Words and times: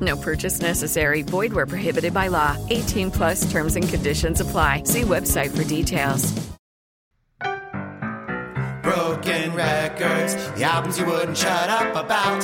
No 0.00 0.16
purchase 0.16 0.60
necessary. 0.60 1.22
Void 1.22 1.52
where 1.52 1.66
prohibited 1.66 2.12
by 2.12 2.28
law. 2.28 2.56
18 2.68 3.10
plus 3.10 3.50
terms 3.50 3.76
and 3.76 3.88
conditions 3.88 4.40
apply. 4.40 4.82
See 4.84 5.02
website 5.02 5.56
for 5.56 5.64
details. 5.64 6.32
Broken 8.82 9.54
records, 9.54 10.34
the 10.52 10.64
albums 10.64 10.98
you 10.98 11.06
wouldn't 11.06 11.36
shut 11.36 11.68
up 11.68 11.94
about. 11.94 12.40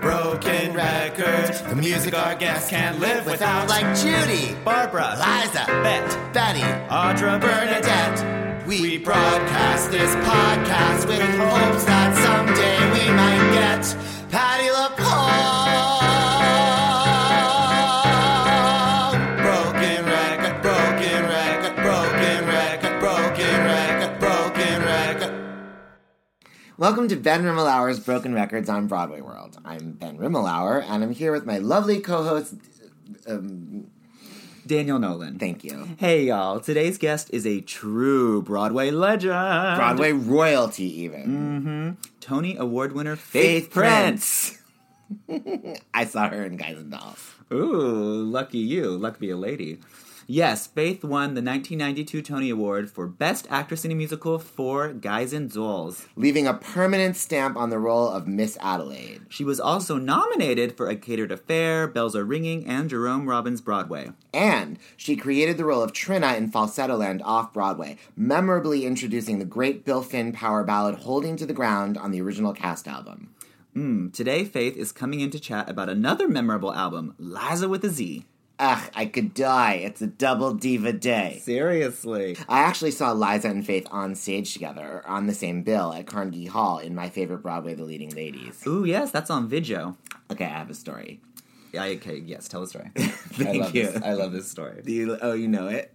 Broken 0.00 0.72
records, 0.72 1.60
the 1.62 1.74
music 1.76 2.14
our 2.14 2.34
guests 2.34 2.70
can't 2.70 2.98
live 2.98 3.26
without. 3.26 3.68
Like 3.68 3.96
Judy, 3.96 4.54
Barbara, 4.64 5.16
Liza, 5.18 5.64
Bet, 5.82 6.32
Betty, 6.32 6.60
Audra, 6.88 7.40
Bernadette. 7.40 8.66
We 8.66 8.98
broadcast 8.98 9.90
this 9.90 10.14
podcast 10.16 11.06
with 11.08 11.20
hopes 11.20 11.84
that 11.84 12.14
someday 12.16 12.78
we 12.92 13.12
might 13.14 13.52
get 13.52 14.30
Patti 14.30 14.68
LuPone. 14.68 14.97
Welcome 26.78 27.08
to 27.08 27.16
Ben 27.16 27.42
Rimalower's 27.42 27.98
Broken 27.98 28.32
Records 28.34 28.68
on 28.68 28.86
Broadway 28.86 29.20
World. 29.20 29.58
I'm 29.64 29.94
Ben 29.94 30.16
Rimalower, 30.16 30.84
and 30.88 31.02
I'm 31.02 31.10
here 31.10 31.32
with 31.32 31.44
my 31.44 31.58
lovely 31.58 31.98
co-host. 31.98 32.54
Um, 33.26 33.90
Daniel 34.64 35.00
Nolan. 35.00 35.40
thank 35.40 35.64
you, 35.64 35.88
Hey 35.98 36.26
y'all, 36.26 36.60
today's 36.60 36.96
guest 36.96 37.30
is 37.32 37.44
a 37.44 37.60
true 37.62 38.42
Broadway 38.42 38.92
legend. 38.92 39.32
Broadway 39.76 40.12
royalty, 40.12 40.84
even 41.02 41.96
Tony 42.20 42.56
Award 42.56 42.92
winner 42.92 43.16
Faith 43.16 43.64
Faith 43.64 43.70
Prince. 43.72 44.58
I 45.92 46.04
saw 46.04 46.28
her 46.28 46.44
in 46.44 46.56
Guys 46.58 46.76
and 46.76 46.92
Dolls. 46.92 47.34
Ooh, 47.52 48.22
lucky 48.22 48.58
you. 48.58 48.90
Luck 48.90 49.18
be 49.18 49.30
a 49.30 49.36
lady. 49.36 49.80
Yes, 50.30 50.66
Faith 50.66 51.02
won 51.04 51.32
the 51.32 51.40
1992 51.40 52.20
Tony 52.20 52.50
Award 52.50 52.90
for 52.90 53.06
Best 53.06 53.46
Actress 53.48 53.86
in 53.86 53.90
a 53.92 53.94
Musical 53.94 54.38
for 54.38 54.92
Guys 54.92 55.32
and 55.32 55.50
Dolls. 55.50 56.06
leaving 56.16 56.46
a 56.46 56.52
permanent 56.52 57.16
stamp 57.16 57.56
on 57.56 57.70
the 57.70 57.78
role 57.78 58.06
of 58.10 58.28
Miss 58.28 58.58
Adelaide. 58.60 59.22
She 59.30 59.42
was 59.42 59.58
also 59.58 59.96
nominated 59.96 60.76
for 60.76 60.86
A 60.90 60.96
Catered 60.96 61.32
Affair, 61.32 61.88
Bells 61.88 62.14
Are 62.14 62.26
Ringing, 62.26 62.66
and 62.66 62.90
Jerome 62.90 63.26
Robbins 63.26 63.62
Broadway. 63.62 64.12
And 64.34 64.78
she 64.98 65.16
created 65.16 65.56
the 65.56 65.64
role 65.64 65.82
of 65.82 65.94
Trina 65.94 66.34
in 66.34 66.50
Falsettoland 66.52 67.22
off 67.24 67.54
Broadway, 67.54 67.96
memorably 68.14 68.84
introducing 68.84 69.38
the 69.38 69.46
great 69.46 69.86
Bill 69.86 70.02
Finn 70.02 70.32
power 70.32 70.62
ballad 70.62 70.96
Holding 70.96 71.36
to 71.38 71.46
the 71.46 71.54
Ground 71.54 71.96
on 71.96 72.10
the 72.10 72.20
original 72.20 72.52
cast 72.52 72.86
album. 72.86 73.32
Hmm, 73.72 74.10
Today, 74.10 74.44
Faith 74.44 74.76
is 74.76 74.92
coming 74.92 75.20
in 75.20 75.30
to 75.30 75.40
chat 75.40 75.70
about 75.70 75.88
another 75.88 76.28
memorable 76.28 76.74
album, 76.74 77.14
Liza 77.18 77.66
with 77.66 77.82
a 77.82 77.88
Z. 77.88 78.26
Ugh, 78.60 78.90
I 78.94 79.06
could 79.06 79.34
die. 79.34 79.74
It's 79.74 80.02
a 80.02 80.06
double 80.08 80.52
diva 80.52 80.92
day. 80.92 81.40
Seriously. 81.44 82.36
I 82.48 82.60
actually 82.60 82.90
saw 82.90 83.12
Liza 83.12 83.48
and 83.48 83.64
Faith 83.64 83.86
on 83.90 84.16
stage 84.16 84.52
together, 84.52 85.04
on 85.06 85.26
the 85.26 85.34
same 85.34 85.62
bill 85.62 85.92
at 85.92 86.06
Carnegie 86.06 86.46
Hall 86.46 86.78
in 86.78 86.94
my 86.94 87.08
favorite 87.08 87.38
Broadway 87.38 87.74
The 87.74 87.84
Leading 87.84 88.10
Ladies. 88.10 88.62
Ooh, 88.66 88.84
yes, 88.84 89.12
that's 89.12 89.30
on 89.30 89.48
video. 89.48 89.96
Okay, 90.30 90.44
I 90.44 90.48
have 90.48 90.70
a 90.70 90.74
story. 90.74 91.20
Yeah, 91.72 91.84
okay, 91.84 92.16
yes, 92.16 92.48
tell 92.48 92.62
the 92.62 92.66
story. 92.66 92.90
I 92.96 93.00
Thank 93.00 93.62
love 93.62 93.76
you. 93.76 93.86
This, 93.86 94.02
I 94.02 94.12
love 94.14 94.32
this 94.32 94.50
story. 94.50 94.82
Do 94.84 94.92
you, 94.92 95.18
oh, 95.20 95.34
you 95.34 95.46
know 95.46 95.68
it? 95.68 95.92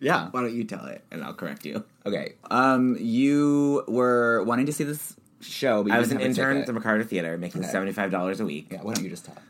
Yeah. 0.00 0.28
Why 0.30 0.40
don't 0.42 0.54
you 0.54 0.64
tell 0.64 0.86
it, 0.86 1.04
and 1.10 1.22
I'll 1.22 1.34
correct 1.34 1.66
you. 1.66 1.84
Okay. 2.06 2.34
Um, 2.50 2.96
you 2.98 3.84
were 3.88 4.42
wanting 4.44 4.66
to 4.66 4.72
see 4.72 4.84
this 4.84 5.16
show, 5.40 5.82
but 5.82 5.92
I 5.92 5.98
was 5.98 6.12
an 6.12 6.20
intern 6.20 6.58
at 6.58 6.66
the. 6.66 6.72
McCarter 6.72 7.06
Theater, 7.06 7.36
making 7.36 7.64
Okay. 7.64 7.72
$75 7.72 8.40
a 8.40 8.44
week. 8.44 8.68
Yeah, 8.70 8.82
why 8.82 8.94
don't 8.94 9.04
you 9.04 9.10
just 9.10 9.26
talk? 9.26 9.42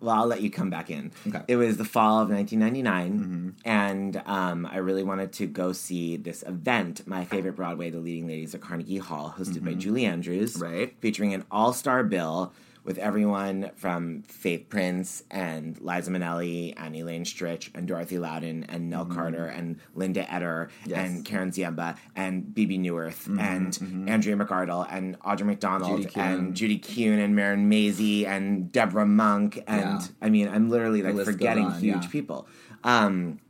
Well, 0.00 0.16
I'll 0.16 0.26
let 0.26 0.40
you 0.40 0.50
come 0.50 0.70
back 0.70 0.90
in. 0.90 1.12
Okay. 1.26 1.38
Mm-hmm. 1.38 1.44
It 1.48 1.56
was 1.56 1.76
the 1.76 1.84
fall 1.84 2.20
of 2.20 2.30
1999, 2.30 3.56
and 3.64 4.22
um, 4.26 4.66
I 4.66 4.78
really 4.78 5.02
wanted 5.02 5.32
to 5.34 5.46
go 5.46 5.72
see 5.72 6.16
this 6.16 6.42
event, 6.42 7.06
my 7.06 7.24
favorite 7.24 7.56
Broadway, 7.56 7.90
The 7.90 7.98
Leading 7.98 8.26
Ladies 8.26 8.54
at 8.54 8.62
Carnegie 8.62 8.98
Hall, 8.98 9.34
hosted 9.36 9.64
by 9.64 9.74
Julie 9.74 10.06
Andrews. 10.06 10.54
Mm-hmm. 10.54 10.62
Right. 10.62 10.96
Featuring 11.00 11.34
an 11.34 11.44
all 11.50 11.72
star 11.72 12.02
bill 12.02 12.52
with 12.84 12.98
everyone 12.98 13.70
from 13.76 14.22
Faith 14.22 14.68
Prince 14.68 15.22
and 15.30 15.78
Liza 15.80 16.10
Minnelli 16.10 16.74
and 16.76 16.96
Elaine 16.96 17.24
Stritch 17.24 17.70
and 17.74 17.86
Dorothy 17.86 18.18
Loudon 18.18 18.64
and 18.68 18.88
Nell 18.90 19.04
Carter 19.04 19.46
and 19.46 19.78
Linda 19.94 20.20
Mm-hmm. 20.30 20.90
Yes. 20.90 20.98
Mm-hmm, 20.98 21.16
and 21.16 21.24
Karen 21.24 21.50
Ziemba 21.50 21.96
and 22.16 22.54
Bebe 22.54 22.78
Neuwirth 22.78 23.26
and 23.38 24.08
Andrea 24.08 24.36
McArdle 24.36 24.86
and 24.90 25.18
Audra 25.20 25.44
McDonald 25.46 26.02
Judy 26.02 26.20
and 26.20 26.54
Judy 26.54 26.78
Kuhn 26.78 27.18
and 27.18 27.34
Marin 27.36 27.68
Mazzie 27.70 28.26
and 28.26 28.70
Deborah 28.72 29.06
Monk 29.06 29.62
and 29.66 30.00
Yeah. 30.00 30.06
I 30.22 30.30
mean 30.30 30.48
I'm 30.48 30.70
literally 30.70 31.02
like 31.02 31.24
forgetting 31.24 31.66
on, 31.66 31.80
huge 31.80 32.04
yeah. 32.04 32.10
people, 32.10 32.46
um, 32.84 33.40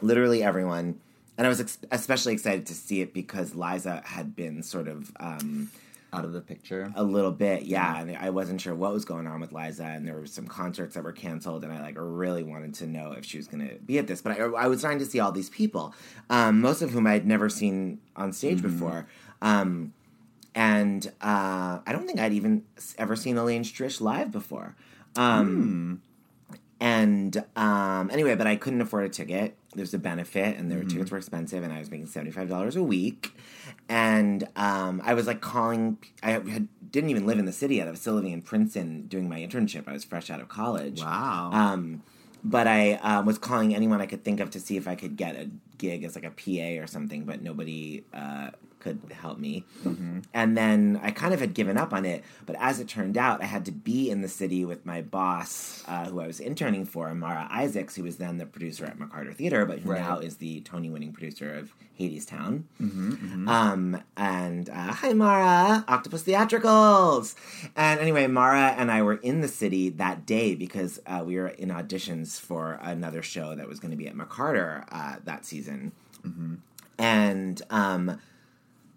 literally 0.00 0.42
everyone, 0.42 1.00
and 1.38 1.46
I 1.46 1.48
was 1.50 1.60
ex- 1.60 1.78
especially 1.90 2.32
excited 2.34 2.66
to 2.66 2.74
see 2.74 3.00
it 3.00 3.12
because 3.14 3.54
Liza 3.54 4.02
had 4.04 4.34
been 4.36 4.62
sort 4.62 4.88
of 4.88 5.12
um, 5.18 5.70
Out 6.14 6.26
of 6.26 6.32
the 6.34 6.42
picture. 6.42 6.92
a 6.94 7.02
little 7.02 7.32
bit, 7.32 7.62
yeah, 7.62 7.98
and 7.98 8.14
I 8.14 8.28
wasn't 8.28 8.60
sure 8.60 8.74
what 8.74 8.92
was 8.92 9.06
going 9.06 9.26
on 9.26 9.40
with 9.40 9.50
Liza, 9.52 9.84
and 9.84 10.06
there 10.06 10.14
were 10.14 10.26
some 10.26 10.46
concerts 10.46 10.94
that 10.94 11.04
were 11.04 11.12
canceled, 11.12 11.64
and 11.64 11.72
I 11.72 11.80
like 11.80 11.94
really 11.96 12.42
wanted 12.42 12.74
to 12.74 12.86
know 12.86 13.12
if 13.12 13.24
she 13.24 13.38
was 13.38 13.46
going 13.48 13.66
to 13.66 13.76
be 13.76 13.98
at 13.98 14.06
this, 14.06 14.20
but 14.20 14.38
I, 14.38 14.44
I 14.44 14.66
was 14.66 14.82
trying 14.82 14.98
to 14.98 15.06
see 15.06 15.20
all 15.20 15.32
these 15.32 15.48
people, 15.48 15.94
um, 16.28 16.60
most 16.60 16.82
of 16.82 16.90
whom 16.90 17.06
I 17.06 17.14
had 17.14 17.26
never 17.26 17.48
seen 17.48 17.98
on 18.14 18.32
stage 18.34 18.60
before. 18.60 19.06
Um, 19.40 19.94
and 20.54 21.06
uh, 21.22 21.78
I 21.86 21.92
don't 21.92 22.06
think 22.06 22.20
I'd 22.20 22.34
even 22.34 22.64
ever 22.98 23.16
seen 23.16 23.38
Elaine 23.38 23.64
Stritch 23.64 24.00
live 24.02 24.30
before. 24.30 24.76
Um, 25.16 26.02
And 26.80 27.44
um, 27.54 28.10
anyway, 28.12 28.34
but 28.34 28.48
I 28.48 28.56
couldn't 28.56 28.80
afford 28.80 29.04
a 29.04 29.08
ticket. 29.08 29.56
There's 29.74 29.94
a 29.94 29.98
benefit, 29.98 30.58
and 30.58 30.70
their 30.70 30.82
tickets 30.82 31.12
were 31.12 31.16
expensive, 31.16 31.62
and 31.62 31.72
I 31.72 31.78
was 31.78 31.90
making 31.90 32.08
seventy 32.08 32.32
five 32.32 32.48
dollars 32.48 32.74
a 32.74 32.82
week. 32.82 33.34
And 33.88 34.48
um, 34.56 35.02
I 35.04 35.14
was 35.14 35.26
like 35.26 35.40
calling. 35.40 35.98
I 36.22 36.32
had, 36.32 36.68
didn't 36.90 37.10
even 37.10 37.26
live 37.26 37.38
in 37.38 37.46
the 37.46 37.52
city 37.52 37.76
yet. 37.76 37.88
I 37.88 37.90
was 37.90 38.00
still 38.00 38.14
living 38.14 38.32
in 38.32 38.42
Princeton 38.42 39.06
doing 39.06 39.28
my 39.28 39.40
internship. 39.40 39.88
I 39.88 39.92
was 39.92 40.04
fresh 40.04 40.30
out 40.30 40.40
of 40.40 40.48
college. 40.48 41.00
Wow. 41.00 41.50
Um, 41.52 42.02
but 42.44 42.66
I 42.66 42.94
uh, 42.94 43.22
was 43.22 43.38
calling 43.38 43.74
anyone 43.74 44.00
I 44.00 44.06
could 44.06 44.24
think 44.24 44.40
of 44.40 44.50
to 44.50 44.60
see 44.60 44.76
if 44.76 44.88
I 44.88 44.94
could 44.94 45.16
get 45.16 45.36
a 45.36 45.48
gig 45.78 46.04
as 46.04 46.14
like 46.14 46.24
a 46.24 46.30
PA 46.30 46.82
or 46.82 46.86
something, 46.86 47.24
but 47.24 47.42
nobody 47.42 48.04
uh, 48.12 48.50
could 48.82 49.00
help 49.22 49.38
me. 49.38 49.64
And 50.34 50.56
then 50.56 51.00
I 51.02 51.10
kind 51.12 51.32
of 51.32 51.40
had 51.40 51.54
given 51.54 51.76
up 51.78 51.92
on 51.92 52.04
it. 52.04 52.22
But 52.46 52.56
as 52.58 52.80
it 52.80 52.88
turned 52.88 53.16
out, 53.16 53.40
I 53.42 53.46
had 53.46 53.64
to 53.66 53.72
be 53.72 54.10
in 54.10 54.20
the 54.20 54.28
city 54.28 54.64
with 54.64 54.84
my 54.84 55.00
boss, 55.02 55.82
uh, 55.88 56.06
who 56.06 56.20
I 56.20 56.26
was 56.26 56.40
interning 56.40 56.84
for, 56.84 57.14
Mara 57.14 57.46
Isaacs, 57.50 57.94
who 57.96 58.02
was 58.02 58.16
then 58.16 58.38
the 58.38 58.46
producer 58.46 58.84
at 58.84 58.98
McCarter 58.98 59.34
Theater, 59.34 59.64
but 59.64 59.78
who 59.80 59.90
Right. 59.92 60.00
now 60.00 60.18
is 60.18 60.36
the 60.36 60.60
Tony 60.60 60.90
winning 60.90 61.12
producer 61.12 61.54
of 61.54 61.72
Hadestown. 62.00 62.64
Um, 63.48 64.02
and 64.16 64.68
uh, 64.68 64.92
hi, 64.92 65.12
Mara, 65.12 65.84
Octopus 65.88 66.22
Theatricals. 66.24 67.34
And 67.76 68.00
anyway, 68.00 68.26
Mara 68.26 68.74
and 68.78 68.90
I 68.90 69.02
were 69.02 69.14
in 69.30 69.40
the 69.42 69.48
city 69.48 69.88
that 69.90 70.26
day 70.26 70.54
because 70.54 71.00
uh, 71.06 71.22
we 71.24 71.36
were 71.36 71.48
in 71.48 71.68
auditions 71.68 72.40
for 72.40 72.78
another 72.82 73.22
show 73.22 73.54
that 73.54 73.68
was 73.68 73.78
going 73.78 73.90
to 73.92 73.96
be 73.96 74.08
at 74.08 74.14
McCarter 74.16 74.84
uh, 74.90 75.16
that 75.24 75.44
season. 75.44 75.92
And 76.98 77.60
um, 77.70 78.20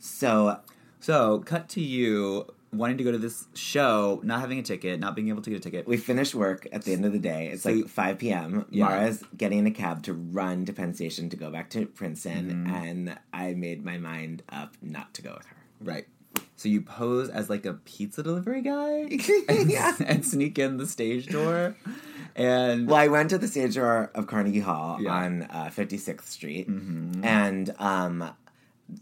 so 0.06 0.60
So, 1.00 1.40
cut 1.40 1.70
to 1.70 1.82
you 1.82 2.48
wanting 2.74 2.98
to 2.98 3.04
go 3.06 3.12
to 3.12 3.18
this 3.18 3.48
show, 3.54 4.20
not 4.24 4.42
having 4.42 4.60
a 4.60 4.64
ticket, 4.64 5.00
not 5.00 5.16
being 5.16 5.30
able 5.30 5.42
to 5.42 5.50
get 5.50 5.58
a 5.58 5.60
ticket. 5.62 5.88
We 5.88 5.96
finish 5.98 6.36
work 6.36 6.68
at 6.74 6.82
the 6.84 6.92
end 6.94 7.06
of 7.06 7.14
the 7.14 7.20
day. 7.20 7.48
It's 7.54 7.64
So 7.64 7.72
like 7.72 7.88
5 7.88 8.18
p.m. 8.18 8.66
Yeah. 8.70 8.86
Mara's 8.86 9.24
getting 9.38 9.60
in 9.60 9.68
a 9.68 9.72
cab 9.72 10.04
to 10.04 10.14
run 10.14 10.66
to 10.66 10.74
Penn 10.74 10.94
Station 10.94 11.30
to 11.30 11.38
go 11.38 11.50
back 11.52 11.70
to 11.72 11.86
Princeton, 11.86 12.66
Mm-hmm. 12.66 12.74
and 12.76 13.18
I 13.32 13.54
made 13.54 13.86
my 13.86 13.98
mind 13.98 14.44
up 14.50 14.74
not 14.82 15.14
to 15.14 15.22
go 15.22 15.36
with 15.38 15.46
her. 15.46 15.56
Right. 15.82 16.08
So 16.58 16.68
you 16.68 16.82
pose 16.82 17.30
as 17.30 17.50
like 17.50 17.66
a 17.66 17.74
pizza 17.74 18.24
delivery 18.24 18.62
guy 18.62 19.08
and, 19.50 19.70
Yeah. 19.72 19.96
and 20.06 20.26
sneak 20.26 20.58
in 20.60 20.76
the 20.78 20.88
stage 20.88 21.28
door. 21.28 21.76
And 22.36 22.88
Well, 22.88 22.98
I 22.98 23.08
went 23.08 23.30
to 23.30 23.38
the 23.38 23.48
stage 23.48 23.76
door 23.76 24.12
of 24.16 24.28
Carnegie 24.28 24.60
Hall 24.60 25.02
Yeah. 25.02 25.14
on 25.14 25.44
uh, 25.44 25.70
56th 25.74 26.26
Street, 26.28 26.68
and 26.68 27.74
um, 27.80 28.32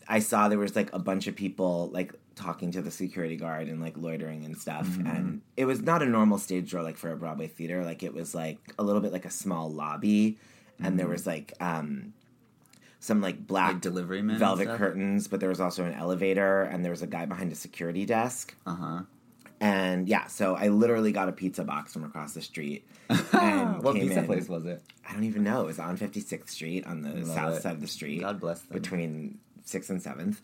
I 0.08 0.20
saw 0.20 0.48
there 0.48 0.58
was 0.60 0.76
like 0.76 0.94
a 0.94 1.00
bunch 1.00 1.28
of 1.28 1.36
people 1.36 1.90
like 1.94 2.14
talking 2.36 2.72
to 2.72 2.82
the 2.82 2.90
security 2.92 3.36
guard 3.36 3.68
and 3.68 3.82
like 3.82 3.98
loitering 3.98 4.46
and 4.46 4.58
stuff. 4.58 4.88
And 5.06 5.42
it 5.58 5.66
was 5.66 5.82
not 5.82 6.02
a 6.02 6.06
normal 6.06 6.38
stage 6.40 6.72
door 6.72 6.82
like 6.82 6.98
for 6.98 7.12
a 7.12 7.18
Broadway 7.18 7.48
theater. 7.48 7.84
Like 7.84 8.02
it 8.04 8.14
was 8.14 8.34
like 8.34 8.58
a 8.80 8.84
little 8.84 9.02
bit 9.02 9.12
like 9.12 9.26
a 9.26 9.30
small 9.30 9.70
lobby, 9.72 10.38
and 10.82 10.98
there 11.00 11.08
was 11.08 11.28
like 11.28 11.54
um, 11.60 12.14
some 13.00 13.22
like 13.22 13.46
black 13.46 13.74
Like 13.74 13.82
delivery 13.82 14.22
men 14.22 14.40
velvet 14.40 14.68
curtains, 14.78 15.28
but 15.28 15.40
there 15.42 15.50
was 15.50 15.60
also 15.60 15.84
an 15.84 15.94
elevator, 15.94 16.64
and 16.64 16.84
there 16.84 16.92
was 16.92 17.02
a 17.02 17.08
guy 17.08 17.26
behind 17.26 17.52
a 17.52 17.56
security 17.56 18.06
desk. 18.06 18.56
uh 18.66 18.76
huh. 18.76 19.02
And 19.60 20.10
yeah, 20.10 20.28
so 20.28 20.56
I 20.56 20.68
literally 20.68 21.14
got 21.14 21.30
a 21.30 21.32
pizza 21.32 21.64
box 21.64 21.94
from 21.94 22.04
across 22.04 22.34
the 22.34 22.42
street. 22.42 22.86
And 23.34 23.82
What 23.82 23.96
came 23.96 24.04
pizza 24.08 24.20
in- 24.20 24.26
place 24.26 24.50
was 24.50 24.66
it? 24.66 24.82
I 25.08 25.14
don't 25.14 25.24
even 25.24 25.44
know. 25.44 25.62
It 25.62 25.66
was 25.68 25.80
on 25.80 25.98
56th 25.98 26.50
Street 26.50 26.86
on 26.86 27.02
the 27.02 27.26
south 27.26 27.58
it. 27.58 27.62
side 27.62 27.74
of 27.76 27.82
the 27.82 27.88
street. 27.88 28.20
God 28.22 28.40
bless 28.42 28.60
them. 28.62 28.74
Between 28.74 29.40
6th 29.66 29.90
and 29.90 30.02
7th. 30.02 30.38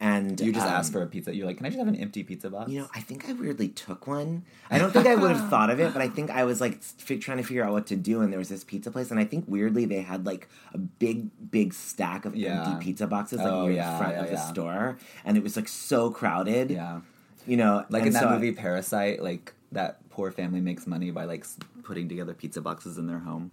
And 0.00 0.40
You 0.40 0.52
just 0.52 0.66
um, 0.66 0.72
asked 0.72 0.92
for 0.92 1.02
a 1.02 1.06
pizza. 1.06 1.34
You're 1.34 1.46
like, 1.46 1.58
can 1.58 1.66
I 1.66 1.68
just 1.68 1.78
have 1.78 1.86
an 1.86 1.94
empty 1.94 2.24
pizza 2.24 2.50
box? 2.50 2.68
You 2.70 2.80
know, 2.80 2.88
I 2.94 3.00
think 3.00 3.28
I 3.28 3.32
weirdly 3.32 3.68
took 3.68 4.08
one. 4.08 4.44
I 4.68 4.76
don't 4.80 4.92
think 4.92 5.06
I 5.06 5.14
would 5.14 5.30
have 5.30 5.48
thought 5.48 5.70
of 5.70 5.78
it, 5.78 5.92
but 5.92 6.02
I 6.02 6.08
think 6.08 6.30
I 6.30 6.42
was 6.44 6.60
like 6.60 6.82
fi- 6.82 7.16
trying 7.18 7.38
to 7.38 7.44
figure 7.44 7.62
out 7.64 7.72
what 7.72 7.86
to 7.86 7.96
do. 7.96 8.20
And 8.20 8.32
there 8.32 8.38
was 8.40 8.48
this 8.48 8.64
pizza 8.64 8.90
place, 8.90 9.12
and 9.12 9.20
I 9.20 9.24
think 9.24 9.44
weirdly 9.46 9.84
they 9.84 10.00
had 10.02 10.26
like 10.26 10.48
a 10.74 10.78
big, 10.78 11.28
big 11.50 11.72
stack 11.72 12.24
of 12.24 12.34
Yeah. 12.34 12.66
empty 12.68 12.84
pizza 12.84 13.06
boxes 13.06 13.38
like 13.38 13.46
Oh, 13.46 13.66
near 13.66 13.76
yeah, 13.76 13.92
the 13.92 13.98
front 13.98 14.12
yeah, 14.16 14.24
of 14.24 14.30
the 14.30 14.36
store, 14.36 14.98
and 15.24 15.36
it 15.36 15.42
was 15.44 15.54
like 15.56 15.68
so 15.68 16.10
crowded. 16.10 16.70
yeah. 16.72 17.00
You 17.46 17.56
know, 17.56 17.84
Like 17.88 18.04
in 18.04 18.12
that 18.14 18.22
so 18.24 18.30
movie 18.30 18.50
Parasite, 18.52 19.22
like 19.22 19.54
that 19.70 20.06
poor 20.10 20.32
family 20.32 20.60
makes 20.60 20.86
money 20.88 21.12
by 21.12 21.24
like 21.24 21.46
putting 21.84 22.08
together 22.08 22.34
pizza 22.34 22.60
boxes 22.60 22.98
in 22.98 23.06
their 23.06 23.20
home. 23.20 23.52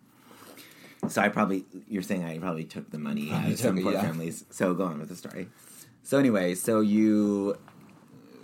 So 1.07 1.21
I 1.21 1.30
probably, 1.30 1.65
you're 1.88 2.03
saying 2.03 2.24
I 2.24 2.38
probably 2.38 2.63
took 2.63 2.92
the 2.92 3.00
money 3.00 3.31
out 3.31 3.50
of 3.50 3.59
some 3.59 3.81
poor 3.81 3.94
yeah. 3.94 4.01
families. 4.01 4.45
So 4.50 4.74
go 4.74 4.86
on 4.86 5.00
with 5.00 5.09
the 5.09 5.15
story. 5.15 5.50
So 6.03 6.18
anyway, 6.18 6.56
so 6.56 6.81
you 6.81 7.57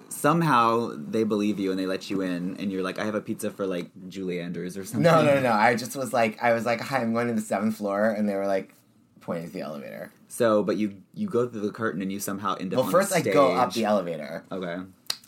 somehow 0.10 0.92
they 0.98 1.24
believe 1.24 1.60
you 1.60 1.72
and 1.72 1.80
they 1.80 1.86
let 1.86 2.10
you 2.10 2.22
in, 2.22 2.58
and 2.58 2.72
you're 2.72 2.82
like, 2.82 3.00
I 3.00 3.06
have 3.06 3.16
a 3.16 3.22
pizza 3.22 3.52
for 3.52 3.68
like 3.68 3.90
Julie 4.10 4.40
Andrews 4.40 4.78
or 4.78 4.86
something. 4.86 5.04
No, 5.04 5.24
no, 5.24 5.40
no. 5.40 5.52
I 5.52 5.76
just 5.76 5.96
was 5.96 6.14
like, 6.14 6.42
I 6.42 6.54
was 6.54 6.66
like, 6.66 6.82
hi, 6.82 7.00
I'm 7.00 7.14
going 7.14 7.28
to 7.28 7.34
the 7.34 7.42
seventh 7.42 7.78
floor, 7.78 8.10
and 8.10 8.28
they 8.28 8.36
were 8.36 8.48
like, 8.48 8.74
pointing 9.22 9.48
to 9.48 9.54
the 9.54 9.62
elevator. 9.62 10.12
So, 10.30 10.64
but 10.64 10.78
you 10.78 11.02
you 11.14 11.28
go 11.28 11.48
through 11.48 11.62
the 11.62 11.72
curtain 11.72 12.02
and 12.02 12.12
you 12.12 12.20
somehow 12.20 12.56
end 12.56 12.74
up. 12.74 12.82
Well, 12.82 12.92
first 12.92 13.14
I 13.14 13.22
go 13.22 13.56
up 13.56 13.74
the 13.74 13.86
elevator, 13.86 14.44
Okay. 14.52 14.84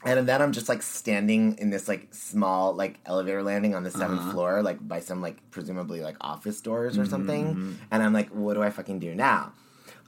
And 0.05 0.27
then 0.27 0.41
I'm 0.41 0.51
just 0.53 0.69
like 0.69 0.81
standing 0.81 1.57
in 1.57 1.69
this 1.71 1.87
like 1.87 2.07
small 2.13 2.73
like 2.73 2.99
elevator 3.05 3.43
landing 3.43 3.75
on 3.75 3.83
the 3.83 3.89
7th 3.89 4.19
Uh-huh. 4.19 4.31
floor, 4.31 4.61
like 4.63 4.85
by 4.87 4.99
some 4.99 5.21
like 5.21 5.37
presumably 5.51 6.01
like 6.01 6.15
office 6.21 6.61
doors 6.61 6.97
or 6.97 7.01
Mm-hmm, 7.01 7.09
something. 7.11 7.61
And 7.91 8.03
I'm 8.03 8.13
like, 8.13 8.29
what 8.29 8.53
do 8.53 8.63
I 8.63 8.69
fucking 8.69 8.99
do 8.99 9.13
now? 9.13 9.53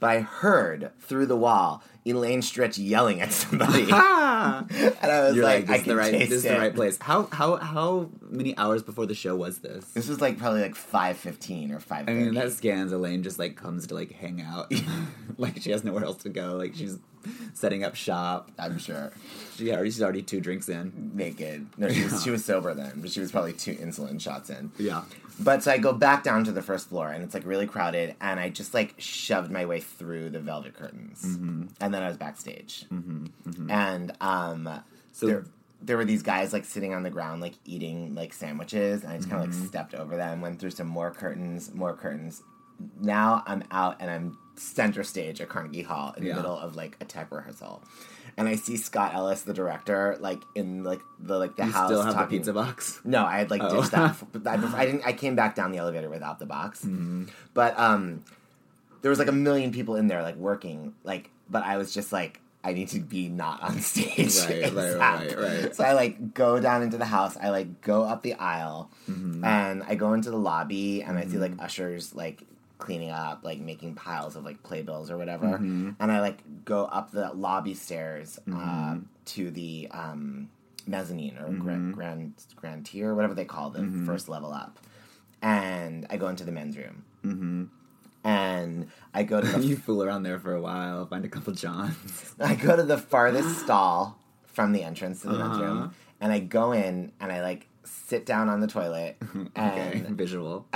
But 0.00 0.10
I 0.10 0.20
heard 0.20 0.90
through 1.00 1.26
the 1.26 1.36
wall 1.36 1.82
Elaine 2.04 2.40
Stritch 2.40 2.78
yelling 2.84 3.20
at 3.20 3.32
somebody, 3.32 3.82
and 3.90 3.92
I 3.92 4.64
was 5.26 5.36
You're 5.36 5.44
like, 5.44 5.68
like, 5.68 5.68
this 5.68 5.80
is 5.80 5.86
the 5.86 5.96
right, 5.96 6.12
this 6.12 6.30
is 6.30 6.42
the 6.42 6.58
right 6.58 6.74
place. 6.74 6.98
How 7.00 7.28
how 7.30 7.56
how 7.56 8.10
many 8.28 8.56
hours 8.58 8.82
before 8.82 9.06
the 9.06 9.14
show 9.14 9.36
was 9.36 9.58
this? 9.58 9.84
This 9.92 10.08
was 10.08 10.20
like 10.20 10.38
probably 10.38 10.62
like 10.62 10.74
five 10.74 11.16
fifteen 11.16 11.70
or 11.72 11.80
five. 11.80 12.08
I 12.08 12.12
mean, 12.14 12.34
that 12.34 12.50
scans 12.52 12.92
Elaine 12.92 13.22
just 13.22 13.38
like 13.38 13.56
comes 13.56 13.86
to 13.88 13.94
like 13.94 14.10
hang 14.12 14.42
out, 14.42 14.72
like 15.38 15.60
she 15.62 15.70
has 15.70 15.84
nowhere 15.84 16.04
else 16.04 16.22
to 16.24 16.28
go. 16.28 16.56
Like 16.56 16.74
she's 16.74 16.98
setting 17.54 17.84
up 17.84 17.94
shop. 17.94 18.50
I'm 18.58 18.78
sure 18.78 19.12
She 19.56 19.70
already 19.72 19.90
she's 19.90 20.02
already 20.02 20.22
two 20.22 20.40
drinks 20.40 20.68
in. 20.68 21.12
naked. 21.14 21.68
No, 21.76 21.88
she 21.88 22.02
was 22.04 22.22
she 22.24 22.30
was 22.30 22.44
sober 22.44 22.74
then, 22.74 22.94
but 22.96 23.10
she 23.12 23.20
was 23.20 23.30
probably 23.30 23.52
two 23.52 23.74
insulin 23.74 24.20
shots 24.20 24.50
in. 24.50 24.72
Yeah. 24.78 25.02
But 25.40 25.62
so 25.62 25.72
I 25.72 25.78
go 25.78 25.94
back 25.94 26.24
down 26.24 26.44
to 26.44 26.52
the 26.52 26.60
first 26.60 26.90
floor, 26.90 27.08
and 27.08 27.24
it's 27.24 27.32
like 27.32 27.46
really 27.46 27.66
crowded, 27.66 28.14
and 28.20 28.38
I 28.38 28.50
just 28.50 28.74
like 28.74 28.94
shoved 28.98 29.50
my 29.50 29.64
way 29.64 29.80
through 29.80 30.28
the 30.30 30.40
velvet 30.40 30.74
curtains, 30.74 31.22
Mm-hmm. 31.24 31.64
and 31.80 31.91
then 31.94 32.02
I 32.02 32.08
was 32.08 32.16
backstage, 32.16 32.86
and 32.90 34.12
um, 34.20 34.68
So- 35.12 35.26
there 35.26 35.44
there 35.84 35.96
were 35.96 36.04
these 36.04 36.22
guys 36.22 36.52
like 36.52 36.64
sitting 36.64 36.94
on 36.94 37.02
the 37.02 37.10
ground 37.10 37.40
like 37.42 37.54
eating 37.64 38.14
like 38.14 38.32
sandwiches, 38.32 39.02
and 39.02 39.12
I 39.12 39.16
just 39.16 39.28
kind 39.28 39.42
of 39.42 39.48
Mm-hmm. 39.50 39.60
like 39.62 39.68
stepped 39.68 39.94
over 39.94 40.16
them, 40.16 40.40
went 40.40 40.60
through 40.60 40.70
some 40.70 40.86
more 40.86 41.10
curtains, 41.10 41.74
more 41.74 41.92
curtains. 41.94 42.40
Now 43.00 43.42
I'm 43.46 43.64
out, 43.72 43.96
and 44.00 44.08
I'm 44.08 44.38
center 44.54 45.02
stage 45.02 45.40
at 45.40 45.48
Carnegie 45.48 45.82
Hall 45.82 46.14
in 46.16 46.22
Yeah. 46.24 46.34
the 46.34 46.42
middle 46.42 46.56
of 46.56 46.76
like 46.76 46.96
a 47.00 47.04
tech 47.04 47.32
rehearsal. 47.32 47.82
And 48.36 48.48
I 48.48 48.54
see 48.54 48.76
Scott 48.76 49.12
Ellis, 49.12 49.42
the 49.42 49.52
director, 49.52 50.16
like 50.20 50.40
in 50.54 50.84
like 50.84 51.00
the 51.18 51.36
like 51.36 51.56
the 51.56 51.66
You 51.66 51.72
house. 51.72 51.88
still 51.88 52.02
have 52.02 52.14
talking- 52.14 52.28
the 52.30 52.38
pizza 52.38 52.52
box. 52.52 53.00
no, 53.04 53.24
I 53.26 53.38
had 53.38 53.50
like 53.50 53.60
Oh. 53.64 53.80
ditched 53.80 53.90
that. 53.90 54.16
I, 54.46 54.54
I 54.82 54.86
didn't. 54.86 55.02
I 55.04 55.12
came 55.12 55.34
back 55.34 55.56
down 55.56 55.72
the 55.72 55.78
elevator 55.78 56.08
without 56.08 56.38
the 56.38 56.46
box. 56.46 56.82
Mm-hmm. 56.84 57.24
But 57.54 57.76
um, 57.76 58.22
there 59.02 59.10
was 59.10 59.18
like 59.18 59.26
a 59.28 59.32
million 59.32 59.72
people 59.72 59.96
in 59.96 60.06
there, 60.06 60.22
like 60.22 60.36
working. 60.36 60.94
Like, 61.02 61.30
but 61.52 61.62
I 61.64 61.76
was 61.76 61.92
just 61.94 62.12
like, 62.12 62.40
I 62.64 62.72
need 62.72 62.88
to 62.88 63.00
be 63.00 63.28
not 63.28 63.62
on 63.62 63.80
stage. 63.92 64.36
Right, 64.48 64.72
right, 64.72 64.96
right, 64.96 65.38
right. 65.38 65.74
So 65.76 65.84
I 65.84 65.92
like 65.92 66.32
go 66.34 66.58
down 66.60 66.82
into 66.82 66.96
the 66.98 67.04
house. 67.04 67.36
I 67.36 67.50
like 67.50 67.80
go 67.82 68.02
up 68.04 68.22
the 68.22 68.34
aisle, 68.34 68.90
Mm-hmm. 69.10 69.44
and 69.44 69.82
I 69.82 69.94
go 69.94 70.12
into 70.14 70.30
the 70.30 70.36
lobby, 70.38 71.02
and 71.02 71.18
I 71.18 71.26
see 71.26 71.38
like 71.38 71.52
ushers 71.60 72.14
like 72.14 72.42
cleaning 72.78 73.10
up, 73.10 73.44
like 73.44 73.60
making 73.60 73.94
piles 73.94 74.34
of 74.36 74.44
like 74.44 74.62
playbills 74.64 75.10
or 75.10 75.16
whatever. 75.16 75.46
Mm-hmm. 75.46 75.90
And 76.00 76.10
I 76.12 76.20
like 76.20 76.38
go 76.64 76.84
up 76.86 77.12
the 77.12 77.30
lobby 77.32 77.74
stairs 77.74 78.38
uh, 78.52 78.96
to 79.26 79.50
the 79.50 79.88
um, 79.92 80.48
mezzanine 80.86 81.38
or 81.38 81.46
Mm-hmm. 81.48 81.60
grand, 81.62 81.94
grand 81.94 82.32
grand 82.56 82.86
tier, 82.86 83.14
whatever 83.14 83.34
they 83.34 83.44
call 83.44 83.70
the 83.70 83.82
first 84.06 84.28
level 84.28 84.52
up. 84.52 84.78
And 85.42 86.06
I 86.10 86.16
go 86.16 86.28
into 86.28 86.44
the 86.44 86.52
men's 86.52 86.76
room. 86.76 87.02
And 88.24 88.88
I 89.14 89.22
go 89.24 89.40
to 89.40 89.46
the 89.58 89.60
you 89.60 89.76
fool 89.76 90.02
around 90.02 90.22
there 90.22 90.38
for 90.38 90.54
a 90.54 90.60
while, 90.60 91.06
find 91.06 91.24
a 91.24 91.28
couple 91.28 91.52
johns. 91.52 92.34
I 92.40 92.54
go 92.54 92.76
to 92.76 92.82
the 92.82 92.98
farthest 92.98 93.58
stall 93.64 94.18
from 94.46 94.72
the 94.72 94.82
entrance 94.82 95.22
to 95.22 95.28
the 95.28 95.42
Uh-huh. 95.44 95.60
room, 95.62 95.94
and 96.20 96.32
I 96.32 96.38
go 96.38 96.72
in 96.72 97.12
and 97.20 97.32
I 97.32 97.42
like 97.42 97.68
sit 97.84 98.24
down 98.26 98.48
on 98.48 98.60
the 98.60 98.66
toilet 98.68 99.16
Okay, 99.36 100.04
and 100.06 100.16
visual. 100.16 100.66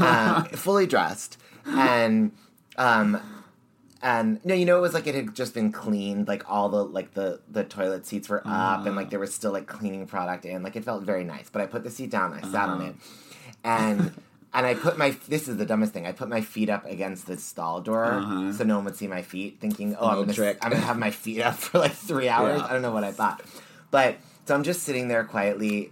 uh, 0.00 0.44
fully 0.48 0.86
dressed 0.86 1.38
and 1.66 2.32
um 2.76 3.20
and 4.02 4.44
no, 4.44 4.54
you 4.54 4.66
know, 4.66 4.76
it 4.76 4.80
was 4.82 4.92
like 4.94 5.06
it 5.06 5.14
had 5.14 5.34
just 5.34 5.54
been 5.54 5.72
cleaned, 5.72 6.28
like 6.28 6.48
all 6.48 6.68
the 6.68 6.84
like 6.84 7.14
the 7.14 7.40
the 7.50 7.64
toilet 7.64 8.06
seats 8.06 8.28
were 8.28 8.42
up, 8.46 8.84
and 8.86 8.94
like 8.94 9.08
there 9.10 9.18
was 9.18 9.34
still 9.34 9.50
like 9.52 9.66
cleaning 9.66 10.06
product 10.06 10.44
in, 10.44 10.62
like 10.62 10.76
it 10.76 10.84
felt 10.84 11.02
very 11.02 11.24
nice. 11.24 11.48
But 11.48 11.62
I 11.62 11.66
put 11.66 11.82
the 11.82 11.90
seat 11.90 12.10
down, 12.10 12.32
I 12.34 12.42
sat 12.42 12.68
on 12.68 12.82
it, 12.82 12.94
and 13.64 14.12
and 14.54 14.66
I 14.66 14.74
put 14.74 14.96
my 14.96 15.16
this 15.28 15.48
is 15.48 15.56
the 15.56 15.66
dumbest 15.66 15.92
thing. 15.92 16.06
I 16.06 16.12
put 16.12 16.28
my 16.28 16.40
feet 16.40 16.70
up 16.70 16.86
against 16.86 17.26
the 17.26 17.36
stall 17.36 17.80
door 17.80 18.06
so 18.52 18.64
no 18.64 18.76
one 18.76 18.84
would 18.86 18.96
see 18.96 19.06
my 19.06 19.22
feet, 19.22 19.58
thinking, 19.60 19.96
oh, 19.98 20.06
I'm 20.06 20.20
gonna 20.20 20.32
trick. 20.32 20.58
I'm 20.62 20.70
gonna 20.70 20.82
have 20.84 20.98
my 20.98 21.10
feet 21.10 21.42
up 21.42 21.54
for 21.54 21.78
like 21.78 21.92
three 21.92 22.28
hours. 22.28 22.60
Yeah. 22.60 22.66
I 22.66 22.72
don't 22.72 22.82
know 22.82 22.92
what 22.92 23.04
I 23.04 23.12
thought, 23.12 23.42
but 23.90 24.16
so 24.46 24.54
I'm 24.54 24.62
just 24.62 24.82
sitting 24.82 25.08
there 25.08 25.24
quietly. 25.24 25.90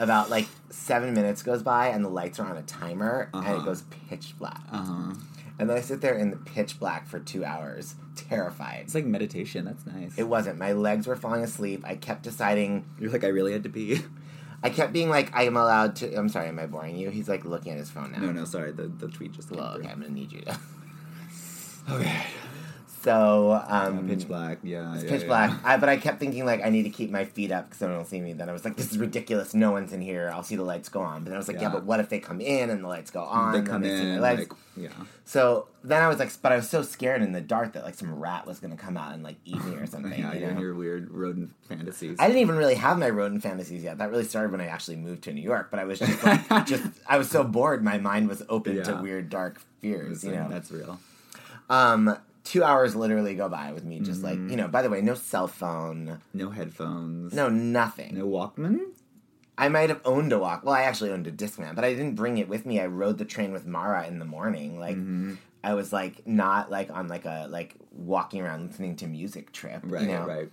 About 0.00 0.30
like 0.30 0.46
seven 0.70 1.12
minutes 1.12 1.42
goes 1.42 1.64
by, 1.64 1.88
and 1.88 2.04
the 2.04 2.08
lights 2.08 2.38
are 2.38 2.48
on 2.48 2.56
a 2.56 2.62
timer, 2.62 3.30
and 3.34 3.60
it 3.60 3.64
goes 3.64 3.82
pitch 4.08 4.34
black. 4.38 4.60
Uh-huh. 4.70 5.12
And 5.58 5.68
then 5.68 5.76
I 5.76 5.80
sit 5.80 6.00
there 6.00 6.14
in 6.14 6.30
the 6.30 6.36
pitch 6.36 6.78
black 6.78 7.08
for 7.08 7.18
two 7.18 7.44
hours, 7.44 7.96
terrified. 8.14 8.82
It's 8.84 8.94
like 8.94 9.04
meditation. 9.04 9.64
That's 9.64 9.84
nice. 9.86 10.16
It 10.16 10.28
wasn't. 10.28 10.56
My 10.56 10.72
legs 10.72 11.08
were 11.08 11.16
falling 11.16 11.42
asleep. 11.42 11.82
I 11.84 11.96
kept 11.96 12.22
deciding. 12.22 12.86
You're 13.00 13.10
like, 13.10 13.24
I 13.24 13.28
really 13.28 13.52
had 13.52 13.64
to 13.64 13.68
pee. 13.68 14.02
I 14.62 14.70
kept 14.70 14.92
being 14.92 15.08
like, 15.08 15.34
I 15.36 15.44
am 15.44 15.56
allowed 15.56 15.96
to. 15.96 16.14
I'm 16.16 16.28
sorry, 16.28 16.48
am 16.48 16.58
I 16.58 16.66
boring 16.66 16.96
you? 16.96 17.10
He's 17.10 17.28
like 17.28 17.44
looking 17.44 17.72
at 17.72 17.78
his 17.78 17.90
phone 17.90 18.10
now. 18.12 18.18
no, 18.18 18.32
no, 18.32 18.44
sorry. 18.44 18.72
The 18.72 18.84
the 18.88 19.08
tweet 19.08 19.32
just 19.32 19.48
came 19.50 19.58
Well, 19.58 19.74
through. 19.74 19.84
okay, 19.84 19.92
I'm 19.92 20.00
gonna 20.00 20.12
need 20.12 20.32
you 20.32 20.40
to. 20.42 20.58
Okay. 21.90 22.22
So, 23.08 23.64
um, 23.66 24.06
Pitch 24.06 24.28
black. 24.28 24.58
Yeah. 24.62 24.94
It's 24.94 25.04
yeah, 25.04 25.08
pitch 25.08 25.22
yeah. 25.22 25.26
black. 25.28 25.64
I, 25.64 25.78
but 25.78 25.88
I 25.88 25.96
kept 25.96 26.20
thinking 26.20 26.44
like 26.44 26.62
I 26.62 26.68
need 26.68 26.82
to 26.82 26.90
keep 26.90 27.10
my 27.10 27.24
feet 27.24 27.50
up 27.50 27.64
because 27.64 27.80
no 27.80 27.88
one 27.88 27.96
will 27.96 28.04
see 28.04 28.20
me. 28.20 28.34
Then 28.34 28.50
I 28.50 28.52
was 28.52 28.66
like, 28.66 28.76
this 28.76 28.92
is 28.92 28.98
ridiculous. 28.98 29.54
No 29.54 29.72
one's 29.72 29.94
in 29.94 30.02
here. 30.02 30.30
I'll 30.30 30.42
see 30.42 30.56
the 30.56 30.62
lights 30.62 30.90
go 30.90 31.00
on. 31.00 31.20
But 31.20 31.30
then 31.30 31.34
I 31.34 31.38
was 31.38 31.48
like, 31.48 31.56
yeah, 31.56 31.62
Yeah. 31.62 31.72
but 31.72 31.84
what 31.84 32.00
if 32.00 32.10
they 32.10 32.20
come 32.20 32.42
in 32.42 32.68
and 32.68 32.84
the 32.84 32.88
lights 32.88 33.10
go 33.10 33.22
on? 33.22 33.54
They 33.54 33.62
come 33.62 33.80
my 33.80 33.88
in. 33.88 34.20
Like, 34.20 34.52
yeah. 34.76 34.90
So 35.24 35.68
then 35.82 36.02
I 36.02 36.08
was 36.08 36.18
like, 36.18 36.30
but 36.42 36.52
I 36.52 36.56
was 36.56 36.68
so 36.68 36.82
scared 36.82 37.22
in 37.22 37.32
the 37.32 37.40
dark 37.40 37.72
that 37.72 37.82
like 37.82 37.94
some 37.94 38.14
rat 38.14 38.46
was 38.46 38.60
gonna 38.60 38.76
come 38.76 38.98
out 38.98 39.14
and 39.14 39.22
like 39.22 39.36
eat 39.46 39.64
me 39.64 39.76
or 39.76 39.86
something. 39.94 40.12
Yeah, 40.12 40.34
you 40.34 40.46
know? 40.46 40.60
your 40.60 40.74
weird 40.74 41.10
rodent 41.10 41.52
fantasies. 41.66 42.18
I 42.20 42.26
didn't 42.26 42.42
even 42.42 42.56
really 42.56 42.74
have 42.74 42.98
my 42.98 43.08
rodent 43.08 43.42
fantasies 43.42 43.82
yet. 43.82 43.96
That 43.96 44.10
really 44.10 44.24
started 44.24 44.52
when 44.52 44.60
I 44.60 44.66
actually 44.66 44.96
moved 44.96 45.24
to 45.24 45.32
New 45.32 45.40
York. 45.40 45.70
But 45.70 45.80
I 45.80 45.84
was 45.84 45.98
just 45.98 46.22
like, 46.22 46.46
just 46.66 46.84
I 47.08 47.16
was 47.16 47.30
so 47.30 47.42
bored. 47.42 47.82
My 47.82 47.96
mind 47.96 48.28
was 48.28 48.42
open 48.50 48.82
to 48.84 48.96
weird, 48.96 49.30
dark 49.30 49.62
fears. 49.80 50.22
You 50.24 50.32
know. 50.32 50.48
that's 50.50 50.70
real. 50.70 51.00
Um, 51.70 52.18
two 52.48 52.64
hours 52.64 52.96
literally 52.96 53.34
go 53.34 53.48
by 53.48 53.72
with 53.72 53.84
me 53.84 54.00
just 54.00 54.22
like 54.22 54.34
Mm-hmm. 54.38 54.50
you 54.50 54.56
know. 54.56 54.68
By 54.68 54.82
the 54.82 54.90
way, 54.90 55.00
no 55.02 55.14
cell 55.14 55.46
phone, 55.48 56.20
No 56.32 56.50
headphones. 56.50 57.32
no 57.34 57.48
nothing. 57.48 58.16
No 58.18 58.26
Walkman. 58.26 58.80
I 59.56 59.68
might 59.68 59.88
have 59.90 60.00
owned 60.04 60.32
a 60.32 60.38
walk. 60.38 60.64
Well, 60.64 60.74
I 60.74 60.82
actually 60.82 61.10
owned 61.10 61.26
a 61.26 61.32
Discman, 61.32 61.74
but 61.74 61.84
I 61.84 61.90
didn't 61.92 62.14
bring 62.14 62.38
it 62.38 62.48
with 62.48 62.64
me. 62.64 62.80
I 62.80 62.86
rode 62.86 63.18
the 63.18 63.24
train 63.24 63.52
with 63.52 63.66
Mara 63.66 64.06
in 64.06 64.18
the 64.18 64.24
morning. 64.24 64.78
Like 64.80 64.96
Mm-hmm. 64.96 65.34
I 65.64 65.74
was 65.74 65.92
like 65.92 66.26
not 66.26 66.70
like 66.70 66.88
on 66.90 67.08
like 67.08 67.24
a 67.24 67.46
like 67.50 67.74
walking 67.92 68.40
around 68.40 68.68
listening 68.68 68.94
to 68.96 69.06
music 69.08 69.50
trip. 69.52 69.80
Right. 69.84 70.02
You 70.02 70.08
know? 70.08 70.24
Right. 70.26 70.50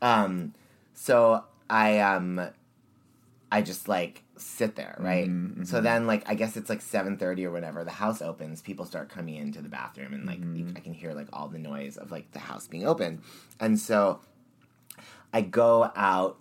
Um, 0.00 0.54
so 0.94 1.44
I 1.68 1.98
um, 1.98 2.40
I 3.50 3.62
just 3.62 3.88
like 3.88 4.22
sit 4.40 4.76
there, 4.76 4.96
right? 4.98 5.28
Mm-hmm, 5.28 5.64
So 5.64 5.80
then 5.80 6.06
like 6.06 6.28
I 6.28 6.34
guess 6.34 6.56
it's 6.56 6.68
like 6.70 6.80
seven 6.82 7.16
thirty 7.16 7.44
or 7.44 7.50
whatever. 7.50 7.84
The 7.84 7.90
house 7.90 8.20
opens. 8.22 8.62
People 8.62 8.84
start 8.84 9.08
coming 9.08 9.36
into 9.36 9.60
the 9.62 9.68
bathroom, 9.68 10.12
and 10.14 10.26
like 10.26 10.40
Mm-hmm. 10.40 10.76
I 10.76 10.80
can 10.80 10.92
hear 10.94 11.12
like 11.14 11.28
all 11.32 11.48
the 11.48 11.58
noise 11.58 11.96
of 11.96 12.10
like 12.10 12.30
the 12.32 12.38
house 12.38 12.66
being 12.66 12.86
open, 12.86 13.22
and 13.60 13.78
so 13.78 14.20
I 15.32 15.42
go 15.42 15.90
out 15.94 16.38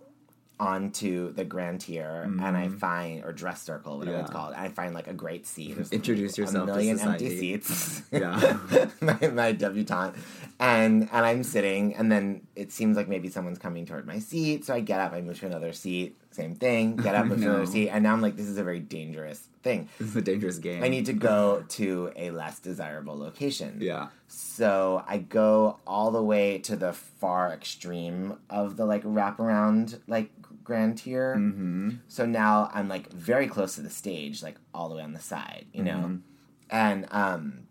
onto 0.60 1.32
the 1.34 1.46
grand 1.46 1.82
tier 1.82 2.24
and 2.24 2.42
I 2.58 2.68
find 2.68 3.24
or 3.24 3.32
dress 3.32 3.62
circle 3.62 4.00
whatever 4.00 4.18
it's 4.18 4.30
Mm-hmm. 4.30 4.36
Called 4.36 4.54
and 4.56 4.62
I 4.66 4.70
find 4.70 4.92
like 4.96 5.06
a 5.08 5.14
great 5.14 5.46
seat 5.46 5.76
There's 5.76 5.92
Introduce 6.00 6.36
yourself 6.36 6.68
a 6.68 6.72
million 6.74 7.00
empty 7.00 7.38
seats 7.38 8.02
Yeah. 8.12 8.58
my, 9.02 9.20
my 9.28 9.52
debutante 9.52 10.16
and 10.60 11.04
and 11.12 11.26
I'm 11.26 11.44
sitting 11.44 11.96
and 11.96 12.12
then 12.12 12.42
it 12.56 12.72
seems 12.72 12.98
like 12.98 13.08
maybe 13.08 13.30
someone's 13.30 13.60
coming 13.60 13.86
toward 13.86 14.08
my 14.08 14.20
seat 14.20 14.66
so 14.66 14.74
I 14.74 14.80
get 14.80 15.00
up 15.00 15.14
I 15.14 15.22
move 15.22 15.40
to 15.40 15.46
another 15.46 15.72
seat 15.74 16.18
same 16.32 16.56
thing 16.56 16.96
get 16.96 17.14
up 17.16 17.26
move 17.28 17.42
to 17.42 17.50
another 17.50 17.66
seat 17.68 17.90
and 17.90 18.04
now 18.04 18.14
I'm 18.14 18.22
like 18.22 18.36
this 18.38 18.48
is 18.48 18.58
a 18.58 18.64
very 18.64 18.80
dangerous 18.80 19.48
thing 19.64 19.88
This 20.00 20.10
is 20.10 20.16
a 20.16 20.22
dangerous 20.22 20.58
game. 20.58 20.84
I 20.84 20.88
need 20.88 21.06
to 21.08 21.14
go 21.14 21.64
to 21.70 22.12
a 22.16 22.32
less 22.32 22.60
desirable 22.60 23.18
location 23.18 23.78
Yeah. 23.82 24.08
so 24.28 25.04
I 25.08 25.20
go 25.20 25.78
all 25.86 26.10
the 26.12 26.24
way 26.24 26.58
to 26.60 26.76
the 26.76 26.94
far 26.94 27.54
extreme 27.54 28.38
of 28.50 28.78
the 28.78 28.86
like 28.86 29.04
wraparound 29.04 30.00
like 30.08 30.32
grand 30.64 30.98
tier. 30.98 31.36
Mm-hmm. 31.38 31.92
So 32.10 32.26
now 32.26 32.70
I'm 32.74 32.90
like 32.90 33.10
very 33.14 33.48
close 33.48 33.76
to 33.76 33.82
the 33.82 33.90
stage, 33.90 34.44
like 34.44 34.56
all 34.74 34.90
the 34.90 34.96
way 34.96 35.02
on 35.02 35.14
the 35.14 35.20
side, 35.22 35.66
you 35.72 35.82
know. 35.82 36.20
And 36.70 37.08
um, 37.12 37.67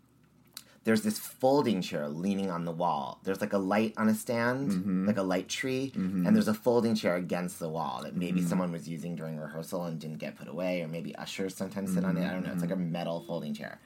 there's 0.86 1.02
this 1.02 1.18
folding 1.18 1.82
chair 1.82 2.08
leaning 2.08 2.48
on 2.48 2.64
the 2.64 2.70
wall. 2.70 3.18
There's 3.24 3.40
like 3.40 3.52
a 3.52 3.58
light 3.58 3.92
on 3.96 4.08
a 4.08 4.14
stand, 4.14 4.70
mm-hmm. 4.70 5.06
like 5.08 5.16
a 5.16 5.22
light 5.22 5.48
tree, 5.48 5.90
mm-hmm. 5.92 6.24
and 6.24 6.34
there's 6.34 6.46
a 6.46 6.54
folding 6.54 6.94
chair 6.94 7.16
against 7.16 7.58
the 7.58 7.68
wall 7.68 8.02
that 8.04 8.14
maybe 8.14 8.38
mm-hmm. 8.38 8.48
someone 8.48 8.70
was 8.70 8.88
using 8.88 9.16
during 9.16 9.36
rehearsal 9.36 9.82
and 9.86 9.98
didn't 9.98 10.18
get 10.18 10.36
put 10.38 10.46
away, 10.46 10.82
or 10.82 10.86
maybe 10.86 11.12
ushers 11.16 11.56
sometimes 11.56 11.92
sit 11.92 12.04
on 12.04 12.16
it. 12.16 12.24
I 12.24 12.32
don't 12.32 12.46
know. 12.46 12.52
It's 12.52 12.62
like 12.62 12.70
a 12.70 12.76
metal 12.76 13.24
folding 13.26 13.52
chair. 13.52 13.80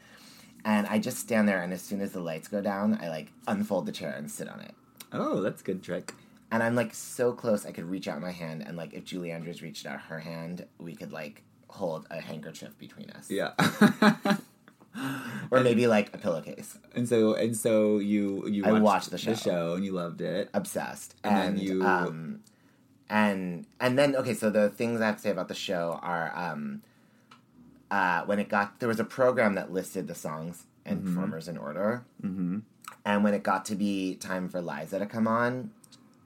And 0.63 0.87
I 0.89 0.99
just 0.99 1.17
stand 1.17 1.49
there, 1.49 1.63
and 1.63 1.73
as 1.73 1.81
soon 1.81 2.03
as 2.03 2.13
the 2.13 2.21
lights 2.21 2.49
go 2.49 2.61
down, 2.61 2.99
I 3.01 3.09
like 3.09 3.33
unfold 3.49 3.87
the 3.87 3.93
chair 3.93 4.15
and 4.15 4.31
sit 4.31 4.47
on 4.47 4.61
it. 4.61 4.75
Oh, 5.11 5.41
that's 5.41 5.63
a 5.63 5.65
good 5.65 5.83
trick. 5.83 6.13
And 6.53 6.63
I'm 6.63 6.75
like 6.75 6.93
so 6.93 7.33
close, 7.33 7.65
I 7.65 7.73
could 7.73 7.87
reach 7.87 8.09
out 8.09 8.21
my 8.21 8.33
hand, 8.33 8.63
and 8.67 8.77
like 8.77 8.93
if 8.93 9.07
Julie 9.07 9.31
Andrews 9.31 9.63
reached 9.63 9.87
out 9.87 10.03
her 10.03 10.19
hand, 10.19 10.67
we 10.79 10.95
could 10.95 11.13
like 11.13 11.45
hold 11.69 12.07
a 12.11 12.21
handkerchief 12.21 12.77
between 12.79 13.09
us, 13.13 13.31
Yeah. 13.31 13.53
or 15.51 15.61
maybe 15.61 15.87
like 15.87 16.15
a 16.15 16.19
pillowcase. 16.19 16.79
and 16.95 17.09
so 17.09 17.35
and 17.35 17.57
so 17.57 17.99
you 17.99 18.47
you 18.49 18.63
watched, 18.63 18.83
watched 18.83 19.11
the 19.11 19.19
show. 19.19 19.31
the 19.33 19.37
show 19.37 19.75
and 19.75 19.85
you 19.85 19.93
loved 19.93 20.21
it. 20.21 20.49
Obsessed, 20.55 21.15
And 21.25 21.37
and, 21.37 21.59
then 21.59 21.65
you- 21.65 21.85
um, 21.85 22.41
and 23.09 23.67
and 23.81 23.99
then 23.99 24.15
okay, 24.17 24.35
so 24.35 24.51
the 24.51 24.69
things 24.71 25.01
I 25.01 25.07
have 25.07 25.17
to 25.17 25.23
say 25.23 25.31
about 25.31 25.49
the 25.49 25.55
show 25.55 25.99
are 26.03 26.33
um, 26.37 26.83
uh, 27.91 28.23
when 28.25 28.39
it 28.39 28.49
got 28.49 28.79
there 28.81 28.89
was 28.89 29.01
a 29.01 29.05
program 29.05 29.55
that 29.57 29.73
listed 29.73 30.07
the 30.07 30.15
songs 30.15 30.65
and 30.87 31.01
Mm-hmm. 31.01 31.15
performers 31.15 31.47
in 31.49 31.59
order, 31.59 32.05
mm-hmm. 32.25 32.61
and 33.05 33.23
when 33.25 33.35
it 33.35 33.43
got 33.43 33.65
to 33.67 33.75
be 33.75 34.15
time 34.17 34.49
for 34.49 34.61
Liza 34.63 34.99
to 34.99 35.07
come 35.07 35.29
on, 35.29 35.71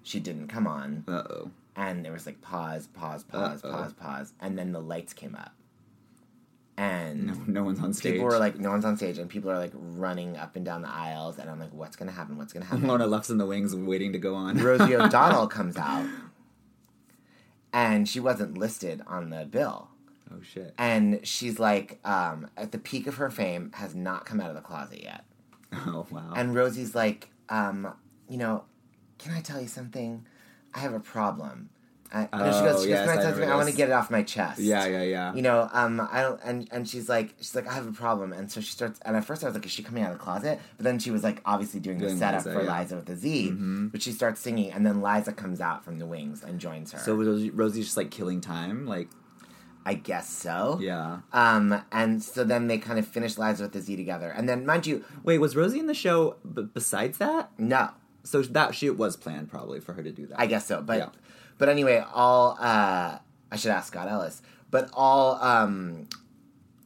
she 0.03 0.21
didn't 0.21 0.49
come 0.49 0.67
on. 0.67 1.05
Uh 1.09 1.23
oh. 1.29 1.51
and 1.75 2.05
there 2.05 2.13
was 2.13 2.25
like 2.27 2.41
pause, 2.41 2.87
pause, 2.87 3.25
pause, 3.25 3.63
Uh-oh. 3.65 3.73
pause, 3.73 3.93
pause, 3.95 4.33
and 4.41 4.57
then 4.59 4.71
the 4.73 4.81
lights 4.81 5.13
came 5.13 5.35
up, 5.35 5.53
and 6.77 7.27
No, 7.27 7.61
no 7.61 7.65
one's 7.65 7.81
on 7.81 7.93
stage. 7.93 8.15
people 8.15 8.27
were 8.27 8.39
like, 8.39 8.59
no 8.59 8.71
one's 8.71 8.85
on 8.85 8.97
stage, 8.97 9.19
and 9.19 9.29
people 9.31 9.51
are 9.51 9.59
like 9.59 9.73
running 9.75 10.37
up 10.37 10.57
and 10.57 10.65
down 10.65 10.83
the 10.83 10.89
aisles, 10.89 11.39
and 11.39 11.49
I'm 11.49 11.59
like, 11.61 11.73
what's 11.73 11.97
gonna 11.97 12.13
happen? 12.13 12.37
What's 12.37 12.53
gonna 12.53 12.65
happen? 12.67 12.87
Lorna 12.87 13.07
Luft's 13.07 13.31
in 13.31 13.39
the 13.39 13.47
wings 13.47 13.75
waiting 13.77 14.13
to 14.13 14.19
go 14.19 14.35
on. 14.35 14.59
Rosie 14.59 14.97
O'Donnell 14.97 15.47
comes 15.47 15.77
out, 15.77 16.07
and 17.73 18.09
she 18.09 18.21
wasn't 18.21 18.57
listed 18.59 19.03
on 19.07 19.31
the 19.31 19.45
bill, 19.45 19.89
oh 20.33 20.37
shit. 20.43 20.75
and 20.79 21.21
she's 21.27 21.59
like, 21.59 21.99
um, 22.05 22.49
at 22.57 22.73
the 22.73 22.79
peak 22.79 23.07
of 23.07 23.17
her 23.17 23.31
fame, 23.31 23.71
has 23.75 23.95
not 23.95 24.25
come 24.27 24.41
out 24.41 24.49
of 24.51 24.57
the 24.57 24.63
closet 24.63 25.03
yet. 25.03 25.25
Oh 25.87 26.07
wow. 26.11 26.33
And 26.37 26.55
Rosie's 26.55 26.95
like, 26.95 27.31
um, 27.49 27.93
you 28.29 28.37
know, 28.37 28.65
can 29.19 29.33
I 29.35 29.41
tell 29.41 29.61
you 29.61 29.67
something? 29.67 30.25
I 30.73 30.79
have 30.79 30.95
a 30.95 31.01
problem. 31.01 31.69
I, 32.15 32.29
no, 32.39 32.53
she 32.53 32.59
Oh, 32.59 32.65
goes, 32.73 32.83
she 32.85 32.89
yes, 32.91 33.01
goes, 33.01 33.09
can 33.09 33.09
I 33.09 33.13
I 33.13 33.17
tell 33.17 33.33
something? 33.33 33.51
I 33.51 33.57
want 33.57 33.69
to 33.69 33.75
get 33.77 33.89
it 33.89 33.93
off 33.93 34.11
my 34.11 34.23
chest. 34.23 34.61
yeah, 34.61 34.87
yeah, 34.87 35.03
yeah. 35.03 35.35
You 35.35 35.43
know, 35.43 35.69
um, 35.73 36.01
I 36.13 36.23
don't, 36.23 36.41
and 36.45 36.69
and 36.71 36.89
she's 36.89 37.09
like, 37.09 37.35
she's 37.39 37.55
like, 37.55 37.67
I 37.69 37.75
have 37.75 37.87
a 37.89 37.93
problem, 37.93 38.33
and 38.33 38.51
so 38.51 38.61
she 38.61 38.71
starts. 38.71 39.01
And 39.05 39.17
at 39.17 39.25
first, 39.25 39.43
I 39.43 39.47
was 39.47 39.55
like, 39.55 39.67
is 39.67 39.73
she 39.73 39.83
coming 39.83 40.03
out 40.05 40.13
of 40.13 40.19
the 40.19 40.23
closet? 40.25 40.61
But 40.77 40.85
then 40.85 40.99
she 41.01 41.11
was 41.11 41.23
like, 41.25 41.41
obviously 41.45 41.81
doing, 41.81 41.99
Doing 41.99 42.13
the 42.15 42.19
setup 42.19 42.45
Liza, 42.47 42.53
for 42.53 42.63
yeah. 42.65 42.71
Mm-hmm. 42.71 42.81
Liza 42.83 42.97
with 42.97 43.07
the 43.07 43.17
Z. 43.17 43.51
But 43.93 44.01
she 44.03 44.13
starts 44.13 44.41
singing, 44.41 44.71
and 44.73 44.87
then 44.87 45.03
Liza 45.03 45.33
comes 45.33 45.61
out 45.61 45.85
from 45.85 45.99
the 45.99 46.07
wings 46.07 46.43
and 46.45 46.61
joins 46.61 46.93
her. 46.93 46.99
so 47.01 47.15
was 47.17 47.51
Rosie's 47.51 47.87
just 47.87 47.97
like 47.97 48.11
killing 48.11 48.41
time, 48.41 48.87
like 48.87 49.09
I 49.87 49.95
guess 49.95 50.31
so. 50.31 50.79
yeah. 50.81 51.19
Um, 51.33 51.83
and 51.93 52.23
so 52.23 52.43
then 52.45 52.69
they 52.69 52.79
kind 52.79 52.99
of 52.99 53.07
finish 53.07 53.37
Liza 53.37 53.65
with 53.65 53.73
the 53.73 53.81
Z 53.81 53.97
together, 53.97 54.31
and 54.31 54.49
then 54.49 54.65
mind 54.65 54.87
you, 54.87 55.05
Wait, 55.25 55.39
was 55.39 55.57
Rosie 55.57 55.79
in 55.81 55.89
the 55.89 55.95
show? 55.95 56.37
B- 56.55 56.63
besides 56.73 57.19
that, 57.19 57.51
no, 57.59 57.91
so 58.23 58.41
that 58.41 58.75
she 58.75 58.89
was 58.89 59.17
planned 59.17 59.51
probably 59.51 59.81
for 59.81 59.93
her 59.93 60.03
to 60.03 60.11
do 60.13 60.27
that. 60.29 60.41
I 60.41 60.47
guess 60.47 60.67
so. 60.67 60.81
But 60.81 60.99
Yeah. 60.99 61.09
But 61.59 61.69
anyway, 61.69 62.05
all 62.13 62.57
uh 62.61 63.19
I 63.51 63.57
should 63.57 63.71
ask 63.71 63.89
Scott 63.89 64.09
Ellis. 64.09 64.43
But 64.71 64.91
all 64.93 65.37
um 65.43 66.09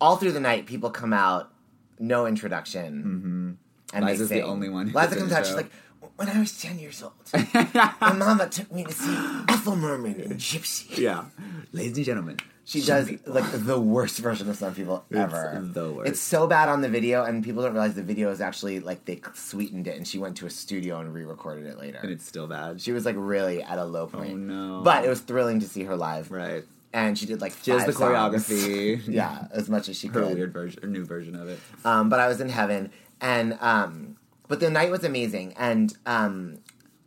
all 0.01 0.17
through 0.17 0.33
the 0.33 0.41
night 0.41 0.67
people 0.67 0.91
come 0.91 1.13
out, 1.13 1.53
no 1.99 2.27
introduction. 2.27 3.03
Mm-hmm. 3.03 3.97
And 3.97 4.07
they 4.07 4.13
Liza's 4.13 4.29
the 4.29 4.43
only 4.43 4.69
one 4.69 4.93
Liza 4.93 5.17
comes 5.17 5.33
out, 5.33 5.47
she's 5.47 5.57
like, 5.57 5.71
when 6.17 6.29
I 6.29 6.39
was 6.41 6.61
ten 6.61 6.79
years 6.79 7.03
old, 7.03 7.13
my 7.55 8.13
mama 8.13 8.49
took 8.49 8.73
me 8.73 8.85
to 8.85 8.93
see 8.93 9.17
Ethel 9.49 9.77
Merman 9.77 10.21
in 10.21 10.33
Gypsy. 10.35 10.97
Yeah, 10.99 11.25
ladies 11.73 11.97
and 11.97 12.07
gentlemen, 12.07 12.37
She 12.65 12.81
does 12.83 13.11
like 13.27 13.45
the 13.53 13.81
worst 13.81 14.19
version 14.19 14.49
of 14.51 14.57
some 14.57 14.75
people 14.75 15.05
ever. 15.15 15.61
the 15.63 15.91
worst. 15.93 16.11
It's 16.11 16.21
so 16.21 16.47
bad 16.47 16.69
on 16.69 16.81
the 16.83 16.89
video, 16.89 17.25
and 17.25 17.43
people 17.45 17.63
don't 17.63 17.73
realize 17.73 17.95
the 17.95 18.03
video 18.03 18.31
is 18.31 18.41
actually 18.41 18.81
like 18.81 19.05
they 19.05 19.21
sweetened 19.35 19.87
it, 19.89 19.97
and 19.97 20.07
she 20.07 20.19
went 20.19 20.37
to 20.39 20.47
a 20.47 20.51
studio 20.51 20.99
and 21.01 21.13
re-recorded 21.15 21.67
it 21.67 21.79
later. 21.79 21.99
and 22.03 22.11
it's 22.11 22.27
still 22.27 22.47
bad. 22.47 22.81
She 22.81 22.93
was 22.93 23.05
like 23.05 23.17
really 23.19 23.63
at 23.63 23.79
a 23.79 23.85
low 23.85 24.07
point. 24.07 24.33
Oh, 24.33 24.37
no. 24.37 24.83
But 24.83 25.05
it 25.05 25.09
was 25.09 25.21
thrilling 25.21 25.61
to 25.61 25.69
see 25.69 25.85
her 25.85 25.97
live. 25.97 26.31
right. 26.31 26.65
And 26.91 27.19
she 27.19 27.27
did 27.27 27.43
like 27.43 27.53
She 27.63 27.71
five 27.71 27.85
the 27.87 27.93
choreography. 27.93 29.03
yeah, 29.07 29.47
as 29.53 29.69
much 29.69 29.91
as 29.91 29.99
she 29.99 30.09
Her 30.09 30.23
could. 30.23 30.35
weird 30.37 30.53
version, 30.55 30.83
or 30.83 30.89
new 30.89 31.05
version 31.05 31.37
of 31.37 31.49
it. 31.49 31.59
Um, 31.85 32.09
but 32.09 32.19
I 32.19 32.29
was 32.29 32.41
in 32.41 32.49
heaven, 32.49 32.91
and 33.21 33.59
um, 33.61 34.17
but 34.49 34.61
the 34.61 34.71
night 34.71 34.91
was 34.91 35.05
amazing, 35.05 35.55
and 35.57 35.97
um, 36.07 36.59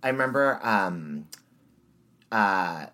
I 0.03 0.09
remember 0.09 0.59
um, 0.63 1.27
uh, 2.31 2.85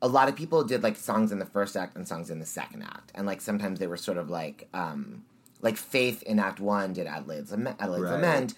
a 0.00 0.08
lot 0.08 0.28
of 0.28 0.34
people 0.36 0.64
did 0.64 0.82
like 0.82 0.96
songs 0.96 1.30
in 1.30 1.38
the 1.38 1.46
first 1.46 1.76
act 1.76 1.96
and 1.96 2.06
songs 2.08 2.30
in 2.30 2.40
the 2.40 2.46
second 2.46 2.82
act, 2.82 3.12
and 3.14 3.26
like 3.26 3.40
sometimes 3.40 3.78
they 3.78 3.86
were 3.86 3.96
sort 3.96 4.18
of 4.18 4.30
like 4.30 4.68
um, 4.74 5.24
like 5.60 5.76
Faith 5.76 6.22
in 6.24 6.38
Act 6.38 6.58
One 6.60 6.92
did 6.92 7.06
Adelaide's, 7.06 7.52
Am- 7.52 7.66
Adelaide's 7.68 8.02
Right. 8.04 8.12
Lament, 8.12 8.54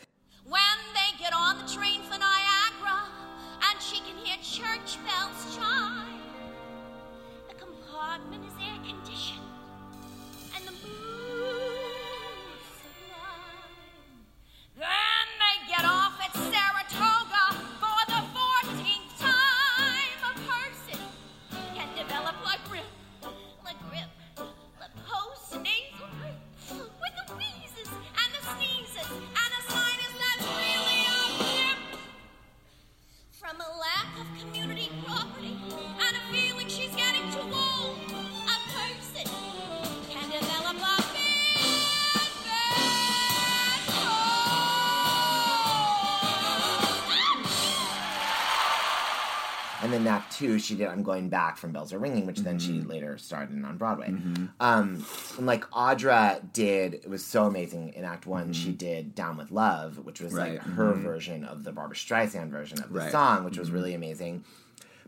she 50.64 50.75
did 50.75 50.88
"I'm 50.88 51.02
Going 51.02 51.28
Back" 51.28 51.56
from 51.56 51.73
Bells 51.73 51.92
Are 51.92 51.99
Ringing, 51.99 52.26
which 52.26 52.40
then 52.40 52.59
Mm-hmm. 52.59 52.80
she 52.83 52.87
later 52.87 53.18
starred 53.18 53.50
in 53.50 53.64
on 53.64 53.76
Broadway. 53.76 54.14
Um, 54.61 55.04
and 55.37 55.47
like 55.47 55.64
Audra 55.71 56.40
did, 56.52 56.94
it 56.94 57.09
was 57.09 57.25
so 57.25 57.44
amazing. 57.47 57.92
In 57.94 58.04
Act 58.04 58.26
One, 58.26 58.52
she 58.52 58.73
did 58.73 59.14
"Down 59.14 59.37
with 59.37 59.50
Love," 59.50 59.99
which 60.04 60.21
was 60.21 60.33
Mm-hmm. 60.33 60.42
Right. 60.42 60.52
like 60.54 60.62
her 60.62 60.94
version 60.94 61.44
of 61.44 61.64
the 61.64 61.73
Barbra 61.73 61.97
Streisand 61.97 62.49
version 62.50 62.83
of 62.83 62.92
the 62.92 62.99
Right. 63.00 63.12
song, 63.12 63.44
which 63.44 63.59
was 63.59 63.71
really 63.71 63.94
amazing. 63.94 64.44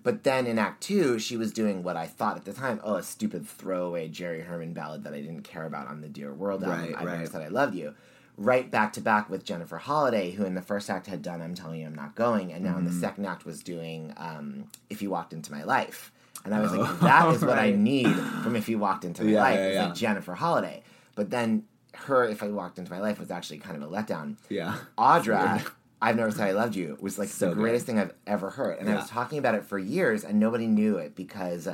But 0.03 0.23
then 0.23 0.47
in 0.47 0.57
Act 0.59 0.83
Two, 0.83 1.19
she 1.19 1.37
was 1.37 1.53
doing 1.53 1.83
what 1.83 1.97
I 1.97 2.07
thought 2.07 2.37
at 2.37 2.45
the 2.45 2.53
time, 2.53 2.81
oh, 2.85 2.95
a 2.95 3.03
stupid 3.03 3.45
throwaway 3.49 4.09
Jerry 4.09 4.41
Herman 4.43 4.73
ballad 4.73 5.03
that 5.03 5.13
I 5.15 5.21
didn't 5.21 5.43
care 5.43 5.65
about 5.67 5.89
on 5.89 6.01
the 6.01 6.09
Dear 6.09 6.33
World 6.33 6.63
album. 6.63 6.93
Right, 6.93 6.95
I 6.97 7.05
never 7.05 7.27
said 7.27 7.43
I 7.43 7.49
loved 7.49 7.75
you. 7.75 7.93
Right 8.39 8.71
back 8.71 8.93
to 8.95 9.01
back 9.01 9.31
with 9.31 9.45
Jennifer 9.45 9.79
Holliday, 9.79 10.33
who 10.33 10.45
in 10.45 10.55
the 10.55 10.61
first 10.63 10.91
act 10.91 11.07
had 11.07 11.23
done 11.23 11.41
I'm 11.41 11.55
Telling 11.55 11.81
You 11.81 11.87
I'm 11.87 11.95
Not 11.95 12.15
Going, 12.15 12.53
and 12.53 12.63
now 12.63 12.77
in 12.77 12.85
Mm-hmm. 12.85 12.95
the 12.95 13.01
second 13.01 13.25
act 13.27 13.47
was 13.47 13.63
doing 13.63 14.13
um, 14.19 14.65
If 14.91 15.01
You 15.01 15.09
Walked 15.11 15.33
Into 15.33 15.51
My 15.53 15.63
Life. 15.65 16.13
And 16.45 16.55
I 16.55 16.61
was 16.61 16.71
like, 16.73 17.01
that 17.01 17.35
is 17.35 17.43
what 17.43 17.59
I 17.59 17.71
need 17.71 18.15
from 18.43 18.55
If 18.55 18.69
You 18.69 18.79
Walked 18.79 19.05
Into 19.07 19.25
My 19.25 19.31
Yeah, 19.31 19.41
Life. 19.41 19.55
yeah, 19.57 19.67
It's 19.67 19.75
yeah. 19.75 19.85
like 19.87 19.95
Jennifer 19.95 20.35
Holliday. 20.35 20.83
But 21.15 21.31
then 21.31 21.65
her 21.95 22.25
If 22.25 22.43
I 22.43 22.49
Walked 22.49 22.79
Into 22.79 22.91
My 22.93 23.01
Life 23.01 23.19
was 23.19 23.31
actually 23.31 23.57
kind 23.59 23.83
of 23.83 23.91
a 23.91 23.95
letdown. 23.95 24.37
Yeah. 24.51 24.77
Audra, 24.99 25.67
I've 26.03 26.17
Never 26.17 26.31
Said 26.31 26.43
I 26.49 26.53
Loved 26.53 26.77
You 26.77 26.99
was 27.01 27.19
like 27.19 27.29
So 27.31 27.49
the 27.49 27.55
good. 27.55 27.61
greatest 27.63 27.87
thing 27.87 27.99
I've 27.99 28.13
ever 28.27 28.51
heard. 28.51 28.79
And 28.81 28.91
I 28.91 28.97
was 28.97 29.09
talking 29.09 29.39
about 29.39 29.55
it 29.55 29.65
for 29.65 29.79
years 29.79 30.25
and 30.25 30.39
nobody 30.39 30.67
knew 30.67 30.99
it 30.99 31.15
because 31.17 31.69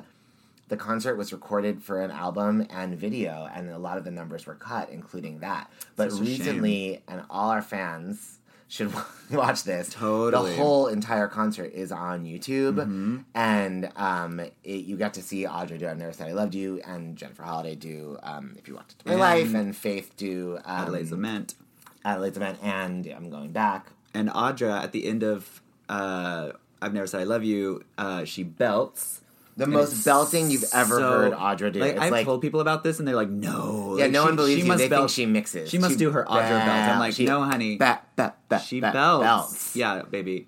the 0.73 0.77
concert 0.79 1.17
was 1.17 1.33
recorded 1.35 1.83
for 1.83 2.01
an 2.01 2.11
album 2.11 2.67
and 2.71 2.97
video 2.97 3.47
and 3.55 3.69
a 3.71 3.77
lot 3.79 3.99
of 3.99 4.05
the 4.05 4.11
numbers 4.11 4.47
were 4.47 4.55
cut, 4.55 4.89
including 4.89 5.41
that. 5.41 5.71
But 5.97 6.09
a 6.09 6.11
shame. 6.13 6.21
recently, 6.25 7.03
and 7.07 7.23
all 7.29 7.51
our 7.51 7.61
fans 7.61 8.39
should 8.69 8.91
watch 9.31 9.65
this. 9.65 9.91
Totally. 9.91 10.51
The 10.53 10.57
whole 10.57 10.87
entire 10.87 11.29
concert 11.29 11.71
is 11.75 11.93
on 11.93 12.25
YouTube, 12.25 12.77
Mm-hmm. 12.77 13.19
and 13.35 13.91
um, 13.97 14.41
it, 14.41 14.85
you 14.89 14.97
got 14.97 15.13
to 15.15 15.23
see 15.23 15.43
Audra 15.45 15.79
do 15.79 15.87
"I've 15.87 15.99
Never 15.99 16.13
Said 16.15 16.29
I 16.29 16.33
Loved 16.33 16.55
You" 16.55 16.81
and 16.87 17.17
Jennifer 17.19 17.43
Holliday 17.43 17.75
do 17.75 18.17
um, 18.23 18.55
"If 18.59 18.67
You 18.67 18.75
Walked 18.77 18.93
Into 18.93 19.05
My 19.09 19.13
And 19.13 19.21
Life" 19.21 19.55
and 19.55 19.77
Faith 19.77 20.17
do 20.17 20.59
um, 20.65 20.83
Adelaide's 20.85 21.11
Lament. 21.11 21.55
Adelaide's 22.03 22.39
Lament, 22.39 22.59
and 22.63 23.07
I'm 23.15 23.29
going 23.29 23.53
back. 23.53 23.89
And 24.15 24.31
Audra, 24.31 24.83
at 24.83 24.93
the 24.93 25.07
end 25.07 25.23
of 25.23 25.61
uh, 25.91 26.53
I've 26.81 26.95
Never 26.95 27.07
Said 27.07 27.21
I 27.21 27.25
Love 27.25 27.45
You, 27.45 27.85
uh, 27.99 28.25
she 28.25 28.43
belts. 28.43 29.21
The 29.57 29.65
And 29.65 29.73
most 29.75 30.05
belting 30.05 30.51
you've 30.51 30.65
ever 30.73 30.97
so- 30.99 31.11
heard 31.11 31.33
Audra 31.35 31.71
do. 31.73 31.81
Like, 31.81 31.93
It's 31.93 32.01
I've 32.01 32.11
like- 32.13 32.25
told 32.25 32.41
people 32.41 32.61
about 32.61 32.83
this, 32.85 32.99
and 32.99 33.07
they're 33.07 33.15
like, 33.15 33.29
"No." 33.29 33.97
Yeah, 33.99 34.05
Like, 34.05 34.13
no 34.13 34.23
she- 34.23 34.27
one 34.27 34.37
believes 34.37 34.57
she 34.61 34.63
you. 34.63 34.69
must 34.69 34.79
They 34.79 34.89
belt- 34.89 35.01
think 35.03 35.11
she 35.11 35.27
mixes. 35.27 35.69
She 35.69 35.77
must 35.79 35.99
do 35.99 36.11
her 36.11 36.25
Audra 36.25 36.49
belt. 36.65 36.69
I'm 36.91 36.99
like, 36.99 37.13
She- 37.15 37.27
no, 37.27 37.43
honey. 37.43 37.77
Bat, 37.77 38.03
bat, 38.17 38.37
bat, 38.49 38.63
she 38.63 38.81
belts. 38.81 38.95
belts. 39.23 39.77
Yeah, 39.77 40.03
baby. 40.11 40.47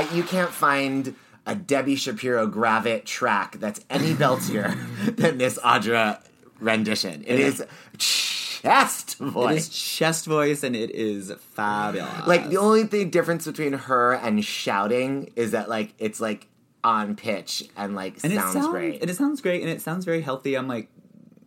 I, 0.00 0.14
you 0.14 0.22
can't 0.22 0.50
find 0.50 1.14
a 1.46 1.54
Debbie 1.54 1.96
Shapiro 1.96 2.46
Gravitte 2.46 3.04
track 3.04 3.58
that's 3.58 3.80
any 3.90 4.14
beltier 4.14 4.76
than 5.16 5.38
this 5.38 5.58
Audra 5.58 6.22
rendition. 6.58 7.22
It 7.26 7.40
is 7.40 7.64
chest 7.98 9.18
voice. 9.18 9.68
is 9.68 9.68
chest 9.68 10.26
voice, 10.26 10.62
and 10.62 10.74
it 10.74 10.90
is 10.90 11.32
fabulous. 11.54 12.26
like 12.26 12.48
the 12.48 12.56
only 12.56 12.84
thing 12.84 13.10
difference 13.10 13.46
between 13.46 13.74
her 13.74 14.14
and 14.14 14.44
shouting 14.44 15.30
is 15.36 15.52
that 15.52 15.68
like 15.68 15.92
it's 15.98 16.20
like 16.20 16.46
on 16.82 17.16
pitch 17.16 17.64
and 17.76 17.94
like 17.94 18.14
and 18.22 18.32
sounds, 18.32 18.54
it 18.54 18.58
sounds 18.58 18.68
great. 18.68 19.00
And 19.02 19.10
it 19.10 19.16
sounds 19.16 19.40
great, 19.40 19.60
and 19.62 19.70
it 19.70 19.82
sounds 19.82 20.04
very 20.04 20.22
healthy. 20.22 20.56
I'm 20.56 20.68
like, 20.68 20.88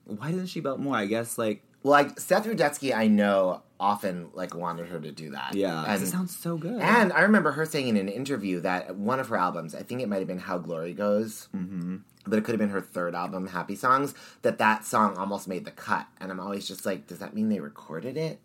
why 0.05 0.31
doesn't 0.31 0.47
she 0.47 0.59
belt 0.59 0.79
more? 0.79 0.95
I 0.95 1.05
guess 1.05 1.37
like 1.37 1.63
well, 1.81 1.93
like 1.93 2.19
Seth 2.19 2.45
Rudetsky, 2.45 2.95
I 2.95 3.07
know 3.07 3.61
often 3.83 4.29
like 4.33 4.55
wanted 4.55 4.87
her 4.87 4.99
to 4.99 5.11
do 5.11 5.31
that. 5.31 5.53
Yeah, 5.53 5.83
and 5.87 6.01
it 6.01 6.07
sounds 6.07 6.35
so 6.35 6.57
good. 6.57 6.79
And 6.81 7.11
I 7.11 7.21
remember 7.21 7.51
her 7.51 7.65
saying 7.65 7.87
in 7.87 7.97
an 7.97 8.07
interview 8.07 8.61
that 8.61 8.95
one 8.95 9.19
of 9.19 9.27
her 9.27 9.35
albums, 9.37 9.75
I 9.75 9.83
think 9.83 10.01
it 10.01 10.07
might 10.07 10.19
have 10.19 10.27
been 10.27 10.39
How 10.39 10.57
Glory 10.57 10.93
Goes, 10.93 11.49
mm-hmm. 11.55 11.97
but 12.25 12.39
it 12.39 12.43
could 12.45 12.53
have 12.53 12.59
been 12.59 12.69
her 12.69 12.81
third 12.81 13.13
album, 13.13 13.47
Happy 13.47 13.75
Songs, 13.75 14.13
that 14.41 14.57
that 14.57 14.85
song 14.85 15.17
almost 15.17 15.47
made 15.47 15.65
the 15.65 15.71
cut. 15.71 16.07
And 16.19 16.31
I'm 16.31 16.39
always 16.39 16.65
just 16.67 16.85
like, 16.85 17.07
does 17.07 17.19
that 17.19 17.33
mean 17.35 17.49
they 17.49 17.59
recorded 17.59 18.15
it? 18.17 18.39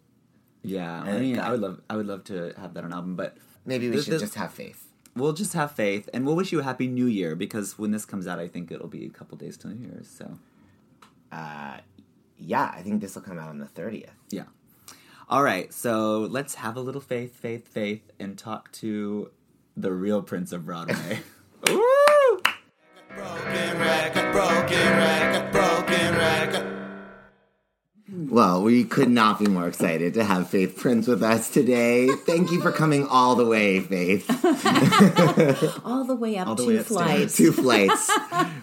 yeah, 0.62 1.00
I 1.02 1.18
mean, 1.18 1.36
got- 1.36 1.46
I 1.46 1.50
would 1.52 1.60
love, 1.60 1.80
I 1.88 1.96
would 1.96 2.06
love 2.06 2.24
to 2.24 2.52
have 2.58 2.74
that 2.74 2.84
on 2.84 2.92
album, 2.92 3.14
but 3.16 3.36
Maybe 3.64 3.88
we 3.90 3.96
This- 3.96 4.04
should 4.06 4.14
this- 4.14 4.22
just 4.22 4.34
have 4.34 4.52
faith. 4.52 4.88
we'll 5.14 5.34
just 5.34 5.52
have 5.52 5.70
faith, 5.72 6.08
and 6.12 6.24
we'll 6.26 6.34
wish 6.36 6.52
you 6.52 6.60
a 6.60 6.62
happy 6.64 6.86
New 6.88 7.06
Year 7.06 7.36
because 7.36 7.78
when 7.78 7.90
this 7.92 8.04
comes 8.06 8.26
out, 8.26 8.38
I 8.38 8.48
think 8.48 8.72
it'll 8.72 8.88
be 8.88 9.04
a 9.06 9.10
couple 9.10 9.36
days 9.38 9.56
till 9.58 9.70
New 9.70 9.86
Year's. 9.88 10.08
So 10.08 10.38
Yeah, 12.40 12.72
I 12.72 12.82
think 12.82 13.00
this 13.00 13.14
will 13.14 13.22
come 13.22 13.38
out 13.38 13.48
on 13.48 13.58
the 13.58 13.66
30th. 13.66 14.10
yeah. 14.30 14.44
All 15.30 15.42
right, 15.42 15.74
so 15.74 16.20
let's 16.20 16.54
have 16.54 16.78
a 16.78 16.80
little 16.80 17.02
faith, 17.02 17.36
faith, 17.36 17.68
faith, 17.68 18.10
and 18.18 18.38
talk 18.38 18.72
to 18.72 19.30
the 19.76 19.92
real 19.92 20.22
Prince 20.22 20.52
of 20.52 20.64
Broadway. 20.64 21.18
Woo! 21.68 22.40
Broken 23.14 23.78
record, 23.78 24.32
broken 24.32 24.32
record, 24.32 24.32
broken 24.32 24.78
record. 24.96 25.37
Well, 28.30 28.62
we 28.62 28.84
could 28.84 29.08
not 29.08 29.38
be 29.38 29.46
more 29.46 29.66
excited 29.66 30.12
to 30.14 30.24
have 30.24 30.50
Faith 30.50 30.76
Prince 30.76 31.06
with 31.06 31.22
us 31.22 31.48
today. 31.48 32.08
Thank 32.08 32.50
you 32.52 32.60
for 32.60 32.70
coming 32.72 33.06
all 33.06 33.34
the 33.36 33.46
way, 33.46 33.80
Faith. 33.80 34.28
all 35.84 36.04
the 36.04 36.14
way 36.14 36.36
up 36.36 36.48
All 36.48 36.54
the 36.54 36.62
two 36.64 36.68
way 36.76 36.82
flights. 36.82 37.36
Two 37.36 37.52
flights. 37.52 38.10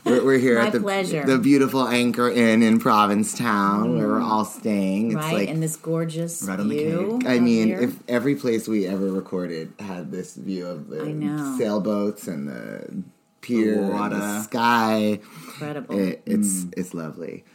We're, 0.03 0.23
we're 0.23 0.37
here 0.37 0.59
My 0.59 0.67
at 0.67 0.73
the, 0.73 0.79
pleasure. 0.81 1.25
the 1.25 1.39
beautiful 1.39 1.87
Anchor 1.87 2.29
Inn 2.29 2.61
in 2.61 2.79
Provincetown, 2.79 3.97
where 3.97 4.07
we're 4.07 4.21
all 4.21 4.45
staying. 4.45 5.07
It's 5.07 5.15
right, 5.15 5.33
like 5.33 5.49
and 5.49 5.63
this 5.63 5.75
gorgeous 5.77 6.43
Right 6.43 6.59
on 6.59 6.67
the 6.69 6.77
view. 6.77 7.19
I 7.25 7.39
mean, 7.39 7.67
here. 7.69 7.81
if 7.81 7.95
every 8.07 8.35
place 8.35 8.67
we 8.67 8.85
ever 8.85 9.11
recorded 9.11 9.73
had 9.79 10.11
this 10.11 10.35
view 10.35 10.67
of 10.67 10.89
the 10.89 11.55
sailboats 11.57 12.27
and 12.27 12.47
the 12.47 13.03
pier, 13.41 13.75
The 13.75 13.81
and 13.81 13.89
water. 13.93 14.15
the 14.17 14.41
sky, 14.43 15.19
incredible. 15.47 15.97
it, 15.97 16.21
it's 16.27 16.65
Mm. 16.65 16.73
it's 16.77 16.93
lovely. 16.93 17.45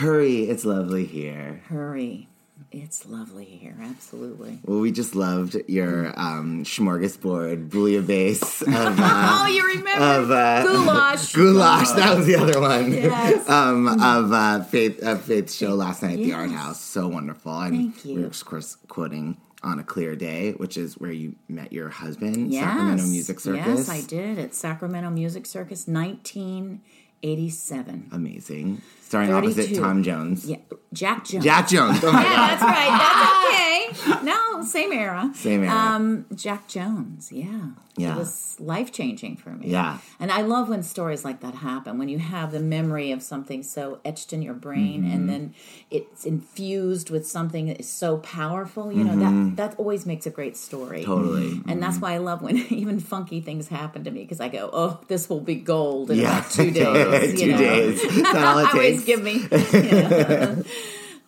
Hurry, 0.00 0.44
it's 0.44 0.64
lovely 0.64 1.04
here. 1.04 1.60
Hurry, 1.66 2.26
it's 2.72 3.04
lovely 3.04 3.44
here. 3.44 3.76
Absolutely. 3.82 4.58
Well, 4.64 4.80
we 4.80 4.92
just 4.92 5.14
loved 5.14 5.58
your 5.68 6.18
um, 6.18 6.64
smorgasbord 6.64 7.68
bouillabaisse 7.68 8.62
of 8.62 8.68
uh, 8.98 9.40
oh, 9.42 9.46
you 9.46 9.62
remember 9.62 10.02
of 10.02 10.30
uh, 10.30 10.62
goulash? 10.62 11.34
goulash. 11.34 11.90
That 11.90 12.16
was 12.16 12.24
the 12.24 12.36
other 12.36 12.58
one. 12.62 12.94
Yes. 12.94 13.46
um, 13.50 13.88
of 13.88 14.32
uh, 14.32 14.64
Faith 14.64 15.02
of 15.02 15.20
Faith's 15.20 15.54
show 15.54 15.74
last 15.74 16.02
night 16.02 16.18
at 16.18 16.24
the 16.24 16.32
Art 16.32 16.50
House. 16.50 16.80
So 16.80 17.06
wonderful. 17.06 17.60
And 17.60 17.92
Thank 17.92 18.06
you. 18.06 18.14
we 18.14 18.22
were 18.22 18.28
of 18.28 18.44
course 18.46 18.78
quoting 18.88 19.36
on 19.62 19.78
a 19.78 19.84
clear 19.84 20.16
day, 20.16 20.52
which 20.52 20.78
is 20.78 20.96
where 20.96 21.12
you 21.12 21.36
met 21.46 21.74
your 21.74 21.90
husband, 21.90 22.50
yes. 22.50 22.64
Sacramento 22.64 23.04
Music 23.04 23.38
Circus. 23.38 23.66
Yes, 23.66 23.90
I 23.90 24.00
did 24.00 24.38
at 24.38 24.54
Sacramento 24.54 25.10
Music 25.10 25.44
Circus, 25.44 25.86
1987. 25.86 28.08
Amazing. 28.12 28.80
Starring 29.10 29.32
opposite 29.32 29.74
Tom 29.74 30.04
Jones. 30.04 30.46
Yeah, 30.46 30.58
Jack 30.92 31.24
Jones. 31.24 31.42
Jack 31.44 31.66
Jones. 31.68 31.98
Oh 32.04 32.12
my 32.12 32.22
Yeah, 32.22 32.28
god. 32.28 32.50
that's 32.50 32.62
right. 32.62 33.92
That's 33.98 34.20
okay. 34.20 34.24
No, 34.24 34.62
same 34.62 34.92
era. 34.92 35.30
Same 35.34 35.64
era. 35.64 35.72
Um, 35.74 36.26
Jack 36.32 36.68
Jones. 36.68 37.32
Yeah. 37.32 37.70
Yeah. 37.96 38.14
It 38.14 38.18
was 38.18 38.56
life 38.60 38.92
changing 38.92 39.36
for 39.36 39.50
me. 39.50 39.66
Yeah. 39.68 39.98
And 40.20 40.30
I 40.30 40.42
love 40.42 40.68
when 40.68 40.82
stories 40.84 41.24
like 41.24 41.40
that 41.40 41.54
happen. 41.56 41.98
When 41.98 42.08
you 42.08 42.18
have 42.20 42.52
the 42.52 42.60
memory 42.60 43.10
of 43.10 43.20
something 43.20 43.62
so 43.64 43.98
etched 44.04 44.32
in 44.32 44.42
your 44.42 44.54
brain, 44.54 45.02
Mm-hmm. 45.02 45.12
and 45.12 45.28
then 45.28 45.54
it's 45.90 46.24
infused 46.24 47.10
with 47.10 47.26
something 47.26 47.66
that 47.66 47.80
is 47.80 47.88
so 47.88 48.18
powerful. 48.18 48.92
You 48.92 49.02
know 49.04 49.16
that 49.16 49.56
that 49.56 49.78
always 49.78 50.06
makes 50.06 50.24
a 50.26 50.30
great 50.30 50.56
story. 50.56 51.02
Mm-hmm. 51.02 51.10
Totally. 51.12 51.60
And 51.68 51.82
that's 51.82 51.98
why 51.98 52.12
I 52.14 52.18
love 52.18 52.42
when 52.42 52.56
even 52.70 53.00
funky 53.00 53.40
things 53.40 53.68
happen 53.68 54.04
to 54.04 54.10
me 54.10 54.22
because 54.22 54.40
I 54.40 54.48
go, 54.48 54.70
"Oh, 54.72 55.00
this 55.08 55.28
will 55.28 55.40
be 55.40 55.56
gold 55.56 56.10
in 56.12 56.18
Yeah. 56.20 56.38
about 56.38 56.50
two 56.58 56.70
days." 56.70 57.40
Two 57.40 57.52
know? 57.52 57.58
days. 57.58 58.02
That's 58.02 58.34
all 58.38 58.58
it 58.58 58.68
Always 58.72 58.99
give 59.04 59.22
me. 59.22 59.46
yeah. 59.72 60.56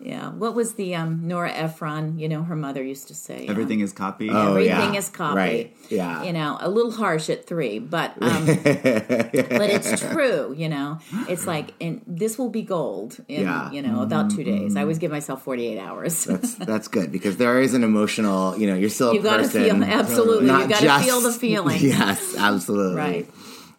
Yeah. 0.04 0.30
What 0.30 0.54
was 0.54 0.74
the 0.74 0.96
um, 0.96 1.28
Nora 1.28 1.52
Ephron? 1.52 2.18
You 2.18 2.28
know, 2.28 2.42
her 2.42 2.56
mother 2.56 2.82
used 2.82 3.08
to 3.08 3.14
say. 3.14 3.46
Everything 3.48 3.80
is 3.80 3.92
copy. 3.92 4.30
Oh, 4.30 4.50
everything 4.50 4.94
yeah. 4.94 4.98
is 4.98 5.08
copy. 5.08 5.36
Right. 5.36 5.76
Yeah. 5.90 6.24
You 6.24 6.32
know, 6.32 6.58
a 6.60 6.68
little 6.68 6.90
harsh 6.90 7.30
at 7.30 7.46
three, 7.46 7.78
but 7.78 8.10
um, 8.20 8.46
but 8.46 9.70
it's 9.70 10.00
true. 10.00 10.54
You 10.56 10.68
know, 10.68 10.98
it's 11.28 11.46
like, 11.46 11.72
and 11.80 12.02
this 12.06 12.36
will 12.36 12.48
be 12.48 12.62
gold 12.62 13.18
in 13.28 13.42
Yeah. 13.42 13.70
you 13.70 13.82
know 13.82 14.02
about 14.02 14.30
two 14.30 14.42
days. 14.42 14.76
I 14.76 14.82
always 14.82 14.98
give 14.98 15.12
myself 15.12 15.42
forty 15.42 15.66
eight 15.66 15.78
hours. 15.78 16.24
That's 16.24 16.54
that's 16.56 16.88
good 16.88 17.12
because 17.12 17.36
there 17.36 17.60
is 17.60 17.74
an 17.74 17.84
emotional. 17.84 18.58
You 18.58 18.66
know, 18.66 18.74
you're 18.74 18.90
still 18.90 19.14
You 19.14 19.22
gotta 19.22 19.44
person. 19.44 19.62
feel- 19.62 19.84
absolutely. 19.84 20.46
You 20.48 20.68
gotta 20.68 21.04
feel 21.04 21.20
the 21.20 21.32
feeling. 21.32 21.80
Yes, 21.80 22.36
absolutely. 22.36 22.96
Right. 22.96 23.30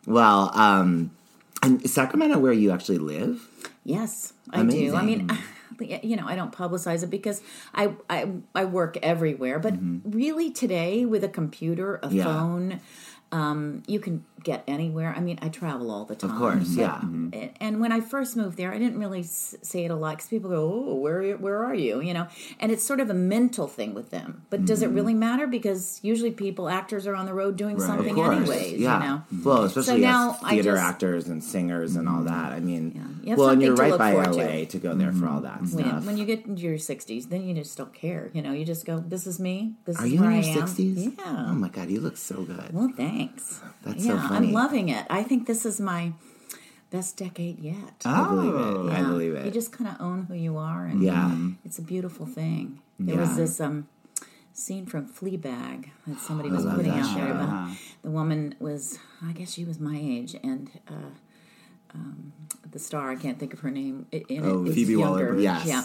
Well, 0.06 0.52
um, 0.54 1.12
and 1.62 1.84
is 1.84 1.94
Sacramento 1.94 2.40
where 2.40 2.54
you 2.54 2.72
actually 2.72 2.98
live? 3.00 3.46
Yes, 3.84 4.34
I 4.50 4.64
do. 4.64 4.96
I 4.96 5.04
mean, 5.04 5.30
you 6.04 6.16
know, 6.16 6.26
I 6.28 6.36
don't 6.36 6.52
publicize 6.52 7.04
it 7.04 7.10
because 7.10 7.42
I 7.74 7.94
I, 8.10 8.32
I 8.56 8.66
work 8.66 8.98
everywhere. 9.04 9.60
But 9.60 9.76
really, 10.06 10.52
today 10.52 11.06
with 11.06 11.24
a 11.24 11.30
computer, 11.30 11.96
a 11.96 12.08
Mm-hmm. 12.08 12.18
Yeah. 12.18 12.24
phone, 12.24 12.80
um, 13.32 13.84
you 13.88 14.00
can 14.00 14.24
get 14.44 14.64
anywhere. 14.68 15.14
I 15.16 15.20
mean, 15.22 15.40
I 15.42 15.50
travel 15.50 15.90
all 15.92 16.06
the 16.06 16.16
time. 16.16 16.32
Of 16.32 16.38
course, 16.38 16.70
yeah. 16.76 16.96
Mm-hmm. 17.04 17.30
And, 17.34 17.50
and 17.60 17.80
when 17.82 17.92
I 17.92 18.00
first 18.02 18.36
moved 18.38 18.58
there, 18.58 18.74
I 18.74 18.78
didn't 18.80 19.00
really 19.00 19.22
s- 19.22 19.56
say 19.62 19.86
it 19.86 19.92
a 19.92 19.96
lot 19.96 20.18
because 20.18 20.30
people 20.30 20.50
go, 20.50 20.62
"Oh, 20.90 20.96
where 20.96 21.18
are 21.18 21.24
you- 21.24 21.38
where 21.38 21.64
are 21.64 21.74
you?" 21.76 22.02
You 22.02 22.14
know, 22.14 22.28
and 22.60 22.72
it's 22.72 22.84
sort 22.84 23.00
of 23.00 23.10
a 23.10 23.14
mental 23.14 23.68
thing 23.68 23.94
with 23.94 24.10
them. 24.12 24.44
But 24.50 24.66
does 24.66 24.82
it 24.82 24.88
Mm-hmm. 24.88 24.96
really 24.96 25.14
matter? 25.14 25.48
Because 25.48 26.00
usually 26.04 26.32
people, 26.32 26.70
actors, 26.70 27.08
are 27.08 27.16
on 27.16 27.26
the 27.26 27.34
road 27.34 27.56
doing 27.58 27.80
something 27.80 28.20
anyways. 28.20 28.74
yeah. 28.80 29.00
You 29.00 29.08
know. 29.08 29.24
Well, 29.44 29.64
especially 29.64 30.02
now 30.02 30.34
theater 30.34 30.74
just- 30.74 30.84
actors 30.84 31.28
and 31.28 31.44
singers 31.44 31.96
and 31.96 32.08
all 32.08 32.16
mm-hmm. 32.18 32.26
that. 32.28 32.52
I 32.54 32.60
mean, 32.60 33.20
You 33.24 33.30
have 33.32 33.40
well, 33.40 33.50
and 33.50 33.62
you're 33.62 33.76
right 33.76 33.98
by 33.98 34.14
LA 34.14 34.34
to. 34.34 34.66
to. 34.66 34.78
go 34.84 34.94
there 34.96 35.14
for 35.14 35.28
all 35.28 35.40
that 35.42 35.62
mm-hmm. 35.62 35.76
When, 35.78 35.86
stuff. 35.86 36.06
when 36.06 36.18
you 36.18 36.26
get 36.26 36.46
into 36.46 36.62
your 36.62 36.76
60s, 36.78 37.30
then 37.30 37.44
you 37.48 37.54
just 37.54 37.78
don't 37.78 37.94
care. 37.94 38.30
You 38.34 38.42
know, 38.42 38.52
you 38.52 38.66
just 38.66 38.86
go, 38.86 39.00
this 39.00 39.26
is 39.26 39.40
me. 39.40 39.74
This 39.86 39.98
Are 40.00 40.06
is 40.06 40.12
you 40.14 40.20
in 40.24 40.28
I 40.28 40.40
your 40.42 40.46
am. 40.62 40.68
sixties? 40.68 41.06
Yeah. 41.18 41.46
Oh 41.50 41.54
my 41.56 41.70
god, 41.70 41.90
you 41.90 42.02
look 42.02 42.18
so 42.18 42.44
good. 42.44 42.74
Well, 42.74 42.92
thanks. 42.96 43.62
That's 43.84 44.04
so 44.06 44.14
yeah, 44.14 44.28
funny. 44.34 44.48
I'm 44.48 44.54
loving 44.54 44.90
it. 44.90 45.06
I 45.10 45.24
think 45.24 45.48
this 45.48 45.66
is 45.66 45.80
my 45.80 46.14
best 46.92 47.18
decade 47.18 47.60
yet. 47.60 48.02
I 48.06 48.28
believe 48.28 48.54
it. 48.54 48.94
I 48.94 49.02
believe 49.02 49.34
it. 49.34 49.46
You 49.46 49.52
just 49.52 49.72
kind 49.72 49.90
of 49.90 50.00
own 50.00 50.24
who 50.28 50.36
you 50.36 50.58
are, 50.58 50.86
and 50.86 51.02
Yeah. 51.02 51.36
it's 51.66 51.80
a 51.80 51.82
beautiful 51.82 52.26
thing. 52.26 52.80
There 53.00 53.16
Yeah. 53.16 53.22
was 53.22 53.36
this 53.36 53.60
um 53.60 53.88
scene 54.56 54.86
from 54.86 55.08
Fleabag 55.08 55.90
that 56.06 56.20
somebody 56.20 56.50
was 56.52 56.64
putting 56.66 56.92
out 56.92 57.16
there 57.16 57.32
about 57.32 57.72
the 58.04 58.12
woman 58.12 58.54
was, 58.60 59.00
I 59.28 59.32
guess 59.32 59.52
she 59.52 59.66
was 59.66 59.80
my 59.80 59.98
age, 60.00 60.36
and 60.44 60.70
uh, 60.88 61.10
um, 61.96 62.34
the 62.70 62.78
star 62.78 63.10
I 63.10 63.16
can't 63.16 63.40
think 63.40 63.54
of 63.54 63.62
her 63.62 63.72
name. 63.72 64.06
It, 64.12 64.28
in 64.30 64.46
Oh, 64.46 64.64
it 64.66 64.74
Phoebe. 64.76 64.96
Waller-Bridge. 64.96 65.44
Yes. 65.44 65.66
Yeah 65.66 65.84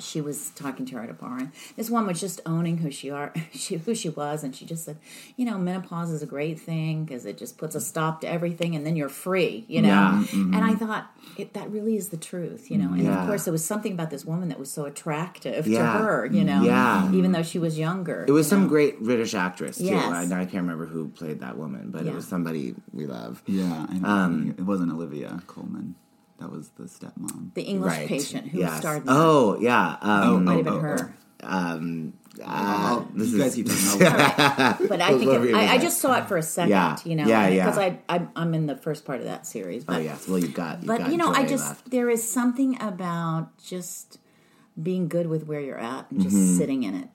she 0.00 0.20
was 0.20 0.50
talking 0.50 0.84
to 0.86 0.96
her 0.96 1.02
at 1.02 1.10
a 1.10 1.14
bar 1.14 1.38
and 1.38 1.52
this 1.76 1.88
one 1.88 2.06
was 2.06 2.20
just 2.20 2.40
owning 2.46 2.78
who 2.78 2.90
she 2.90 3.10
are 3.10 3.32
she 3.52 3.76
who 3.76 3.94
she 3.94 4.08
was 4.08 4.42
and 4.44 4.54
she 4.54 4.64
just 4.64 4.84
said 4.84 4.96
you 5.36 5.44
know 5.44 5.56
menopause 5.56 6.10
is 6.10 6.22
a 6.22 6.26
great 6.26 6.58
thing 6.58 7.04
because 7.04 7.24
it 7.24 7.38
just 7.38 7.56
puts 7.58 7.74
a 7.74 7.80
stop 7.80 8.20
to 8.20 8.28
everything 8.28 8.74
and 8.74 8.84
then 8.84 8.96
you're 8.96 9.08
free 9.08 9.64
you 9.68 9.80
know 9.82 9.88
Yeah. 9.88 10.24
and 10.32 10.56
i 10.56 10.74
thought 10.74 11.10
it, 11.36 11.52
that 11.54 11.70
really 11.70 11.96
is 11.96 12.08
the 12.08 12.16
truth 12.16 12.70
you 12.70 12.78
know 12.78 12.92
and 12.92 13.02
Yeah. 13.04 13.20
of 13.22 13.26
course 13.28 13.44
there 13.44 13.52
was 13.52 13.64
something 13.64 13.92
about 13.92 14.10
this 14.10 14.24
woman 14.24 14.48
that 14.48 14.58
was 14.58 14.70
so 14.70 14.84
attractive 14.84 15.66
Yeah. 15.66 15.78
to 15.92 15.98
her 15.98 16.26
you 16.26 16.44
know 16.44 16.62
Yeah. 16.62 17.10
even 17.12 17.32
though 17.32 17.42
she 17.42 17.58
was 17.58 17.78
younger 17.78 18.24
It 18.26 18.32
was 18.32 18.48
some 18.48 18.64
know. 18.64 18.68
great 18.68 19.00
British 19.02 19.34
actress 19.34 19.78
too. 19.78 19.84
Yes. 19.84 20.32
I, 20.32 20.40
I 20.42 20.44
can't 20.44 20.54
remember 20.66 20.86
who 20.86 21.08
played 21.08 21.40
that 21.40 21.56
woman, 21.56 21.90
but 21.90 22.06
it 22.06 22.14
was 22.14 22.26
somebody 22.26 22.74
we 22.92 23.06
love. 23.06 23.42
Yeah, 23.46 23.86
I 23.88 23.94
know. 23.98 24.08
Um, 24.08 24.54
it 24.58 24.62
wasn't 24.62 24.92
Olivia 24.92 25.42
Colman. 25.46 25.94
That 26.40 26.50
was 26.50 26.68
the 26.70 26.84
stepmom. 26.84 27.54
the 27.54 27.62
english 27.62 27.92
right. 27.92 28.08
patient 28.08 28.48
who 28.48 28.58
Yes. 28.58 28.78
starred 28.78 29.02
in 29.02 29.06
that. 29.06 29.12
Oh 29.16 29.56
yeah. 29.60 29.96
Um, 30.00 30.44
might 30.44 30.56
have 30.56 30.64
been 30.64 30.74
oh, 30.74 30.76
oh. 30.76 30.80
her 30.80 31.14
um, 31.42 32.14
Oh, 32.44 33.06
this 33.14 33.28
you 33.30 33.36
is- 33.36 33.42
guys 33.42 33.54
keep 33.54 33.66
talking 33.68 34.06
about 34.06 34.88
but 34.88 35.00
I 35.00 35.16
think 35.18 35.30
it, 35.30 35.54
I, 35.54 35.74
I 35.74 35.78
just 35.78 36.00
saw 36.00 36.18
it 36.18 36.26
for 36.26 36.36
a 36.36 36.42
second, 36.42 36.70
Yeah. 36.70 36.96
you 37.04 37.14
know, 37.16 37.26
Yeah, 37.26 37.46
yeah. 37.48 37.64
because 37.64 37.78
I, 37.78 37.98
I 38.08 38.26
I'm 38.34 38.54
in 38.54 38.66
the 38.66 38.76
first 38.76 39.04
part 39.04 39.20
of 39.20 39.26
that 39.26 39.46
series. 39.46 39.84
But 39.84 39.96
oh 39.96 39.98
yes. 40.00 40.26
Well, 40.26 40.38
you've 40.38 40.54
got. 40.54 40.78
You've 40.78 40.86
but 40.88 40.98
got 40.98 41.10
you 41.12 41.16
know 41.16 41.30
i 41.30 41.44
just 41.46 41.68
left. 41.68 41.90
there 41.90 42.10
is 42.10 42.28
something 42.28 42.80
about 42.82 43.56
just 43.58 44.18
being 44.82 45.06
good 45.06 45.28
with 45.28 45.46
where 45.46 45.60
you're 45.60 45.78
at 45.78 46.10
and 46.10 46.20
just 46.20 46.34
Mm-hmm. 46.34 46.56
sitting 46.58 46.82
in 46.82 46.94
it 46.96 47.08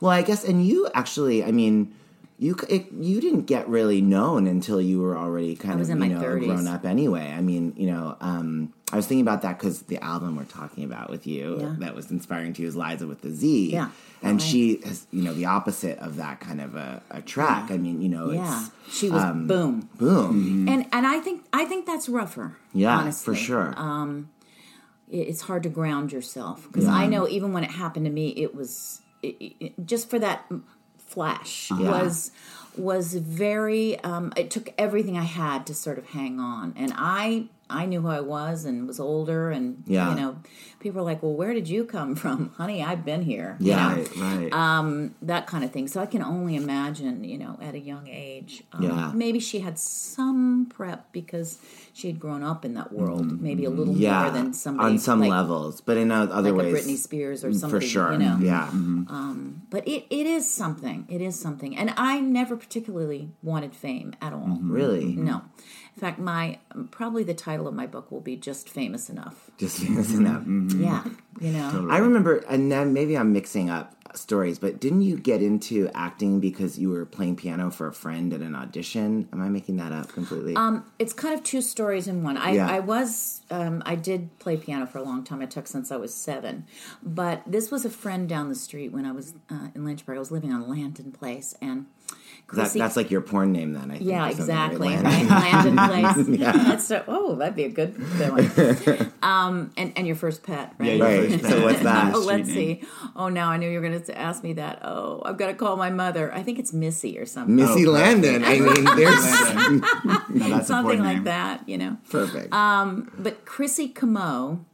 Well, 0.00 0.10
I 0.12 0.22
guess, 0.22 0.44
and 0.44 0.64
you 0.66 0.88
actually, 0.94 1.44
I 1.44 1.50
mean, 1.52 1.94
you 2.38 2.54
it, 2.68 2.92
you 2.92 3.20
didn't 3.20 3.42
get 3.46 3.66
really 3.68 4.00
known 4.02 4.46
until 4.46 4.80
you 4.80 5.00
were 5.00 5.16
already 5.16 5.56
kind 5.56 5.80
of 5.80 5.88
you 5.88 5.94
know 5.94 6.20
30s. 6.20 6.44
grown 6.46 6.66
up 6.66 6.84
anyway. 6.84 7.32
I 7.36 7.40
mean, 7.40 7.72
you 7.76 7.86
know, 7.86 8.16
um, 8.20 8.72
I 8.92 8.96
was 8.96 9.06
thinking 9.06 9.22
about 9.22 9.40
that 9.42 9.58
because 9.58 9.82
the 9.82 9.98
album 10.04 10.36
we're 10.36 10.44
talking 10.44 10.84
about 10.84 11.08
with 11.10 11.26
you 11.26 11.58
Yeah. 11.60 11.74
that 11.78 11.94
was 11.94 12.10
inspiring 12.10 12.52
to 12.54 12.62
you 12.62 12.68
is 12.68 12.76
Liza 12.76 13.06
with 13.06 13.22
the 13.22 13.30
Z. 13.30 13.70
Yeah. 13.72 13.88
and 14.22 14.40
Right. 14.40 14.42
she 14.48 14.72
is 14.72 15.06
you 15.12 15.22
know 15.22 15.32
the 15.32 15.46
opposite 15.46 15.98
of 15.98 16.16
that 16.16 16.40
kind 16.40 16.60
of 16.60 16.76
a, 16.76 17.02
a 17.10 17.22
track. 17.22 17.70
I 17.70 17.78
mean, 17.78 18.02
you 18.02 18.08
know, 18.10 18.30
yeah 18.30 18.66
it's 18.86 18.96
she 18.98 19.08
was 19.10 19.22
um, 19.22 19.46
boom 19.46 19.88
boom. 19.96 20.68
and 20.68 20.86
and 20.92 21.06
i 21.06 21.18
think 21.20 21.44
i 21.52 21.64
think 21.64 21.86
that's 21.86 22.08
rougher 22.08 22.56
Yeah, 22.72 22.98
honestly 22.98 23.34
for 23.34 23.40
sure. 23.40 23.74
It- 25.10 25.28
it's 25.28 25.42
hard 25.42 25.62
to 25.62 25.68
ground 25.68 26.12
yourself 26.12 26.66
because 26.66 26.86
i 26.88 27.06
know 27.06 27.28
even 27.28 27.52
when 27.52 27.62
it 27.64 27.70
happened 27.70 28.06
to 28.06 28.12
me 28.12 28.28
it 28.30 28.54
was 28.54 29.00
it, 29.22 29.36
it, 29.60 29.86
just 29.86 30.10
for 30.10 30.18
that 30.18 30.44
flash 31.16 31.70
Yeah. 31.70 31.90
was 31.92 32.30
was 32.76 33.14
very 33.14 33.98
um, 34.00 34.34
it 34.36 34.50
took 34.50 34.68
everything 34.76 35.16
i 35.16 35.22
had 35.42 35.66
to 35.68 35.74
sort 35.74 35.96
of 35.96 36.04
hang 36.10 36.38
on 36.38 36.74
and 36.76 36.92
i 36.94 37.46
i 37.68 37.84
knew 37.86 38.00
who 38.00 38.08
i 38.08 38.20
was 38.20 38.64
and 38.64 38.86
was 38.86 38.98
older 39.00 39.50
and 39.50 39.82
Yeah. 39.86 40.10
you 40.10 40.16
know 40.20 40.36
people 40.80 41.00
were 41.00 41.04
like 41.10 41.22
well 41.22 41.34
where 41.34 41.52
did 41.54 41.68
you 41.68 41.84
come 41.84 42.14
from 42.22 42.50
honey 42.56 42.82
i've 42.82 43.04
been 43.04 43.22
here 43.22 43.56
you 43.60 43.70
Yeah. 43.72 43.88
know? 43.88 43.96
Right, 44.16 44.52
right. 44.52 45.10
that 45.22 45.46
kind 45.46 45.64
of 45.64 45.70
thing. 45.72 45.88
So 45.88 46.00
I 46.00 46.06
can 46.06 46.22
only 46.22 46.54
imagine, 46.56 47.24
you 47.24 47.38
know, 47.38 47.58
at 47.60 47.74
a 47.74 47.78
young 47.78 48.06
age. 48.08 48.62
Um, 48.72 48.82
Yeah. 48.82 49.12
Maybe 49.14 49.40
she 49.40 49.60
had 49.60 49.78
some 49.78 50.66
prep 50.66 51.12
because 51.12 51.58
she 51.92 52.06
had 52.08 52.18
grown 52.20 52.42
up 52.42 52.64
in 52.64 52.74
that 52.74 52.92
world, 52.92 53.40
maybe 53.40 53.64
a 53.64 53.70
little 53.70 53.94
Mm-hmm. 53.94 54.02
yeah, 54.02 54.22
more 54.22 54.30
than 54.30 54.52
somebody 54.52 54.92
on 54.92 54.98
some 54.98 55.20
like, 55.20 55.30
levels, 55.30 55.80
but 55.80 55.96
in 55.96 56.10
other 56.12 56.52
like 56.52 56.66
ways, 56.72 56.86
Britney 56.86 56.96
Spears 56.96 57.44
or 57.44 57.52
something. 57.52 57.80
for 57.80 57.84
sure. 57.84 58.12
you 58.12 58.18
know. 58.18 58.38
Yeah, 58.40 58.70
But 59.70 59.86
it, 59.88 60.06
it 60.10 60.26
is 60.26 60.50
something. 60.50 61.06
It 61.08 61.20
is 61.20 61.38
something. 61.38 61.76
And 61.76 61.92
I 61.96 62.20
never 62.20 62.56
particularly 62.56 63.30
wanted 63.42 63.74
fame 63.74 64.14
at 64.20 64.32
all. 64.32 64.40
Mm-hmm. 64.46 64.70
really. 64.72 65.04
No. 65.16 65.42
In 65.96 66.00
fact, 66.00 66.18
my 66.18 66.58
probably 66.90 67.24
the 67.24 67.34
title 67.34 67.66
of 67.66 67.74
my 67.74 67.86
book 67.86 68.12
will 68.12 68.20
be 68.20 68.36
just 68.36 68.68
famous 68.68 69.08
enough. 69.08 69.50
Just 69.56 69.82
in 69.82 70.24
that. 70.24 70.76
Yeah, 70.78 71.04
you 71.40 71.52
know. 71.52 71.88
I 71.90 71.98
remember, 71.98 72.36
and 72.48 72.70
then 72.70 72.92
maybe 72.92 73.16
I'm 73.16 73.32
mixing 73.32 73.70
up 73.70 73.94
stories, 74.14 74.58
but 74.58 74.80
didn't 74.80 75.02
you 75.02 75.16
get 75.16 75.42
into 75.42 75.90
acting 75.94 76.40
because 76.40 76.78
you 76.78 76.90
were 76.90 77.04
playing 77.04 77.36
piano 77.36 77.70
for 77.70 77.86
a 77.86 77.92
friend 77.92 78.32
at 78.32 78.40
an 78.40 78.54
audition? 78.54 79.28
Am 79.32 79.40
I 79.40 79.48
making 79.48 79.76
that 79.76 79.92
up 79.92 80.08
completely? 80.12 80.54
Um, 80.56 80.84
it's 80.98 81.12
kind 81.12 81.34
of 81.34 81.42
two 81.42 81.62
stories 81.62 82.08
in 82.08 82.22
one. 82.22 82.36
I, 82.36 82.52
Yeah. 82.52 82.70
I 82.70 82.80
was, 82.80 83.42
um, 83.50 83.82
I 83.86 83.94
did 83.94 84.38
play 84.38 84.56
piano 84.56 84.86
for 84.86 84.98
a 84.98 85.02
long 85.02 85.24
time. 85.24 85.40
I 85.42 85.46
took 85.46 85.66
since 85.66 85.90
I 85.90 85.96
was 85.96 86.14
seven, 86.14 86.66
but 87.02 87.42
this 87.46 87.70
was 87.70 87.84
a 87.84 87.90
friend 87.90 88.28
down 88.28 88.48
the 88.48 88.54
street 88.54 88.92
when 88.92 89.04
I 89.04 89.12
was 89.12 89.34
uh, 89.50 89.68
in 89.74 89.84
Lynchburg. 89.84 90.16
I 90.16 90.20
was 90.20 90.30
living 90.30 90.52
on 90.52 90.68
Landon 90.68 91.12
Place, 91.12 91.54
and 91.60 91.86
that, 92.48 92.54
Chrissy, 92.62 92.78
that's 92.78 92.96
like 92.96 93.10
your 93.10 93.22
porn 93.22 93.50
name, 93.50 93.72
then. 93.72 93.90
I 93.90 93.94
think, 93.98 94.08
yeah, 94.08 94.28
exactly. 94.28 94.88
right? 94.94 95.02
Right? 95.02 95.26
Landon. 95.26 95.76
Landon 95.76 96.26
Place. 96.36 96.38
That's 96.66 96.86
so, 96.86 97.02
oh, 97.08 97.34
that'd 97.34 97.56
be 97.56 97.64
a 97.64 97.68
good, 97.68 97.96
good 98.18 98.30
one. 98.30 99.12
um, 99.22 99.72
and 99.76 99.92
and 99.96 100.06
your 100.06 100.14
first 100.14 100.44
pet, 100.44 100.72
right? 100.78 100.96
Yeah, 100.96 101.04
Right. 101.04 101.30
first 101.40 101.48
So 101.48 101.64
what's 101.64 101.80
that? 101.80 102.14
Oh, 102.14 102.20
let's 102.20 102.48
see. 102.48 102.82
Oh, 103.16 103.28
now 103.28 103.50
I 103.50 103.56
knew 103.56 103.68
you 103.68 103.80
were 103.80 103.88
going 103.88 104.00
to 104.00 104.16
ask 104.16 104.44
me 104.44 104.52
that. 104.52 104.78
Oh, 104.84 105.22
I've 105.24 105.38
got 105.38 105.48
to 105.48 105.54
call 105.54 105.76
my 105.76 105.90
mother. 105.90 106.32
I 106.32 106.44
think 106.44 106.60
it's 106.60 106.72
Missy 106.72 107.18
or 107.18 107.26
something. 107.26 107.56
Missy 107.56 107.84
Oh, 107.84 107.90
Landon. 107.90 108.44
I 108.44 108.60
mean, 108.60 108.84
there's 108.84 110.30
No, 110.30 110.48
that's 110.56 110.68
something 110.68 110.98
porn 110.98 111.04
like 111.04 111.16
name. 111.16 111.24
that, 111.24 111.68
you 111.68 111.78
know. 111.78 111.96
perfect. 112.10 112.52
Um, 112.54 113.10
But 113.18 113.44
Chrissy 113.44 113.88
Camo, 113.88 114.64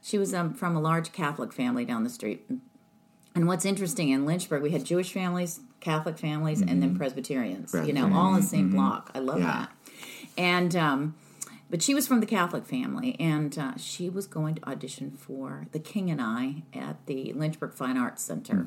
she 0.00 0.18
was 0.18 0.32
um, 0.32 0.54
from 0.54 0.76
a 0.76 0.80
large 0.80 1.10
Catholic 1.12 1.52
family 1.52 1.84
down 1.84 2.04
the 2.04 2.10
street. 2.10 2.48
And 3.34 3.46
what's 3.46 3.64
interesting 3.64 4.08
in 4.10 4.26
Lynchburg, 4.26 4.62
we 4.62 4.70
had 4.70 4.84
Jewish 4.84 5.12
families, 5.12 5.60
Catholic 5.80 6.18
families, 6.18 6.60
and 6.62 6.82
then 6.82 6.96
Presbyterians. 6.96 7.72
You 7.74 7.92
know, 7.92 8.12
all 8.12 8.34
in 8.34 8.40
the 8.40 8.46
same 8.46 8.70
block. 8.70 9.10
I 9.14 9.20
love 9.20 9.38
Yeah. 9.38 9.46
that. 9.46 9.72
And 10.36 10.74
um, 10.76 11.14
but 11.70 11.80
she 11.82 11.94
was 11.94 12.08
from 12.08 12.18
the 12.20 12.26
Catholic 12.26 12.66
family, 12.66 13.16
and 13.20 13.56
uh, 13.56 13.76
she 13.76 14.08
was 14.08 14.26
going 14.26 14.56
to 14.56 14.68
audition 14.68 15.12
for 15.12 15.66
The 15.70 15.78
King 15.78 16.10
and 16.10 16.20
I 16.20 16.62
at 16.74 17.06
the 17.06 17.32
Lynchburg 17.32 17.74
Fine 17.74 17.96
Arts 17.96 18.22
Center. 18.24 18.66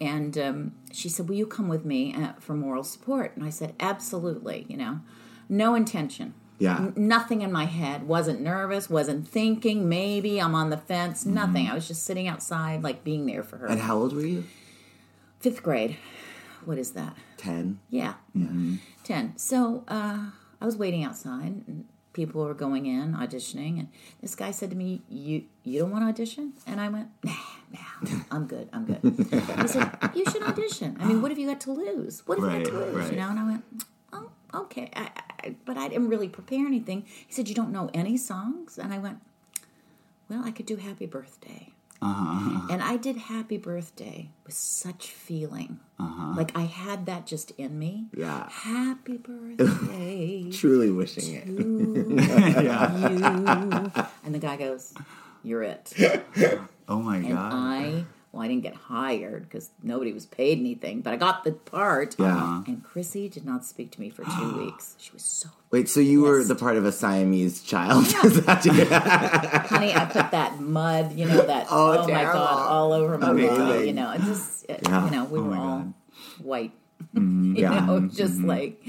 And 0.00 0.36
um, 0.38 0.72
she 0.92 1.08
said, 1.08 1.28
"Will 1.28 1.36
you 1.36 1.46
come 1.46 1.68
with 1.68 1.84
me 1.84 2.14
uh, 2.14 2.34
for 2.38 2.54
moral 2.54 2.84
support?" 2.84 3.32
And 3.36 3.44
I 3.44 3.50
said, 3.50 3.74
"Absolutely." 3.80 4.66
You 4.68 4.76
know, 4.76 5.00
no 5.48 5.74
intention. 5.74 6.34
Yeah. 6.58 6.76
N- 6.76 6.92
nothing 6.96 7.42
in 7.42 7.50
my 7.50 7.64
head. 7.64 8.06
Wasn't 8.06 8.40
nervous. 8.40 8.88
Wasn't 8.88 9.26
thinking. 9.26 9.88
Maybe 9.88 10.40
I'm 10.40 10.54
on 10.54 10.70
the 10.70 10.76
fence. 10.76 11.26
Nothing. 11.26 11.68
I 11.68 11.74
was 11.74 11.88
just 11.88 12.04
sitting 12.04 12.28
outside, 12.28 12.82
like 12.82 13.02
being 13.04 13.26
there 13.26 13.42
for 13.42 13.56
her. 13.58 13.66
and 13.66 13.80
how 13.80 13.96
old 13.98 14.14
were 14.14 14.24
you? 14.26 14.44
Fifth 15.40 15.62
grade. 15.62 15.96
What 16.64 16.78
is 16.78 16.92
that? 16.92 17.16
Ten. 17.36 17.80
Yeah. 17.90 18.14
10. 19.04 19.36
So 19.36 19.82
uh, 19.88 20.26
I 20.60 20.64
was 20.64 20.76
waiting 20.76 21.02
outside, 21.02 21.64
and 21.66 21.86
people 22.12 22.44
were 22.44 22.54
going 22.54 22.86
in 22.86 23.14
auditioning, 23.14 23.80
and 23.80 23.88
this 24.20 24.36
guy 24.36 24.52
said 24.52 24.70
to 24.70 24.76
me, 24.76 25.02
"You 25.08 25.42
you 25.64 25.80
don't 25.80 25.90
want 25.90 26.04
to 26.04 26.08
audition?" 26.08 26.52
And 26.68 26.80
I 26.80 26.88
went, 26.88 27.08
"Nah, 27.24 27.32
nah, 27.72 28.18
I'm 28.30 28.46
good, 28.46 28.68
I'm 28.72 28.84
good." 28.84 29.00
he 29.02 29.66
said, 29.68 29.90
"You 30.14 30.24
should 30.30 30.44
audition. 30.44 30.96
I 31.00 31.06
mean, 31.06 31.20
what 31.20 31.32
have 31.32 31.38
you 31.40 31.48
got 31.48 31.60
to 31.62 31.72
lose? 31.72 32.22
What 32.26 32.38
have 32.38 32.52
you 32.52 32.64
got 32.64 32.70
to 32.70 32.78
lose?" 32.78 32.94
right. 32.94 33.10
You 33.10 33.18
know? 33.18 33.30
And 33.30 33.38
I 33.40 33.44
went, 33.44 33.64
"Oh, 34.12 34.30
okay." 34.54 34.88
I, 34.94 35.10
I, 35.42 35.54
but 35.64 35.76
I 35.76 35.88
didn't 35.88 36.08
really 36.08 36.28
prepare 36.28 36.66
anything. 36.66 37.04
He 37.26 37.32
said, 37.32 37.48
"You 37.48 37.54
don't 37.54 37.72
know 37.72 37.90
any 37.94 38.16
songs?" 38.16 38.78
And 38.78 38.92
I 38.94 38.98
went, 38.98 39.18
"Well, 40.28 40.42
I 40.44 40.50
could 40.50 40.66
do 40.66 40.76
Happy 40.76 41.06
Birthday." 41.06 41.68
Uh-huh. 42.00 42.66
And 42.68 42.82
I 42.82 42.96
did 42.96 43.16
Happy 43.16 43.56
Birthday 43.58 44.30
with 44.44 44.54
such 44.54 45.10
feeling. 45.12 45.78
Uh-huh. 46.00 46.34
Like 46.36 46.50
I 46.58 46.62
had 46.62 47.06
that 47.06 47.26
just 47.26 47.52
in 47.52 47.78
me. 47.78 48.06
Yeah. 48.16 48.48
Happy 48.50 49.16
birthday 49.18 50.50
Truly 50.50 50.90
wishing 50.90 51.34
it. 51.34 51.46
to 51.46 51.52
you. 51.52 52.18
And 54.24 54.34
the 54.34 54.40
guy 54.40 54.56
goes, 54.56 54.94
You're 55.44 55.62
it. 55.62 55.92
Oh 56.88 57.00
my 57.00 57.18
And 57.18 57.28
god. 57.28 57.52
I, 57.54 58.04
well, 58.32 58.42
I 58.42 58.48
didn't 58.48 58.62
get 58.62 58.74
hired 58.74 59.42
because 59.42 59.70
nobody 59.82 60.12
was 60.12 60.24
paid 60.24 60.58
anything, 60.58 61.02
but 61.02 61.12
I 61.12 61.16
got 61.16 61.44
the 61.44 61.52
part. 61.52 62.16
Yeah. 62.18 62.62
And 62.66 62.82
Chrissy 62.82 63.28
did 63.28 63.44
not 63.44 63.64
speak 63.64 63.90
to 63.92 64.00
me 64.00 64.08
for 64.08 64.24
two 64.24 64.56
weeks. 64.64 64.96
She 64.98 65.12
was 65.12 65.22
so, 65.22 65.50
Wait, 65.70 65.88
so 65.88 66.00
you 66.00 66.22
were 66.22 66.42
the 66.42 66.54
part 66.54 66.76
of 66.76 66.84
a 66.86 66.92
Siamese 66.92 67.62
child? 67.62 68.06
You? 68.64 68.84
honey, 68.86 69.94
I 69.94 70.08
put 70.10 70.30
that 70.30 70.60
mud, 70.60 71.12
you 71.12 71.26
know, 71.26 71.42
that, 71.46 71.66
Oh, 71.70 71.98
oh, 71.98 72.08
my. 72.08 72.22
God, 72.24 72.66
all 72.68 72.92
over 72.92 73.18
my 73.18 73.30
Amazing. 73.30 73.56
body. 73.56 73.86
You 73.86 73.92
know, 73.92 74.10
it 74.12 74.20
just, 74.22 74.66
Yeah. 74.68 75.04
you 75.04 75.10
know, 75.10 75.24
we 75.24 75.38
Oh 75.38 75.42
were 75.42 75.56
all 75.56 75.78
God. 75.80 75.94
white. 76.40 76.72
yeah. 77.14 77.20
you 77.52 77.60
know, 77.86 78.08
just 78.08 78.40
like. 78.40 78.82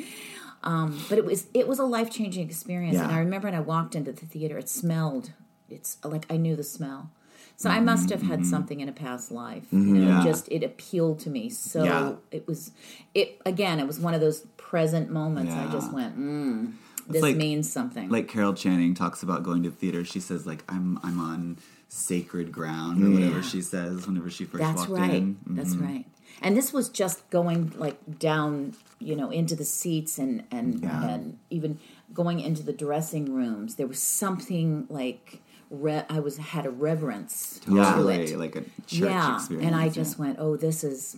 Um, 0.63 1.03
but 1.09 1.17
it 1.17 1.25
was 1.25 1.47
it 1.53 1.67
was 1.67 1.79
a 1.79 1.83
life 1.83 2.09
changing 2.09 2.47
experience, 2.47 2.97
and 2.97 3.11
I 3.11 3.19
remember 3.19 3.47
when 3.47 3.55
I 3.55 3.59
walked 3.59 3.95
into 3.95 4.13
the 4.13 4.25
theater, 4.25 4.57
it 4.57 4.69
smelled. 4.69 5.31
It's 5.69 5.97
like 6.05 6.25
I 6.31 6.37
knew 6.37 6.55
the 6.55 6.63
smell, 6.63 7.11
so 7.55 7.69
I 7.69 7.79
must 7.79 8.09
have 8.09 8.21
had 8.23 8.45
something 8.45 8.79
in 8.81 8.89
a 8.89 8.91
past 8.91 9.31
life. 9.31 9.65
You 9.71 9.79
know, 9.79 10.07
Yeah. 10.17 10.23
just 10.23 10.47
it 10.51 10.63
appealed 10.63 11.19
to 11.19 11.29
me. 11.29 11.49
So 11.49 11.83
Yeah. 11.83 12.13
it 12.31 12.47
was 12.47 12.71
it 13.13 13.41
again. 13.45 13.79
It 13.79 13.87
was 13.87 13.99
one 13.99 14.13
of 14.13 14.21
those 14.21 14.41
present 14.57 15.11
moments. 15.11 15.53
I 15.53 15.71
just 15.71 15.91
went, 15.93 16.17
mm, 16.19 16.73
this 17.07 17.21
like- 17.21 17.37
means 17.37 17.71
something. 17.71 18.09
like 18.09 18.27
Carol 18.27 18.53
Channing 18.53 18.93
talks 18.93 19.23
about 19.23 19.43
going 19.43 19.63
to 19.63 19.71
theater. 19.71 20.03
She 20.03 20.19
says 20.19 20.45
like 20.45 20.63
I'm 20.67 20.99
I'm 21.03 21.19
on 21.19 21.57
sacred 21.89 22.51
ground 22.51 23.03
or 23.03 23.11
whatever 23.11 23.43
she 23.43 23.61
says 23.61 24.07
whenever 24.07 24.29
she 24.29 24.45
first 24.45 24.63
That's 24.63 24.87
walked 24.87 25.01
right. 25.01 25.13
in. 25.13 25.37
That's 25.45 25.75
Mhm. 25.75 25.81
right. 25.83 26.05
And 26.41 26.57
this 26.57 26.73
was 26.73 26.89
just 26.89 27.29
going 27.29 27.71
like 27.77 28.19
down, 28.19 28.73
you 28.99 29.15
know, 29.15 29.29
into 29.29 29.55
the 29.55 29.63
seats 29.65 30.17
and 30.17 30.43
and 30.49 30.83
and 30.83 31.37
even 31.51 31.77
going 32.13 32.39
into 32.39 32.63
the 32.63 32.73
dressing 32.73 33.31
rooms. 33.33 33.75
There 33.75 33.85
was 33.87 33.99
something 33.99 34.85
like 34.89 35.41
re- 35.73 36.05
I 36.09 36.19
was 36.19 36.37
had 36.37 36.65
a 36.65 36.69
reverence 36.69 37.59
to 37.65 37.75
Totally, 37.75 38.31
it. 38.31 38.37
like 38.39 38.55
a 38.55 38.61
church 38.87 39.09
yeah, 39.09 39.35
experience. 39.35 39.65
and 39.67 39.75
I 39.75 39.85
yeah. 39.85 39.91
just 39.91 40.17
went, 40.19 40.37
"Oh, 40.39 40.55
this 40.55 40.83
is 40.83 41.17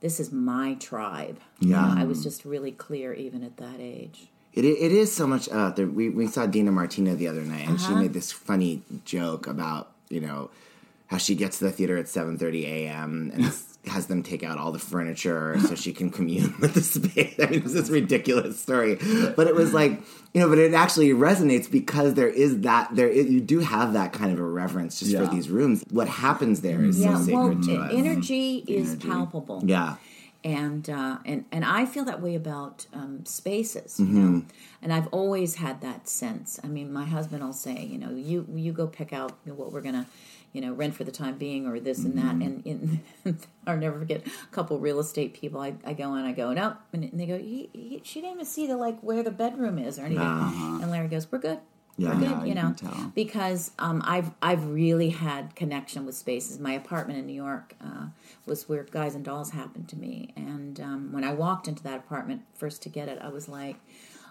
this 0.00 0.20
is 0.20 0.30
my 0.32 0.74
tribe." 0.74 1.38
Yeah. 1.60 1.66
You 1.88 1.94
know, 1.94 2.00
I 2.02 2.04
was 2.04 2.22
just 2.22 2.44
really 2.44 2.72
clear 2.72 3.14
even 3.14 3.42
at 3.42 3.56
that 3.58 3.80
age. 3.80 4.28
It, 4.52 4.64
it 4.64 4.92
is 4.92 5.14
so 5.14 5.26
much. 5.26 5.48
Uh, 5.48 5.70
there, 5.70 5.86
we 5.86 6.08
we 6.10 6.26
saw 6.26 6.46
Dina 6.46 6.72
Martina 6.72 7.14
the 7.14 7.28
other 7.28 7.42
night, 7.42 7.68
and 7.68 7.76
Uh-huh. 7.78 7.88
she 7.88 7.94
made 7.94 8.12
this 8.12 8.32
funny 8.32 8.82
joke 9.04 9.46
about 9.46 9.92
you 10.08 10.20
know 10.20 10.50
how 11.06 11.16
she 11.18 11.34
gets 11.34 11.58
to 11.58 11.64
the 11.64 11.72
theater 11.72 11.96
at 11.96 12.08
seven 12.08 12.36
thirty 12.38 12.66
a.m. 12.66 13.30
and 13.34 13.44
has 13.86 14.06
them 14.06 14.22
take 14.22 14.42
out 14.42 14.58
all 14.58 14.70
the 14.72 14.78
furniture 14.78 15.58
so 15.60 15.74
she 15.74 15.92
can 15.92 16.10
commune 16.10 16.52
with 16.60 16.74
the 16.74 16.82
space. 16.82 17.34
I 17.38 17.46
mean, 17.46 17.62
it's 17.62 17.72
this 17.72 17.84
is 17.84 17.90
ridiculous 17.90 18.60
story, 18.60 18.96
but 19.36 19.46
it 19.46 19.54
was 19.54 19.72
like 19.72 20.00
you 20.34 20.40
know, 20.42 20.48
but 20.48 20.58
it 20.58 20.74
actually 20.74 21.08
resonates 21.10 21.70
because 21.70 22.14
there 22.14 22.28
is 22.28 22.60
that 22.60 22.94
there 22.94 23.08
is, 23.08 23.30
you 23.30 23.40
do 23.40 23.60
have 23.60 23.94
that 23.94 24.12
kind 24.12 24.30
of 24.32 24.38
a 24.38 24.42
reverence 24.44 24.98
just 24.98 25.12
Yeah. 25.12 25.24
for 25.26 25.34
these 25.34 25.48
rooms. 25.48 25.84
What 25.90 26.08
happens 26.08 26.60
there 26.60 26.84
is 26.84 27.00
Yeah, 27.00 27.18
so 27.18 27.32
well, 27.32 27.48
sacred 27.52 27.62
to 27.64 27.72
e- 27.72 27.76
us. 27.78 27.92
energy 27.94 28.64
is 28.68 28.90
energy. 28.90 29.08
palpable. 29.08 29.62
Yeah. 29.64 29.96
and 30.44 30.88
uh, 30.90 31.18
and 31.24 31.44
and 31.50 31.64
I 31.64 31.86
feel 31.86 32.04
that 32.04 32.20
way 32.20 32.34
about 32.34 32.86
um, 32.92 33.24
spaces, 33.24 33.98
you 33.98 34.06
Mm-hmm. 34.06 34.34
know. 34.36 34.42
And 34.82 34.92
I've 34.92 35.08
always 35.08 35.56
had 35.56 35.80
that 35.80 36.08
sense. 36.08 36.60
I 36.62 36.68
mean, 36.68 36.92
my 36.92 37.04
husband 37.04 37.42
will 37.42 37.52
say, 37.52 37.84
you 37.84 37.98
know, 37.98 38.10
you 38.10 38.46
you 38.54 38.72
go 38.72 38.86
pick 38.86 39.12
out 39.12 39.32
what 39.44 39.72
we're 39.72 39.80
gonna, 39.80 40.06
you 40.52 40.60
know, 40.60 40.72
rent 40.72 40.94
for 40.94 41.04
the 41.04 41.12
time 41.12 41.36
being, 41.38 41.66
or 41.66 41.78
this 41.80 42.04
and 42.04 42.14
Mm-hmm. 42.14 42.38
that. 42.38 42.44
And 42.46 42.66
in, 43.24 43.38
I'll 43.66 43.76
never 43.76 43.98
forget 43.98 44.26
a 44.26 44.46
couple 44.54 44.78
real 44.78 44.98
estate 45.00 45.34
people. 45.34 45.60
I, 45.60 45.74
I 45.84 45.92
go 45.92 46.14
in, 46.14 46.24
I 46.24 46.32
go, 46.32 46.52
nope, 46.52 46.76
and 46.92 47.10
they 47.12 47.26
go, 47.26 47.38
he, 47.38 47.68
he, 47.72 48.00
she 48.04 48.20
didn't 48.20 48.34
even 48.34 48.46
see 48.46 48.66
the 48.66 48.76
like 48.76 49.00
where 49.02 49.22
the 49.22 49.30
bedroom 49.30 49.78
is 49.78 49.98
or 49.98 50.02
anything. 50.06 50.24
And 50.82 50.90
Larry 50.90 51.08
goes, 51.08 51.30
we're 51.30 51.38
good. 51.38 51.58
Yeah. 52.00 52.10
we're 52.10 52.20
good, 52.20 52.30
Yeah, 52.30 52.42
you 52.44 52.48
you 52.50 52.54
know, 52.54 52.74
because 53.14 53.72
um, 53.80 54.02
I've 54.06 54.30
I've 54.40 54.64
really 54.68 55.10
had 55.10 55.56
connection 55.56 56.06
with 56.06 56.14
spaces. 56.14 56.58
My 56.60 56.72
apartment 56.72 57.18
in 57.18 57.26
New 57.26 57.32
York 57.32 57.74
uh, 57.84 58.06
was 58.46 58.68
where 58.68 58.84
Guys 58.84 59.16
and 59.16 59.24
Dolls 59.24 59.50
happened 59.50 59.88
to 59.88 59.96
me, 59.96 60.32
and 60.36 60.78
um, 60.80 61.12
when 61.12 61.24
I 61.24 61.32
walked 61.32 61.66
into 61.66 61.82
that 61.82 61.98
apartment 61.98 62.42
first 62.54 62.82
to 62.82 62.88
get 62.88 63.08
it, 63.08 63.18
I 63.20 63.28
was 63.30 63.48
like, 63.48 63.76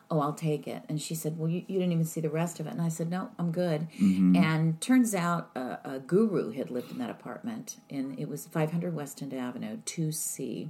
"Oh, 0.09 0.19
I'll 0.19 0.33
take 0.33 0.67
it." 0.67 0.83
And 0.89 1.01
she 1.01 1.15
said, 1.15 1.37
"Well, 1.37 1.49
you, 1.49 1.63
you 1.67 1.79
didn't 1.79 1.91
even 1.93 2.05
see 2.05 2.21
the 2.21 2.29
rest 2.29 2.59
of 2.59 2.67
it," 2.67 2.71
and 2.71 2.81
I 2.81 2.89
said, 2.89 3.09
"No, 3.09 3.29
I'm 3.39 3.51
good." 3.51 3.87
And 4.35 4.79
turns 4.81 5.13
out 5.15 5.49
a, 5.55 5.79
a 5.83 5.99
guru 5.99 6.51
had 6.51 6.69
lived 6.71 6.91
in 6.91 6.97
that 6.99 7.09
apartment, 7.09 7.77
and 7.89 8.17
it 8.19 8.27
was 8.29 8.45
500 8.45 8.93
West 8.93 9.21
End 9.21 9.33
Avenue, 9.33 9.77
2C, 9.85 10.69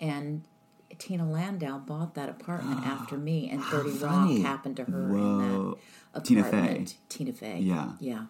and. 0.00 0.42
Tina 0.98 1.28
Landau 1.28 1.78
bought 1.78 2.14
that 2.14 2.28
apartment 2.30 2.80
after 2.86 3.18
me, 3.18 3.50
and 3.50 3.62
30 3.62 3.90
Rock 3.98 4.30
happened 4.38 4.76
to 4.76 4.84
her 4.84 5.08
Whoa. 5.08 5.18
in 5.18 5.38
that 6.14 6.20
apartment. 6.22 6.24
Tina 6.24 6.44
Fey. 6.44 6.86
Tina 7.08 7.32
Fey. 7.32 7.58
Yeah. 7.58 7.92
Yeah. 7.98 8.26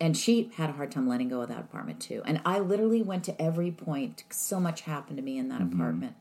And 0.00 0.16
she 0.16 0.50
had 0.54 0.70
a 0.70 0.74
hard 0.74 0.92
time 0.92 1.08
letting 1.08 1.28
go 1.28 1.42
of 1.42 1.48
that 1.48 1.58
apartment 1.58 2.00
too. 2.00 2.22
And 2.24 2.40
I 2.46 2.60
literally 2.60 3.02
went 3.02 3.24
to 3.24 3.42
every 3.42 3.72
point. 3.72 4.22
So 4.30 4.58
much 4.60 4.82
happened 4.82 5.16
to 5.18 5.22
me 5.22 5.36
in 5.38 5.48
that 5.48 5.60
Mm-hmm. 5.60 5.78
apartment. 5.80 6.14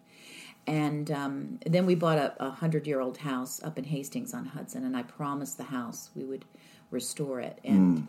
And 0.68 1.10
um, 1.12 1.60
then 1.66 1.86
we 1.86 1.96
bought 1.96 2.18
a, 2.18 2.36
a 2.44 2.50
hundred 2.50 2.86
year 2.88 3.00
old 3.00 3.18
house 3.20 3.64
up 3.64 3.78
in 3.78 3.86
Hastings 3.86 4.34
on 4.34 4.46
Hudson, 4.46 4.84
and 4.84 4.96
I 4.98 5.04
promised 5.04 5.58
the 5.58 5.64
house 5.66 6.10
we 6.16 6.24
would 6.26 6.46
restore 6.92 7.40
it. 7.40 7.60
And 7.64 7.98
Mm. 8.00 8.04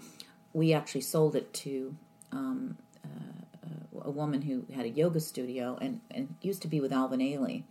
we 0.53 0.73
actually 0.73 1.03
sold 1.03 1.37
it 1.37 1.53
to 1.55 1.95
um, 2.33 2.77
uh, 3.05 4.01
a 4.03 4.11
woman 4.11 4.43
who 4.43 4.65
had 4.75 4.85
a 4.87 4.89
yoga 4.89 5.21
studio 5.21 5.79
and, 5.81 6.01
and 6.11 6.35
used 6.43 6.63
to 6.63 6.69
be 6.69 6.81
with 6.81 6.93
Alvin 6.93 7.21
Ailey, 7.21 7.63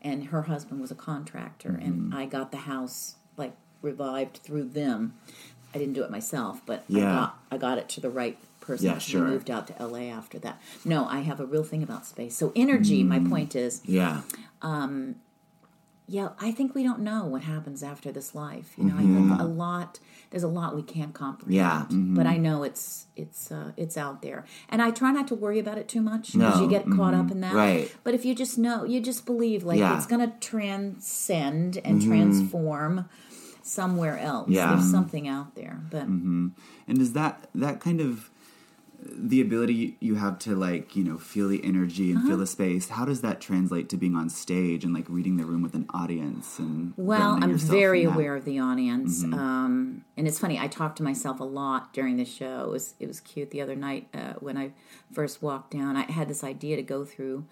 and 0.00 0.26
her 0.26 0.42
husband 0.42 0.80
was 0.80 0.90
a 0.90 0.94
contractor, 0.96 1.70
and 1.70 1.94
Mm-hmm. 2.12 2.14
I 2.16 2.26
got 2.26 2.50
the 2.52 2.58
house 2.58 3.16
like 3.36 3.54
revived 3.82 4.38
through 4.38 4.64
them. 4.68 5.14
I 5.74 5.78
didn't 5.78 5.94
do 5.94 6.04
it 6.04 6.10
myself, 6.10 6.62
but 6.64 6.84
I 6.88 7.00
got 7.14 7.38
I 7.50 7.56
got 7.58 7.78
it 7.78 7.88
to 7.90 8.00
the 8.00 8.10
right 8.10 8.38
person. 8.66 8.86
Yeah, 8.86 8.98
sure. 8.98 9.24
Moved 9.28 9.50
out 9.50 9.66
to 9.68 9.74
LA 9.86 10.10
after 10.10 10.38
that. 10.40 10.60
No, 10.84 11.06
I 11.06 11.20
have 11.20 11.40
a 11.40 11.46
real 11.46 11.64
thing 11.64 11.82
about 11.82 12.04
space. 12.06 12.36
So 12.36 12.52
energy. 12.56 13.02
My 13.04 13.18
Mm. 13.20 13.28
point 13.30 13.54
is, 13.54 13.80
Yeah. 13.84 14.22
yeah, 16.08 16.28
I 16.40 16.52
think 16.52 16.74
we 16.74 16.84
don't 16.84 17.00
know 17.00 17.24
what 17.24 17.42
happens 17.42 17.82
after 17.82 18.12
this 18.12 18.32
life. 18.34 18.74
You 18.78 18.84
know, 18.84 18.94
I 18.96 19.00
think 19.02 19.40
a 19.40 19.44
lot. 19.44 19.98
There's 20.30 20.42
a 20.44 20.48
lot 20.48 20.74
we 20.76 20.82
can't 20.82 21.12
comprehend. 21.14 21.88
Mm-hmm. 21.88 22.08
Yeah. 22.10 22.16
but 22.16 22.26
I 22.26 22.36
know 22.36 22.62
it's 22.62 23.06
it's 23.16 23.50
uh, 23.50 23.72
it's 23.76 23.96
out 23.96 24.22
there, 24.22 24.44
and 24.68 24.80
I 24.82 24.90
try 24.90 25.10
not 25.10 25.26
to 25.28 25.34
worry 25.34 25.58
about 25.58 25.78
it 25.78 25.88
too 25.88 26.00
much 26.02 26.32
because 26.32 26.56
No. 26.56 26.62
you 26.62 26.68
get 26.68 26.88
caught 26.90 27.14
up 27.14 27.30
in 27.30 27.40
that. 27.40 27.54
Right. 27.54 27.94
But 28.04 28.14
if 28.14 28.24
you 28.24 28.34
just 28.34 28.56
know, 28.58 28.84
you 28.84 29.00
just 29.00 29.26
believe, 29.26 29.64
like 29.64 29.78
Yeah. 29.78 29.88
Mm-hmm. 29.90 29.96
it's 29.98 30.06
going 30.06 30.30
to 30.30 30.36
transcend 30.38 31.78
and 31.84 32.00
transform 32.02 33.06
somewhere 33.62 34.18
else. 34.18 34.48
Yeah. 34.48 34.74
There's 34.74 34.90
something 34.90 35.26
out 35.26 35.54
there, 35.56 35.80
but 35.90 36.02
And 36.06 36.52
is 36.88 37.14
that 37.14 37.48
that 37.54 37.80
kind 37.80 38.00
of 38.00 38.30
the 39.12 39.40
ability 39.40 39.96
you 40.00 40.14
have 40.16 40.38
to 40.40 40.54
like 40.56 40.96
you 40.96 41.04
know 41.04 41.16
feel 41.18 41.48
the 41.48 41.62
energy 41.64 42.10
and 42.10 42.18
Uh-huh. 42.18 42.28
feel 42.28 42.36
the 42.38 42.46
space? 42.46 42.88
How 42.90 43.04
does 43.04 43.20
that 43.20 43.40
translate 43.40 43.88
to 43.90 43.96
being 43.96 44.14
on 44.16 44.28
stage 44.30 44.84
and 44.84 44.92
like 44.94 45.06
reading 45.08 45.36
the 45.36 45.44
room 45.44 45.62
with 45.62 45.74
an 45.74 45.86
audience 45.92 46.58
and 46.58 46.92
Well, 46.96 47.38
I'm 47.42 47.56
very 47.56 48.04
aware 48.04 48.34
of 48.36 48.44
the 48.44 48.58
audience, 48.58 49.22
um, 49.24 50.04
and 50.16 50.26
it's 50.28 50.38
funny. 50.38 50.58
I 50.58 50.66
talk 50.68 50.96
to 50.96 51.02
myself 51.02 51.40
a 51.40 51.44
lot 51.44 51.92
during 51.92 52.16
the 52.16 52.24
show. 52.24 52.64
It 52.64 52.70
was 52.70 52.94
it 53.00 53.06
was 53.06 53.20
cute 53.20 53.50
the 53.50 53.60
other 53.60 53.76
night 53.76 54.08
uh, 54.14 54.34
when 54.40 54.56
I 54.56 54.72
first 55.12 55.42
walked 55.42 55.70
down. 55.72 55.96
I 55.96 56.10
had 56.10 56.28
this 56.28 56.42
idea 56.44 56.76
to 56.76 56.82
go 56.82 57.04
through 57.04 57.44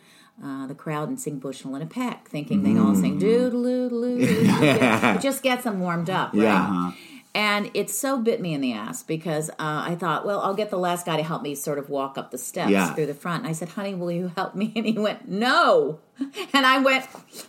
uh, 0.42 0.66
the 0.66 0.74
crowd 0.74 1.08
and 1.08 1.20
sing 1.20 1.38
"Bushel 1.38 1.74
in 1.76 1.82
a 1.82 1.86
Peck," 1.86 2.28
thinking 2.28 2.62
they 2.62 2.76
all 2.78 2.94
sing 2.94 3.18
"doodaloo 3.20 3.88
doo." 3.90 4.44
It 5.16 5.20
just 5.20 5.42
gets 5.42 5.64
them 5.64 5.80
warmed 5.80 6.10
up, 6.10 6.32
right? 6.32 6.42
Yeah. 6.42 6.92
And 7.34 7.70
it 7.74 7.90
so 7.90 8.18
bit 8.20 8.40
me 8.40 8.54
in 8.54 8.60
the 8.60 8.72
ass 8.74 9.02
because 9.02 9.50
uh, 9.50 9.54
I 9.58 9.96
thought, 9.98 10.24
well, 10.24 10.40
I'll 10.40 10.54
get 10.54 10.70
the 10.70 10.78
last 10.78 11.04
guy 11.04 11.16
to 11.16 11.22
help 11.24 11.42
me 11.42 11.56
sort 11.56 11.78
of 11.78 11.88
walk 11.90 12.16
up 12.16 12.30
the 12.30 12.38
steps 12.38 12.70
Yeah. 12.70 12.94
through 12.94 13.06
the 13.06 13.14
front. 13.14 13.40
And 13.42 13.48
I 13.48 13.52
said, 13.52 13.70
honey, 13.70 13.94
will 13.94 14.12
you 14.12 14.30
help 14.36 14.54
me? 14.54 14.72
And 14.76 14.86
he 14.86 14.92
went, 14.92 15.28
no. 15.28 15.98
And 16.54 16.64
I 16.64 16.78
went, 16.78 17.06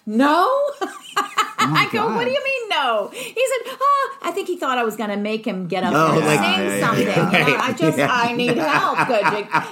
no? 0.08 0.48
I 1.68 1.88
go, 1.92 2.08
what 2.16 2.26
do 2.26 2.32
you 2.32 2.44
mean, 2.44 2.70
no? 2.70 2.76
no. 2.76 3.10
He 3.14 3.24
said, 3.24 3.78
oh, 3.80 4.18
I 4.24 4.32
think 4.32 4.48
he 4.48 4.58
thought 4.58 4.78
I 4.78 4.84
was 4.84 4.96
going 4.96 5.10
to 5.12 5.18
make 5.18 5.46
him 5.46 5.68
get 5.68 5.84
up 5.84 5.94
Oh, 5.96 6.18
and 6.18 6.26
like- 6.26 6.40
sing 6.40 6.66
yeah, 6.66 6.80
something. 6.88 7.08
yeah, 7.08 7.48
you 7.48 7.54
know. 7.54 7.64
I 7.64 7.74
just. 7.74 8.00
I 8.00 8.34
need 8.34 8.58
help. 8.58 9.00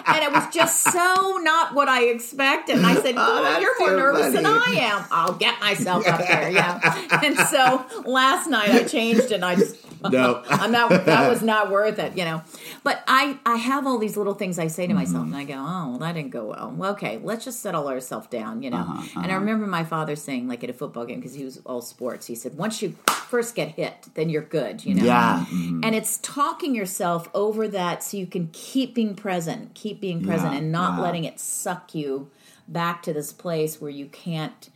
And 0.07 0.23
it 0.23 0.31
was 0.31 0.47
just 0.53 0.83
so 0.83 1.37
not 1.41 1.73
what 1.73 1.89
I 1.89 2.03
expected. 2.05 2.77
And 2.77 2.85
I 2.85 2.95
said, 3.01 3.15
Oh, 3.17 3.59
you're 3.59 3.77
more 3.79 3.91
nervous 3.97 4.33
than. 4.33 4.45
I 4.45 4.75
am. 4.77 5.05
I'll 5.11 5.33
get 5.33 5.59
myself 5.59 6.07
up 6.07 6.19
there, 6.19 6.49
yeah. 6.51 6.79
And 7.23 7.37
so 7.37 7.85
last 8.09 8.47
night 8.49 8.69
I 8.69 8.83
changed 8.83 9.31
and 9.31 9.43
I 9.43 9.55
just, 9.55 9.75
No. 10.11 10.43
I'm 10.49 10.71
not, 10.71 10.89
that 11.05 11.29
was 11.29 11.41
not 11.41 11.71
worth 11.71 11.99
it, 11.99 12.17
you 12.17 12.25
know. 12.25 12.41
But 12.83 13.03
I, 13.07 13.39
I 13.45 13.55
have 13.55 13.87
all 13.87 13.97
these 13.97 14.17
little 14.17 14.33
things 14.33 14.59
I 14.59 14.67
say 14.67 14.87
to 14.87 14.93
myself, 14.93 15.23
and 15.25 15.35
I 15.35 15.43
go, 15.43 15.55
oh, 15.55 15.89
well, 15.89 15.97
that 15.99 16.13
didn't 16.13 16.31
go 16.31 16.45
well. 16.45 16.73
Well, 16.75 16.91
okay, 16.93 17.19
let's 17.23 17.45
just 17.45 17.59
settle 17.61 17.87
ourselves 17.87 18.27
down, 18.27 18.61
you 18.61 18.69
know. 18.69 18.77
Uh-huh, 18.77 18.99
uh-huh. 18.99 19.19
And 19.23 19.31
I 19.31 19.35
remember 19.35 19.67
my 19.67 19.83
father 19.83 20.15
saying, 20.15 20.47
like 20.47 20.63
at 20.63 20.69
a 20.69 20.73
football 20.73 21.05
game, 21.05 21.19
because 21.19 21.33
he 21.35 21.45
was 21.45 21.59
all 21.65 21.81
sports, 21.81 22.27
he 22.27 22.35
said, 22.35 22.57
once 22.57 22.81
you 22.81 22.95
first 23.07 23.55
get 23.55 23.69
hit, 23.69 24.07
then 24.15 24.29
you're 24.29 24.41
good, 24.41 24.83
you 24.85 24.93
know. 24.95 25.03
Yeah. 25.05 25.45
And 25.51 25.95
it's 25.95 26.17
talking 26.19 26.75
yourself 26.75 27.29
over 27.33 27.67
that 27.69 28.03
so 28.03 28.17
you 28.17 28.27
can 28.27 28.49
keep 28.53 28.93
being 28.95 29.15
present, 29.15 29.73
keep 29.73 29.99
being 30.01 30.23
present, 30.23 30.53
Yeah, 30.53 30.59
and 30.59 30.71
not 30.71 30.97
yeah. 30.97 31.03
letting 31.03 31.23
it 31.23 31.39
suck 31.39 31.95
you 31.95 32.29
back 32.67 33.01
to 33.03 33.13
this 33.13 33.33
place 33.33 33.81
where 33.81 33.91
you 33.91 34.05
can't 34.07 34.69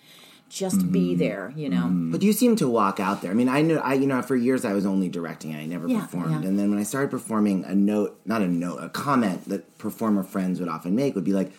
just 0.49 0.91
be 0.91 1.09
Mm-hmm. 1.11 1.19
there, 1.19 1.53
you 1.55 1.69
know. 1.69 1.87
But 2.11 2.21
you 2.21 2.31
seem 2.33 2.55
to 2.57 2.67
walk 2.67 2.99
out 2.99 3.21
there. 3.21 3.31
I 3.31 3.33
mean, 3.33 3.49
I 3.49 3.61
know, 3.61 3.77
I 3.79 3.93
you 3.95 4.07
know, 4.07 4.21
for 4.21 4.35
years 4.35 4.63
I 4.65 4.73
was 4.73 4.85
only 4.85 5.09
directing. 5.09 5.55
I 5.55 5.65
never 5.65 5.87
Yeah, 5.87 6.01
performed, 6.01 6.43
yeah. 6.43 6.47
and 6.49 6.57
then 6.57 6.69
when 6.69 6.79
I 6.79 6.83
started 6.83 7.11
performing, 7.11 7.65
a 7.65 7.75
note, 7.75 8.19
not 8.25 8.41
a 8.41 8.47
note, 8.47 8.77
a 8.81 8.89
comment 8.89 9.47
that 9.49 9.77
performer 9.77 10.23
friends 10.23 10.59
would 10.59 10.69
often 10.69 10.95
make 10.95 11.15
would 11.15 11.23
be 11.25 11.33
like, 11.33 11.51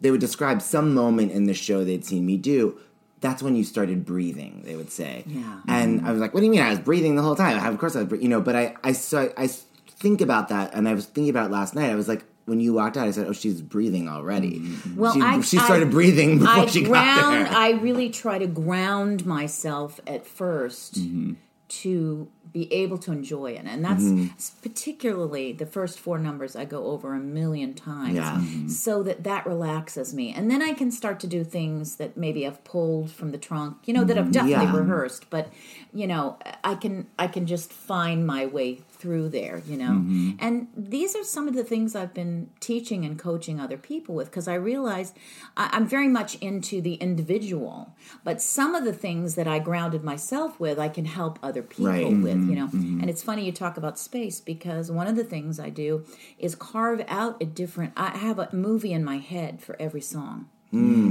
they 0.00 0.10
would 0.10 0.20
describe 0.20 0.60
some 0.60 0.92
moment 0.94 1.32
in 1.32 1.44
the 1.44 1.54
show 1.54 1.84
they'd 1.84 2.04
seen 2.04 2.26
me 2.26 2.36
do. 2.36 2.78
That's 3.20 3.42
when 3.42 3.56
you 3.56 3.64
started 3.64 4.04
breathing. 4.04 4.62
They 4.64 4.76
would 4.76 4.90
say, 4.90 5.24
Yeah. 5.26 5.60
and 5.68 6.06
I 6.06 6.12
was 6.12 6.20
like, 6.20 6.34
"What 6.34 6.40
do 6.40 6.46
you 6.46 6.52
mean? 6.52 6.60
I 6.60 6.68
was 6.70 6.78
breathing 6.80 7.16
the 7.16 7.22
whole 7.22 7.34
time? 7.36 7.64
Of 7.72 7.78
course 7.78 7.96
I 7.96 8.02
was, 8.02 8.20
you 8.20 8.28
know." 8.28 8.40
But 8.42 8.56
I, 8.56 8.74
I, 8.84 8.92
so 8.92 9.32
I 9.38 9.46
think 9.46 10.20
about 10.20 10.48
that, 10.50 10.74
and 10.74 10.86
I 10.86 10.92
was 10.92 11.06
thinking 11.06 11.30
about 11.30 11.46
it 11.50 11.52
last 11.52 11.74
night. 11.74 11.90
I 11.90 11.94
was 11.94 12.08
like. 12.08 12.24
When 12.46 12.60
you 12.60 12.72
walked 12.74 12.96
out, 12.96 13.06
I 13.06 13.10
said, 13.10 13.26
"Oh, 13.28 13.32
she's 13.32 13.60
breathing 13.60 14.08
already." 14.08 14.62
Well, 14.96 15.12
she, 15.12 15.20
I- 15.20 15.40
she 15.42 15.58
I- 15.58 15.64
started 15.64 15.90
breathing 15.90 16.38
before 16.38 16.64
I 16.64 16.66
she 16.66 16.82
ground. 16.84 17.20
got 17.20 17.30
there. 17.50 17.58
I 17.58 17.70
really 17.72 18.08
try 18.10 18.38
to 18.38 18.46
ground 18.46 19.26
myself 19.26 20.00
at 20.06 20.24
1st 20.26 21.36
to 21.68 22.28
be 22.52 22.72
able 22.72 22.96
to 22.96 23.10
enjoy 23.12 23.50
it, 23.50 23.64
and 23.66 23.84
that's 23.84 24.04
Mm-hmm. 24.04 24.26
particularly 24.62 25.52
the 25.52 25.66
first 25.66 25.98
four 25.98 26.16
numbers 26.18 26.54
I 26.54 26.64
go 26.64 26.86
over 26.86 27.12
a 27.12 27.18
million 27.18 27.74
times, 27.74 28.14
Yeah. 28.14 28.40
so 28.68 29.02
that 29.02 29.24
that 29.24 29.46
relaxes 29.46 30.14
me, 30.14 30.32
and 30.32 30.48
then 30.50 30.62
I 30.62 30.72
can 30.72 30.90
start 30.92 31.18
to 31.20 31.26
do 31.26 31.42
things 31.42 31.96
that 31.96 32.16
maybe 32.16 32.46
I've 32.46 32.62
pulled 32.62 33.10
from 33.10 33.32
the 33.32 33.36
trunk, 33.38 33.78
you 33.84 33.92
know, 33.92 34.04
that 34.04 34.16
I've 34.16 34.30
definitely 34.30 34.64
Mm-hmm. 34.66 34.74
Yeah. 34.76 34.80
rehearsed, 34.80 35.28
but 35.28 35.52
you 35.92 36.06
know, 36.06 36.38
I 36.62 36.76
can 36.76 37.08
I 37.18 37.26
can 37.26 37.46
just 37.46 37.72
find 37.72 38.24
my 38.26 38.46
way 38.46 38.82
through 38.98 39.28
there, 39.28 39.62
you 39.66 39.76
know. 39.76 39.90
Mm-hmm. 39.92 40.30
And 40.38 40.68
these 40.76 41.14
are 41.14 41.24
some 41.24 41.48
of 41.48 41.54
the 41.54 41.64
things 41.64 41.94
I've 41.94 42.14
been 42.14 42.50
teaching 42.60 43.04
and 43.04 43.18
coaching 43.18 43.60
other 43.60 43.76
people 43.76 44.14
with 44.14 44.28
because 44.30 44.48
I 44.48 44.54
realized 44.54 45.16
I, 45.56 45.68
I'm 45.72 45.86
very 45.86 46.08
much 46.08 46.34
into 46.36 46.80
the 46.80 46.94
individual, 46.94 47.94
but 48.24 48.40
some 48.40 48.74
of 48.74 48.84
the 48.84 48.92
things 48.92 49.34
that 49.34 49.46
I 49.46 49.58
grounded 49.58 50.02
myself 50.04 50.58
with, 50.58 50.78
I 50.78 50.88
can 50.88 51.04
help 51.04 51.38
other 51.42 51.62
people 51.62 51.86
Right. 51.86 52.06
with, 52.06 52.48
you 52.48 52.56
know. 52.56 52.68
And 52.72 53.08
it's 53.10 53.22
funny 53.22 53.44
you 53.44 53.52
talk 53.52 53.76
about 53.76 53.98
space 53.98 54.40
because 54.40 54.90
one 54.90 55.06
of 55.06 55.16
the 55.16 55.24
things 55.24 55.60
I 55.60 55.70
do 55.70 56.04
is 56.38 56.54
carve 56.54 57.04
out 57.08 57.40
a 57.42 57.44
different. 57.46 57.92
I 57.96 58.16
have 58.16 58.38
a 58.38 58.48
movie 58.52 58.92
in 58.92 59.04
my 59.04 59.18
head 59.18 59.60
for 59.62 59.76
every 59.80 60.00
song. 60.00 60.48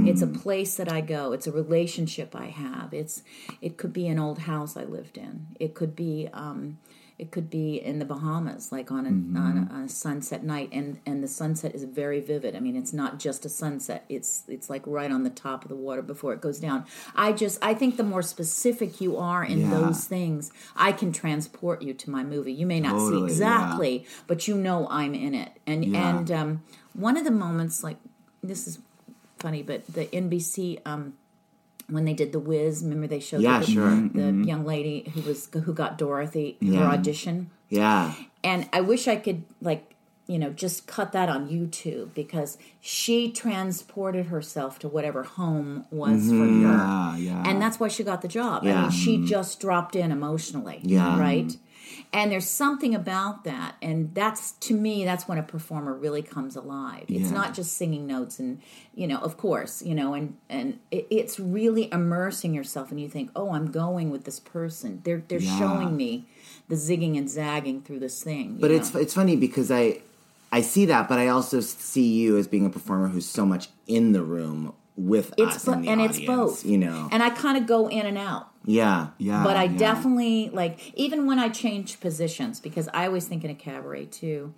It's 0.08 0.22
a 0.22 0.28
place 0.28 0.76
that 0.76 0.92
I 0.92 1.00
go. 1.00 1.32
It's 1.32 1.48
a 1.48 1.50
relationship 1.50 2.36
I 2.36 2.46
have. 2.46 2.94
It's 2.94 3.22
it 3.60 3.76
could 3.78 3.92
be 3.92 4.06
an 4.06 4.16
old 4.16 4.38
house 4.40 4.76
I 4.76 4.84
lived 4.84 5.18
in. 5.18 5.48
It 5.58 5.74
could 5.74 5.96
be 5.96 6.28
um, 6.32 6.78
it 7.18 7.30
could 7.30 7.48
be 7.48 7.76
in 7.76 7.98
the 7.98 8.04
Bahamas, 8.04 8.70
like 8.70 8.90
on 8.90 9.06
a, 9.06 9.38
on, 9.40 9.68
a, 9.70 9.74
on 9.74 9.80
a 9.84 9.88
sunset 9.88 10.44
night, 10.44 10.68
and 10.70 11.00
and 11.06 11.22
the 11.22 11.28
sunset 11.28 11.74
is 11.74 11.84
very 11.84 12.20
vivid. 12.20 12.54
I 12.54 12.60
mean, 12.60 12.76
it's 12.76 12.92
not 12.92 13.18
just 13.18 13.46
a 13.46 13.48
sunset. 13.48 14.04
It's 14.10 14.42
it's 14.48 14.68
like 14.68 14.82
right 14.86 15.10
on 15.10 15.22
the 15.22 15.30
top 15.30 15.62
of 15.64 15.70
the 15.70 15.76
water 15.76 16.02
before 16.02 16.34
it 16.34 16.42
goes 16.42 16.60
down. 16.60 16.84
I 17.14 17.32
just 17.32 17.58
I 17.62 17.72
think 17.72 17.96
the 17.96 18.02
more 18.04 18.22
specific 18.22 19.00
you 19.00 19.16
are 19.16 19.42
in 19.44 19.60
Yeah. 19.60 19.70
those 19.70 20.04
things, 20.04 20.52
I 20.76 20.92
can 20.92 21.10
transport 21.12 21.80
you 21.80 21.94
to 21.94 22.10
my 22.10 22.22
movie. 22.22 22.52
You 22.52 22.66
may 22.66 22.80
not 22.80 22.98
see 22.98 23.04
Totally, 23.06 23.20
yeah. 23.22 23.26
exactly, 23.28 24.06
but 24.26 24.46
you 24.46 24.54
know 24.56 24.86
I'm 24.90 25.14
in 25.14 25.34
it. 25.34 25.52
And 25.66 25.84
Yeah. 25.86 26.18
and 26.18 26.30
um, 26.30 26.62
one 26.92 27.16
of 27.16 27.24
the 27.24 27.30
moments, 27.30 27.82
like 27.82 27.96
this 28.42 28.66
is 28.66 28.78
funny, 29.38 29.62
but 29.62 29.86
the 29.86 30.04
NBC 30.06 30.80
um, 30.84 31.14
when 31.88 32.04
they 32.04 32.14
did 32.14 32.32
the 32.32 32.38
Wiz. 32.38 32.82
remember 32.82 33.06
they 33.06 33.20
showed 33.20 33.40
Yeah, 33.40 33.60
the, 33.60 33.66
sure. 33.66 33.90
the 33.90 33.94
mm-hmm. 33.94 34.42
young 34.44 34.64
lady 34.64 35.10
who 35.14 35.22
was 35.22 35.48
who 35.52 35.72
got 35.72 35.98
Dorothy 35.98 36.56
her 36.62 36.84
audition, 36.84 37.50
yeah. 37.68 38.14
and 38.42 38.68
I 38.72 38.80
wish 38.80 39.08
I 39.08 39.16
could 39.16 39.44
like 39.60 39.94
you 40.26 40.38
know 40.38 40.50
just 40.50 40.86
cut 40.86 41.12
that 41.12 41.28
on 41.28 41.48
YouTube 41.48 42.14
because 42.14 42.58
she 42.80 43.30
transported 43.30 44.26
herself 44.26 44.78
to 44.80 44.88
whatever 44.88 45.22
home 45.22 45.86
was 45.90 46.28
for 46.28 46.34
mm-hmm. 46.34 46.64
her. 46.64 46.76
Yeah, 46.76 47.16
yeah. 47.16 47.42
And 47.46 47.62
that's 47.62 47.78
why 47.78 47.88
she 47.88 48.02
got 48.02 48.22
the 48.22 48.28
job. 48.28 48.64
I 48.64 48.82
mean, 48.82 48.90
she 48.90 49.16
mm-hmm. 49.16 49.26
just 49.26 49.60
dropped 49.60 49.94
in 49.94 50.10
emotionally. 50.10 50.80
Yeah. 50.82 51.18
Right? 51.18 51.56
And 52.16 52.32
there's 52.32 52.48
something 52.48 52.94
about 52.94 53.44
that. 53.44 53.76
And 53.82 54.14
that's, 54.14 54.52
to 54.52 54.74
me, 54.74 55.04
that's 55.04 55.28
when 55.28 55.38
a 55.38 55.42
performer 55.42 55.94
really 55.94 56.22
comes 56.22 56.56
alive. 56.56 57.04
It's 57.08 57.28
Yeah. 57.30 57.30
not 57.30 57.54
just 57.54 57.76
singing 57.76 58.06
notes 58.06 58.38
and, 58.38 58.60
you 58.94 59.06
know, 59.06 59.18
of 59.18 59.36
course, 59.36 59.82
you 59.82 59.94
know, 59.94 60.14
and, 60.14 60.36
and 60.48 60.78
it, 60.90 61.06
it's 61.10 61.38
really 61.38 61.88
immersing 61.92 62.54
yourself 62.54 62.90
and 62.90 63.00
you 63.00 63.08
think, 63.08 63.30
oh, 63.36 63.50
I'm 63.52 63.70
going 63.70 64.10
with 64.10 64.24
this 64.24 64.40
person. 64.40 65.02
They're, 65.04 65.22
they're 65.28 65.40
Yeah. 65.40 65.58
showing 65.58 65.96
me 65.96 66.26
the 66.68 66.76
zigging 66.76 67.16
and 67.18 67.28
zagging 67.28 67.82
through 67.82 68.00
this 68.00 68.22
thing. 68.22 68.56
But 68.60 68.70
know? 68.70 68.76
it's 68.78 68.94
it's 68.94 69.14
funny 69.14 69.36
because 69.36 69.70
I 69.70 70.00
I 70.50 70.62
see 70.62 70.86
that, 70.86 71.08
but 71.08 71.18
I 71.18 71.28
also 71.28 71.60
see 71.60 72.08
you 72.14 72.38
as 72.38 72.48
being 72.48 72.64
a 72.66 72.70
performer 72.70 73.08
who's 73.08 73.28
so 73.28 73.44
much 73.44 73.68
in 73.86 74.12
the 74.12 74.22
room 74.22 74.72
with 74.96 75.34
it's 75.36 75.56
us 75.56 75.64
bo- 75.66 75.72
and 75.72 75.88
audience, 75.88 76.16
it's 76.18 76.26
both. 76.26 76.64
You 76.64 76.78
know, 76.78 77.08
And 77.12 77.22
I 77.22 77.30
kind 77.30 77.58
of 77.58 77.66
go 77.66 77.88
in 77.88 78.06
and 78.06 78.16
out. 78.16 78.48
Yeah, 78.66 79.08
yeah, 79.18 79.42
but 79.44 79.56
I 79.56 79.64
yeah. 79.64 79.78
definitely 79.78 80.50
like 80.52 80.92
even 80.98 81.26
when 81.26 81.38
I 81.38 81.48
change 81.48 82.00
positions 82.00 82.60
because 82.60 82.88
I 82.92 83.06
always 83.06 83.26
think 83.26 83.44
in 83.44 83.50
a 83.50 83.54
cabaret 83.54 84.06
too. 84.06 84.52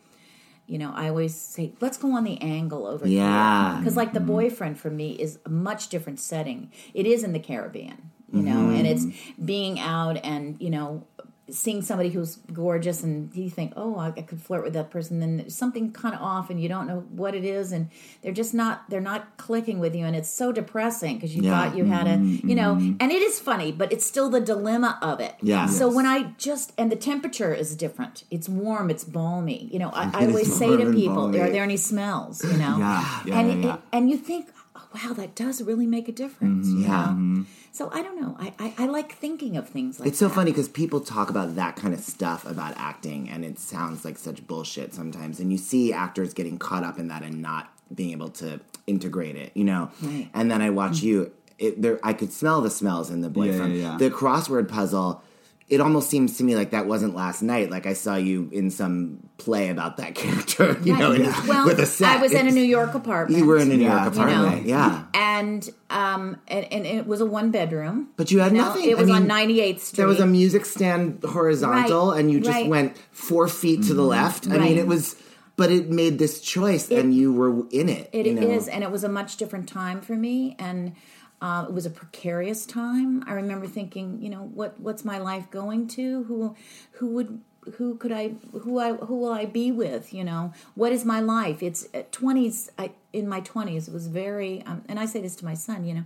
You 0.66 0.76
know, 0.76 0.92
I 0.94 1.08
always 1.08 1.34
say, 1.34 1.72
"Let's 1.80 1.96
go 1.96 2.12
on 2.12 2.24
the 2.24 2.38
angle 2.42 2.86
over 2.86 3.06
Yeah. 3.08 3.70
Mm-hmm. 3.72 3.80
because 3.80 3.96
like 3.96 4.12
the 4.12 4.20
boyfriend 4.20 4.78
for 4.78 4.90
me 4.90 5.12
is 5.12 5.38
a 5.46 5.48
much 5.48 5.88
different 5.88 6.20
setting. 6.20 6.70
It 6.92 7.06
is 7.06 7.24
in 7.24 7.32
the 7.32 7.38
Caribbean, 7.38 8.10
you 8.30 8.42
know, 8.42 8.52
Mm-hmm. 8.56 8.74
and 8.76 8.86
it's 8.86 9.06
being 9.42 9.80
out 9.80 10.18
and 10.22 10.56
you 10.60 10.68
know 10.68 11.06
seeing 11.50 11.82
somebody 11.82 12.10
who's 12.10 12.36
gorgeous 12.52 13.02
and 13.02 13.34
you 13.34 13.48
think, 13.50 13.72
oh, 13.76 13.96
I, 13.96 14.08
I 14.08 14.22
could 14.22 14.40
flirt 14.40 14.64
with 14.64 14.72
that 14.74 14.90
person. 14.90 15.20
Then 15.20 15.48
something 15.50 15.92
kind 15.92 16.14
of 16.14 16.20
off 16.20 16.50
and 16.50 16.60
you 16.60 16.68
don't 16.68 16.86
know 16.86 17.00
what 17.10 17.34
it 17.34 17.44
is, 17.44 17.72
and 17.72 17.88
they're 18.22 18.32
just 18.32 18.54
not 18.54 18.88
they're 18.90 19.00
not 19.00 19.36
clicking 19.36 19.78
with 19.78 19.94
you, 19.94 20.04
and 20.04 20.14
it's 20.16 20.30
so 20.30 20.52
depressing 20.52 21.16
because 21.16 21.34
you 21.34 21.42
Yeah. 21.42 21.52
Mm-hmm. 21.52 21.68
thought 21.70 21.76
you 21.78 21.84
had 21.84 22.06
a 22.06 22.16
you 22.18 22.54
know, 22.54 22.72
and 22.74 23.10
it 23.12 23.22
is 23.22 23.40
funny, 23.40 23.72
but 23.72 23.92
it's 23.92 24.04
still 24.06 24.28
the 24.30 24.40
dilemma 24.40 24.98
of 25.02 25.20
it. 25.20 25.34
Yeah. 25.42 25.66
So 25.66 25.88
when 25.92 26.06
I 26.06 26.32
just 26.38 26.72
and 26.78 26.92
the 26.92 26.96
temperature 26.96 27.54
is 27.54 27.74
different. 27.76 28.24
It's 28.30 28.48
warm. 28.48 28.90
It's 28.90 29.04
balmy. 29.04 29.68
You 29.72 29.78
know, 29.78 29.90
I, 29.90 30.10
I 30.12 30.26
always 30.28 30.54
say 30.56 30.76
to 30.76 30.92
people, 30.92 31.14
balmy. 31.14 31.40
"Are 31.40 31.50
there 31.50 31.62
any 31.62 31.76
smells?" 31.76 32.44
You 32.44 32.58
know, 32.58 32.76
Yeah, 32.78 33.20
yeah, 33.26 33.38
and 33.40 33.64
yeah, 33.64 33.74
it-. 33.74 33.80
And 33.92 34.10
you 34.10 34.16
think, 34.16 34.48
"Wow, 34.94 35.12
that 35.14 35.34
does 35.34 35.62
really 35.62 35.86
make 35.86 36.08
a 36.08 36.12
difference." 36.12 36.68
you 36.68 36.80
Yeah. 36.80 37.14
know? 37.16 37.44
So 37.72 37.90
I 37.92 38.02
don't 38.02 38.20
know. 38.20 38.36
I, 38.38 38.52
I 38.58 38.74
I 38.78 38.86
like 38.86 39.12
thinking 39.14 39.56
of 39.56 39.68
things 39.68 40.00
like 40.00 40.08
It's 40.08 40.18
so 40.18 40.28
that. 40.28 40.34
funny 40.34 40.50
because 40.50 40.68
people 40.68 41.00
talk 41.00 41.30
about 41.30 41.54
that 41.56 41.76
kind 41.76 41.94
of 41.94 42.00
stuff 42.00 42.44
about 42.46 42.74
acting, 42.76 43.28
and 43.28 43.44
it 43.44 43.58
sounds 43.58 44.04
like 44.04 44.18
such 44.18 44.46
bullshit 44.46 44.94
sometimes. 44.94 45.38
And 45.40 45.52
you 45.52 45.58
see 45.58 45.92
actors 45.92 46.34
getting 46.34 46.58
caught 46.58 46.84
up 46.84 46.98
in 46.98 47.08
that 47.08 47.22
and 47.22 47.40
not 47.42 47.70
being 47.94 48.10
able 48.12 48.28
to 48.30 48.60
integrate 48.86 49.36
it, 49.36 49.52
you 49.54 49.64
know. 49.64 49.90
Right. 50.02 50.28
And 50.34 50.50
then 50.50 50.60
I 50.62 50.70
watch 50.70 50.98
mm. 50.98 51.02
you. 51.02 51.32
It, 51.58 51.82
there, 51.82 51.98
I 52.02 52.12
could 52.12 52.32
smell 52.32 52.60
the 52.60 52.70
smells 52.70 53.10
in 53.10 53.20
the 53.20 53.28
boyfriend. 53.30 53.76
yeah, 53.76 53.92
yeah. 53.92 53.98
The 53.98 54.10
crossword 54.10 54.68
puzzle. 54.68 55.22
It 55.68 55.82
almost 55.82 56.08
seems 56.08 56.38
to 56.38 56.44
me 56.44 56.56
like 56.56 56.70
that 56.70 56.86
wasn't 56.86 57.14
last 57.14 57.42
night. 57.42 57.70
Like 57.70 57.84
I 57.86 57.92
saw 57.92 58.16
you 58.16 58.48
in 58.52 58.70
some 58.70 59.18
play 59.36 59.68
about 59.68 59.98
that 59.98 60.14
character, 60.22 60.78
you 60.82 60.94
Right. 60.94 60.98
know, 61.00 61.12
in- 61.12 61.24
Well, 61.46 61.66
with 61.66 61.78
a 61.78 61.84
set. 61.84 62.08
I 62.18 62.22
was 62.22 62.32
in 62.32 62.46
a 62.48 62.50
New 62.50 62.62
York 62.62 62.94
apartment. 62.94 63.38
You 63.38 63.46
were 63.46 63.58
in 63.58 63.70
a 63.70 63.76
New 63.76 63.84
Yeah, 63.84 64.04
York 64.04 64.14
you 64.14 64.20
know. 64.20 64.26
apartment, 64.44 64.66
yeah. 64.66 65.04
and 65.12 65.68
um 65.90 66.38
and, 66.48 66.64
and 66.72 66.86
it 66.86 67.06
was 67.06 67.20
a 67.20 67.26
one 67.26 67.50
bedroom. 67.50 68.08
But 68.16 68.30
you 68.30 68.40
had 68.40 68.52
Now, 68.54 68.68
nothing. 68.68 68.88
It 68.88 68.96
I 68.96 69.00
was 69.00 69.10
on 69.10 69.26
Ninety 69.26 69.60
Eighth 69.60 69.82
Street. 69.84 69.96
There 69.98 70.06
was 70.06 70.20
a 70.20 70.26
music 70.26 70.64
stand 70.64 71.22
horizontal, 71.22 72.12
Right, 72.12 72.20
and 72.20 72.30
you 72.30 72.40
just 72.40 72.50
right. 72.50 72.66
went 72.68 72.96
four 73.12 73.46
feet 73.46 73.82
to 73.84 73.94
the 73.94 74.02
left. 74.02 74.48
I 74.48 74.56
mean, 74.58 74.78
it 74.78 74.86
was, 74.86 75.16
but 75.56 75.70
it 75.70 75.90
made 75.90 76.18
this 76.18 76.40
choice, 76.40 76.90
and 76.90 77.12
you 77.14 77.32
were 77.32 77.66
in 77.70 77.88
it. 77.90 78.08
It 78.12 78.26
you 78.26 78.38
is, 78.38 78.68
and 78.68 78.82
it 78.82 78.90
was 78.90 79.04
a 79.04 79.08
much 79.08 79.36
different 79.36 79.68
time 79.68 80.00
for 80.00 80.14
me, 80.14 80.56
and 80.58 80.94
uh, 81.40 81.66
it 81.68 81.72
was 81.72 81.86
a 81.86 81.90
precarious 81.90 82.66
time. 82.66 83.24
I 83.26 83.34
remember 83.34 83.66
thinking, 83.66 84.20
you 84.20 84.30
know, 84.30 84.42
what 84.42 84.78
what's 84.80 85.04
my 85.04 85.18
life 85.18 85.50
going 85.50 85.88
to? 85.88 86.24
Who 86.24 86.56
who 86.92 87.08
would 87.08 87.40
who 87.76 87.96
could 87.96 88.12
I 88.12 88.30
who 88.52 88.78
I 88.78 88.94
who 88.94 89.16
will 89.18 89.32
I 89.32 89.44
be 89.44 89.70
with? 89.70 90.12
You 90.12 90.24
know, 90.24 90.52
what 90.74 90.92
is 90.92 91.04
my 91.04 91.20
life? 91.20 91.62
It's 91.62 91.86
twenties. 92.10 92.70
I 92.78 92.92
in 93.12 93.28
my 93.28 93.40
twenties. 93.40 93.88
It 93.88 93.94
was 93.94 94.08
very, 94.08 94.62
um, 94.64 94.84
and 94.88 94.98
I 94.98 95.06
say 95.06 95.20
this 95.20 95.36
to 95.36 95.44
my 95.44 95.54
son. 95.54 95.84
You 95.84 95.94
know, 95.94 96.04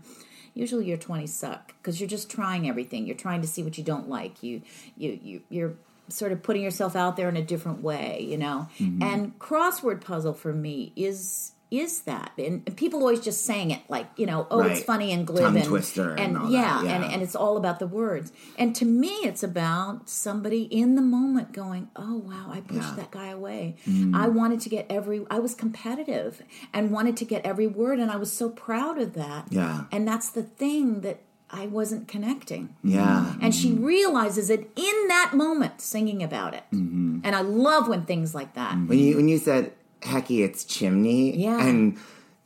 usually 0.54 0.86
your 0.86 0.98
20s 0.98 1.30
suck 1.30 1.74
because 1.78 2.00
you're 2.00 2.08
just 2.08 2.30
trying 2.30 2.68
everything. 2.68 3.06
You're 3.06 3.16
trying 3.16 3.40
to 3.40 3.46
see 3.48 3.62
what 3.62 3.78
you 3.78 3.84
don't 3.84 4.08
like. 4.08 4.42
You 4.42 4.62
you, 4.96 5.18
you 5.22 5.42
you're 5.48 5.74
sort 6.08 6.32
of 6.32 6.42
putting 6.42 6.62
yourself 6.62 6.94
out 6.94 7.16
there 7.16 7.28
in 7.28 7.36
a 7.36 7.42
different 7.42 7.82
way, 7.82 8.26
you 8.28 8.36
know. 8.36 8.68
And 9.02 9.38
crossword 9.38 10.02
puzzle 10.02 10.34
for 10.34 10.52
me 10.52 10.92
is 10.94 11.52
is 11.72 12.02
that 12.02 12.30
and, 12.36 12.76
people 12.76 13.00
always 13.00 13.20
just 13.20 13.44
saying 13.46 13.70
it 13.70 13.80
like 13.88 14.06
you 14.16 14.26
know 14.26 14.46
oh 14.50 14.60
it's 14.62 14.82
funny 14.84 15.10
and 15.10 15.26
glib 15.26 15.44
Tongue 15.44 15.56
and, 15.56 15.64
twister 15.66 16.10
and 16.10 16.20
and 16.20 16.38
all 16.38 16.50
yeah, 16.50 16.60
that, 16.60 16.84
yeah. 16.84 16.94
and 16.96 17.04
and 17.12 17.22
it's 17.22 17.34
all 17.34 17.56
about 17.56 17.78
the 17.78 17.86
words 17.86 18.30
and 18.58 18.76
to 18.76 18.84
me 18.84 19.14
it's 19.30 19.42
about 19.42 20.08
somebody 20.08 20.62
in 20.64 20.94
the 20.94 21.02
moment 21.02 21.52
going 21.52 21.88
oh 21.96 22.18
wow 22.18 22.46
i 22.50 22.60
pushed 22.60 22.90
Yeah. 22.90 22.94
that 22.96 23.10
guy 23.10 23.28
away 23.28 23.76
Mm. 23.88 24.14
i 24.14 24.28
wanted 24.28 24.60
to 24.60 24.68
get 24.68 24.86
every 24.90 25.24
i 25.30 25.38
was 25.38 25.54
competitive 25.54 26.42
and 26.74 26.90
wanted 26.90 27.16
to 27.16 27.24
get 27.24 27.44
every 27.44 27.66
word 27.66 27.98
and 27.98 28.10
i 28.10 28.16
was 28.16 28.30
so 28.32 28.50
proud 28.50 28.98
of 29.00 29.14
that 29.14 29.46
Yeah. 29.50 29.84
and 29.90 30.06
that's 30.06 30.28
the 30.30 30.42
thing 30.42 31.00
that 31.00 31.20
i 31.50 31.66
wasn't 31.66 32.08
connecting 32.08 32.74
Yeah. 32.84 33.34
and 33.42 33.54
she 33.54 33.72
realizes 33.72 34.50
it 34.50 34.70
in 34.76 35.08
that 35.08 35.32
moment 35.34 35.80
singing 35.80 36.22
about 36.22 36.52
it 36.54 36.64
Mm-hmm. 36.72 37.20
and 37.24 37.34
i 37.36 37.40
love 37.42 37.88
when 37.88 38.04
things 38.04 38.34
like 38.34 38.52
that 38.54 38.72
When 38.88 38.98
you 38.98 39.16
when 39.16 39.28
you 39.28 39.38
said 39.38 39.72
Hecky, 40.02 40.44
it's 40.44 40.64
chimney. 40.64 41.36
Yeah. 41.36 41.60
And 41.66 41.98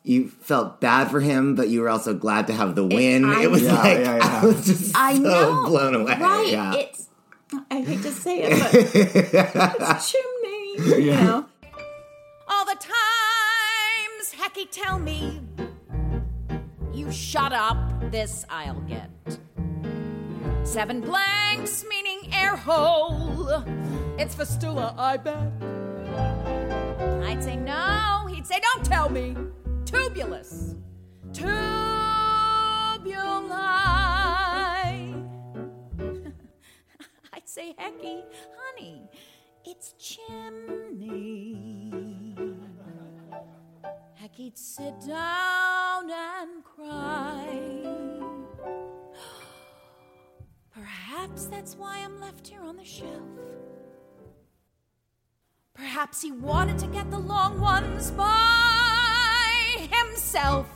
you 0.03 0.29
felt 0.29 0.81
bad 0.81 1.11
for 1.11 1.21
him, 1.21 1.55
but 1.57 1.69
you 1.69 1.81
were 1.81 1.89
also 1.89 2.15
glad 2.15 2.47
to 2.49 2.53
have 2.53 2.75
the 2.75 2.87
win. 2.87 3.25
I- 3.25 3.43
It, 3.43 3.51
was 3.51 3.63
Yeah, 3.63 3.75
like 3.75 3.99
yeah, 3.99 4.17
yeah. 4.17 4.41
I 4.43 4.47
was 4.47 4.67
just 4.67 4.97
I 4.97 5.15
so 5.15 5.21
know. 5.21 5.67
blown 5.67 5.95
away. 5.95 6.17
Right. 6.19 6.49
Yeah. 6.51 6.75
It's 6.75 7.09
I 7.71 7.81
hate 7.81 8.03
to 8.03 8.13
say 8.13 8.43
it, 8.43 8.61
but 8.61 8.75
it's 9.97 10.13
chimney. 10.13 11.05
You 11.05 11.11
know? 11.13 11.47
All 12.49 12.65
the 12.65 12.75
times 12.75 14.35
Hecky 14.35 14.69
tell 14.71 14.99
me, 14.99 15.41
you 16.93 17.11
shut 17.13 17.53
up, 17.53 17.77
this 18.11 18.45
I'll 18.51 18.81
get. 18.83 19.11
Seven 20.65 21.01
blanks 21.01 21.85
meaning 21.89 22.33
air 22.33 22.57
hole. 22.57 23.65
It's 24.19 24.35
fistula, 24.35 24.95
I 24.99 25.17
bet. 25.17 25.53
I'd 27.37 27.43
say 27.43 27.57
no. 27.57 28.27
He'd 28.31 28.47
say, 28.47 28.59
don't 28.61 28.83
tell 28.83 29.11
me. 29.11 29.37
Tubulus. 29.85 30.75
Tubuli. 31.33 31.53
I'd 37.35 37.47
say, 37.47 37.75
Hecky, 37.79 38.23
honey, 38.57 39.11
it's 39.67 39.93
chimney. 39.99 41.93
Hecky'd 44.19 44.57
sit 44.57 44.99
down 45.07 46.11
and 46.11 46.65
cry. 46.65 47.83
Perhaps 50.75 51.45
that's 51.47 51.77
why 51.77 51.99
I'm 51.99 52.19
left 52.19 52.49
here 52.49 52.63
on 52.63 52.79
the 52.79 52.85
shelf. 52.85 53.66
Perhaps 55.77 56.23
he 56.23 56.33
wanted 56.33 56.79
to 56.79 56.87
get 56.87 57.11
the 57.11 57.19
long 57.19 57.61
ones 57.61 58.11
by 58.11 59.89
himself. 59.93 60.67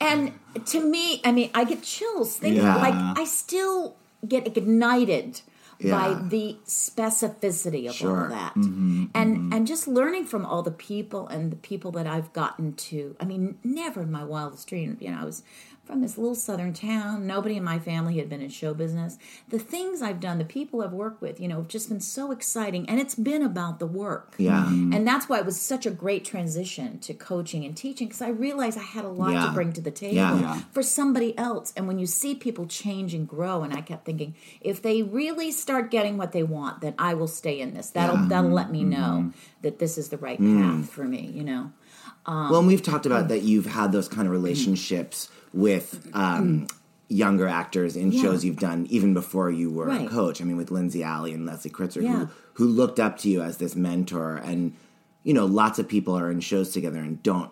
And 0.00 0.32
to 0.66 0.80
me, 0.80 1.20
I 1.24 1.32
mean, 1.32 1.50
I 1.54 1.64
get 1.64 1.82
chills 1.82 2.36
thinking 2.36 2.62
Yeah. 2.62 2.76
like 2.76 2.94
I 3.18 3.24
still 3.24 3.96
get 4.26 4.46
ignited 4.46 5.42
Yeah. 5.80 5.92
by 5.92 6.28
the 6.28 6.56
specificity 6.66 7.82
of 7.84 7.88
all 7.90 7.92
Sure. 7.92 8.24
of 8.24 8.30
that. 8.30 8.54
Mm-hmm, 8.54 9.04
and 9.14 9.36
mm-hmm. 9.36 9.52
and 9.52 9.66
just 9.66 9.86
learning 9.86 10.24
from 10.24 10.44
all 10.44 10.62
the 10.62 10.70
people 10.72 11.26
and 11.28 11.52
the 11.52 11.56
people 11.56 11.92
that 11.92 12.06
I've 12.06 12.32
gotten 12.32 12.72
to. 12.74 13.14
I 13.20 13.24
mean, 13.24 13.58
never 13.62 14.02
in 14.02 14.10
my 14.10 14.24
wildest 14.24 14.66
dream, 14.68 14.96
you 15.00 15.10
know, 15.10 15.20
I 15.20 15.24
was 15.24 15.42
from 15.88 16.02
this 16.02 16.18
little 16.18 16.34
southern 16.34 16.74
town. 16.74 17.26
Nobody 17.26 17.56
in 17.56 17.64
my 17.64 17.78
family 17.78 18.18
had 18.18 18.28
been 18.28 18.42
in 18.42 18.50
show 18.50 18.74
business. 18.74 19.16
The 19.48 19.58
things 19.58 20.02
I've 20.02 20.20
done, 20.20 20.36
the 20.36 20.44
people 20.44 20.82
I've 20.82 20.92
worked 20.92 21.22
with, 21.22 21.40
you 21.40 21.48
know, 21.48 21.56
have 21.56 21.68
just 21.68 21.88
been 21.88 22.00
so 22.00 22.30
exciting 22.30 22.86
and 22.90 23.00
it's 23.00 23.14
been 23.14 23.42
about 23.42 23.78
the 23.78 23.86
work. 23.86 24.34
Yeah. 24.36 24.66
Mm-hmm. 24.66 24.92
And 24.92 25.08
that's 25.08 25.30
why 25.30 25.38
it 25.38 25.46
was 25.46 25.58
such 25.58 25.86
a 25.86 25.90
great 25.90 26.26
transition 26.26 26.98
to 27.00 27.14
coaching 27.14 27.64
and 27.64 27.74
teaching 27.74 28.06
because 28.06 28.20
I 28.20 28.28
realized 28.28 28.76
I 28.76 28.82
had 28.82 29.06
a 29.06 29.08
lot 29.08 29.32
Yeah. 29.32 29.46
to 29.46 29.52
bring 29.52 29.72
to 29.72 29.80
the 29.80 29.90
table 29.90 30.14
Yeah. 30.14 30.38
Yeah. 30.38 30.60
for 30.72 30.82
somebody 30.82 31.36
else. 31.38 31.72
And 31.74 31.88
when 31.88 31.98
you 31.98 32.06
see 32.06 32.34
people 32.34 32.66
change 32.66 33.14
and 33.14 33.26
grow, 33.26 33.62
and 33.62 33.72
I 33.72 33.80
kept 33.80 34.04
thinking, 34.04 34.34
if 34.60 34.82
they 34.82 35.02
really 35.02 35.50
start 35.50 35.90
getting 35.90 36.18
what 36.18 36.32
they 36.32 36.42
want, 36.42 36.82
then 36.82 36.94
I 36.98 37.14
will 37.14 37.28
stay 37.28 37.58
in 37.58 37.72
this. 37.72 37.88
That'll 37.90 38.28
that'll 38.28 38.50
let 38.50 38.70
me 38.70 38.82
mm-hmm. 38.82 38.90
know 38.90 39.32
that 39.62 39.78
this 39.78 39.96
is 39.96 40.10
the 40.10 40.18
right 40.18 40.38
mm. 40.38 40.60
path 40.60 40.90
for 40.90 41.04
me. 41.04 41.32
You 41.34 41.44
know. 41.44 41.72
Well, 42.26 42.58
and 42.58 42.66
we've 42.66 42.82
talked 42.82 43.06
about 43.06 43.22
um, 43.22 43.28
that 43.28 43.40
you've 43.42 43.64
had 43.64 43.90
those 43.90 44.06
kind 44.06 44.20
of 44.20 44.26
mm-hmm. 44.26 44.42
relationships 44.42 45.30
with 45.52 46.08
um, 46.14 46.66
younger 47.08 47.46
actors 47.48 47.96
in 47.96 48.12
Yeah. 48.12 48.22
shows 48.22 48.44
you've 48.44 48.58
done 48.58 48.86
even 48.90 49.14
before 49.14 49.50
you 49.50 49.70
were 49.70 49.86
Right. 49.86 50.06
a 50.06 50.08
coach. 50.10 50.40
I 50.42 50.44
mean, 50.44 50.56
with 50.56 50.70
Lindsay 50.70 51.02
Alley 51.02 51.32
and 51.32 51.46
Leslie 51.46 51.70
Kritzer, 51.70 52.02
Yeah. 52.02 52.26
who 52.26 52.28
who 52.54 52.66
looked 52.66 52.98
up 52.98 53.16
to 53.18 53.28
you 53.28 53.40
as 53.40 53.58
this 53.58 53.76
mentor, 53.76 54.36
and 54.36 54.72
you 55.22 55.32
know, 55.32 55.46
lots 55.46 55.78
of 55.78 55.86
people 55.88 56.14
are 56.18 56.30
in 56.30 56.40
shows 56.40 56.70
together 56.70 56.98
and 56.98 57.22
don't 57.22 57.50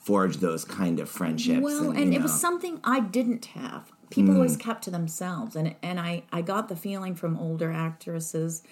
forge 0.00 0.38
those 0.38 0.64
kind 0.64 0.98
of 1.00 1.08
friendships. 1.08 1.62
Well, 1.62 1.90
and, 1.92 2.12
you 2.12 2.18
it 2.18 2.22
was 2.22 2.38
something 2.38 2.80
I 2.84 3.00
didn't 3.00 3.46
have. 3.46 3.90
People 4.10 4.34
always 4.34 4.56
kept 4.56 4.84
to 4.84 4.90
themselves, 4.90 5.56
and 5.56 5.74
and 5.82 5.98
I 5.98 6.24
I 6.32 6.42
got 6.42 6.68
the 6.68 6.76
feeling 6.76 7.14
from 7.14 7.38
older 7.38 7.72
actresses, 7.72 8.62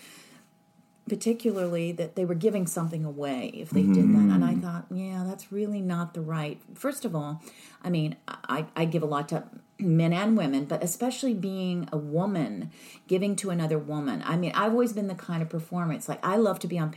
particularly 1.11 1.91
that 1.91 2.15
they 2.15 2.25
were 2.25 2.37
giving 2.37 2.69
something 2.69 3.05
away 3.05 3.51
if 3.53 3.71
they 3.71 3.83
did 3.83 4.15
that, 4.15 4.33
and 4.33 4.45
I 4.45 4.53
mm-hmm. 4.53 4.61
thought, 4.61 4.87
yeah, 4.95 5.25
that's 5.27 5.51
really 5.51 5.81
not 5.81 6.15
the 6.15 6.21
right. 6.21 6.61
First 6.73 7.05
of 7.05 7.17
all, 7.17 7.43
I 7.83 7.91
mean, 7.91 8.15
I 8.29 8.67
I 8.77 8.85
give 8.85 9.03
a 9.03 9.07
lot 9.07 9.29
to 9.31 9.43
men 9.81 10.13
and 10.13 10.37
women, 10.37 10.67
but 10.67 10.85
especially 10.85 11.35
being 11.35 11.89
a 11.93 11.97
woman, 11.97 12.71
giving 13.09 13.35
to 13.37 13.51
another 13.51 13.77
woman. 13.77 14.23
I 14.25 14.37
mean, 14.37 14.53
I've 14.55 14.71
always 14.71 14.93
been 14.93 15.09
the 15.09 15.17
kind 15.17 15.43
of 15.43 15.49
performer. 15.49 15.95
It's 15.95 16.09
like 16.09 16.25
I 16.25 16.37
love 16.37 16.61
to 16.61 16.69
be 16.69 16.79
on 16.79 16.95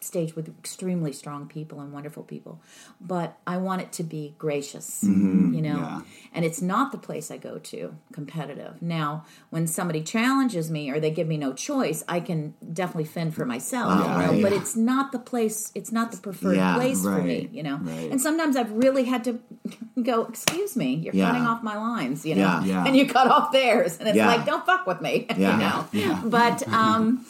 stage 0.00 0.36
with 0.36 0.48
extremely 0.58 1.12
strong 1.12 1.48
people 1.48 1.80
and 1.80 1.92
wonderful 1.92 2.22
people, 2.22 2.60
but 3.00 3.38
I 3.46 3.56
want 3.56 3.82
it 3.82 3.92
to 3.92 4.02
be 4.02 4.34
gracious, 4.38 5.04
you 5.04 5.62
know. 5.62 5.78
yeah. 5.78 6.00
And 6.34 6.44
it's 6.44 6.60
not 6.60 6.92
the 6.92 6.98
place 6.98 7.30
I 7.30 7.38
go 7.38 7.58
to 7.58 7.96
competitive. 8.12 8.82
Now, 8.82 9.24
when 9.50 9.66
somebody 9.66 10.02
challenges 10.02 10.70
me 10.70 10.90
or 10.90 11.00
they 11.00 11.10
give 11.10 11.26
me 11.28 11.36
no 11.38 11.52
choice, 11.54 12.04
I 12.08 12.20
can 12.20 12.54
definitely 12.72 13.04
fend 13.04 13.34
for 13.34 13.46
myself, 13.46 13.92
you 14.00 14.06
know, 14.06 14.32
right. 14.32 14.42
but 14.42 14.52
it's 14.52 14.76
not 14.76 15.12
the 15.12 15.18
place, 15.18 15.72
it's 15.74 15.90
not 15.92 16.12
the 16.12 16.18
preferred 16.18 16.56
Yeah, 16.56 16.74
place 16.74 17.02
for 17.02 17.22
me, 17.22 17.48
you 17.52 17.62
know. 17.62 17.78
right. 17.82 18.10
And 18.10 18.20
sometimes 18.20 18.54
I've 18.56 18.72
really 18.72 19.04
had 19.04 19.24
to 19.24 19.40
go, 20.02 20.24
"Excuse 20.26 20.76
me, 20.76 20.94
you're 20.96 21.14
Yeah. 21.14 21.26
cutting 21.28 21.46
off 21.46 21.62
my 21.62 21.76
lines," 21.76 22.26
you 22.26 22.34
know. 22.34 22.60
And 22.86 22.96
you 22.96 23.06
cut 23.06 23.28
off 23.30 23.50
theirs, 23.52 23.96
and 23.98 24.08
it's 24.08 24.16
like, 24.26 24.44
"Don't 24.46 24.64
fuck 24.66 24.86
with 24.86 25.00
me," 25.00 25.26
you 25.36 25.56
know. 25.56 25.86
But 26.24 26.66
um 26.72 27.24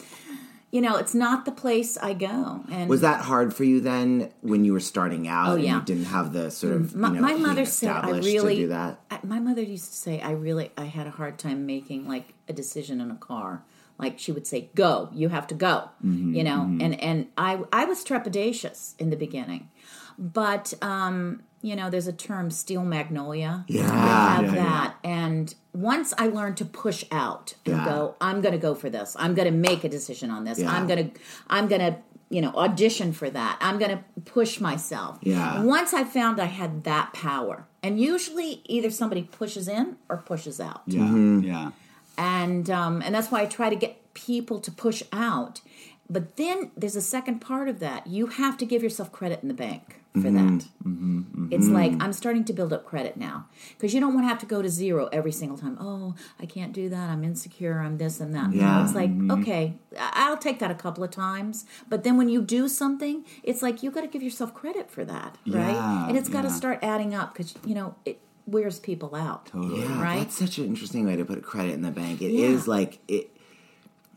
you 0.71 0.81
know, 0.81 0.97
it's 0.97 1.15
not 1.15 1.45
the 1.45 1.51
place 1.51 1.97
I 1.97 2.13
go. 2.13 2.63
And 2.69 2.89
Was 2.89 3.01
that 3.01 3.21
hard 3.21 3.53
for 3.53 3.63
you 3.63 3.79
then 3.79 4.31
when 4.41 4.65
you 4.65 4.73
were 4.73 4.81
starting 4.81 5.27
out? 5.27 5.49
Oh, 5.49 5.53
and 5.53 5.63
yeah. 5.63 5.75
you 5.75 5.81
didn't 5.81 6.05
have 6.05 6.33
the 6.33 6.51
sort 6.51 6.73
of 6.73 6.93
my, 6.95 7.07
you 7.07 7.15
know, 7.15 7.21
my 7.21 7.33
mother 7.35 7.65
said 7.65 7.89
I 7.89 8.09
really 8.19 8.55
to 8.55 8.61
do 8.63 8.67
that. 8.67 8.99
I, 9.09 9.19
my 9.23 9.39
mother 9.39 9.61
used 9.61 9.85
to 9.85 9.95
say 9.95 10.19
I 10.19 10.31
really 10.31 10.71
I 10.77 10.85
had 10.85 11.07
a 11.07 11.11
hard 11.11 11.39
time 11.39 11.65
making 11.65 12.07
like 12.07 12.33
a 12.49 12.53
decision 12.53 12.99
in 12.99 13.11
a 13.11 13.15
car. 13.15 13.63
Like 13.97 14.19
she 14.19 14.31
would 14.31 14.45
say, 14.45 14.69
"Go, 14.75 15.09
you 15.11 15.29
have 15.29 15.47
to 15.47 15.55
go," 15.55 15.89
Mm-hmm, 16.05 16.35
you 16.35 16.43
know, 16.43 16.61
and 16.61 17.01
and 17.01 17.27
I 17.35 17.63
I 17.73 17.85
was 17.85 18.03
trepidatious 18.05 18.93
in 18.99 19.09
the 19.09 19.15
beginning, 19.15 19.71
but 20.19 20.75
um, 20.83 21.41
you 21.61 21.75
know, 21.75 21.89
there's 21.89 22.07
a 22.07 22.13
term 22.13 22.51
steel 22.51 22.83
magnolia. 22.83 23.65
Yeah, 23.67 23.83
I 23.91 24.35
have 24.35 24.45
yeah, 24.45 24.53
yeah. 24.53 24.63
that, 24.63 24.95
and 25.03 25.53
once 25.73 26.13
I 26.17 26.27
learned 26.27 26.57
to 26.57 26.65
push 26.65 27.03
out 27.11 27.53
and 27.65 27.75
Yeah. 27.77 27.85
go, 27.85 28.15
I'm 28.21 28.41
going 28.41 28.53
to 28.53 28.59
go 28.59 28.73
for 28.75 28.89
this. 28.89 29.15
I'm 29.19 29.33
going 29.35 29.47
to 29.51 29.57
make 29.57 29.83
a 29.83 29.89
decision 29.89 30.29
on 30.31 30.43
this. 30.43 30.59
Yeah. 30.59 30.71
I'm 30.71 30.87
going 30.87 31.11
to 31.11 31.19
I'm 31.49 31.67
going 31.67 31.81
to 31.81 31.97
you 32.29 32.41
know 32.41 32.49
audition 32.55 33.13
for 33.13 33.29
that. 33.29 33.57
I'm 33.61 33.77
going 33.79 33.91
to 33.97 34.03
push 34.25 34.59
myself. 34.59 35.17
Yeah. 35.21 35.61
Once 35.63 35.93
I 35.93 36.03
found 36.03 36.39
I 36.39 36.45
had 36.45 36.83
that 36.83 37.13
power, 37.13 37.65
and 37.83 37.99
usually 37.99 38.61
either 38.65 38.89
somebody 38.89 39.23
pushes 39.23 39.67
in 39.67 39.97
or 40.09 40.17
pushes 40.17 40.59
out, 40.59 40.81
Yeah, 40.87 41.01
Mm-hmm. 41.01 41.39
yeah. 41.43 41.71
and 42.17 42.69
um, 42.69 43.01
and 43.01 43.13
that's 43.15 43.31
why 43.31 43.41
I 43.41 43.45
try 43.45 43.69
to 43.69 43.75
get 43.75 44.13
people 44.13 44.59
to 44.61 44.71
push 44.71 45.03
out. 45.13 45.61
But 46.09 46.37
then 46.37 46.71
there's 46.77 46.95
a 46.95 47.01
second 47.01 47.39
part 47.39 47.67
of 47.67 47.79
that. 47.79 48.07
You 48.07 48.27
have 48.27 48.57
to 48.59 48.65
give 48.65 48.81
yourself 48.81 49.11
credit 49.11 49.39
in 49.41 49.47
the 49.49 49.53
bank 49.53 49.97
for 50.21 50.27
Mm-hmm. 50.29 50.57
that. 50.57 50.63
Mm-hmm. 50.85 51.19
Mm-hmm. 51.19 51.47
It's 51.53 51.67
like 51.67 51.93
I'm 52.03 52.13
starting 52.13 52.43
to 52.45 52.53
build 52.53 52.71
up 52.73 52.85
credit 52.85 53.17
now 53.17 53.47
because 53.73 53.93
you 53.93 53.99
don't 53.99 54.13
want 54.13 54.23
to 54.25 54.29
have 54.29 54.39
to 54.39 54.45
go 54.45 54.61
to 54.61 54.69
zero 54.69 55.07
every 55.11 55.31
single 55.31 55.57
time. 55.57 55.77
Oh, 55.79 56.15
I 56.39 56.45
can't 56.45 56.73
do 56.73 56.89
that. 56.89 57.09
I'm 57.09 57.23
insecure. 57.23 57.79
I'm 57.79 57.97
this 57.97 58.19
and 58.19 58.33
that. 58.35 58.53
Yeah. 58.53 58.83
it's 58.83 58.95
like 58.95 59.09
mm-hmm. 59.11 59.31
okay, 59.41 59.73
I- 59.99 60.11
I'll 60.27 60.37
take 60.37 60.59
that 60.59 60.71
a 60.71 60.75
couple 60.75 61.03
of 61.03 61.11
times. 61.11 61.65
But 61.89 62.03
then 62.03 62.17
when 62.17 62.29
you 62.29 62.41
do 62.41 62.67
something, 62.67 63.25
it's 63.43 63.61
like 63.61 63.83
you 63.83 63.91
got 63.91 64.01
to 64.01 64.07
give 64.07 64.23
yourself 64.23 64.53
credit 64.53 64.89
for 64.91 65.03
that, 65.05 65.37
right? 65.47 65.71
Yeah, 65.71 66.07
And 66.09 66.17
it's 66.17 66.29
got 66.29 66.41
to 66.43 66.47
yeah. 66.49 66.53
start 66.55 66.79
adding 66.81 67.13
up 67.15 67.33
because 67.33 67.53
you 67.65 67.75
know 67.75 67.95
it 68.05 68.19
wears 68.45 68.79
people 68.79 69.13
out. 69.15 69.47
Totally. 69.47 69.81
Yeah, 69.81 70.01
Right? 70.01 70.19
that's 70.19 70.37
such 70.37 70.57
an 70.57 70.65
interesting 70.65 71.05
way 71.05 71.15
to 71.17 71.25
put 71.25 71.41
credit 71.43 71.73
in 71.73 71.81
the 71.81 71.91
bank. 71.91 72.21
It 72.21 72.31
is 72.31 72.65
Yeah. 72.65 72.71
like 72.73 72.99
it. 73.07 73.29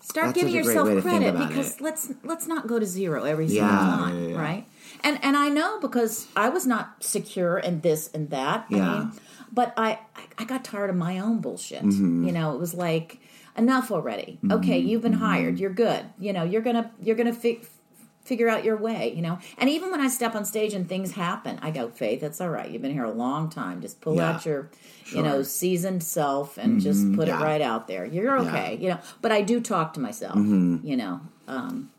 start 0.02 0.28
That's 0.28 0.38
giving 0.38 0.52
such 0.54 0.60
a 0.60 0.64
great 0.64 0.74
yourself 0.74 0.88
way 0.88 0.94
to 0.94 1.02
think 1.02 1.22
credit 1.34 1.48
because 1.48 1.74
it. 1.74 1.80
let's 1.82 2.12
let's 2.24 2.46
not 2.46 2.66
go 2.66 2.78
to 2.78 2.86
zero 2.86 3.24
every 3.24 3.48
single 3.48 3.66
Yeah, 3.68 3.76
time, 3.78 4.22
yeah, 4.22 4.28
yeah. 4.30 4.40
right? 4.40 4.66
And 5.02 5.18
and 5.22 5.36
I 5.36 5.48
know 5.48 5.78
because 5.80 6.26
I 6.36 6.48
was 6.48 6.66
not 6.66 7.02
secure 7.02 7.58
in 7.58 7.80
this 7.80 8.10
and 8.12 8.30
that. 8.30 8.66
I 8.70 8.74
Yeah. 8.76 8.98
mean, 8.98 9.12
but 9.52 9.72
I, 9.76 9.98
I 10.16 10.22
I 10.38 10.44
got 10.44 10.64
tired 10.64 10.90
of 10.90 10.96
my 10.96 11.18
own 11.18 11.40
bullshit. 11.40 11.82
Mm-hmm. 11.82 12.26
You 12.26 12.32
know, 12.32 12.54
it 12.54 12.60
was 12.60 12.74
like 12.74 13.18
enough 13.56 13.90
already. 13.90 14.38
Okay, 14.50 14.78
you've 14.78 15.02
been 15.02 15.14
hired. 15.14 15.58
You're 15.58 15.70
good. 15.72 16.04
You 16.18 16.32
know, 16.32 16.44
you're 16.44 16.62
gonna 16.62 16.90
you're 17.02 17.16
gonna 17.16 17.32
fi- 17.32 17.60
figure 18.24 18.48
out 18.48 18.62
your 18.64 18.76
way. 18.76 19.12
You 19.16 19.22
know, 19.22 19.38
and 19.58 19.68
even 19.70 19.90
when 19.90 20.00
I 20.00 20.08
step 20.08 20.34
on 20.34 20.44
stage 20.44 20.72
and 20.74 20.88
things 20.88 21.12
happen, 21.12 21.58
I 21.62 21.70
go, 21.70 21.88
Faith, 21.88 22.20
that's 22.20 22.40
all 22.40 22.48
right. 22.50 22.70
You've 22.70 22.82
been 22.82 22.92
here 22.92 23.04
a 23.04 23.10
long 23.10 23.50
time. 23.50 23.80
Just 23.80 24.00
pull 24.00 24.16
Yeah. 24.16 24.30
out 24.34 24.46
your 24.46 24.70
you 25.12 25.22
know 25.22 25.42
seasoned 25.42 26.02
self 26.04 26.58
and 26.58 26.80
just 26.80 27.00
put 27.16 27.26
Mm-hmm. 27.26 27.28
Yeah. 27.28 27.40
it 27.40 27.42
right 27.44 27.60
out 27.62 27.88
there. 27.88 28.04
You're 28.04 28.38
okay. 28.40 28.78
You 28.80 28.90
know, 28.90 28.98
but 29.22 29.32
I 29.32 29.42
do 29.42 29.60
talk 29.60 29.94
to 29.94 30.00
myself. 30.00 30.36
Mm-hmm. 30.36 30.86
You 30.86 30.96
know. 30.96 31.20
Um, 31.48 31.90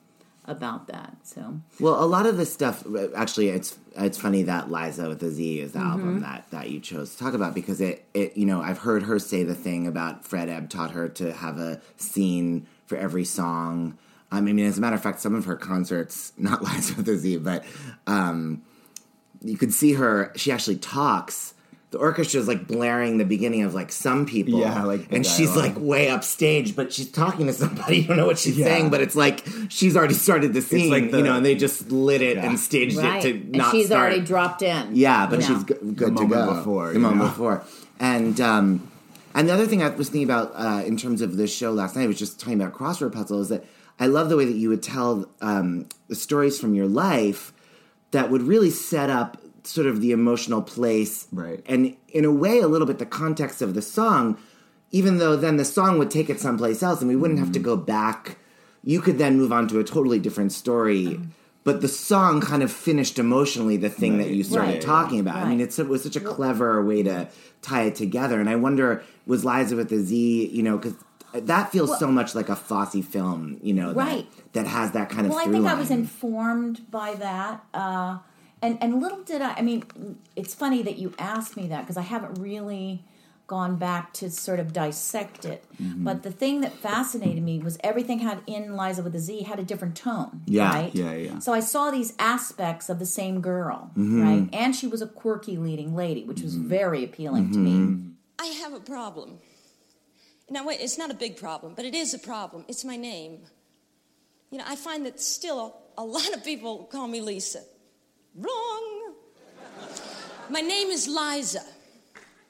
about 0.46 0.88
that, 0.88 1.18
so 1.24 1.60
Well, 1.80 2.04
a 2.04 2.06
lot 2.06 2.26
of 2.26 2.38
this 2.38 2.52
stuff, 2.52 2.84
actually, 3.16 3.50
it's 3.50 3.78
it's 3.96 4.18
funny 4.18 4.44
that 4.44 4.72
Liza 4.72 5.08
with 5.10 5.20
the 5.20 5.30
Z 5.30 5.60
is 5.60 5.74
the 5.74 5.80
Mm-hmm. 5.80 5.90
album 5.92 6.20
that 6.22 6.46
that 6.52 6.70
you 6.70 6.80
chose 6.80 7.12
to 7.14 7.18
talk 7.24 7.34
about 7.34 7.54
because 7.54 7.80
it 7.82 8.06
it 8.14 8.36
you 8.38 8.46
know 8.46 8.62
I've 8.62 8.80
heard 8.80 9.04
her 9.04 9.20
say 9.20 9.44
the 9.44 9.56
thing 9.56 9.86
about 9.88 10.26
Fred 10.26 10.50
Ebb 10.50 10.70
taught 10.70 10.92
her 10.92 11.08
to 11.10 11.32
have 11.34 11.58
a 11.60 11.80
scene 11.98 12.66
for 12.88 12.98
every 12.98 13.24
song. 13.26 13.98
Um, 14.32 14.48
I 14.48 14.54
mean, 14.54 14.66
as 14.66 14.78
a 14.78 14.82
matter 14.82 14.96
of 14.96 15.04
fact, 15.04 15.20
some 15.20 15.36
of 15.36 15.46
her 15.46 15.56
concerts, 15.58 16.34
not 16.38 16.64
Liza 16.64 16.96
with 16.96 17.06
the 17.06 17.18
Z, 17.18 17.38
but 17.38 17.64
um, 18.08 18.64
you 19.42 19.58
could 19.58 19.74
see 19.74 19.94
her. 19.94 20.32
She 20.36 20.52
actually 20.52 20.78
talks. 20.78 21.54
The 21.92 21.98
orchestra 21.98 22.40
is 22.40 22.48
like 22.48 22.68
blaring 22.68 23.18
the 23.18 23.26
beginning 23.26 23.64
of 23.64 23.74
like 23.74 23.92
some 23.92 24.26
people, 24.26 24.60
Yeah, 24.62 24.84
like 24.86 25.10
the 25.10 25.16
and 25.18 25.26
she's 25.26 25.56
like 25.58 25.74
way 25.78 26.10
upstage, 26.10 26.74
but 26.74 26.94
she's 26.94 27.12
talking 27.12 27.48
to 27.48 27.54
somebody. 27.54 27.98
You 28.02 28.08
don't 28.08 28.18
know 28.18 28.26
what 28.26 28.40
she's 28.40 28.58
Yeah. 28.58 28.66
saying, 28.68 28.90
but 28.92 29.02
it's 29.02 29.16
like 29.16 29.46
she's 29.68 29.98
already 29.98 30.14
started 30.14 30.54
the 30.54 30.62
scene, 30.62 30.90
like 30.90 31.12
the- 31.12 31.18
you 31.18 31.24
know, 31.24 31.36
and 31.36 31.46
they 31.46 31.54
just 31.56 31.92
lit 31.92 32.22
it 32.22 32.38
Yeah. 32.38 32.46
and 32.50 32.58
staged 32.58 32.96
right, 32.98 33.24
it 33.26 33.32
to 33.34 33.38
and 33.42 33.52
not 33.52 33.72
she's 33.74 33.88
start. 33.88 34.08
already 34.10 34.26
dropped 34.26 34.62
in. 34.62 34.96
Yeah, 34.96 35.28
but 35.28 35.42
you 35.42 35.46
she's 35.48 35.64
g- 35.66 35.74
good 35.96 36.16
to 36.16 36.26
go 36.28 36.54
before, 36.56 36.88
the 36.88 36.94
you 36.94 37.00
moment 37.00 37.24
know? 37.24 37.28
before, 37.28 37.64
and 38.00 38.40
um, 38.40 38.88
and 39.36 39.50
the 39.50 39.54
other 39.54 39.66
thing 39.68 39.84
I 39.84 39.90
was 39.90 40.08
thinking 40.08 40.24
about 40.32 40.54
uh, 40.56 40.84
in 40.86 40.96
terms 40.96 41.22
of 41.22 41.36
this 41.36 41.54
show 41.54 41.72
last 41.74 41.98
night 41.98 42.04
I 42.04 42.08
was 42.08 42.18
just 42.20 42.40
talking 42.40 42.62
about 42.62 42.74
crossword 42.74 43.12
puzzle 43.12 43.42
is 43.42 43.50
that 43.50 43.66
I 44.00 44.08
love 44.08 44.30
the 44.30 44.38
way 44.38 44.46
that 44.46 44.56
you 44.56 44.70
would 44.70 44.82
tell 44.82 45.28
um, 45.42 45.88
the 46.08 46.16
stories 46.16 46.58
from 46.58 46.74
your 46.74 46.88
life 46.88 47.52
that 48.12 48.30
would 48.32 48.44
really 48.44 48.70
set 48.70 49.10
up 49.10 49.38
sort 49.64 49.88
of 49.88 50.02
the 50.02 50.12
emotional 50.12 50.62
place, 50.62 51.28
Right. 51.32 51.64
And 51.68 51.96
in 52.10 52.26
a 52.26 52.32
way, 52.32 52.60
a 52.60 52.68
little 52.68 52.88
bit 52.88 53.00
the 53.00 53.06
context 53.06 53.62
of 53.62 53.74
the 53.74 53.82
song, 53.82 54.38
even 54.92 55.18
though 55.18 55.36
then 55.36 55.58
the 55.58 55.66
song 55.66 55.98
would 56.00 56.12
take 56.12 56.30
it 56.30 56.40
someplace 56.40 56.84
else, 56.84 57.00
and 57.02 57.10
we 57.10 57.16
wouldn't 57.16 57.40
have 57.40 57.52
to 57.54 57.60
go 57.60 57.78
back. 57.78 58.38
You 58.84 59.00
could 59.02 59.18
then 59.18 59.38
move 59.38 59.52
on 59.52 59.68
to 59.70 59.80
a 59.80 59.84
totally 59.84 60.20
different 60.20 60.52
story. 60.52 61.20
But 61.64 61.82
the 61.82 61.88
song 61.88 62.42
kind 62.42 62.64
of 62.64 62.72
finished 62.72 63.20
emotionally 63.20 63.78
the 63.78 63.90
thing 63.90 64.18
that 64.18 64.30
you 64.30 64.44
started 64.44 64.72
Right. 64.74 64.82
talking 64.82 65.20
about. 65.20 65.36
I 65.36 65.48
mean, 65.48 65.62
it's, 65.62 65.78
it 65.78 65.88
was 65.88 66.02
such 66.02 66.16
a 66.16 66.20
clever 66.20 66.84
way 66.84 67.04
to 67.04 67.30
tie 67.62 67.84
it 67.84 67.94
together. 67.96 68.40
And 68.40 68.50
I 68.50 68.56
wonder, 68.56 69.04
was 69.28 69.46
Liza 69.46 69.76
with 69.76 69.90
the 69.90 70.00
Z, 70.00 70.50
you 70.52 70.64
know, 70.64 70.78
because 70.80 70.96
that 71.34 71.72
feels 71.72 72.00
so 72.00 72.08
much 72.08 72.34
like 72.34 72.50
a 72.50 72.56
Fosse 72.56 73.06
film, 73.06 73.60
you 73.62 73.76
know, 73.76 73.94
Right. 73.94 74.28
that, 74.54 74.66
has 74.66 74.92
that 74.94 75.10
kind 75.12 75.28
of 75.28 75.34
Well, 75.34 75.40
I 75.40 75.44
through 75.44 75.54
think 75.54 75.66
I 75.68 75.76
was 75.76 75.92
informed 75.92 76.90
by 76.90 77.14
that. 77.14 77.64
Uh, 77.76 78.18
and, 78.62 78.78
and 78.82 79.02
little 79.02 79.24
did 79.24 79.42
I, 79.42 79.56
I 79.56 79.62
mean, 79.62 79.84
it's 80.36 80.54
funny 80.54 80.82
that 80.84 80.98
you 80.98 81.14
asked 81.18 81.58
me 81.58 81.68
that 81.68 81.82
because 81.82 81.98
I 81.98 82.02
haven't 82.02 82.40
really 82.40 83.04
gone 83.48 83.76
back 83.76 84.14
to 84.14 84.30
sort 84.32 84.62
of 84.62 84.72
dissect 84.72 85.44
it. 85.44 85.66
Mm-hmm. 85.82 86.06
But 86.06 86.24
the 86.24 86.32
thing 86.32 86.62
that 86.62 86.72
fascinated 86.72 87.44
me 87.44 87.60
was 87.60 87.78
everything 87.84 88.20
had 88.20 88.42
in 88.48 88.78
Liza 88.78 89.04
with 89.04 89.14
a 89.14 89.20
Z 89.20 89.44
had 89.44 89.60
a 89.60 89.64
different 89.64 89.98
tone. 89.98 90.42
Yeah, 90.46 90.72
right? 90.74 90.96
yeah, 90.96 91.14
yeah. 91.14 91.40
So 91.40 91.52
I 91.52 91.60
saw 91.60 91.92
these 91.92 92.14
aspects 92.18 92.88
of 92.88 93.00
the 93.00 93.06
same 93.06 93.42
girl, 93.42 93.92
Mm-hmm. 93.98 94.22
right? 94.22 94.50
And 94.54 94.74
she 94.74 94.88
was 94.88 95.02
a 95.02 95.08
quirky 95.08 95.58
leading 95.58 95.94
lady, 95.96 96.24
which 96.24 96.42
was 96.42 96.56
very 96.56 97.04
appealing 97.04 97.52
to 97.52 97.58
me. 97.58 98.14
I 98.40 98.46
have 98.46 98.74
a 98.74 98.80
problem. 98.80 99.40
Now, 100.50 100.66
wait, 100.66 100.80
it's 100.80 100.98
not 100.98 101.12
a 101.12 101.14
big 101.14 101.36
problem, 101.36 101.74
but 101.76 101.84
it 101.84 101.94
is 101.94 102.14
a 102.14 102.20
problem. 102.20 102.64
It's 102.70 102.86
my 102.86 102.96
name. 102.96 103.40
You 104.50 104.60
know, 104.60 104.66
I 104.68 104.76
find 104.78 105.06
that 105.06 105.20
still 105.20 105.82
a, 105.98 106.02
a 106.02 106.06
lot 106.06 106.34
of 106.34 106.44
people 106.44 106.86
call 106.86 107.08
me 107.08 107.20
Lisa. 107.22 107.64
Wrong. 108.36 109.14
My 110.50 110.62
name 110.62 110.90
is 110.90 111.08
Liza. 111.08 111.64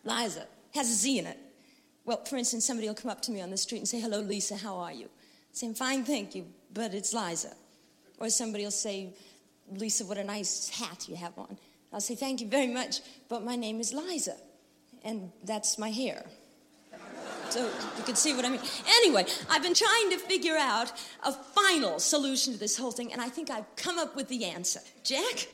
Liza 0.03 0.47
has 0.73 0.89
a 0.89 0.93
Z 0.93 1.19
in 1.19 1.27
it. 1.27 1.37
Well, 2.05 2.23
for 2.25 2.35
instance, 2.37 2.65
somebody 2.65 2.87
will 2.87 2.95
come 2.95 3.11
up 3.11 3.21
to 3.23 3.31
me 3.31 3.41
on 3.41 3.51
the 3.51 3.57
street 3.57 3.79
and 3.79 3.87
say, 3.87 3.99
Hello, 3.99 4.19
Lisa, 4.19 4.55
how 4.55 4.77
are 4.77 4.91
you? 4.91 5.05
I 5.05 5.53
say, 5.53 5.67
I'm 5.67 5.73
fine, 5.73 6.03
thank 6.03 6.33
you, 6.33 6.45
but 6.73 6.93
it's 6.93 7.13
Liza. 7.13 7.53
Or 8.19 8.29
somebody 8.29 8.63
will 8.63 8.71
say, 8.71 9.13
Lisa, 9.71 10.05
what 10.05 10.17
a 10.17 10.23
nice 10.23 10.69
hat 10.69 11.07
you 11.07 11.15
have 11.15 11.37
on. 11.37 11.57
I'll 11.93 12.01
say, 12.01 12.15
Thank 12.15 12.41
you 12.41 12.47
very 12.47 12.67
much, 12.67 13.01
but 13.29 13.43
my 13.43 13.55
name 13.55 13.79
is 13.79 13.93
Liza, 13.93 14.35
and 15.03 15.31
that's 15.43 15.77
my 15.77 15.89
hair. 15.89 16.25
So 17.49 17.65
you 17.97 18.03
can 18.03 18.15
see 18.15 18.33
what 18.33 18.45
I 18.45 18.49
mean. 18.49 18.61
Anyway, 18.87 19.25
I've 19.49 19.61
been 19.61 19.73
trying 19.73 20.09
to 20.11 20.17
figure 20.17 20.55
out 20.57 20.93
a 21.23 21.33
final 21.33 21.99
solution 21.99 22.53
to 22.53 22.59
this 22.59 22.77
whole 22.77 22.91
thing, 22.91 23.11
and 23.11 23.21
I 23.21 23.27
think 23.27 23.49
I've 23.49 23.75
come 23.75 23.99
up 23.99 24.15
with 24.15 24.29
the 24.29 24.45
answer. 24.45 24.79
Jack? 25.03 25.47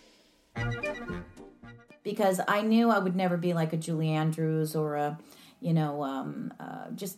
Because 2.03 2.39
I 2.47 2.61
knew 2.61 2.89
I 2.89 2.99
would 2.99 3.15
never 3.15 3.37
be 3.37 3.53
like 3.53 3.73
a 3.73 3.77
Julie 3.77 4.11
Andrews 4.11 4.75
or 4.75 4.95
a, 4.95 5.17
you 5.59 5.73
know, 5.73 6.03
um, 6.03 6.53
uh, 6.59 6.89
just 6.95 7.17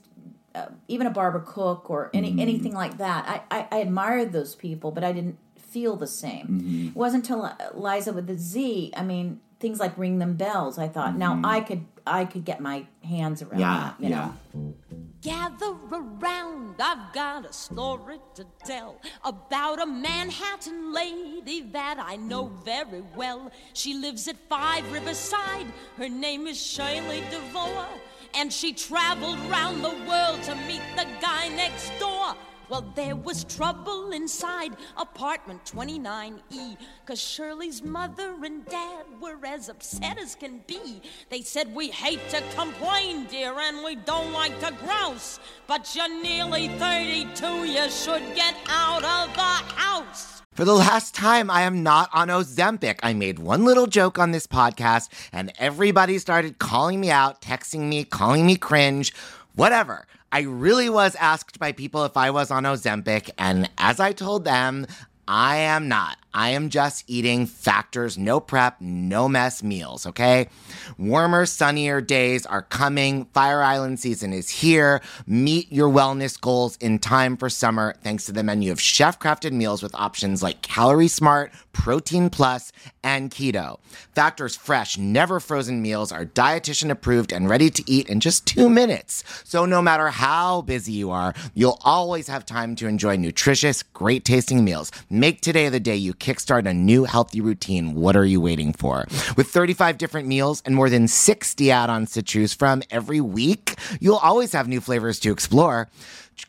uh, 0.56 0.68
even 0.88 1.06
a 1.08 1.12
Barbara 1.12 1.42
Cook 1.46 1.90
or 1.90 2.10
any 2.14 2.40
anything 2.42 2.74
like 2.74 2.98
that. 2.98 3.46
I, 3.52 3.60
I, 3.60 3.68
I 3.72 3.78
admired 3.80 4.32
those 4.32 4.56
people, 4.56 4.92
but 4.92 5.04
I 5.04 5.12
didn't 5.12 5.38
feel 5.58 5.96
the 5.96 6.08
same. 6.08 6.90
It 6.90 6.96
wasn't 6.96 7.30
until 7.30 7.56
Liza 7.76 8.14
with 8.14 8.26
the 8.26 8.38
Z. 8.38 8.92
I 8.98 9.04
mean, 9.04 9.40
things 9.60 9.80
like 9.80 9.96
Ring 9.98 10.18
Them 10.18 10.34
Bells. 10.36 10.80
I 10.80 10.88
thought 10.88 11.16
now 11.16 11.40
I 11.44 11.62
could 11.62 11.86
I 12.08 12.26
could 12.26 12.46
get 12.46 12.60
my 12.60 12.88
hands 13.04 13.44
around 13.44 13.60
Yeah, 13.60 13.94
that. 14.00 14.04
You 14.04 14.10
yeah. 14.10 14.32
know. 14.54 14.74
Gather 15.22 15.76
around, 15.92 16.76
I've 16.80 17.14
got 17.14 17.46
a 17.46 17.52
story 17.52 18.20
to 18.36 18.46
tell 18.64 19.02
about 19.26 19.82
a 19.82 19.86
Manhattan 19.86 20.94
lady 20.94 21.60
that 21.74 22.00
I 22.00 22.16
know 22.16 22.46
very 22.64 23.04
well. 23.18 23.52
She 23.74 23.96
lives 23.96 24.30
at 24.30 24.38
Five 24.48 24.90
Riverside. 24.94 25.68
Her 25.98 26.08
name 26.08 26.48
is 26.48 26.62
Shirley 26.62 27.22
DeVore, 27.32 27.86
and 28.34 28.52
she 28.54 28.72
traveled 28.72 29.40
round 29.52 29.84
the 29.84 29.96
world 30.08 30.42
to 30.44 30.56
meet 30.68 30.84
the 30.96 31.06
guy 31.20 31.50
next 31.50 31.92
door. 32.00 32.34
Well, 32.70 32.86
there 32.96 33.16
was 33.16 33.46
trouble 33.46 34.12
inside 34.12 34.78
apartment 34.96 35.66
29E, 35.66 36.78
cause 37.06 37.20
Shirley's 37.20 37.82
mother 37.82 38.36
and 38.44 38.64
dad 38.66 39.06
were 39.20 39.40
as 39.44 39.70
upset 39.70 40.20
as 40.20 40.36
can 40.36 40.62
be. 40.68 41.02
They 41.30 41.42
said, 41.42 41.74
We 41.74 41.90
hate 41.90 42.20
to 42.30 42.44
complain, 42.56 43.26
dear, 43.26 43.58
and 43.60 43.84
we 43.84 43.96
don't 43.96 44.32
like 44.32 44.60
to 44.60 44.72
grouse, 44.86 45.40
but 45.66 45.96
you're 45.96 46.22
nearly 46.22 46.68
32, 46.78 47.66
you 47.66 47.90
should 47.90 48.36
get 48.36 48.56
out 48.68 49.04
of 49.04 49.34
the 49.34 49.42
house. 49.42 50.44
For 50.54 50.66
the 50.66 50.76
last 50.76 51.16
time, 51.16 51.50
I 51.50 51.62
am 51.62 51.82
not 51.82 52.10
on 52.14 52.28
Ozempic. 52.28 53.00
I 53.02 53.14
made 53.14 53.40
one 53.40 53.66
little 53.66 53.88
joke 53.88 54.20
on 54.20 54.30
this 54.32 54.46
podcast, 54.46 55.10
and 55.32 55.52
everybody 55.58 56.20
started 56.20 56.60
calling 56.60 57.00
me 57.00 57.10
out, 57.10 57.42
texting 57.42 57.88
me, 57.88 58.04
calling 58.04 58.46
me 58.46 58.58
cringe, 58.58 59.14
whatever. 59.56 60.06
I 60.32 60.42
really 60.42 60.90
was 60.90 61.16
asked 61.16 61.60
by 61.60 61.72
people 61.72 62.06
if 62.06 62.16
I 62.16 62.30
was 62.30 62.52
on 62.52 62.64
Ozempic, 62.64 63.32
and 63.38 63.70
as 63.78 64.00
I 64.00 64.12
told 64.12 64.46
them, 64.46 64.86
I 65.28 65.58
am 65.58 65.88
not. 65.88 66.18
I 66.34 66.50
am 66.50 66.70
just 66.70 67.04
eating 67.08 67.46
factors, 67.46 68.18
no 68.18 68.40
prep, 68.40 68.82
no 68.82 69.30
mess 69.30 69.62
meals, 69.62 70.08
okay? 70.08 70.50
Warmer, 70.98 71.46
sunnier 71.46 72.02
days 72.02 72.48
are 72.48 72.64
coming. 72.64 73.26
Fire 73.26 73.62
Island 73.62 74.00
season 74.00 74.34
is 74.34 74.50
here. 74.50 75.02
Meet 75.28 75.72
your 75.72 75.88
wellness 75.88 76.40
goals 76.40 76.78
in 76.78 76.98
time 76.98 77.38
for 77.38 77.48
summer 77.48 77.96
thanks 78.02 78.26
to 78.26 78.32
the 78.32 78.44
menu 78.44 78.72
of 78.72 78.82
chef 78.82 79.20
crafted 79.20 79.52
meals 79.52 79.84
with 79.84 79.94
options 79.94 80.42
like 80.42 80.64
Calorie 80.64 81.08
Smart, 81.08 81.52
Protein 81.80 82.30
Plus, 82.30 82.74
and 83.06 83.32
Keto. 83.32 83.80
Factor's 84.14 84.58
fresh, 84.58 84.98
never 84.98 85.40
frozen 85.40 85.82
meals 85.82 86.12
are 86.12 86.26
dietitian 86.26 86.90
approved 86.90 87.32
and 87.32 87.50
ready 87.50 87.70
to 87.70 87.82
eat 87.90 88.10
in 88.10 88.20
just 88.20 88.46
two 88.46 88.70
minutes. 88.70 89.24
So 89.46 89.66
no 89.66 89.82
matter 89.82 90.10
how 90.10 90.62
busy 90.62 90.92
you 90.92 91.10
are, 91.10 91.34
you'll 91.54 91.80
always 91.86 92.28
have 92.28 92.46
time 92.46 92.76
to 92.76 92.88
enjoy 92.88 93.16
nutritious, 93.16 93.82
great 93.82 94.26
tasting 94.26 94.66
meals. 94.66 94.92
Make 95.10 95.40
today 95.40 95.70
the 95.70 95.80
day 95.80 95.96
you 95.96 96.14
kickstart 96.14 96.68
a 96.68 96.74
new 96.74 97.06
healthy 97.06 97.40
routine. 97.40 97.96
What 97.96 98.18
are 98.18 98.26
you 98.26 98.42
waiting 98.42 98.74
for? 98.74 99.06
With 99.38 99.48
35 99.48 99.98
different 99.98 100.28
meals 100.28 100.62
and 100.66 100.76
more 100.76 100.90
than 100.90 101.08
60 101.08 101.72
add 101.72 101.90
ons 101.90 102.12
to 102.12 102.22
choose 102.22 102.54
from 102.54 102.84
every 102.92 103.22
week, 103.22 103.76
you'll 104.02 104.18
always 104.18 104.52
have 104.52 104.68
new 104.68 104.82
flavors 104.82 105.18
to 105.22 105.32
explore. 105.32 105.88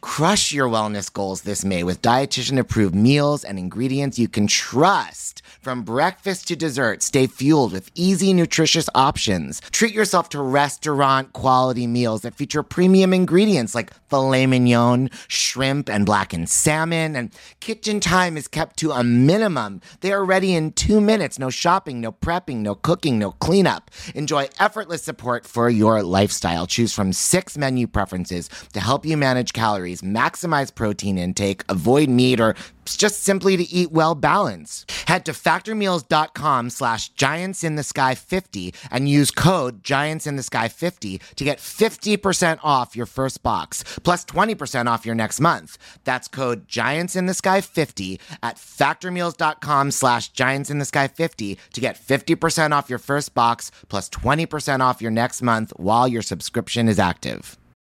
Crush 0.01 0.53
your 0.53 0.69
wellness 0.69 1.13
goals 1.13 1.43
this 1.43 1.65
May 1.65 1.83
with 1.83 2.03
dietitian 2.03 2.59
approved 2.59 2.95
meals 2.95 3.45
and 3.45 3.59
ingredients 3.59 4.19
you 4.19 4.29
can 4.29 4.47
trust. 4.47 5.43
From 5.61 5.83
breakfast 5.83 6.49
to 6.49 6.57
dessert, 6.57 7.03
stay 7.03 7.27
fueled 7.27 7.73
with 7.73 7.91
easy, 7.95 8.33
nutritious 8.33 8.89
options. 8.95 9.61
Treat 9.73 9.93
yourself 9.93 10.29
to 10.31 10.41
restaurant 10.41 11.33
quality 11.33 11.87
meals 11.87 12.23
that 12.23 12.35
feature 12.35 12.63
premium 12.63 13.13
ingredients 13.13 13.75
like 13.75 13.93
filet 14.09 14.47
mignon, 14.47 15.11
shrimp, 15.29 15.89
and 15.89 16.07
blackened 16.07 16.49
salmon. 16.49 17.15
And 17.15 17.31
kitchen 17.61 18.01
time 18.01 18.37
is 18.37 18.49
kept 18.49 18.77
to 18.79 18.93
a 18.93 19.05
minimum. 19.05 19.81
They 20.01 20.13
are 20.13 20.25
ready 20.25 20.55
in 20.55 20.73
two 20.73 21.01
minutes. 21.01 21.39
No 21.39 21.51
shopping, 21.51 22.01
no 22.01 22.13
prepping, 22.13 22.59
no 22.59 22.75
cooking, 22.75 23.19
no 23.19 23.33
cleanup. 23.33 23.91
Enjoy 24.15 24.49
effortless 24.59 25.03
support 25.03 25.47
for 25.47 25.69
your 25.69 26.03
lifestyle. 26.03 26.67
Choose 26.67 26.95
from 26.95 27.13
six 27.13 27.59
menu 27.59 27.87
preferences 27.87 28.49
to 28.73 28.81
help 28.81 29.05
you 29.05 29.17
manage 29.17 29.53
calories, 29.53 29.80
maximize 29.81 30.75
protein 30.75 31.19
intake, 31.19 31.65
avoid 31.69 32.09
meat, 32.09 32.41
or 32.41 32.55
just 32.97 33.23
simply 33.23 33.57
to 33.57 33.63
eat 33.63 33.93
well 33.93 34.15
balanced. 34.15 34.91
Head 35.07 35.25
to 35.27 35.33
factormeals.com 35.33 36.71
slash 36.71 37.11
giants 37.11 37.63
in 37.65 37.77
the 37.77 37.83
sky 37.83 38.15
50 38.15 38.75
and 38.91 39.09
use 39.09 39.31
code 39.31 39.85
giants 39.85 40.27
in 40.27 40.37
the 40.37 40.43
sky 40.43 40.69
50 40.69 41.21
to 41.37 41.45
get 41.45 41.59
50% 41.59 42.59
off 42.63 42.97
your 42.97 43.07
first 43.07 43.43
box 43.43 43.85
plus 44.03 44.25
20% 44.25 44.87
off 44.87 45.07
your 45.07 45.15
next 45.15 45.41
month. 45.41 45.79
That's 46.05 46.29
code 46.29 46.69
giants 46.69 47.17
in 47.17 47.27
the 47.27 47.35
sky 47.35 47.61
50 47.61 48.21
at 48.43 48.57
factormeals.com 48.57 49.91
slash 49.91 50.29
giants 50.31 50.71
in 50.71 50.79
the 50.79 50.85
sky 50.85 51.09
50 51.09 51.59
to 51.73 51.81
get 51.81 51.97
50% 51.97 52.73
off 52.73 52.91
your 52.91 52.99
first 52.99 53.35
box 53.35 53.71
plus 53.89 54.09
20% 54.11 54.81
off 54.81 55.03
your 55.03 55.11
next 55.11 55.43
month 55.43 55.73
while 55.77 56.09
your 56.09 56.23
subscription 56.23 56.89
is 56.89 56.99
active. 56.99 57.60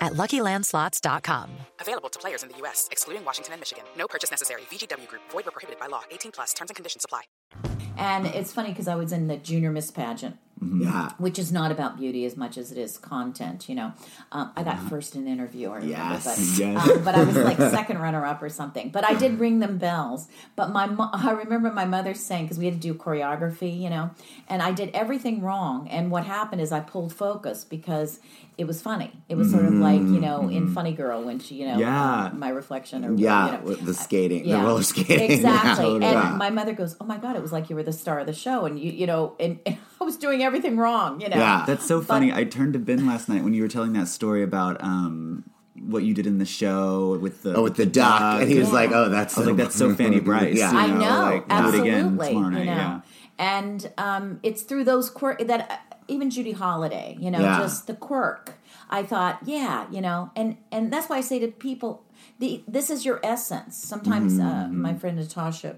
at 0.00 0.12
LuckyLandSlots.com. 0.14 1.50
Available 1.80 2.08
to 2.08 2.18
players 2.18 2.42
in 2.42 2.48
the 2.48 2.56
U.S., 2.58 2.88
excluding 2.92 3.24
Washington 3.24 3.52
and 3.54 3.60
Michigan. 3.60 3.84
No 3.96 4.06
purchase 4.08 4.30
necessary. 4.30 4.62
VGW 4.70 5.06
Group. 5.08 5.22
Void 5.30 5.46
or 5.46 5.50
prohibited 5.50 5.78
by 5.80 5.86
law. 5.86 6.02
18 6.10 6.32
plus. 6.32 6.52
Terms 6.54 6.70
and 6.70 6.76
conditions 6.76 7.04
apply. 7.04 7.22
And 7.96 8.26
it's 8.26 8.52
funny 8.52 8.70
because 8.70 8.88
I 8.88 8.94
was 8.94 9.12
in 9.12 9.26
the 9.26 9.36
junior 9.36 9.70
Miss 9.70 9.90
pageant. 9.90 10.36
Yeah. 10.62 11.12
Which 11.16 11.38
is 11.38 11.50
not 11.50 11.72
about 11.72 11.96
beauty 11.98 12.26
as 12.26 12.36
much 12.36 12.58
as 12.58 12.70
it 12.70 12.76
is 12.76 12.98
content, 12.98 13.66
you 13.66 13.74
know. 13.74 13.92
Um, 14.30 14.52
I 14.56 14.62
got 14.62 14.74
Uh-huh. 14.74 14.88
first 14.90 15.16
in 15.16 15.26
interview, 15.26 15.70
I 15.70 15.76
remember, 15.76 15.96
Yes, 15.96 16.24
but, 16.58 16.58
yes. 16.66 16.88
um, 16.90 17.02
but 17.04 17.14
I 17.14 17.24
was 17.24 17.34
like 17.36 17.56
second 17.58 17.98
runner 17.98 18.26
up 18.26 18.42
or 18.42 18.50
something. 18.50 18.90
But 18.90 19.04
I 19.06 19.14
did 19.14 19.40
ring 19.40 19.60
them 19.60 19.78
bells. 19.78 20.28
But 20.56 20.70
my, 20.70 20.84
mo- 20.86 21.08
I 21.14 21.30
remember 21.32 21.70
my 21.72 21.86
mother 21.86 22.12
saying 22.12 22.44
because 22.44 22.58
we 22.58 22.66
had 22.66 22.74
to 22.74 22.80
do 22.80 22.92
choreography, 22.94 23.78
you 23.80 23.88
know, 23.88 24.10
and 24.48 24.60
I 24.62 24.72
did 24.72 24.90
everything 24.92 25.40
wrong. 25.40 25.88
And 25.88 26.10
what 26.10 26.24
happened 26.24 26.60
is 26.60 26.72
I 26.72 26.80
pulled 26.80 27.14
focus 27.14 27.64
because 27.64 28.20
it 28.60 28.66
was 28.66 28.82
funny. 28.82 29.10
It 29.30 29.36
was 29.36 29.50
sort 29.50 29.64
of 29.64 29.72
like 29.74 30.00
you 30.00 30.20
know 30.20 30.48
in 30.48 30.72
Funny 30.74 30.92
Girl 30.92 31.22
when 31.24 31.38
she, 31.38 31.54
you 31.56 31.64
know, 31.66 31.72
Mm-hmm. 31.72 31.80
Yeah. 31.80 32.24
um, 32.26 32.38
my 32.38 32.50
reflection 32.50 33.04
or 33.06 33.14
Yeah, 33.14 33.46
you 33.46 33.52
know, 33.52 33.64
with 33.70 33.80
the 33.86 33.94
skating, 33.94 34.44
yeah. 34.44 34.58
the 34.58 34.64
roller 34.66 34.82
skating. 34.82 35.30
Exactly. 35.36 35.86
Yeah, 35.86 35.94
and 35.94 36.02
yeah. 36.02 36.34
my 36.36 36.50
mother 36.50 36.74
goes, 36.74 36.94
"Oh 37.00 37.06
my 37.06 37.16
god, 37.16 37.34
it 37.36 37.42
was 37.42 37.52
like 37.52 37.70
you 37.70 37.76
were 37.76 37.82
the 37.82 37.92
star 38.04 38.18
of 38.20 38.26
the 38.26 38.32
show, 38.34 38.66
and 38.66 38.78
you, 38.78 38.90
you 38.92 39.06
know, 39.06 39.34
and, 39.40 39.58
and 39.66 39.78
I 40.00 40.04
was 40.04 40.16
doing 40.18 40.42
everything 40.42 40.76
wrong, 40.76 41.20
you 41.22 41.28
know." 41.30 41.36
Yeah. 41.38 41.64
That's 41.66 41.86
so 41.86 41.98
But- 42.00 42.06
funny. 42.08 42.32
I 42.32 42.44
turned 42.44 42.74
to 42.74 42.78
Ben 42.78 43.06
last 43.06 43.28
night 43.30 43.42
when 43.44 43.54
you 43.54 43.62
were 43.62 43.68
telling 43.76 43.94
that 43.94 44.08
story 44.08 44.42
about 44.42 44.82
um, 44.84 45.44
what 45.80 46.02
you 46.02 46.12
did 46.12 46.26
in 46.26 46.36
the 46.38 46.44
show 46.44 47.16
with 47.22 47.42
the 47.42 47.54
Oh, 47.54 47.62
with 47.62 47.76
the 47.76 47.86
duck, 47.86 48.20
and 48.42 48.50
he 48.50 48.58
was 48.58 48.70
like, 48.72 48.90
"Oh, 48.92 49.08
that's 49.08 49.36
I 49.38 49.40
was 49.40 49.46
so 49.46 49.52
like, 49.52 49.56
that's 49.62 49.74
so 49.76 49.94
Fanny 49.94 50.20
Brice. 50.28 50.58
Yeah. 50.58 50.72
you 50.72 50.78
I 50.78 50.86
know, 50.88 51.20
like, 51.20 51.48
do 51.48 51.54
it 51.54 51.58
absolutely. 51.58 51.88
again 51.90 52.18
tomorrow 52.18 52.48
night. 52.50 52.58
you 52.60 52.64
know, 52.66 52.72
Yeah. 52.74 53.00
and 53.38 53.92
um, 53.96 54.40
it's 54.42 54.62
through 54.62 54.84
those 54.84 55.08
quirk 55.08 55.38
that 55.46 55.89
even 56.10 56.30
Judy 56.30 56.52
Holliday, 56.52 57.16
you 57.20 57.30
know, 57.30 57.40
Yeah. 57.40 57.56
just 57.58 57.86
the 57.86 57.94
quirk. 57.94 58.54
I 58.90 59.02
thought, 59.02 59.38
yeah, 59.44 59.86
you 59.90 60.00
know, 60.00 60.30
and 60.34 60.56
and 60.72 60.92
that's 60.92 61.08
why 61.08 61.16
I 61.18 61.20
say 61.22 61.38
to 61.38 61.48
people, 61.48 62.02
the 62.40 62.62
this 62.66 62.90
is 62.90 63.04
your 63.04 63.20
essence. 63.22 63.76
Sometimes 63.76 64.38
uh, 64.38 64.42
Mm-hmm. 64.42 64.82
my 64.82 64.94
friend 64.94 65.16
Natasha 65.16 65.76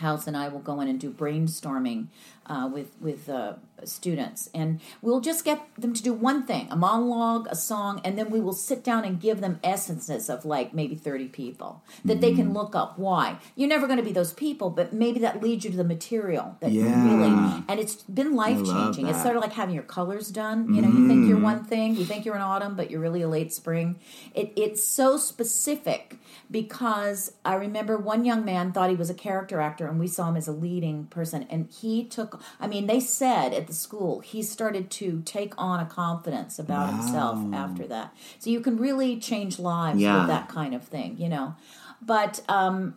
House 0.00 0.26
and 0.26 0.36
I 0.36 0.48
will 0.48 0.60
go 0.70 0.80
in 0.82 0.88
and 0.88 0.98
do 1.00 1.10
brainstorming 1.10 2.08
uh, 2.46 2.68
with 2.72 2.90
with 3.00 3.28
uh, 3.28 3.54
students, 3.84 4.50
and 4.52 4.80
we'll 5.02 5.20
just 5.20 5.44
get 5.44 5.60
them 5.78 5.94
to 5.94 6.02
do 6.02 6.12
one 6.12 6.42
thing: 6.50 6.66
a 6.70 6.76
monologue, 6.76 7.46
a 7.50 7.54
song, 7.54 8.00
and 8.04 8.18
then 8.18 8.28
we 8.34 8.40
will 8.40 8.52
sit 8.68 8.82
down 8.82 9.04
and 9.04 9.20
give 9.20 9.40
them 9.40 9.60
essences 9.62 10.28
of 10.28 10.44
like 10.44 10.74
maybe 10.74 10.96
thirty 10.96 11.28
people 11.28 11.82
that 12.04 12.20
they 12.20 12.30
Mm-hmm. 12.32 12.42
can 12.42 12.52
look 12.54 12.74
up. 12.74 12.98
Why 12.98 13.38
you're 13.56 13.68
never 13.68 13.86
going 13.86 13.98
to 13.98 14.04
be 14.04 14.12
those 14.12 14.32
people, 14.32 14.68
but 14.70 14.92
maybe 14.92 15.20
that 15.20 15.40
leads 15.42 15.64
you 15.64 15.70
to 15.70 15.76
the 15.76 15.84
material 15.96 16.56
that 16.60 16.72
Yeah. 16.72 17.04
really. 17.08 17.62
And 17.68 17.78
it's 17.78 17.96
been 18.20 18.34
life 18.34 18.60
changing. 18.64 19.06
It's 19.08 19.22
sort 19.22 19.36
of 19.36 19.42
like 19.42 19.52
having 19.52 19.74
your 19.74 19.84
colors 19.84 20.28
done. 20.30 20.74
You 20.74 20.82
know, 20.82 20.88
you 20.88 21.06
think 21.08 21.28
you're 21.28 21.38
one 21.52 21.64
thing, 21.64 21.94
you 21.96 22.04
think 22.04 22.24
you're 22.24 22.36
in 22.36 22.42
autumn, 22.42 22.74
but 22.74 22.90
you're 22.90 23.00
really 23.00 23.22
a 23.22 23.28
late 23.28 23.52
spring. 23.52 23.98
It, 24.34 24.52
it's 24.56 24.82
so 25.00 25.16
specific 25.16 26.16
because 26.50 27.32
I 27.44 27.54
remember 27.54 27.96
one 27.96 28.24
young 28.24 28.44
man 28.44 28.72
thought 28.72 28.90
he 28.90 28.96
was 28.96 29.08
a 29.10 29.14
character 29.14 29.60
actor, 29.60 29.86
and 29.86 30.00
we 30.00 30.08
saw 30.08 30.28
him 30.28 30.36
as 30.36 30.48
a 30.48 30.52
leading 30.52 31.04
person. 31.06 31.46
And 31.48 31.70
he 31.70 32.04
took, 32.04 32.40
I 32.60 32.66
mean, 32.66 32.86
they 32.86 32.98
said 33.00 33.52
at 33.54 33.66
the 33.68 33.72
school, 33.72 34.20
he 34.20 34.42
started 34.42 34.90
to 34.92 35.22
take 35.24 35.54
on 35.56 35.78
a 35.80 35.86
confidence 35.86 36.58
about 36.58 36.92
himself 36.92 37.38
after 37.54 37.86
that. 37.88 38.14
So 38.40 38.50
you 38.50 38.60
can 38.60 38.76
really 38.78 39.18
change 39.18 39.58
lives 39.58 40.00
Yeah. 40.00 40.18
with 40.18 40.26
that 40.28 40.48
kind 40.48 40.74
of 40.74 40.82
thing, 40.84 41.16
you 41.18 41.28
know. 41.28 41.54
But, 42.02 42.40
um, 42.48 42.94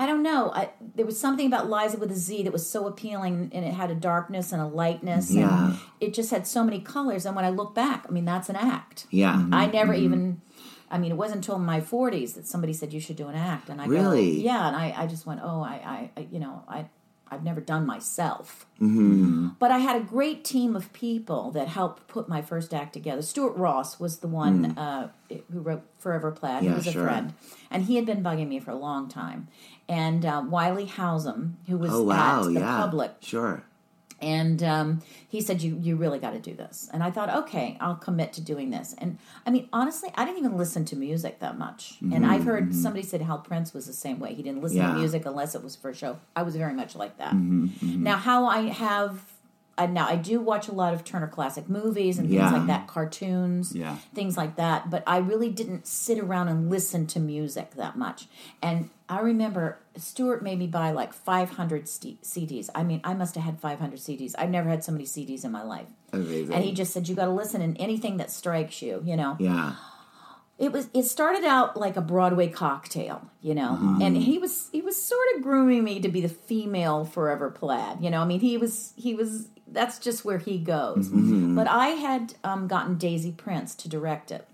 I 0.00 0.06
don't 0.06 0.22
know. 0.22 0.52
I, 0.54 0.68
there 0.94 1.04
was 1.06 1.18
something 1.18 1.44
about 1.46 1.68
Liza 1.68 1.96
with 1.98 2.12
a 2.12 2.16
Z 2.16 2.44
that 2.44 2.52
was 2.52 2.68
so 2.68 2.86
appealing, 2.86 3.50
and 3.52 3.64
it 3.64 3.72
had 3.74 3.90
a 3.90 3.96
darkness 3.96 4.52
and 4.52 4.62
a 4.62 4.66
lightness, 4.66 5.30
Yeah. 5.32 5.68
and 5.70 5.78
it 6.00 6.14
just 6.14 6.30
had 6.30 6.46
so 6.46 6.62
many 6.62 6.78
colors. 6.80 7.26
And 7.26 7.34
when 7.34 7.44
I 7.44 7.50
look 7.50 7.74
back, 7.74 8.06
I 8.08 8.12
mean, 8.12 8.24
that's 8.24 8.48
an 8.48 8.54
act. 8.56 9.06
Yeah. 9.10 9.46
I 9.50 9.66
never 9.66 9.94
even. 9.94 10.40
I 10.90 10.98
mean, 10.98 11.12
it 11.12 11.16
wasn't 11.16 11.38
until 11.38 11.58
my 11.58 11.80
forties 11.80 12.34
that 12.34 12.46
somebody 12.46 12.72
said 12.72 12.92
you 12.92 13.00
should 13.00 13.16
do 13.16 13.28
an 13.28 13.34
act, 13.34 13.68
and 13.68 13.80
I 13.80 13.86
Really? 13.86 14.36
go, 14.36 14.42
yeah, 14.42 14.68
and 14.68 14.76
I, 14.76 14.94
I 14.96 15.06
just 15.06 15.26
went, 15.26 15.40
oh, 15.42 15.60
I, 15.62 16.10
I, 16.16 16.26
you 16.30 16.38
know, 16.38 16.62
I, 16.68 16.86
I've 17.30 17.44
never 17.44 17.60
done 17.60 17.84
myself, 17.84 18.64
mm-hmm. 18.80 19.48
but 19.58 19.70
I 19.70 19.78
had 19.78 19.96
a 19.96 20.04
great 20.04 20.44
team 20.44 20.74
of 20.74 20.90
people 20.94 21.50
that 21.50 21.68
helped 21.68 22.08
put 22.08 22.26
my 22.28 22.40
first 22.40 22.72
act 22.72 22.94
together. 22.94 23.20
Stuart 23.20 23.54
Ross 23.56 24.00
was 24.00 24.18
the 24.18 24.28
one 24.28 24.76
uh, 24.78 25.10
who 25.52 25.60
wrote 25.60 25.82
Forever 25.98 26.30
Plaid. 26.30 26.62
Yeah, 26.62 26.70
he 26.70 26.74
was 26.76 26.86
a 26.86 26.92
friend, 26.92 27.34
and 27.70 27.84
he 27.84 27.96
had 27.96 28.06
been 28.06 28.22
bugging 28.22 28.48
me 28.48 28.60
for 28.60 28.70
a 28.70 28.76
long 28.78 29.08
time. 29.08 29.48
And 29.90 30.24
uh, 30.24 30.42
Wiley 30.46 30.86
Hausam, 30.86 31.54
who 31.66 31.76
was 31.76 31.90
Oh 31.92 32.02
wow, 32.02 32.40
at 32.40 32.44
the 32.46 32.60
yeah. 32.60 32.76
public, 32.78 33.12
Sure. 33.20 33.62
And 34.20 34.62
um, 34.62 35.02
he 35.28 35.40
said 35.40 35.62
you 35.62 35.78
you 35.80 35.96
really 35.96 36.18
got 36.18 36.32
to 36.32 36.38
do 36.40 36.54
this. 36.54 36.88
And 36.92 37.02
i 37.02 37.10
thought 37.10 37.34
okay 37.44 37.76
i'll 37.80 37.96
commit 37.96 38.32
to 38.34 38.40
doing 38.40 38.70
this. 38.70 38.94
And 38.98 39.18
i 39.46 39.50
mean 39.50 39.68
honestly 39.72 40.10
i 40.14 40.24
didn't 40.24 40.38
even 40.38 40.56
listen 40.56 40.84
to 40.86 40.96
music 40.96 41.40
that 41.40 41.58
much. 41.58 41.98
And 42.12 42.26
i've 42.26 42.44
heard 42.44 42.70
mm-hmm. 42.70 42.82
somebody 42.82 43.04
said 43.04 43.22
hal 43.22 43.38
prince 43.38 43.72
was 43.74 43.86
the 43.86 43.92
same 43.92 44.18
way. 44.18 44.34
He 44.34 44.42
didn't 44.42 44.62
listen 44.62 44.78
Yeah. 44.78 44.92
to 44.92 44.98
music 44.98 45.26
unless 45.26 45.54
it 45.54 45.62
was 45.62 45.76
for 45.76 45.90
a 45.90 45.94
show. 45.94 46.18
I 46.34 46.42
was 46.42 46.56
very 46.56 46.74
much 46.74 46.94
like 46.96 47.18
that. 47.18 47.32
Mm-hmm. 47.32 47.66
Mm-hmm. 47.66 48.02
Now 48.02 48.16
how 48.16 48.46
i 48.46 48.62
have 48.62 49.20
uh, 49.78 49.86
now 49.86 50.06
I 50.06 50.16
do 50.16 50.40
watch 50.40 50.68
a 50.68 50.72
lot 50.72 50.92
of 50.92 51.04
Turner 51.04 51.28
Classic 51.28 51.68
Movies 51.68 52.18
and 52.18 52.28
things 52.28 52.40
Yeah. 52.40 52.50
like 52.50 52.66
that, 52.66 52.86
cartoons, 52.86 53.74
Yeah. 53.74 53.96
things 54.14 54.36
like 54.36 54.56
that. 54.56 54.90
But 54.90 55.02
I 55.06 55.18
really 55.18 55.48
didn't 55.50 55.86
sit 55.86 56.18
around 56.18 56.48
and 56.48 56.68
listen 56.68 57.06
to 57.08 57.20
music 57.20 57.76
that 57.76 57.96
much. 57.96 58.26
And 58.60 58.90
I 59.08 59.20
remember 59.20 59.78
Stuart 59.96 60.42
made 60.42 60.58
me 60.58 60.66
buy 60.66 60.90
like 60.90 61.14
500 61.14 61.88
st- 61.88 62.22
CDs. 62.22 62.68
I 62.74 62.82
mean, 62.82 63.00
I 63.04 63.14
must 63.14 63.34
have 63.36 63.44
had 63.44 63.58
500 63.60 63.98
CDs. 64.00 64.34
I've 64.36 64.50
never 64.50 64.68
had 64.68 64.84
so 64.84 64.92
many 64.92 65.04
CDs 65.04 65.44
in 65.44 65.52
my 65.52 65.62
life. 65.62 65.86
Amazing. 66.12 66.54
And 66.54 66.64
he 66.64 66.72
just 66.72 66.92
said, 66.92 67.08
"You 67.08 67.14
got 67.14 67.26
to 67.26 67.30
listen, 67.32 67.60
and 67.62 67.76
anything 67.80 68.16
that 68.18 68.30
strikes 68.30 68.82
you, 68.82 69.02
you 69.04 69.16
know." 69.16 69.36
Yeah. 69.38 69.74
It 70.58 70.72
was. 70.72 70.88
It 70.92 71.04
started 71.04 71.44
out 71.44 71.76
like 71.76 71.96
a 71.96 72.00
Broadway 72.00 72.48
cocktail, 72.48 73.30
you 73.40 73.54
know, 73.54 73.98
and 74.02 74.16
he 74.16 74.38
was 74.38 74.68
he 74.72 74.82
was 74.82 75.00
sort 75.00 75.24
of 75.36 75.42
grooming 75.42 75.84
me 75.84 76.00
to 76.00 76.08
be 76.08 76.20
the 76.20 76.28
female 76.28 77.04
Forever 77.04 77.48
Plaid, 77.50 78.00
you 78.00 78.10
know. 78.10 78.20
I 78.22 78.24
mean, 78.24 78.40
he 78.40 78.58
was 78.58 78.92
he 78.96 79.14
was. 79.14 79.48
That's 79.70 79.98
just 79.98 80.24
where 80.24 80.38
he 80.38 80.58
goes. 80.58 81.08
But 81.10 81.68
I 81.68 81.88
had 81.88 82.34
um, 82.42 82.66
gotten 82.68 82.96
Daisy 82.98 83.30
Prince 83.32 83.74
to 83.76 83.88
direct 83.88 84.30
it, 84.32 84.48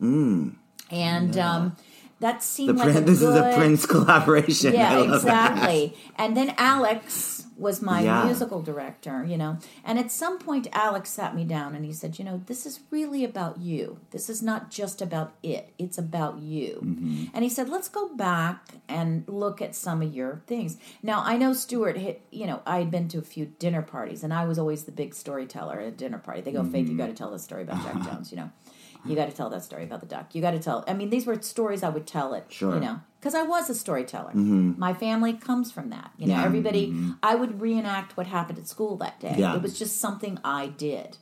and 0.91 1.39
um, 1.39 1.77
that 2.21 2.43
seemed 2.43 2.71
The 2.79 2.85
like 2.85 2.93
Prin- 2.93 3.03
a 3.05 3.07
this 3.07 3.23
is 3.23 3.35
a 3.35 3.53
Prince 3.57 3.87
collaboration. 3.87 4.75
Yeah, 4.75 4.99
love 4.99 5.23
that. 5.23 5.53
exactly. 5.53 5.97
And 6.17 6.37
then 6.37 6.55
Alex 6.59 7.44
was 7.65 7.83
my 7.83 8.03
Yeah. 8.03 8.25
musical 8.25 8.63
director, 8.63 9.25
you 9.25 9.37
know. 9.37 9.57
And 9.85 9.99
at 9.99 10.13
some 10.13 10.39
point, 10.39 10.69
Alex 10.73 11.11
sat 11.11 11.35
me 11.35 11.45
down 11.45 11.75
and 11.75 11.85
he 11.85 11.93
said, 11.93 12.19
You 12.19 12.25
know, 12.25 12.43
this 12.47 12.67
is 12.67 12.81
really 12.91 13.25
about 13.25 13.59
you. 13.59 13.99
This 14.11 14.29
is 14.31 14.43
not 14.43 14.71
just 14.71 15.03
about 15.03 15.33
it, 15.43 15.73
it's 15.79 15.99
about 15.99 16.39
you. 16.39 16.81
Mm-hmm. 16.85 17.25
And 17.35 17.43
he 17.43 17.51
said, 17.51 17.69
Let's 17.69 17.89
go 17.89 18.15
back 18.15 18.75
and 18.89 19.25
look 19.27 19.61
at 19.63 19.75
some 19.75 20.03
of 20.03 20.15
your 20.15 20.43
things. 20.47 20.77
Now, 21.03 21.23
I 21.25 21.37
know 21.39 21.53
Stuart 21.55 21.97
hit, 21.97 22.21
you 22.31 22.47
know, 22.47 22.61
I 22.67 22.79
had 22.79 22.91
been 22.91 23.09
to 23.09 23.19
a 23.19 23.23
few 23.23 23.47
dinner 23.59 23.83
parties 23.83 24.23
and 24.23 24.33
I 24.33 24.45
was 24.45 24.59
always 24.59 24.85
the 24.85 24.93
big 24.93 25.15
storyteller 25.15 25.81
at 25.81 25.89
a 25.89 25.91
dinner 25.91 26.19
party. 26.19 26.43
They 26.43 26.53
go, 26.53 26.63
Faith, 26.63 26.75
you 26.87 26.91
mm-hmm. 26.91 26.99
got 26.99 27.07
to 27.07 27.15
tell 27.15 27.31
the 27.31 27.39
story 27.39 27.63
about 27.63 27.83
Jack 27.83 28.03
Jones, 28.09 28.31
you 28.31 28.37
know. 28.37 28.51
You 29.07 29.15
got 29.17 29.29
to 29.31 29.37
tell 29.37 29.51
that 29.51 29.63
story 29.65 29.85
about 29.85 30.01
the 30.01 30.07
duck. 30.07 30.35
You 30.35 30.41
got 30.43 30.53
to 30.53 30.59
tell. 30.59 30.85
I 30.89 30.95
mean, 30.95 31.11
these 31.11 31.27
were 31.27 31.41
stories 31.43 31.83
I 31.83 31.89
would 31.91 32.07
tell 32.07 32.35
it. 32.35 32.47
Sure. 32.49 32.75
You 32.75 32.81
know, 32.81 33.01
because 33.21 33.35
I 33.35 33.43
was 33.43 33.69
a 33.71 33.75
storyteller. 33.75 34.33
My 34.35 34.95
family 34.95 35.33
comes 35.35 35.71
from 35.73 35.91
that. 35.91 36.11
You 36.19 36.27
know, 36.29 36.35
Yeah. 36.35 36.45
everybody. 36.45 36.95
I 37.23 37.35
would 37.35 37.61
reenact 37.61 38.17
what 38.17 38.27
happened 38.27 38.59
at 38.59 38.67
school 38.69 38.97
that 38.97 39.21
day. 39.21 39.35
Yeah. 39.39 39.55
It 39.57 39.63
was 39.63 39.79
just 39.79 39.99
something 39.99 40.39
I 40.45 40.69
did, 40.69 41.19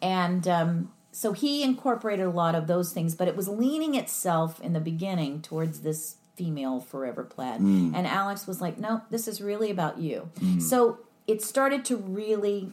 and 0.00 0.46
um, 0.46 0.92
so 1.12 1.32
he 1.32 1.62
incorporated 1.62 2.26
a 2.26 2.30
lot 2.30 2.54
of 2.54 2.66
those 2.66 2.92
things. 2.92 3.14
But 3.14 3.28
it 3.28 3.36
was 3.36 3.48
leaning 3.48 3.94
itself 3.94 4.60
in 4.60 4.72
the 4.72 4.80
beginning 4.80 5.42
towards 5.42 5.80
this 5.80 6.16
female 6.36 6.78
forever 6.80 7.24
plaid, 7.24 7.60
Mm. 7.60 7.92
and 7.94 8.06
Alex 8.06 8.46
was 8.46 8.60
like, 8.60 8.78
"No, 8.78 9.02
this 9.10 9.26
is 9.26 9.40
really 9.40 9.70
about 9.70 9.98
you." 9.98 10.28
So 10.60 10.98
it 11.26 11.42
started 11.42 11.84
to 11.86 11.96
really 11.96 12.72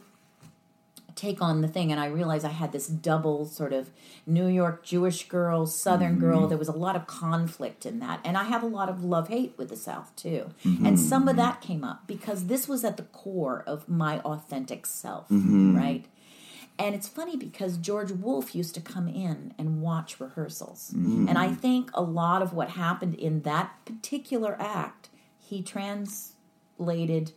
take 1.16 1.42
on 1.42 1.62
the 1.62 1.68
thing 1.68 1.90
and 1.90 2.00
i 2.00 2.06
realized 2.06 2.44
i 2.44 2.50
had 2.50 2.72
this 2.72 2.86
double 2.86 3.46
sort 3.46 3.72
of 3.72 3.90
new 4.26 4.46
york 4.46 4.84
jewish 4.84 5.28
girl 5.28 5.66
southern 5.66 6.12
mm-hmm. 6.12 6.20
girl. 6.20 6.46
There 6.46 6.58
was 6.58 6.68
a 6.68 6.72
lot 6.72 6.94
of 6.94 7.06
conflict 7.06 7.86
in 7.86 7.98
that 8.00 8.20
and 8.24 8.36
i 8.36 8.44
have 8.44 8.62
a 8.62 8.66
lot 8.66 8.88
of 8.88 9.02
love 9.02 9.28
hate 9.28 9.54
with 9.56 9.68
the 9.70 9.76
south 9.76 10.14
too. 10.16 10.50
And 10.64 10.78
mm-hmm. 10.78 10.96
some 10.96 11.22
of 11.22 11.36
mm-hmm. 11.36 11.38
that 11.38 11.60
came 11.60 11.82
up 11.82 12.06
because 12.06 12.46
this 12.46 12.68
was 12.68 12.84
at 12.84 12.96
the 12.96 13.02
core 13.04 13.64
of 13.66 13.88
my 13.88 14.20
authentic 14.20 14.86
self 14.86 15.26
right? 15.76 16.06
And 16.78 16.94
it's 16.94 17.08
funny 17.08 17.36
because 17.36 17.78
George 17.78 18.10
Wolfe 18.10 18.54
used 18.54 18.74
to 18.74 18.80
come 18.80 19.08
in 19.08 19.54
and 19.58 19.80
watch 19.80 20.20
rehearsals. 20.20 20.92
And 21.28 21.38
I 21.38 21.54
think 21.54 21.90
a 21.94 22.02
lot 22.02 22.42
of 22.42 22.52
what 22.52 22.70
happened 22.70 23.14
in 23.14 23.42
that 23.42 23.72
particular 23.86 24.56
act, 24.60 25.08
he 25.38 25.62
translated 25.62 27.32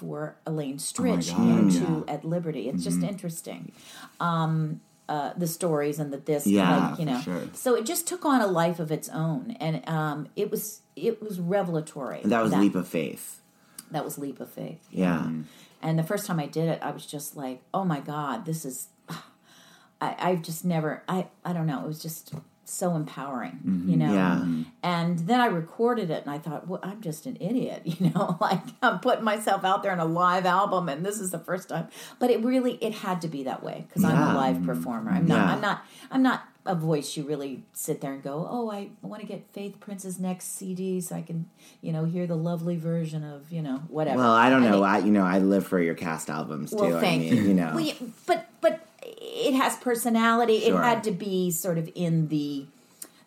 for 0.00 0.36
Elaine 0.46 0.78
Stritch 0.78 1.30
God, 1.36 1.58
into 1.58 2.04
At 2.08 2.24
Liberty. 2.24 2.68
It's 2.70 2.82
just 2.82 3.02
interesting. 3.02 3.72
Um, 4.18 4.80
uh, 5.10 5.32
the 5.36 5.46
stories 5.46 5.98
and 5.98 6.10
the 6.12 6.16
this, 6.16 6.46
Yeah, 6.46 6.90
like, 6.90 6.98
you 6.98 7.04
know. 7.04 7.20
sure. 7.20 7.42
So 7.52 7.74
it 7.74 7.84
just 7.84 8.06
took 8.06 8.24
on 8.24 8.40
a 8.40 8.46
life 8.46 8.78
of 8.80 8.90
its 8.90 9.08
own, 9.10 9.56
and 9.60 9.86
um, 9.88 10.28
it 10.36 10.50
was 10.50 10.80
it 10.96 11.22
was 11.22 11.38
revelatory. 11.38 12.20
And 12.22 12.32
that 12.32 12.42
was 12.42 12.52
leap 12.54 12.74
of 12.74 12.88
faith. 12.88 13.40
that 13.90 14.04
was 14.04 14.16
leap 14.18 14.40
of 14.40 14.48
faith. 14.48 14.86
Yeah. 14.90 15.28
And 15.82 15.98
the 15.98 16.02
first 16.02 16.26
time 16.26 16.38
I 16.40 16.46
did 16.46 16.68
it, 16.68 16.78
I 16.82 16.90
was 16.92 17.04
just 17.04 17.36
like, 17.36 17.60
"Oh 17.74 17.84
my 17.84 18.00
god, 18.00 18.46
this 18.46 18.64
is." 18.64 18.88
I, 20.00 20.16
I've 20.18 20.42
just 20.42 20.64
never. 20.64 21.02
I 21.08 21.26
I 21.44 21.52
don't 21.52 21.66
know. 21.66 21.80
It 21.82 21.86
was 21.86 22.00
just 22.00 22.32
so 22.70 22.94
empowering, 22.94 23.60
mm-hmm. 23.66 23.90
you 23.90 23.96
know. 23.96 24.12
Yeah. 24.12 24.46
And 24.82 25.18
then 25.20 25.40
I 25.40 25.46
recorded 25.46 26.10
it, 26.10 26.22
and 26.22 26.30
I 26.30 26.38
thought, 26.38 26.68
"Well, 26.68 26.80
I'm 26.82 27.00
just 27.00 27.26
an 27.26 27.36
idiot," 27.40 27.82
you 27.84 28.10
know. 28.10 28.36
Like 28.40 28.60
I'm 28.82 29.00
putting 29.00 29.24
myself 29.24 29.64
out 29.64 29.82
there 29.82 29.92
in 29.92 29.98
a 29.98 30.04
live 30.04 30.46
album, 30.46 30.88
and 30.88 31.04
this 31.04 31.20
is 31.20 31.30
the 31.30 31.38
first 31.38 31.68
time. 31.68 31.88
But 32.18 32.30
it 32.30 32.42
really, 32.42 32.74
it 32.80 32.94
had 32.94 33.20
to 33.22 33.28
be 33.28 33.44
that 33.44 33.62
way 33.62 33.84
because 33.88 34.04
I'm 34.04 34.16
a 34.16 34.34
live 34.34 34.64
performer. 34.64 35.10
I'm 35.10 35.26
not. 35.26 35.46
Yeah. 35.46 35.52
I'm 35.54 35.60
not. 35.60 35.84
I'm 36.10 36.22
not 36.22 36.44
a 36.66 36.74
voice 36.74 37.16
you 37.16 37.24
really 37.24 37.62
sit 37.72 38.00
there 38.00 38.12
and 38.12 38.22
go, 38.22 38.46
"Oh, 38.48 38.70
I 38.70 38.90
want 39.02 39.22
to 39.22 39.26
get 39.26 39.44
Faith 39.52 39.80
Prince's 39.80 40.18
next 40.18 40.56
CD 40.56 41.00
so 41.00 41.16
I 41.16 41.22
can, 41.22 41.48
you 41.80 41.92
know, 41.92 42.04
hear 42.04 42.26
the 42.26 42.36
lovely 42.36 42.76
version 42.76 43.24
of, 43.24 43.50
you 43.50 43.62
know, 43.62 43.78
whatever." 43.88 44.18
Well, 44.18 44.32
I 44.32 44.50
don't 44.50 44.62
know. 44.62 44.80
mean- 44.80 44.84
I, 44.84 44.98
you 44.98 45.10
know, 45.10 45.24
I 45.24 45.38
live 45.38 45.66
for 45.66 45.80
your 45.80 45.94
cast 45.94 46.28
albums 46.28 46.70
too. 46.70 46.76
well, 46.76 46.96
I 46.96 47.00
thank 47.00 47.22
mean, 47.22 47.36
you. 47.36 47.42
you 47.42 47.54
know. 47.54 47.72
Well, 47.74 47.80
yeah, 47.80 47.94
but 48.26 48.48
but 48.60 48.86
it 49.18 49.54
has 49.54 49.76
personality. 49.76 50.60
Sure. 50.60 50.78
It 50.78 50.84
had 50.84 51.04
to 51.04 51.12
be 51.12 51.50
sort 51.50 51.78
of 51.78 51.90
in 51.94 52.28
the 52.28 52.66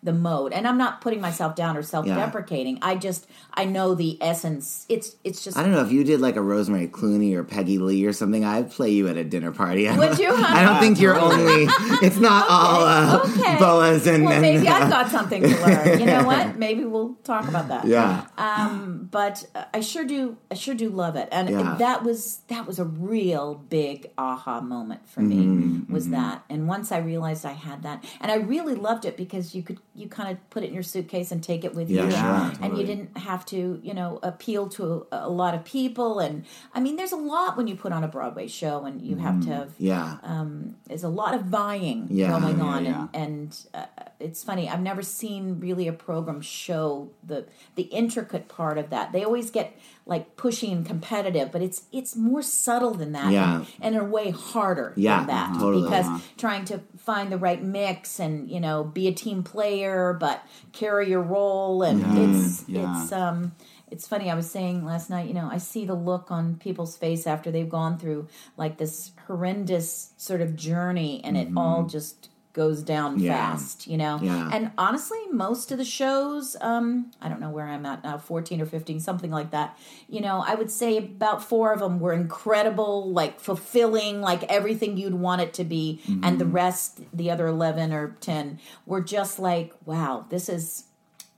the 0.04 0.12
mode, 0.12 0.52
and 0.52 0.68
I'm 0.68 0.76
not 0.78 1.00
putting 1.00 1.20
myself 1.20 1.56
down 1.56 1.76
or 1.76 1.82
self 1.82 2.06
deprecating. 2.06 2.78
I 2.82 2.94
just 2.94 3.26
I 3.54 3.64
know 3.64 3.94
the 3.94 4.18
essence. 4.22 4.84
It's 4.88 5.16
it's 5.24 5.42
just 5.42 5.56
I 5.56 5.62
don't 5.62 5.72
know 5.72 5.80
if 5.82 5.90
you 5.90 6.04
did 6.04 6.20
like 6.20 6.36
a 6.36 6.42
Rosemary 6.42 6.88
Clooney 6.88 7.34
or 7.34 7.42
Peggy 7.42 7.78
Lee 7.78 8.04
or 8.04 8.12
something. 8.12 8.44
I'd 8.44 8.70
play 8.70 8.90
you 8.90 9.08
at 9.08 9.16
a 9.16 9.24
dinner 9.24 9.50
party. 9.50 9.88
I 9.88 9.96
Would 9.96 10.10
don't- 10.10 10.18
you? 10.20 10.32
I 10.36 10.62
don't 10.62 10.78
think 10.78 11.00
you're 11.00 11.18
only. 11.18 11.66
It's 12.04 12.18
not 12.18 12.46
all 12.50 12.84
uh, 12.84 13.22
okay. 13.24 13.58
boas 13.58 14.06
and. 14.06 14.24
well, 14.24 14.32
and, 14.34 14.42
maybe 14.42 14.68
uh, 14.68 14.74
I've 14.74 14.90
got 14.90 15.10
something 15.10 15.42
to 15.42 15.48
learn. 15.48 16.00
You 16.00 16.06
know 16.06 16.24
what? 16.24 16.56
Maybe 16.64 16.84
we'll 16.84 17.14
talk 17.24 17.48
about 17.48 17.68
that. 17.68 17.86
Yeah. 17.86 18.26
Um, 18.36 19.08
but 19.10 19.46
I 19.72 19.80
sure 19.80 20.04
do. 20.04 20.36
I 20.50 20.54
sure 20.54 20.74
do 20.74 20.90
love 20.90 21.16
it, 21.16 21.28
and 21.32 21.48
Yeah. 21.48 21.76
that 21.78 22.02
was 22.04 22.40
that 22.48 22.66
was 22.66 22.78
a 22.78 22.84
real 22.84 23.54
big 23.54 24.10
aha 24.18 24.60
moment 24.60 25.08
for 25.08 25.20
me. 25.20 25.36
Mm-hmm, 25.36 25.92
was 25.92 26.10
that? 26.10 26.44
And 26.50 26.68
once 26.68 26.92
I 26.92 26.98
realized 26.98 27.46
I 27.46 27.52
had 27.52 27.82
that, 27.84 28.04
and 28.20 28.30
I 28.30 28.36
really 28.36 28.74
loved 28.74 29.04
it 29.04 29.16
because 29.16 29.54
you 29.54 29.62
could 29.62 29.78
you 29.96 30.08
kind 30.08 30.30
of 30.32 30.50
put 30.50 30.62
it 30.64 30.68
in 30.68 30.74
your 30.74 30.82
suitcase 30.82 31.30
and 31.30 31.42
take 31.42 31.64
it 31.64 31.74
with 31.74 31.88
Yeah, 31.88 32.04
you, 32.04 32.10
sure, 32.10 32.20
and 32.20 32.58
totally. 32.58 32.80
you 32.80 32.86
didn't 32.86 33.16
have 33.18 33.46
to 33.46 33.80
you 33.82 33.94
know 33.94 34.18
appeal 34.22 34.68
to 34.70 35.06
a, 35.12 35.18
a 35.22 35.28
lot 35.28 35.54
of 35.54 35.64
people. 35.64 36.18
And 36.18 36.44
I 36.74 36.80
mean, 36.80 36.96
there's 36.96 37.12
a 37.12 37.16
lot 37.34 37.56
when 37.56 37.66
you 37.68 37.76
put 37.76 37.92
on 37.92 38.02
a 38.04 38.08
Broadway 38.08 38.48
show, 38.48 38.84
and 38.84 39.00
you 39.00 39.16
have 39.16 39.40
to 39.44 39.50
have 39.54 39.68
Mm-hmm. 39.74 39.86
Yeah. 39.86 40.18
um, 40.22 40.76
there's 40.88 41.04
a 41.04 41.08
lot 41.08 41.34
of 41.34 41.42
vying 41.44 42.06
Yeah, 42.10 42.28
going 42.40 42.60
on, 42.60 42.84
yeah. 42.84 43.06
and, 43.14 43.22
and 43.24 43.66
uh, 43.72 43.86
it's 44.20 44.42
funny. 44.42 44.68
I've 44.68 44.82
never 44.82 45.02
seen 45.02 45.60
really 45.60 45.86
a 45.88 45.92
program 46.08 46.40
show 46.40 47.10
the 47.22 47.46
the 47.76 47.84
intricate 48.00 48.48
part 48.48 48.76
of 48.78 48.90
that. 48.90 49.12
They 49.12 49.24
always 49.24 49.50
get 49.50 49.76
like 50.06 50.36
pushy 50.36 50.70
and 50.70 50.84
competitive, 50.84 51.50
but 51.52 51.62
it's 51.62 51.84
it's 51.92 52.14
more 52.16 52.42
subtle 52.42 52.94
than 52.94 53.12
that, 53.12 53.32
Yeah. 53.32 53.56
and, 53.56 53.66
and 53.80 53.94
in 53.94 54.00
a 54.00 54.04
way 54.04 54.30
harder 54.30 54.92
Yeah, 54.96 55.18
than 55.18 55.26
that 55.28 55.48
totally. 55.60 55.84
because 55.84 56.06
Uh-huh. 56.06 56.18
trying 56.36 56.64
to 56.66 56.76
find 56.98 57.26
the 57.32 57.38
right 57.38 57.62
mix 57.62 58.18
and 58.24 58.50
you 58.54 58.60
know 58.60 58.84
be 58.98 59.04
a 59.08 59.12
team 59.24 59.42
player, 59.42 59.83
but 60.20 60.46
carry 60.72 61.08
your 61.08 61.22
role, 61.22 61.82
and 61.82 62.02
it's 62.18 62.64
yeah. 62.68 63.02
it's 63.02 63.12
um. 63.12 63.52
It's 63.90 64.08
funny. 64.08 64.28
I 64.28 64.34
was 64.34 64.50
saying 64.50 64.84
last 64.84 65.08
night. 65.08 65.28
You 65.28 65.34
know, 65.34 65.48
I 65.52 65.58
see 65.58 65.84
the 65.84 65.94
look 65.94 66.30
on 66.30 66.56
people's 66.56 66.96
face 66.96 67.26
after 67.28 67.52
they've 67.52 67.68
gone 67.68 67.96
through 67.96 68.26
like 68.56 68.78
this 68.78 69.12
horrendous 69.26 70.12
sort 70.16 70.40
of 70.40 70.56
journey, 70.56 71.20
and 71.22 71.36
it 71.36 71.48
all 71.56 71.84
just 71.84 72.30
goes 72.54 72.82
down 72.82 73.16
Mm-hmm. 73.16 73.24
Yeah. 73.24 73.50
fast. 73.50 73.86
You 73.86 73.98
know, 73.98 74.18
Yeah. 74.22 74.48
and 74.52 74.70
honestly, 74.78 75.18
most 75.30 75.70
of 75.72 75.76
the 75.78 75.84
shows, 75.84 76.56
um, 76.62 77.10
I 77.20 77.28
don't 77.28 77.40
know 77.40 77.50
where 77.50 77.66
I'm 77.66 77.84
at 77.84 78.02
now, 78.02 78.16
14 78.16 78.60
or 78.62 78.66
15, 78.66 79.00
something 79.00 79.30
like 79.30 79.50
that. 79.50 79.76
You 80.08 80.20
know, 80.22 80.42
I 80.46 80.54
would 80.54 80.70
say 80.70 80.96
about 80.96 81.42
four 81.44 81.72
of 81.72 81.80
them 81.80 82.00
were 82.00 82.12
incredible, 82.12 83.10
like 83.12 83.40
fulfilling, 83.40 84.20
like 84.22 84.44
everything 84.44 84.96
you'd 84.96 85.14
want 85.14 85.42
it 85.42 85.52
to 85.54 85.64
be. 85.64 86.00
And 86.06 86.22
Mm-hmm. 86.24 86.38
the 86.38 86.46
rest, 86.46 87.00
the 87.12 87.30
other 87.30 87.46
11 87.48 87.92
or 87.92 88.16
10, 88.20 88.58
were 88.86 89.00
just 89.02 89.38
like, 89.38 89.74
wow, 89.84 90.24
this 90.30 90.48
is 90.48 90.84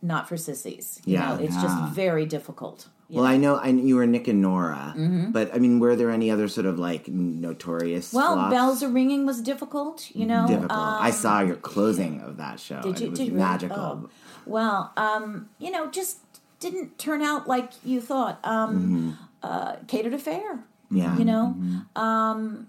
not 0.03 0.29
for 0.29 0.37
sissies. 0.37 1.01
You 1.07 1.14
Yeah. 1.14 1.35
know, 1.37 1.43
it's 1.43 1.55
Yeah. 1.57 1.62
just 1.62 1.79
very 1.95 2.27
difficult. 2.27 2.89
Well, 3.09 3.24
I 3.24 3.36
know 3.36 3.57
I, 3.57 3.68
you 3.68 3.96
were 3.96 4.07
Nick 4.07 4.26
and 4.26 4.42
Nora, 4.42 4.94
but 5.30 5.54
I 5.54 5.59
mean, 5.59 5.78
were 5.78 5.94
there 5.94 6.11
any 6.11 6.30
other 6.30 6.48
sort 6.48 6.66
of 6.66 6.78
like 6.78 7.07
notorious? 7.09 8.12
Well, 8.12 8.34
flops? 8.34 8.50
bells 8.50 8.82
are 8.82 8.88
ringing 8.88 9.26
was 9.26 9.40
difficult, 9.40 10.11
you 10.14 10.26
know. 10.26 10.46
difficult. 10.46 10.72
I 10.72 11.09
um, 11.09 11.12
saw 11.12 11.40
your 11.40 11.57
closing 11.57 12.20
of 12.22 12.36
that 12.38 12.59
show. 12.59 12.82
Did 12.82 12.98
you? 13.00 13.07
It 13.07 13.11
was 13.11 13.18
did 13.20 13.32
magical. 13.32 13.78
Oh. 13.78 14.11
Well, 14.44 14.92
um, 14.96 15.48
you 15.59 15.70
know, 15.70 15.88
just 15.90 16.18
didn't 16.59 16.98
turn 16.98 17.22
out 17.22 17.46
like 17.46 17.70
you 17.84 18.00
thought. 18.00 18.40
Um, 18.44 19.16
uh, 19.42 19.76
catered 19.86 20.14
affair. 20.14 20.54
Mm-hmm. 20.57 20.96
Yeah. 20.96 21.16
You 21.18 21.24
know, 21.24 21.57
um, 21.94 22.68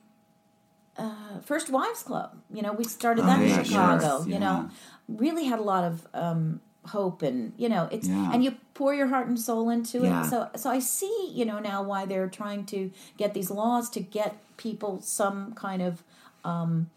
uh, 0.98 1.40
First 1.44 1.70
Wives 1.70 2.04
Club. 2.04 2.38
You 2.54 2.62
know, 2.62 2.74
we 2.74 2.84
started 2.84 3.26
that 3.26 3.40
Oh, 3.40 3.44
yeah, 3.44 3.60
in 3.60 3.64
Chicago. 3.66 4.18
sure. 4.20 4.26
You 4.28 4.34
Yeah. 4.34 4.40
know, 4.40 4.70
really 5.08 5.46
had 5.46 5.60
a 5.60 5.64
lot 5.64 5.84
of 5.84 6.08
um, 6.14 6.62
hope, 6.88 7.22
and 7.22 7.54
you 7.58 7.70
know, 7.70 7.88
it's 7.92 8.08
Yeah. 8.08 8.32
and 8.34 8.44
you 8.44 8.56
pour 8.74 8.94
your 8.94 9.08
heart 9.08 9.28
and 9.28 9.40
soul 9.40 9.70
into 9.70 10.00
Yeah. 10.04 10.26
it. 10.26 10.30
So, 10.30 10.50
so 10.56 10.70
I 10.70 10.80
see, 10.80 11.32
you 11.34 11.46
know, 11.46 11.60
now 11.60 11.82
why 11.84 12.06
they're 12.06 12.30
trying 12.30 12.66
to 12.68 12.92
get 13.18 13.34
these 13.34 13.50
laws 13.52 13.90
to 13.92 14.00
get 14.00 14.36
people 14.58 15.00
some 15.02 15.54
kind 15.54 15.82
of 15.82 16.04
um 16.44 16.90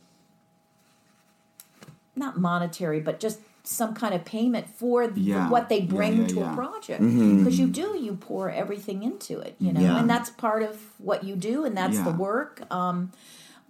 not 2.16 2.38
monetary, 2.38 3.00
but 3.00 3.20
just 3.20 3.40
some 3.62 3.94
kind 3.94 4.14
of 4.14 4.24
payment 4.24 4.66
for 4.68 5.04
Yeah. 5.14 5.48
what 5.48 5.68
they 5.68 5.80
bring 5.82 6.22
yeah, 6.22 6.26
to 6.28 6.34
yeah. 6.36 6.52
a 6.52 6.56
project. 6.56 7.02
Mm-hmm. 7.02 7.38
Because 7.38 7.58
you 7.58 7.66
do, 7.68 7.96
you 7.98 8.14
pour 8.16 8.50
everything 8.50 9.02
into 9.02 9.38
it, 9.38 9.54
you 9.58 9.72
know, 9.72 9.96
and 9.96 10.08
that's 10.08 10.30
part 10.30 10.62
of 10.62 10.80
what 10.98 11.24
you 11.24 11.36
do, 11.36 11.64
and 11.64 11.76
that's 11.76 12.00
the 12.00 12.10
work. 12.10 12.62
Um, 12.72 13.12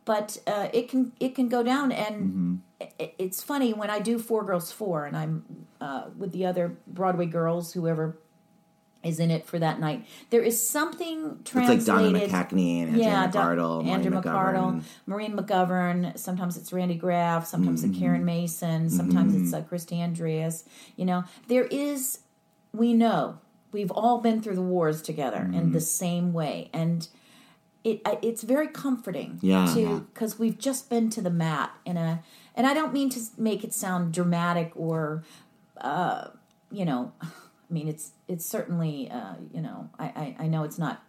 but 0.05 0.39
uh, 0.47 0.69
it 0.73 0.89
can 0.89 1.13
it 1.21 1.35
can 1.35 1.49
go 1.49 1.63
down, 1.63 1.93
and 1.93 2.17
Mm-hmm. 2.17 2.55
i 3.01 3.13
it's 3.19 3.43
funny 3.43 3.73
when 3.75 3.91
I 3.91 3.99
do 4.01 4.19
Four 4.19 4.45
Girls 4.45 4.73
Four, 4.73 5.05
and 5.07 5.17
I'm 5.17 5.45
uh, 5.81 6.05
with 6.17 6.33
the 6.33 6.47
other 6.47 6.77
Broadway 6.87 7.27
girls, 7.27 7.73
whoever 7.73 8.19
is 9.03 9.19
in 9.19 9.31
it 9.31 9.47
for 9.47 9.59
that 9.59 9.81
night. 9.81 10.05
There 10.29 10.43
is 10.43 10.63
something 10.69 11.39
It's 11.41 11.55
like 11.55 11.83
Donna 11.85 12.11
translated. 12.11 12.31
McKechnie 12.31 12.83
and 12.83 12.89
Andrea 12.91 13.03
Yeah, 13.05 13.31
McArdle, 13.31 13.87
Andrew 13.87 14.11
McArdle, 14.13 14.23
McGovern. 14.23 14.83
Maureen 15.07 15.37
McGovern. 15.37 16.19
Sometimes 16.19 16.59
it's 16.59 16.71
Randy 16.71 16.97
Graff. 16.97 17.47
Sometimes 17.47 17.81
Mm-hmm. 17.83 17.93
it's 17.93 17.99
Karen 17.99 18.25
Mason. 18.27 18.91
Sometimes 18.91 19.35
it's 19.35 19.55
uh, 19.55 19.63
Christy 19.63 20.03
Andreas. 20.03 20.65
You 20.97 21.07
know, 21.07 21.25
there 21.49 21.65
is. 21.65 22.19
We 22.75 22.93
know 22.93 23.39
we've 23.73 23.91
all 23.91 24.19
been 24.19 24.43
through 24.43 24.57
the 24.57 24.61
wars 24.63 25.01
together 25.01 25.39
in 25.39 25.53
Mm-hmm. 25.55 25.73
the 25.73 25.81
same 25.81 26.35
way, 26.35 26.69
and 26.75 27.09
it 27.85 28.03
it's 28.23 28.43
very 28.43 28.69
comforting. 28.69 29.39
Yeah. 29.41 29.65
to 29.75 30.01
because 30.13 30.39
we've 30.39 30.59
just 30.59 30.91
been 30.91 31.09
to 31.11 31.23
the 31.23 31.31
mat 31.31 31.71
in 31.87 31.97
a, 31.97 32.23
and 32.55 32.67
I 32.67 32.75
don't 32.75 32.93
mean 32.93 33.09
to 33.11 33.21
make 33.39 33.65
it 33.65 33.73
sound 33.73 34.13
dramatic 34.13 34.73
or, 34.77 35.25
uh, 35.81 36.29
you 36.71 36.85
know, 36.85 37.13
I 37.23 37.73
mean 37.73 37.89
it's 37.89 38.13
it's 38.27 38.45
certainly 38.45 39.11
uh, 39.11 39.35
you 39.53 39.61
know 39.61 39.91
I, 39.99 40.05
I 40.05 40.37
I 40.41 40.47
know 40.47 40.65
it's 40.65 40.79
not 40.79 41.05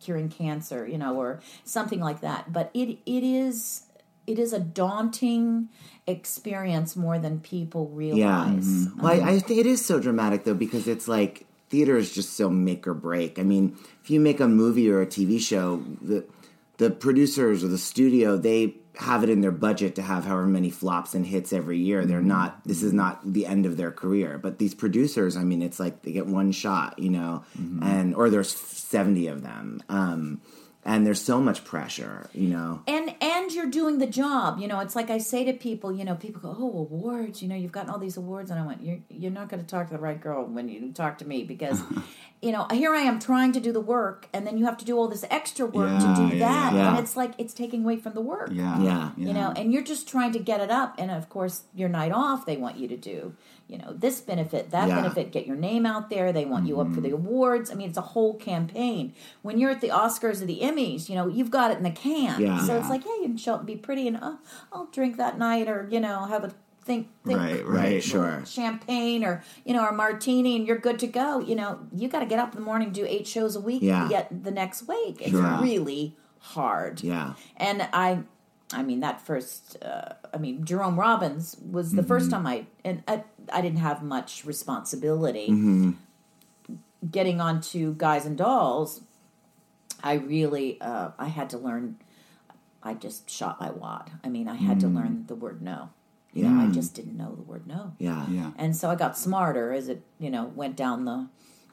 curing 0.00 0.28
cancer, 0.28 0.86
you 0.86 0.98
know, 0.98 1.16
or 1.16 1.40
something 1.64 2.00
like 2.00 2.20
that. 2.20 2.52
But 2.52 2.70
it 2.74 2.98
it 3.06 3.22
is 3.22 3.86
it 4.26 4.38
is 4.38 4.52
a 4.52 4.60
daunting 4.60 5.68
experience 6.06 6.96
more 6.96 7.18
than 7.18 7.40
people 7.40 7.88
realize. 7.88 8.18
Yeah. 8.18 8.88
mm-hmm. 8.88 9.00
Well, 9.00 9.22
I, 9.22 9.32
I 9.32 9.38
think 9.38 9.60
it 9.60 9.66
is 9.66 9.84
so 9.84 10.00
dramatic 10.00 10.44
though 10.44 10.54
because 10.54 10.88
it's 10.88 11.08
like 11.08 11.46
theater 11.68 11.96
is 11.96 12.12
just 12.12 12.36
so 12.36 12.48
make 12.48 12.86
or 12.86 12.94
break. 12.94 13.38
I 13.38 13.42
mean, 13.42 13.76
if 14.02 14.10
you 14.10 14.20
make 14.20 14.40
a 14.40 14.48
movie 14.48 14.90
or 14.90 15.02
a 15.02 15.06
TV 15.06 15.40
show, 15.40 15.82
the 16.00 16.24
the 16.78 16.90
producers 16.90 17.64
or 17.64 17.68
the 17.68 17.78
studio 17.78 18.36
they 18.36 18.74
have 18.96 19.22
it 19.22 19.30
in 19.30 19.40
their 19.40 19.52
budget 19.52 19.94
to 19.96 20.02
have 20.02 20.24
however 20.24 20.46
many 20.46 20.70
flops 20.70 21.14
and 21.14 21.26
hits 21.26 21.52
every 21.52 21.78
year. 21.78 22.04
They're 22.04 22.20
not. 22.22 22.60
This 22.64 22.82
is 22.82 22.92
not 22.92 23.20
the 23.30 23.46
end 23.46 23.66
of 23.66 23.76
their 23.76 23.92
career. 23.92 24.38
But 24.38 24.58
these 24.58 24.74
producers, 24.74 25.36
I 25.36 25.44
mean, 25.44 25.62
it's 25.62 25.78
like 25.78 26.02
they 26.02 26.12
get 26.12 26.26
one 26.26 26.52
shot, 26.52 26.98
you 26.98 27.10
know, 27.10 27.44
and 27.82 28.14
or 28.14 28.30
there's 28.30 28.54
seventy 28.54 29.26
of 29.26 29.42
them. 29.42 29.82
Um, 29.88 30.40
and 30.86 31.04
there's 31.06 31.20
so 31.20 31.40
much 31.40 31.64
pressure, 31.64 32.30
you 32.32 32.48
know. 32.48 32.80
and 32.86 33.14
and 33.20 33.50
you're 33.52 33.66
doing 33.70 33.98
the 33.98 34.06
job 34.06 34.58
you 34.60 34.68
know 34.68 34.78
it's 34.80 34.94
like 34.96 35.10
i 35.10 35.18
say 35.18 35.44
to 35.44 35.52
people 35.52 35.92
you 35.92 36.04
know 36.04 36.14
people 36.14 36.40
go 36.40 36.54
oh 36.58 36.78
awards 36.86 37.42
you 37.42 37.48
know 37.48 37.54
you've 37.56 37.72
gotten 37.72 37.90
all 37.90 37.98
these 37.98 38.16
awards 38.16 38.50
and 38.50 38.58
i 38.60 38.64
went 38.66 38.82
you're, 38.82 38.98
you're 39.08 39.30
not 39.30 39.48
going 39.48 39.60
to 39.62 39.66
talk 39.68 39.88
to 39.88 39.94
the 39.94 40.00
right 40.00 40.20
girl 40.20 40.44
when 40.44 40.68
you 40.68 40.92
talk 40.92 41.18
to 41.18 41.26
me 41.26 41.42
because 41.44 41.80
you 42.42 42.52
know 42.52 42.66
here 42.72 42.94
i 42.94 43.00
am 43.00 43.18
trying 43.18 43.52
to 43.52 43.60
do 43.60 43.72
the 43.72 43.80
work 43.80 44.28
and 44.32 44.46
then 44.46 44.56
you 44.58 44.64
have 44.64 44.76
to 44.76 44.84
do 44.84 44.96
all 44.96 45.08
this 45.08 45.24
extra 45.30 45.66
work 45.66 45.90
Yeah, 45.90 46.14
to 46.14 46.28
do 46.30 46.36
yeah, 46.36 46.46
that 46.48 46.72
yeah. 46.74 46.88
and 46.90 46.98
it's 46.98 47.16
like 47.16 47.32
it's 47.38 47.54
taking 47.54 47.82
away 47.84 47.96
from 47.96 48.14
the 48.14 48.20
work 48.20 48.50
Yeah. 48.52 48.80
Yeah. 48.82 49.10
you 49.16 49.32
know 49.32 49.52
and 49.56 49.72
you're 49.72 49.82
just 49.94 50.08
trying 50.08 50.32
to 50.32 50.38
get 50.38 50.60
it 50.60 50.70
up 50.70 50.94
and 50.98 51.10
of 51.10 51.28
course 51.28 51.62
your 51.74 51.88
night 51.88 52.12
off 52.12 52.46
they 52.46 52.56
want 52.56 52.76
you 52.76 52.88
to 52.88 52.96
do 52.96 53.34
you 53.68 53.78
know 53.78 53.92
this 53.92 54.20
benefit 54.20 54.70
that 54.70 54.88
Yeah. 54.88 54.96
benefit 54.96 55.32
get 55.32 55.46
your 55.46 55.56
name 55.56 55.84
out 55.86 56.08
there 56.08 56.32
they 56.32 56.44
want 56.44 56.66
you 56.66 56.80
up 56.80 56.92
for 56.94 57.00
the 57.00 57.10
awards 57.10 57.70
i 57.70 57.74
mean 57.74 57.88
it's 57.88 57.98
a 57.98 58.08
whole 58.14 58.34
campaign 58.34 59.12
when 59.42 59.58
you're 59.58 59.70
at 59.72 59.80
the 59.80 59.88
oscars 59.88 60.40
or 60.40 60.46
the 60.46 60.60
emmys 60.62 61.08
you 61.08 61.14
know 61.16 61.26
you've 61.26 61.50
got 61.50 61.70
it 61.72 61.76
in 61.78 61.82
the 61.82 61.90
can 61.90 62.40
Yeah. 62.40 62.58
so 62.64 62.76
it's 62.78 62.88
like 62.88 63.04
yeah 63.04 63.16
you 63.16 63.22
can 63.22 63.36
show 63.36 63.54
up 63.54 63.60
and 63.60 63.66
be 63.66 63.76
pretty 63.76 64.06
and 64.06 64.18
oh, 64.22 64.38
i'll 64.72 64.86
drink 64.86 65.16
that 65.16 65.36
night 65.38 65.68
or 65.68 65.88
you 65.90 65.98
know 66.00 66.26
have 66.26 66.44
a 66.44 66.52
think, 66.84 67.08
think 67.24 67.36
Right, 67.40 67.66
right, 67.66 68.00
sure. 68.04 68.44
champagne 68.46 69.24
or 69.24 69.42
you 69.64 69.74
know 69.74 69.84
a 69.88 69.92
martini 69.92 70.54
and 70.54 70.64
you're 70.68 70.78
good 70.78 71.00
to 71.00 71.08
go 71.08 71.40
you 71.40 71.56
know 71.56 71.80
you 71.92 72.08
got 72.08 72.20
to 72.20 72.26
get 72.26 72.38
up 72.38 72.54
in 72.54 72.60
the 72.60 72.64
morning 72.64 72.90
do 72.92 73.04
eight 73.04 73.26
shows 73.26 73.56
a 73.56 73.60
week 73.60 73.82
Yeah. 73.82 74.08
yet 74.08 74.28
the 74.44 74.52
next 74.52 74.86
week 74.86 75.16
it's 75.20 75.30
Sure. 75.30 75.58
really 75.60 76.14
hard 76.38 77.02
Yeah. 77.02 77.32
and 77.56 77.82
I, 77.92 78.20
I 78.72 78.82
mean 78.84 79.00
that 79.00 79.20
first, 79.24 79.76
uh, 79.82 80.12
I 80.32 80.38
mean 80.38 80.64
Jerome 80.64 80.98
Robbins 80.98 81.56
was 81.60 81.90
the 81.92 82.02
first 82.04 82.30
time 82.30 82.46
I 82.46 82.66
and 82.84 83.02
I, 83.08 83.24
I 83.52 83.60
didn't 83.60 83.78
have 83.78 84.02
much 84.02 84.44
responsibility. 84.44 85.46
Getting 87.10 87.40
onto 87.40 87.94
Guys 87.94 88.26
and 88.26 88.36
Dolls, 88.36 89.02
I 90.02 90.14
really 90.14 90.80
uh, 90.80 91.10
I 91.18 91.26
had 91.26 91.50
to 91.50 91.58
learn. 91.58 91.96
I 92.82 92.94
just 92.94 93.28
shot 93.30 93.60
my 93.60 93.70
wad. 93.70 94.10
I 94.24 94.28
mean, 94.28 94.48
I 94.48 94.54
had 94.54 94.80
to 94.80 94.88
learn 94.88 95.24
the 95.26 95.34
word 95.34 95.60
no. 95.62 95.90
You 96.32 96.44
know, 96.44 96.64
I 96.64 96.70
just 96.70 96.94
didn't 96.94 97.16
know 97.16 97.34
the 97.34 97.42
word 97.42 97.66
no. 97.66 97.94
Yeah. 97.98 98.26
Yeah. 98.28 98.50
And 98.58 98.76
so 98.76 98.90
I 98.90 98.94
got 98.94 99.16
smarter 99.16 99.72
as 99.72 99.88
it, 99.88 100.02
you 100.18 100.30
know, 100.30 100.52
went 100.54 100.76
down 100.76 101.04
the 101.04 101.28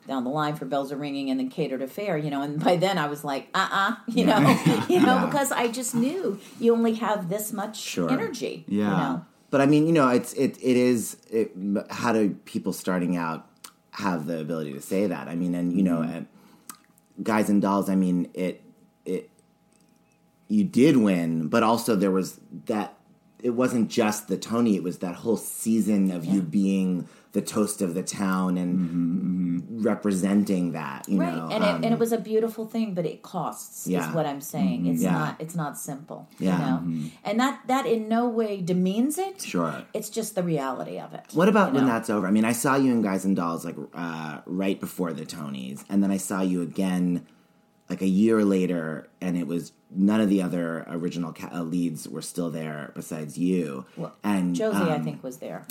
down 0.08 0.24
the 0.26 0.30
line 0.30 0.56
for 0.56 0.66
bells 0.66 0.92
are 0.92 0.98
ringing 0.98 1.30
and 1.30 1.40
then 1.40 1.50
catered 1.50 1.82
affair, 1.82 2.18
you 2.18 2.30
know, 2.30 2.42
and 2.42 2.62
by 2.64 2.76
then 2.78 2.98
I 2.98 3.08
was 3.08 3.24
like, 3.24 3.48
uh 3.54 3.68
uh 3.72 3.96
you 4.08 4.26
know, 4.26 4.38
you 4.90 5.00
know, 5.02 5.16
Yeah. 5.16 5.26
because 5.26 5.52
I 5.52 5.68
just 5.68 5.94
knew 5.96 6.40
you 6.60 6.74
only 6.74 6.94
have 6.96 7.30
this 7.30 7.52
much 7.54 7.78
Sure. 7.80 8.10
energy. 8.12 8.66
Yeah. 8.68 8.84
You 8.84 8.98
know. 8.98 9.26
But 9.54 9.62
I 9.62 9.68
mean, 9.68 9.86
you 9.86 9.94
know, 9.94 10.10
it's 10.10 10.34
it 10.34 10.58
it 10.64 10.78
is. 10.78 11.16
It, 11.30 11.52
how 11.92 12.12
do 12.12 12.32
people 12.44 12.74
starting 12.74 13.18
out 13.18 13.48
have 13.92 14.26
the 14.26 14.40
ability 14.40 14.74
to 14.74 14.82
say 14.82 15.06
that? 15.06 15.28
I 15.28 15.36
mean, 15.36 15.54
and 15.54 15.72
you 15.72 15.84
know, 15.84 15.98
Mm-hmm. 15.98 17.22
guys 17.22 17.52
and 17.52 17.62
dolls. 17.62 17.88
I 17.88 17.94
mean, 17.94 18.32
it 18.34 18.64
it 19.06 19.30
you 20.48 20.64
did 20.64 20.98
win, 20.98 21.50
but 21.50 21.62
also 21.62 21.96
there 21.96 22.10
was 22.10 22.40
that. 22.66 22.98
It 23.44 23.52
wasn't 23.52 23.92
just 23.92 24.28
the 24.28 24.38
Tony; 24.38 24.76
it 24.76 24.82
was 24.82 24.98
that 25.06 25.14
whole 25.18 25.38
season 25.38 26.10
of 26.10 26.26
you 26.26 26.42
being 26.42 27.08
the 27.34 27.42
toast 27.42 27.82
of 27.82 27.94
the 27.96 28.04
town 28.04 28.58
and 28.58 29.84
representing 29.84 30.72
that. 30.74 31.08
You 31.10 31.18
Mm-hmm, 31.18 31.22
Right. 31.22 31.36
know, 31.36 31.50
and 31.50 31.64
um, 31.64 31.70
it, 31.82 31.86
and 31.86 31.94
it 31.94 32.00
was 32.00 32.12
a 32.12 32.18
beautiful 32.18 32.66
thing, 32.66 32.94
but 32.94 33.06
it 33.06 33.22
costs 33.24 33.88
Yeah. 33.88 34.08
is 34.08 34.16
what 34.16 34.26
I'm 34.26 34.40
saying. 34.42 34.86
It's 34.86 35.02
Yeah. 35.02 35.12
not 35.14 35.36
it's 35.40 35.56
not 35.56 35.78
simple. 35.78 36.28
Yeah. 36.40 36.58
You 36.58 36.66
know? 36.66 37.10
And 37.24 37.40
that 37.40 37.62
that 37.68 37.86
in 37.86 38.08
no 38.08 38.28
way 38.30 38.62
demeans 38.62 39.18
it. 39.18 39.42
Sure. 39.42 39.84
It's 39.94 40.10
just 40.10 40.36
the 40.36 40.44
reality 40.44 41.00
of 41.00 41.14
it. 41.14 41.26
What 41.34 41.50
about 41.50 41.70
you 41.70 41.76
when 41.76 41.86
know? 41.86 41.92
that's 41.94 42.10
over? 42.10 42.28
I 42.28 42.32
mean, 42.32 42.46
I 42.46 42.52
saw 42.54 42.76
you 42.76 42.92
in 42.92 43.02
Guys 43.02 43.26
and 43.26 43.36
Dolls 43.36 43.66
like 43.66 43.76
uh, 43.94 44.40
right 44.46 44.80
before 44.80 45.12
the 45.14 45.26
Tonys, 45.26 45.84
and 45.90 46.04
then 46.04 46.12
I 46.12 46.18
saw 46.18 46.42
you 46.42 46.62
again 46.62 47.26
like 47.90 48.02
a 48.02 48.08
year 48.08 48.46
later, 48.46 49.08
and 49.22 49.36
it 49.38 49.46
was 49.48 49.72
none 49.92 50.22
of 50.22 50.30
the 50.30 50.42
other 50.42 50.86
original 50.88 51.34
ca- 51.34 51.50
uh, 51.54 51.62
leads 51.64 52.08
were 52.08 52.22
still 52.22 52.50
there 52.50 52.92
besides 52.96 53.38
you. 53.38 53.86
Well, 53.98 54.14
and 54.24 54.56
Josie, 54.56 54.78
I 54.78 54.96
um, 54.96 55.04
think, 55.04 55.22
was 55.24 55.38
there. 55.38 55.66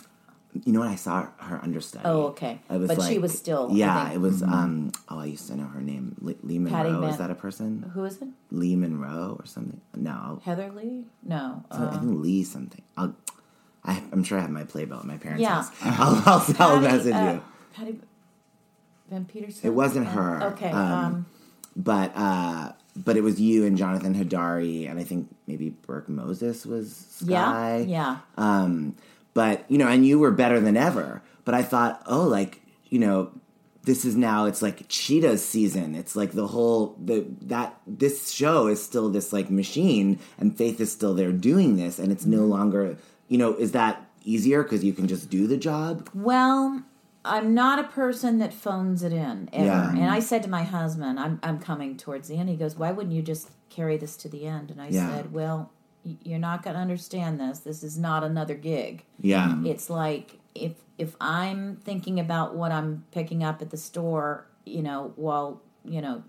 You 0.65 0.73
know 0.75 0.81
what? 0.81 0.89
I 0.91 0.97
saw 0.97 1.29
her 1.39 1.59
understudy. 1.63 2.05
Oh, 2.07 2.27
okay. 2.27 2.61
Was 2.69 2.89
But 2.95 3.03
she 3.09 3.19
was 3.19 3.33
still, 3.37 3.69
I 3.71 3.75
Yeah, 3.75 4.05
mm-hmm. 4.05 4.15
it 4.15 4.21
was. 4.21 4.43
um 4.43 4.93
Oh, 5.09 5.19
I 5.19 5.25
used 5.27 5.47
to 5.49 5.57
know 5.57 5.65
her 5.65 5.81
name. 5.81 6.15
Lee, 6.21 6.37
Lee 6.43 6.59
Monroe. 6.59 7.01
Man- 7.01 7.11
Is 7.11 7.17
that 7.19 7.31
a 7.31 7.35
person? 7.35 7.91
Who 7.95 8.05
is 8.05 8.21
it? 8.21 8.29
Lee 8.51 8.77
Monroe 8.77 9.37
or 9.39 9.47
something? 9.47 9.81
No, 9.97 10.41
Heather 10.45 10.71
Lee? 10.71 11.05
No. 11.23 11.65
I 11.71 11.77
Uh, 11.77 11.91
think 11.91 12.21
Lee 12.23 12.45
something. 12.45 12.83
I'll. 12.97 13.15
I, 13.85 14.01
I'm 14.13 14.23
sure 14.23 14.39
I 14.39 14.43
have 14.43 14.51
my 14.51 14.63
playbill 14.65 14.99
at 14.99 15.05
my 15.07 15.17
parents' 15.17 15.43
Yeah. 15.43 15.55
house. 15.65 15.71
I'll, 15.83 16.23
I'll, 16.27 16.75
I'll 16.77 16.81
message 16.81 17.15
uh, 17.15 17.33
you. 17.33 17.43
Patty 17.75 17.99
Van 19.11 19.25
Peterson? 19.25 19.67
It 19.67 19.75
wasn't 19.75 20.07
Uh, 20.09 20.11
her. 20.11 20.43
Okay. 20.53 20.71
Um, 20.71 20.93
Um, 20.93 21.27
but 21.75 22.13
uh 22.15 22.73
but 22.95 23.17
it 23.17 23.23
was 23.23 23.41
you 23.41 23.65
and 23.65 23.79
Jonathan 23.79 24.13
Hadary 24.13 24.85
and 24.87 25.01
I 25.01 25.05
think 25.05 25.35
maybe 25.47 25.71
Burke 25.71 26.11
Moses 26.11 26.67
was 26.67 27.17
yeah. 27.25 27.79
Yeah. 27.79 28.19
Um 28.37 28.95
but 29.35 29.65
you 29.71 29.79
know, 29.79 29.89
and 29.89 30.07
you 30.07 30.19
were 30.19 30.31
better 30.31 30.61
than 30.61 30.77
ever. 30.77 31.23
But 31.45 31.55
I 31.55 31.63
thought, 31.63 32.03
oh, 32.07 32.23
like, 32.23 32.63
you 32.89 32.99
know, 33.01 33.33
this 33.85 34.05
is 34.05 34.15
now 34.15 34.45
it's 34.47 34.63
like 34.63 34.85
Cheetah's 34.89 35.45
season. 35.45 35.95
It's 35.97 36.15
like 36.15 36.33
the 36.33 36.47
whole 36.47 36.97
the 37.03 37.27
that 37.43 37.81
this 37.87 38.31
show 38.31 38.69
is 38.69 38.83
still 38.83 39.09
this 39.11 39.33
like 39.33 39.51
machine 39.51 40.19
and 40.39 40.57
Faith 40.57 40.81
is 40.81 40.93
still 40.93 41.15
there 41.15 41.33
doing 41.33 41.77
this 41.77 41.99
and 41.99 42.13
it's 42.13 42.23
Mm-hmm. 42.25 42.37
no 42.41 42.45
longer 42.45 42.97
you 43.29 43.39
know, 43.39 43.55
is 43.55 43.73
that 43.73 44.05
easier 44.25 44.63
because 44.63 44.85
you 44.85 44.93
can 44.93 45.09
just 45.09 45.31
do 45.31 45.47
the 45.49 45.57
job? 45.57 46.09
Well, 46.15 46.83
I'm 47.25 47.55
not 47.55 47.79
a 47.79 47.85
person 47.85 48.39
that 48.39 48.53
phones 48.53 49.03
it 49.03 49.13
in 49.13 49.49
ever. 49.53 49.65
Yeah. 49.67 49.91
And 49.91 50.05
I 50.05 50.21
said 50.21 50.43
to 50.45 50.51
my 50.51 50.65
husband, 50.65 51.19
I'm, 51.19 51.41
I'm 51.43 51.59
coming 51.59 51.97
towards 51.97 52.29
the 52.29 52.37
end. 52.37 52.49
He 52.51 52.57
goes, 52.57 52.77
Why 52.77 52.93
wouldn't 52.93 53.15
you 53.15 53.23
just 53.23 53.49
carry 53.71 53.97
this 53.97 54.17
to 54.19 54.29
the 54.29 54.47
end? 54.47 54.71
And 54.71 54.81
I 54.83 54.89
Yeah. 54.89 55.09
said, 55.09 55.33
Well, 55.33 55.73
you're 56.05 56.39
not 56.39 56.63
going 56.63 56.75
to 56.75 56.81
understand 56.81 57.39
this. 57.39 57.61
This 57.61 57.83
is 57.83 57.99
not 57.99 58.25
another 58.25 58.55
gig. 58.55 59.05
Yeah. 59.21 59.63
It's 59.65 59.89
like 59.89 60.39
if 60.55 60.73
if 60.99 61.17
I'm 61.21 61.77
thinking 61.77 62.21
about 62.21 62.55
what 62.55 62.73
I'm 62.73 63.05
picking 63.13 63.43
up 63.43 63.63
at 63.63 63.71
the 63.71 63.77
store, 63.77 64.47
you 64.65 64.83
know, 64.83 65.13
while 65.17 65.63
you 65.85 66.01
know 66.01 66.25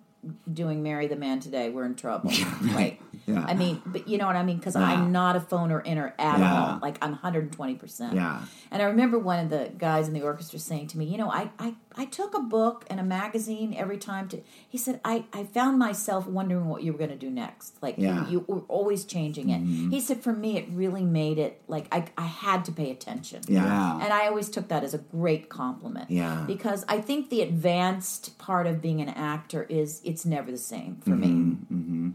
doing 0.51 0.84
"Marry 0.84 1.07
the 1.07 1.15
Man" 1.15 1.39
today, 1.39 1.69
we're 1.69 1.86
in 1.86 1.95
trouble, 1.95 2.32
right? 2.61 2.99
Yeah. 3.26 3.45
I 3.47 3.53
mean, 3.53 3.82
but 3.86 4.07
you 4.07 4.17
know 4.17 4.28
what 4.28 4.36
I 4.36 4.43
mean 4.43 4.57
because 4.57 4.76
Yeah. 4.76 4.84
I'm 4.84 5.11
not 5.11 5.36
a 5.36 5.39
phoner 5.39 5.82
inner 5.86 6.13
at 6.19 6.39
Yeah. 6.39 6.53
all. 6.74 6.80
Like 6.82 6.97
I'm 7.01 7.11
120 7.11 7.76
percent. 7.76 8.13
Yeah. 8.15 8.41
And 8.71 8.82
I 8.82 8.86
remember 8.86 9.17
one 9.19 9.39
of 9.39 9.49
the 9.49 9.71
guys 9.78 10.07
in 10.07 10.13
the 10.13 10.21
orchestra 10.24 10.59
saying 10.59 10.88
to 10.88 10.97
me, 10.97 11.05
you 11.05 11.17
know, 11.17 11.30
I, 11.32 11.51
I, 11.59 11.76
I 11.95 12.05
took 12.05 12.34
a 12.36 12.39
book 12.41 12.86
and 12.89 12.99
a 12.99 13.03
magazine 13.03 13.74
every 13.78 13.97
time 13.97 14.28
to, 14.30 14.41
he 14.67 14.78
said, 14.78 14.99
I, 15.05 15.26
I 15.32 15.43
found 15.43 15.78
myself 15.80 16.26
wondering 16.28 16.67
what 16.67 16.84
you 16.84 16.91
were 16.91 16.97
going 16.97 17.11
to 17.11 17.15
do 17.15 17.30
next. 17.30 17.82
Like 17.82 17.95
Yeah. 17.97 18.11
Mm-hmm. 18.17 18.32
you, 18.32 18.45
you 18.47 18.55
were 18.55 18.61
always 18.67 19.05
changing 19.05 19.49
it. 19.49 19.61
He 19.91 19.99
said, 20.01 20.21
for 20.21 20.34
me, 20.34 20.57
it 20.57 20.67
really 20.71 21.03
made 21.05 21.38
it 21.38 21.61
like 21.67 21.88
I, 21.91 22.05
I 22.17 22.26
had 22.26 22.65
to 22.65 22.71
pay 22.71 22.91
attention. 22.91 23.41
Yeah. 23.47 23.99
And 24.01 24.11
I 24.11 24.28
always 24.28 24.49
took 24.49 24.67
that 24.69 24.84
as 24.84 24.93
a 24.93 24.97
great 24.99 25.49
compliment. 25.49 26.09
Yeah. 26.11 26.43
Because 26.47 26.84
I 26.89 26.99
think 26.99 27.30
the 27.30 27.41
advanced 27.41 28.38
part 28.38 28.67
of 28.67 28.82
being 28.82 28.99
an 29.01 29.09
actor 29.09 29.63
is 29.69 30.01
it's 30.03 30.26
never 30.26 30.51
the 30.51 30.57
same 30.57 30.97
for 31.03 31.11
Mm-hmm. 31.11 32.09
me. 32.09 32.13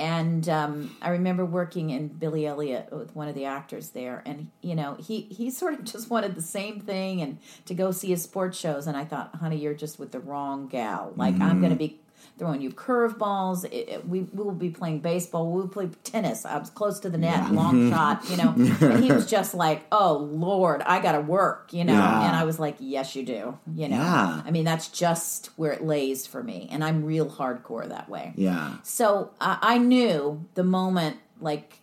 And 0.00 0.48
um, 0.48 0.96
I 1.02 1.10
remember 1.10 1.44
working 1.44 1.90
in 1.90 2.08
Billy 2.08 2.46
Elliot 2.46 2.88
with 2.90 3.14
one 3.14 3.28
of 3.28 3.34
the 3.34 3.44
actors 3.44 3.90
there, 3.90 4.22
and 4.24 4.50
you 4.62 4.74
know 4.74 4.94
he 4.94 5.20
he 5.30 5.50
sort 5.50 5.74
of 5.74 5.84
just 5.92 6.08
wanted 6.08 6.34
the 6.34 6.42
same 6.42 6.80
thing 6.80 7.20
and 7.20 7.36
to 7.66 7.74
go 7.74 7.90
see 7.90 8.08
his 8.08 8.22
sports 8.22 8.58
shows. 8.58 8.86
And 8.86 8.96
I 8.96 9.04
thought, 9.04 9.34
honey, 9.34 9.58
you're 9.58 9.74
just 9.74 9.98
with 9.98 10.10
the 10.12 10.18
wrong 10.18 10.68
gal. 10.68 11.12
Like 11.16 11.38
I'm 11.38 11.60
going 11.60 11.72
to 11.72 11.78
be 11.78 12.00
throwing 12.38 12.60
you 12.60 12.70
curveballs. 12.70 13.68
We 14.06 14.22
we 14.22 14.44
will 14.44 14.52
be 14.52 14.70
playing 14.70 15.00
baseball. 15.00 15.50
We 15.50 15.60
will 15.60 15.68
play 15.68 15.90
tennis. 16.04 16.44
I 16.44 16.58
was 16.58 16.70
close 16.70 17.00
to 17.00 17.10
the 17.10 17.18
net, 17.18 17.50
long 17.52 17.74
mm-hmm. 17.74 17.90
shot. 17.90 18.28
You 18.30 18.36
know, 18.36 18.54
and 18.92 19.04
he 19.04 19.12
was 19.12 19.26
just 19.26 19.54
like, 19.54 19.84
"Oh 19.92 20.16
Lord, 20.16 20.82
I 20.82 21.00
got 21.00 21.12
to 21.12 21.20
work." 21.20 21.72
You 21.72 21.84
know, 21.84 21.92
Yeah. 21.92 22.26
and 22.26 22.36
I 22.36 22.44
was 22.44 22.58
like, 22.58 22.76
"Yes, 22.78 23.14
you 23.16 23.24
do." 23.24 23.58
You 23.74 23.88
know, 23.88 23.96
Yeah. 23.96 24.42
I 24.44 24.50
mean, 24.50 24.64
that's 24.64 24.88
just 24.88 25.46
where 25.56 25.72
it 25.72 25.82
lays 25.82 26.26
for 26.26 26.42
me, 26.42 26.68
and 26.70 26.82
I'm 26.82 27.04
real 27.04 27.28
hardcore 27.28 27.88
that 27.88 28.08
way. 28.08 28.32
Yeah. 28.36 28.76
So 28.82 29.30
I 29.40 29.58
I 29.62 29.78
knew 29.78 30.46
the 30.54 30.64
moment, 30.64 31.18
like 31.40 31.80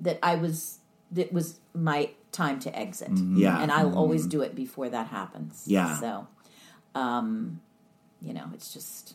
that, 0.00 0.18
I 0.22 0.36
was 0.36 0.78
that 1.10 1.32
was 1.32 1.58
my 1.74 2.10
time 2.32 2.60
to 2.60 2.78
exit. 2.78 3.10
Mm-hmm. 3.10 3.38
Yeah. 3.38 3.60
and 3.60 3.72
I'll 3.72 3.96
always 3.96 4.22
mm-hmm. 4.22 4.30
do 4.30 4.42
it 4.42 4.54
before 4.54 4.88
that 4.88 5.08
happens. 5.08 5.64
Yeah. 5.66 5.98
So, 5.98 6.26
um, 6.94 7.60
you 8.20 8.32
know, 8.32 8.50
it's 8.54 8.72
just 8.72 9.14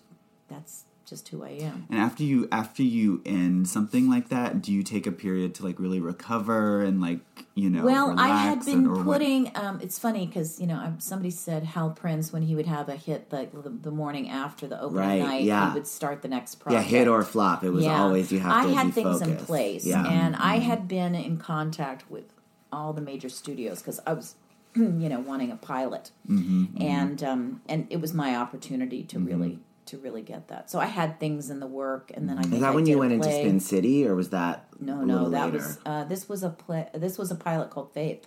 that's 0.54 0.86
just 1.06 1.28
who 1.30 1.44
I 1.44 1.50
am. 1.50 1.86
And 1.90 2.00
after 2.00 2.24
you 2.24 2.48
after 2.52 2.82
you 2.82 3.22
end 3.26 3.68
something 3.68 4.10
like 4.10 4.30
that, 4.30 4.62
do 4.62 4.72
you 4.72 4.84
take 4.84 5.06
a 5.06 5.12
period 5.12 5.54
to 5.56 5.64
like 5.66 5.78
really 5.80 6.00
recover 6.00 6.82
and 6.82 7.02
like 7.02 7.20
you 7.56 7.70
know? 7.70 7.84
well, 7.84 8.18
I 8.18 8.30
had 8.30 8.64
been 8.66 8.86
and- 8.86 9.04
putting. 9.04 9.52
Um, 9.56 9.80
it's 9.82 10.00
funny 10.00 10.26
because 10.26 10.62
you 10.62 10.68
know 10.68 10.96
somebody 11.00 11.30
said 11.30 11.64
Hal 11.66 11.90
Prince 11.92 12.32
when 12.32 12.42
he 12.44 12.56
would 12.56 12.68
have 12.68 12.88
a 12.88 12.96
hit 12.96 13.28
like 13.34 13.52
the, 13.52 13.70
the 13.70 13.92
morning 13.92 14.30
after 14.30 14.66
the 14.66 14.80
opening 14.82 15.08
Right, 15.10 15.20
night, 15.22 15.44
yeah. 15.44 15.70
he 15.70 15.74
would 15.74 15.88
start 15.88 16.22
the 16.22 16.30
next 16.30 16.56
project. 16.56 16.90
Yeah, 16.90 16.98
hit 17.00 17.08
or 17.10 17.22
flop. 17.24 17.64
It 17.66 17.72
was 17.72 17.86
always 17.86 18.32
you 18.32 18.40
have 18.40 18.52
I 18.52 18.64
to 18.70 18.74
had 18.74 18.86
be 18.88 18.92
things 18.94 19.22
in 19.22 19.36
place, 19.38 19.86
Yeah. 19.86 20.06
and 20.08 20.36
I 20.38 20.60
had 20.60 20.88
been 20.88 21.16
in 21.16 21.38
contact 21.38 22.10
with 22.10 22.26
all 22.72 22.94
the 22.94 23.02
major 23.02 23.30
studios 23.30 23.80
because 23.82 24.00
I 24.08 24.14
was, 24.14 24.36
you 24.76 25.10
know, 25.10 25.20
wanting 25.20 25.52
a 25.52 25.58
pilot, 25.58 26.12
Mm-hmm, 26.30 26.82
and 26.82 27.22
um, 27.24 27.62
and 27.68 27.88
it 27.90 28.00
was 28.00 28.14
my 28.14 28.36
opportunity 28.38 29.04
to 29.04 29.20
really 29.20 29.60
to 29.88 29.98
really 29.98 30.22
get 30.22 30.48
that. 30.50 30.70
So 30.72 30.80
I 30.80 30.86
had 30.86 31.20
things 31.20 31.50
in 31.50 31.60
the 31.60 31.68
work, 31.68 32.12
and 32.14 32.28
then 32.30 32.38
I 32.38 32.42
think 32.44 32.56
Is 32.56 32.60
that 32.62 32.72
I 32.72 32.76
when 32.76 32.84
did 32.84 32.92
you 32.92 32.98
went 33.00 33.14
into. 33.14 33.32
Spin 33.32 33.60
City, 33.60 34.08
or 34.08 34.16
was 34.16 34.30
that 34.30 34.68
No, 34.80 35.02
a 35.02 35.06
no, 35.06 35.30
that 35.30 35.46
later? 35.46 35.58
was 35.58 35.80
uh, 35.86 36.04
this 36.06 36.28
was 36.30 36.44
a 36.44 36.50
play. 36.50 36.88
This 36.94 37.18
was 37.18 37.32
a 37.32 37.36
pilot 37.36 37.70
called 37.70 37.94
Faith. 37.94 38.26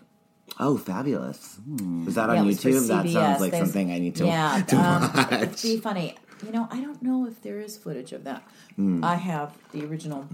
Oh, 0.60 0.76
fabulous! 0.76 1.58
Was 2.04 2.14
that 2.14 2.28
Yeah, 2.30 2.36
on 2.40 2.44
it 2.44 2.46
was 2.46 2.58
YouTube? 2.64 2.86
That 2.88 3.08
sounds 3.08 3.40
like 3.40 3.50
There's- 3.50 3.66
something 3.66 3.90
I 3.90 3.98
need 3.98 4.14
to, 4.16 4.26
yeah, 4.26 4.62
to 4.68 4.76
um, 4.76 5.02
watch. 5.02 5.32
It'd 5.42 5.62
be 5.62 5.76
funny. 5.78 6.14
You 6.44 6.52
know, 6.52 6.68
I 6.70 6.80
don't 6.80 7.00
know 7.02 7.26
if 7.26 7.40
there 7.42 7.58
is 7.60 7.76
footage 7.78 8.12
of 8.12 8.24
that. 8.24 8.42
Hmm. 8.76 9.02
I 9.02 9.14
have 9.14 9.56
the 9.72 9.84
original. 9.86 10.26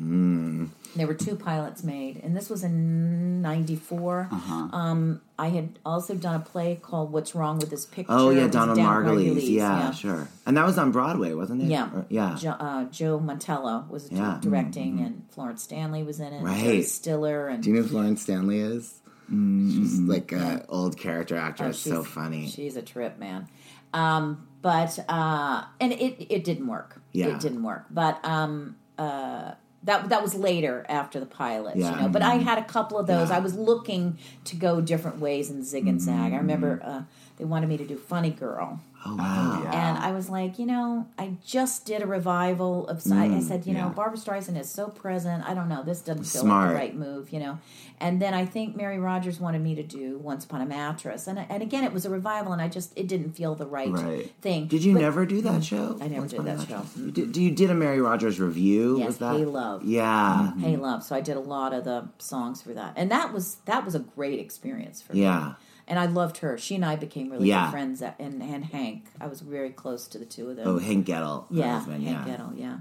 There 0.96 1.06
were 1.06 1.14
two 1.14 1.36
pilots 1.36 1.84
made, 1.84 2.16
and 2.24 2.36
this 2.36 2.50
was 2.50 2.64
in 2.64 3.40
'94. 3.40 4.28
Uh-huh. 4.32 4.54
Um, 4.76 5.20
I 5.38 5.48
had 5.48 5.78
also 5.86 6.14
done 6.14 6.34
a 6.34 6.40
play 6.40 6.78
called 6.82 7.12
"What's 7.12 7.34
Wrong 7.34 7.58
with 7.58 7.70
This 7.70 7.86
Picture." 7.86 8.12
Oh 8.12 8.30
yeah, 8.30 8.48
Donald 8.48 8.76
Dan 8.78 8.86
Margulies. 8.86 9.48
Yeah, 9.48 9.92
sure. 9.92 10.28
And 10.44 10.56
that 10.56 10.66
was 10.66 10.76
on 10.76 10.90
Broadway, 10.90 11.34
wasn't 11.34 11.62
it? 11.62 11.66
Yeah, 11.66 11.88
Or- 11.94 12.06
yeah. 12.08 12.34
Jo, 12.38 12.50
uh, 12.50 12.84
Joe 12.86 13.20
Mantello 13.20 13.88
was 13.88 14.10
Yeah. 14.10 14.18
Mm-hmm. 14.18 14.40
directing, 14.50 15.00
and 15.00 15.22
Florence 15.30 15.62
Stanley 15.62 16.02
was 16.02 16.18
in 16.20 16.32
it. 16.32 16.42
Right. 16.42 16.60
Jerry 16.60 16.82
Stiller 16.82 17.48
and 17.48 17.62
Do 17.62 17.70
you 17.70 17.76
know 17.76 17.82
who 17.82 17.88
Florence 17.88 18.22
Stanley 18.22 18.58
is? 18.58 18.98
She's 19.30 19.98
like 20.00 20.32
an 20.32 20.64
old 20.68 20.98
character 20.98 21.36
actress. 21.36 21.86
Oh, 21.86 21.90
so 21.90 22.04
funny. 22.04 22.48
She's 22.48 22.76
a 22.76 22.82
trip, 22.82 23.18
man. 23.18 23.48
Um, 23.94 24.46
but 24.62 24.98
uh, 25.08 25.64
and 25.80 25.92
it 25.92 26.26
it 26.32 26.44
didn't 26.44 26.68
work. 26.68 27.02
Yeah. 27.12 27.26
It 27.26 27.40
didn't 27.40 27.62
work. 27.62 27.86
But 27.90 28.24
um, 28.24 28.76
uh, 28.96 29.52
that 29.82 30.08
that 30.08 30.22
was 30.22 30.34
later 30.34 30.86
after 30.88 31.18
the 31.18 31.26
pilot. 31.26 31.76
Yeah. 31.76 31.90
You 31.90 32.02
know, 32.02 32.08
but 32.08 32.22
I 32.22 32.36
had 32.36 32.58
a 32.58 32.64
couple 32.64 32.98
of 32.98 33.06
those. 33.06 33.30
Yeah. 33.30 33.36
I 33.36 33.40
was 33.40 33.54
looking 33.54 34.18
to 34.44 34.56
go 34.56 34.80
different 34.80 35.18
ways 35.18 35.50
and 35.50 35.64
zig 35.64 35.88
and 35.88 36.00
zag. 36.00 36.32
I 36.32 36.36
remember 36.36 36.80
uh, 36.84 37.02
they 37.42 37.46
wanted 37.48 37.68
me 37.68 37.76
to 37.76 37.84
do 37.84 37.96
Funny 37.96 38.30
Girl. 38.30 38.78
Oh 39.04 39.16
wow. 39.16 39.64
And 39.72 39.98
I 39.98 40.12
was 40.12 40.30
like, 40.30 40.60
you 40.60 40.64
know, 40.66 41.08
I 41.18 41.32
just 41.44 41.84
did 41.86 42.02
a 42.02 42.06
revival 42.06 42.86
of. 42.86 43.02
I, 43.10 43.34
I 43.34 43.40
said, 43.40 43.66
you 43.66 43.74
know, 43.74 43.86
yeah. 43.86 43.88
Barbra 43.88 44.16
Streisand 44.16 44.56
is 44.60 44.70
so 44.70 44.86
present. 44.86 45.42
I 45.44 45.54
don't 45.54 45.68
know. 45.68 45.82
This 45.82 46.02
doesn't 46.02 46.22
feel 46.22 46.42
Smart. 46.42 46.68
like 46.68 46.72
the 46.72 46.78
right 46.78 46.94
move, 46.94 47.32
you 47.32 47.40
know. 47.40 47.58
And 47.98 48.22
then 48.22 48.32
I 48.32 48.46
think 48.46 48.76
Mary 48.76 49.00
Rodgers 49.00 49.40
wanted 49.40 49.60
me 49.60 49.74
to 49.74 49.82
do 49.82 50.18
Once 50.18 50.44
Upon 50.44 50.60
a 50.60 50.66
Mattress, 50.66 51.26
and 51.26 51.36
and 51.40 51.64
again, 51.64 51.82
it 51.82 51.92
was 51.92 52.06
a 52.06 52.10
revival, 52.10 52.52
and 52.52 52.62
I 52.62 52.68
just 52.68 52.92
it 52.96 53.08
didn't 53.08 53.32
feel 53.32 53.56
the 53.56 53.66
right, 53.66 53.90
Right. 53.90 54.30
thing. 54.40 54.68
Did 54.68 54.84
you 54.84 54.92
But- 54.92 55.00
never 55.02 55.26
do 55.26 55.40
that 55.42 55.64
show? 55.64 55.98
I 56.00 56.06
never 56.06 56.20
Once 56.20 56.30
did 56.30 56.38
Upon 56.40 56.52
a 56.52 56.56
that 56.58 56.70
Mattress? 56.70 56.94
show. 56.94 57.00
You 57.00 57.10
did, 57.10 57.36
you 57.36 57.50
did 57.50 57.70
a 57.70 57.74
Mary 57.74 58.00
Rodgers 58.00 58.38
revue? 58.38 58.98
Yes, 58.98 59.06
was 59.08 59.18
that? 59.18 59.34
Hey 59.36 59.44
Love. 59.46 59.82
Yeah. 59.84 60.04
Mm-hmm. 60.04 60.48
Mm-hmm. 60.50 60.60
Hey 60.60 60.76
Love. 60.76 61.02
So 61.02 61.16
I 61.16 61.20
did 61.20 61.36
a 61.36 61.40
lot 61.40 61.72
of 61.74 61.82
the 61.82 62.06
songs 62.18 62.62
for 62.62 62.72
that, 62.74 62.92
and 62.94 63.10
that 63.10 63.32
was 63.32 63.56
that 63.64 63.84
was 63.84 63.96
a 63.96 64.00
great 64.00 64.38
experience 64.38 65.02
for 65.02 65.12
me. 65.14 65.22
Yeah. 65.22 65.54
And 65.88 65.98
I 65.98 66.06
loved 66.06 66.38
her. 66.38 66.56
She 66.58 66.74
and 66.76 66.84
I 66.84 66.96
became 66.96 67.30
really 67.30 67.48
Yeah. 67.48 67.66
good 67.66 67.70
friends. 67.72 68.02
At, 68.02 68.14
and 68.18 68.42
and 68.42 68.64
Hank, 68.66 69.06
I 69.20 69.26
was 69.26 69.40
very 69.40 69.70
close 69.70 70.06
to 70.08 70.18
the 70.18 70.24
two 70.24 70.48
of 70.50 70.56
them. 70.56 70.66
Oh, 70.68 70.78
Hank 70.78 71.06
Gettle. 71.06 71.46
yeah, 71.50 71.78
husband, 71.78 72.04
Hank 72.04 72.26
yeah. 72.26 72.36
Gettle, 72.36 72.52
yeah. 72.58 72.76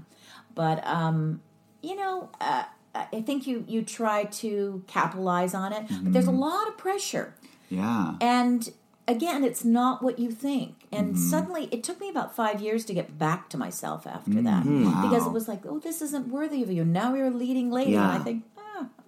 But 0.54 0.86
um, 0.86 1.40
you 1.82 1.96
know, 1.96 2.28
uh, 2.40 2.64
I 2.94 3.22
think 3.22 3.46
you 3.46 3.64
you 3.66 3.82
try 3.82 4.24
to 4.24 4.84
capitalize 4.86 5.54
on 5.54 5.72
it, 5.72 5.84
but 6.02 6.12
there's 6.12 6.26
a 6.26 6.30
lot 6.30 6.68
of 6.68 6.76
pressure, 6.76 7.34
Yeah. 7.70 8.14
and 8.20 8.70
again, 9.08 9.42
it's 9.44 9.64
not 9.64 10.02
what 10.02 10.18
you 10.18 10.30
think. 10.30 10.86
And 10.92 11.14
Mm-hmm. 11.14 11.30
suddenly, 11.30 11.64
it 11.72 11.82
took 11.82 11.98
me 12.00 12.08
about 12.10 12.36
five 12.36 12.60
years 12.60 12.84
to 12.84 12.94
get 12.94 13.18
back 13.18 13.48
to 13.48 13.56
myself 13.58 14.06
after 14.06 14.30
Mm-hmm. 14.30 14.44
that 14.44 15.02
because 15.02 15.26
it 15.26 15.32
was 15.32 15.48
like, 15.48 15.64
oh, 15.66 15.78
this 15.80 16.02
isn't 16.02 16.28
worthy 16.28 16.62
of 16.62 16.70
you. 16.70 16.84
Now 16.84 17.14
you're 17.14 17.26
a 17.28 17.30
leading 17.30 17.70
lady, 17.70 17.94
and 17.96 18.04
I 18.04 18.18
think. 18.18 18.44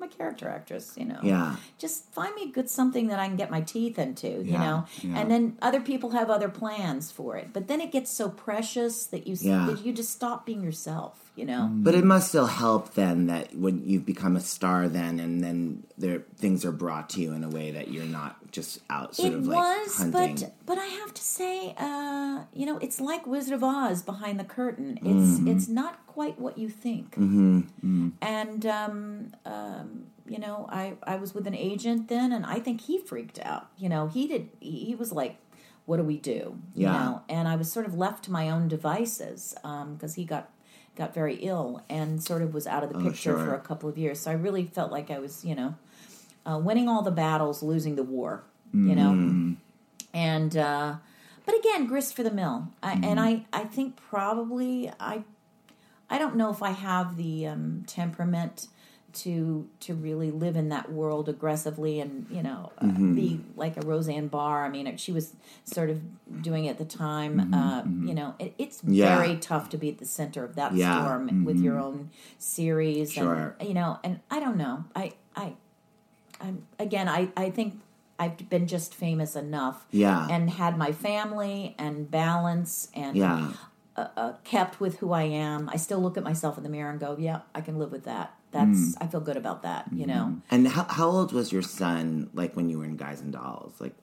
I'm 0.05 0.11
a 0.11 0.15
character 0.15 0.49
actress, 0.49 0.95
you 0.97 1.05
know. 1.07 1.19
Yeah. 1.23 1.57
Just 1.79 2.13
find 2.13 2.35
me 2.35 2.51
good 2.51 2.69
something 2.69 3.09
that 3.09 3.19
I 3.19 3.27
can 3.27 3.37
get 3.37 3.51
my 3.51 3.61
teeth 3.63 3.99
into, 3.99 4.29
you 4.29 4.53
Yeah, 4.53 4.59
know. 4.59 4.85
yeah. 5.03 5.19
And 5.19 5.31
then 5.31 5.57
other 5.63 5.81
people 5.81 6.11
have 6.11 6.31
other 6.31 6.49
plans 6.49 7.11
for 7.11 7.37
it, 7.37 7.49
but 7.53 7.69
then 7.69 7.81
it 7.81 7.91
gets 7.93 8.11
so 8.11 8.29
precious 8.29 9.07
that 9.07 9.27
you 9.27 9.37
Yeah. 9.41 9.67
that 9.67 9.85
you 9.85 9.93
just 9.93 10.11
stop 10.13 10.45
being 10.47 10.63
yourself, 10.63 11.24
you 11.37 11.45
know. 11.45 11.69
But 11.73 11.95
it 11.95 12.05
must 12.05 12.29
still 12.29 12.47
help 12.47 12.95
then 12.95 13.27
that 13.27 13.55
when 13.57 13.83
you've 13.89 14.07
become 14.07 14.37
a 14.37 14.41
star 14.41 14.89
then 14.89 15.19
and 15.19 15.43
then 15.43 15.85
there 15.99 16.21
things 16.37 16.65
are 16.65 16.73
brought 16.73 17.11
to 17.11 17.21
you 17.21 17.33
in 17.33 17.43
a 17.45 17.49
way 17.49 17.71
that 17.73 17.89
you're 17.89 18.05
not 18.05 18.37
just 18.53 18.79
out 18.89 19.17
sort 19.17 19.33
it 19.33 19.37
of 19.37 19.47
like 19.47 19.57
It 19.57 19.59
was, 19.87 19.97
hunting. 19.99 20.35
but 20.37 20.53
but 20.67 20.79
I 20.79 20.87
have 20.87 21.13
to 21.15 21.23
say, 21.23 21.75
uh, 21.77 22.45
you 22.53 22.67
know, 22.67 22.79
it's 22.79 23.01
like 23.01 23.27
Wizard 23.27 23.55
of 23.55 23.65
Oz 23.65 24.03
behind 24.03 24.39
the 24.39 24.45
curtain. 24.45 24.99
It's 25.03 25.41
it's 25.47 25.69
not 25.69 26.07
quite 26.07 26.39
what 26.39 26.57
you 26.59 26.69
think. 26.69 27.17
Mm-hmm. 27.17 28.09
And 28.23 28.67
um, 28.67 29.33
um, 29.45 30.07
you 30.27 30.39
know, 30.39 30.67
I 30.71 30.95
I 31.03 31.17
was 31.17 31.35
with 31.35 31.47
an 31.47 31.55
agent 31.55 32.09
then, 32.09 32.33
and 32.33 32.47
I 32.47 32.59
think 32.61 32.83
he 32.83 32.99
freaked 32.99 33.39
out. 33.41 33.67
You 33.77 33.89
know, 33.89 34.07
he 34.07 34.27
did. 34.29 34.51
He, 34.61 34.85
he 34.87 34.95
was 34.95 35.13
like. 35.13 35.37
What 35.87 35.99
do 35.99 36.03
we 36.03 36.17
do? 36.17 36.57
You 36.75 36.87
Yeah. 36.87 36.93
know, 36.93 37.23
and 37.29 37.47
I 37.47 37.57
was 37.57 37.71
sort 37.71 37.85
of 37.85 37.93
left 37.95 38.25
to 38.25 38.33
my 38.33 38.49
own 38.49 38.69
devices 38.69 39.55
because 39.63 40.15
he 40.15 40.25
got 40.25 40.49
got 40.97 41.13
very 41.15 41.37
ill 41.37 41.83
and 41.89 42.23
sort 42.23 42.43
of 42.43 42.55
was 42.55 42.67
out 42.67 42.83
of 42.85 42.93
the 42.93 42.99
picture 42.99 43.33
Oh, 43.35 43.37
sure. 43.37 43.47
for 43.47 43.55
a 43.55 43.61
couple 43.61 43.89
of 43.89 43.99
years. 43.99 44.21
So 44.21 44.31
I 44.31 44.35
really 44.35 44.65
felt 44.65 44.93
like 44.93 45.11
I 45.11 45.19
was, 45.19 45.45
you 45.45 45.55
know, 45.55 45.75
uh, 46.47 46.59
winning 46.59 46.89
all 46.89 47.03
the 47.03 47.11
battles, 47.11 47.63
losing 47.63 47.97
the 47.97 48.03
war. 48.05 48.45
You 48.73 48.97
know, 48.97 49.11
Mm-hmm. 49.11 49.53
and 50.13 50.57
uh, 50.57 50.95
but 51.47 51.57
again, 51.59 51.87
grist 51.87 52.17
for 52.17 52.23
the 52.25 52.31
mill. 52.33 52.69
I, 52.83 52.95
Mm-hmm. 52.95 53.05
And 53.05 53.21
I, 53.21 53.47
I 53.53 53.65
think 53.65 53.97
probably 53.97 54.91
I, 54.99 55.23
I 56.11 56.19
don't 56.19 56.35
know 56.37 56.51
if 56.51 56.61
I 56.63 56.71
have 56.71 57.17
the 57.17 57.47
um, 57.47 57.85
temperament 57.87 58.67
to 59.15 59.69
to 59.81 59.95
really 59.95 60.31
live 60.31 60.57
in 60.57 60.69
that 60.71 60.91
world 60.93 61.29
aggressively 61.29 62.01
and 62.01 62.27
you 62.31 62.43
know 62.43 62.73
uh, 62.79 62.85
Mm-hmm. 62.87 63.15
be 63.15 63.41
like 63.57 63.77
a 63.77 63.87
Roseanne 63.87 64.29
Barr. 64.29 64.65
I 64.65 64.69
mean, 64.69 64.97
she 64.97 65.13
was 65.13 65.35
sort 65.65 65.91
of 65.91 66.01
doing 66.43 66.65
it 66.67 66.71
at 66.71 66.79
the 66.79 66.85
time. 66.85 67.53
uh, 67.55 67.83
You 68.07 68.15
know, 68.15 68.35
it, 68.39 68.55
it's 68.59 68.79
Mm-hmm, 68.79 68.93
Yeah. 68.95 69.17
very 69.17 69.37
tough 69.37 69.69
to 69.71 69.79
be 69.79 69.89
at 69.91 69.99
the 69.99 70.05
center 70.07 70.45
of 70.45 70.55
that 70.57 70.75
Yeah. 70.75 70.93
storm 71.01 71.45
with 71.45 71.59
your 71.59 71.79
own 71.79 72.11
series. 72.39 73.13
Sure. 73.13 73.57
And, 73.59 73.69
you 73.69 73.75
know, 73.75 73.99
and 74.05 74.21
I 74.31 74.41
don't 74.41 74.57
know. 74.57 74.85
I 74.97 75.13
I 75.37 75.55
I'm, 76.41 76.67
again, 76.79 77.09
I, 77.09 77.29
I 77.37 77.51
think 77.51 77.81
I've 78.19 78.49
been 78.51 78.67
just 78.67 78.95
famous 78.95 79.35
enough. 79.37 79.87
Yeah. 79.91 80.27
And 80.31 80.51
had 80.51 80.77
my 80.77 80.93
family 80.93 81.75
and 81.79 82.11
balance 82.11 82.89
and 82.95 83.17
Yeah. 83.17 83.53
uh, 83.97 84.09
uh, 84.17 84.33
kept 84.45 84.81
with 84.81 84.99
who 84.99 85.13
I 85.13 85.23
am. 85.23 85.69
I 85.73 85.77
still 85.77 86.01
look 86.01 86.17
at 86.17 86.25
myself 86.25 86.57
in 86.59 86.65
the 86.65 86.69
mirror 86.69 86.91
and 86.91 86.99
go, 87.01 87.17
yeah, 87.19 87.41
I 87.55 87.61
can 87.61 87.79
live 87.79 87.93
with 87.93 88.05
that. 88.05 88.34
That's, 88.55 88.97
I 89.01 89.07
feel 89.09 89.21
good 89.21 89.37
about 89.37 89.63
that, 89.63 89.87
you 89.93 90.07
know. 90.07 90.37
And 90.51 90.69
how, 90.69 90.85
how 90.85 91.09
old 91.11 91.33
was 91.33 91.53
your 91.53 91.63
son 91.63 92.31
like 92.33 92.55
when 92.57 92.71
you 92.71 92.79
were 92.79 92.85
in 92.85 92.97
Guys 92.97 93.21
and 93.21 93.33
Dolls? 93.33 93.75
Like 93.81 93.95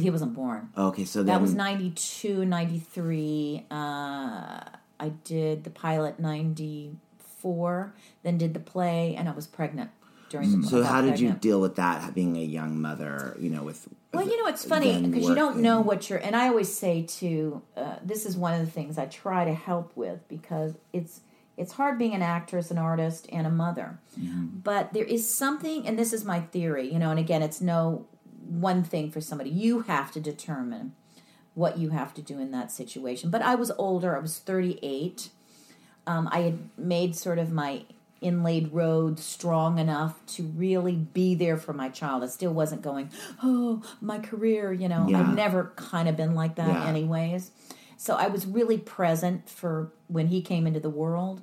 He 0.00 0.08
wasn't 0.08 0.34
born. 0.34 0.70
okay, 0.78 1.04
so 1.04 1.18
then 1.18 1.26
That 1.26 1.42
was 1.42 1.52
92, 1.54 2.44
93. 2.44 3.66
Uh, 3.70 3.74
I 3.74 5.08
did 5.24 5.64
the 5.64 5.70
pilot 5.70 6.20
94, 6.20 7.94
then 8.22 8.38
did 8.38 8.54
the 8.54 8.60
play, 8.60 9.16
and 9.16 9.28
I 9.28 9.32
was 9.32 9.46
pregnant 9.48 9.90
during 10.28 10.60
the 10.62 10.66
So 10.68 10.82
how 10.84 11.02
did 11.02 11.18
you 11.18 11.32
deal 11.32 11.60
with 11.60 11.76
that 11.76 12.14
being 12.14 12.36
a 12.36 12.44
young 12.44 12.80
mother, 12.80 13.36
you 13.38 13.50
know, 13.50 13.62
with 13.64 13.88
Well, 14.14 14.26
you 14.26 14.40
know, 14.42 14.48
it's 14.48 14.64
funny 14.64 15.00
because 15.02 15.28
you 15.28 15.34
don't 15.34 15.58
know 15.58 15.80
what 15.80 16.08
you're, 16.08 16.20
and 16.20 16.36
I 16.36 16.48
always 16.48 16.72
say 16.72 17.02
to, 17.18 17.62
uh, 17.76 17.96
this 18.04 18.24
is 18.26 18.36
one 18.36 18.54
of 18.58 18.64
the 18.64 18.70
things 18.70 18.96
I 18.96 19.06
try 19.06 19.44
to 19.44 19.54
help 19.54 19.96
with 19.96 20.26
because 20.28 20.74
it's 20.92 21.20
it's 21.56 21.72
hard 21.72 21.98
being 21.98 22.14
an 22.14 22.22
actress, 22.22 22.70
an 22.70 22.78
artist, 22.78 23.28
and 23.32 23.46
a 23.46 23.50
mother. 23.50 23.98
But 24.16 24.92
there 24.92 25.04
is 25.04 25.32
something, 25.32 25.86
and 25.86 25.98
this 25.98 26.12
is 26.12 26.24
my 26.24 26.40
theory, 26.40 26.92
you 26.92 26.98
know, 26.98 27.10
and 27.10 27.18
again, 27.20 27.42
it's 27.42 27.60
no 27.60 28.06
one 28.46 28.82
thing 28.82 29.10
for 29.10 29.20
somebody. 29.20 29.50
You 29.50 29.82
have 29.82 30.10
to 30.12 30.20
determine 30.20 30.94
what 31.54 31.76
you 31.78 31.90
have 31.90 32.14
to 32.14 32.22
do 32.22 32.38
in 32.40 32.50
that 32.52 32.72
situation. 32.72 33.30
But 33.30 33.42
I 33.42 33.54
was 33.54 33.70
older. 33.72 34.16
I 34.16 34.20
was 34.20 34.38
38. 34.38 35.28
Um, 36.06 36.28
I 36.32 36.40
had 36.40 36.58
made 36.78 37.14
sort 37.14 37.38
of 37.38 37.52
my 37.52 37.84
inlaid 38.22 38.72
road 38.72 39.18
strong 39.18 39.78
enough 39.78 40.24
to 40.26 40.44
really 40.44 40.94
be 40.96 41.34
there 41.34 41.56
for 41.56 41.72
my 41.72 41.88
child. 41.88 42.22
I 42.22 42.26
still 42.28 42.52
wasn't 42.52 42.80
going, 42.82 43.10
oh, 43.42 43.82
my 44.00 44.18
career, 44.18 44.72
you 44.72 44.88
know. 44.88 45.06
Yeah. 45.08 45.20
I've 45.20 45.34
never 45.34 45.72
kind 45.76 46.08
of 46.08 46.16
been 46.16 46.34
like 46.34 46.54
that, 46.56 46.68
Yeah. 46.68 46.86
anyways. 46.86 47.50
So 48.02 48.16
I 48.16 48.26
was 48.26 48.46
really 48.46 48.78
present 48.78 49.48
for 49.48 49.92
when 50.08 50.26
he 50.26 50.42
came 50.42 50.66
into 50.66 50.80
the 50.80 50.90
world. 50.90 51.40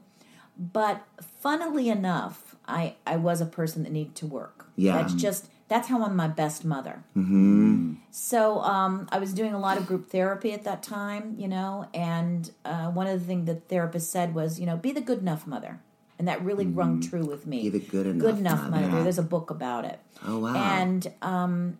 But 0.57 1.05
funnily 1.21 1.87
enough, 1.87 2.57
I, 2.67 2.95
I 3.07 3.15
was 3.15 3.39
a 3.39 3.45
person 3.45 3.83
that 3.83 3.93
needed 3.93 4.13
to 4.15 4.25
work. 4.25 4.67
Yeah. 4.75 4.97
That's 4.97 5.13
just, 5.13 5.47
that's 5.69 5.87
how 5.87 6.03
I'm 6.03 6.17
my 6.17 6.27
best 6.27 6.65
mother. 6.65 7.05
Mm-hmm. 7.15 7.93
So 8.11 8.59
um, 8.59 9.07
I 9.09 9.19
was 9.19 9.33
doing 9.33 9.53
a 9.53 9.57
lot 9.57 9.77
of 9.77 9.87
group 9.87 10.09
therapy 10.09 10.51
at 10.51 10.65
that 10.65 10.83
time, 10.83 11.35
you 11.37 11.47
know, 11.47 11.87
and 11.93 12.51
uh, 12.65 12.87
one 12.87 13.07
of 13.07 13.17
the 13.17 13.25
things 13.25 13.45
the 13.45 13.55
therapist 13.55 14.11
said 14.11 14.35
was, 14.35 14.59
you 14.59 14.65
know, 14.65 14.75
be 14.75 14.91
the 14.91 14.99
good 14.99 15.19
enough 15.19 15.47
mother. 15.47 15.79
And 16.17 16.27
that 16.27 16.43
really 16.43 16.65
rung 16.65 16.99
true 16.99 17.23
with 17.23 17.47
me. 17.47 17.59
Mm-hmm. 17.63 17.71
Be 17.71 17.79
the 17.79 17.85
good 17.85 18.05
enough 18.05 18.21
good 18.21 18.37
enough 18.37 18.69
mother. 18.69 18.87
mother. 18.87 19.03
There's 19.03 19.17
a 19.17 19.23
book 19.23 19.49
about 19.49 19.85
it. 19.85 19.97
Oh, 20.27 20.39
wow. 20.39 20.55
And 20.55 21.09
um, 21.21 21.77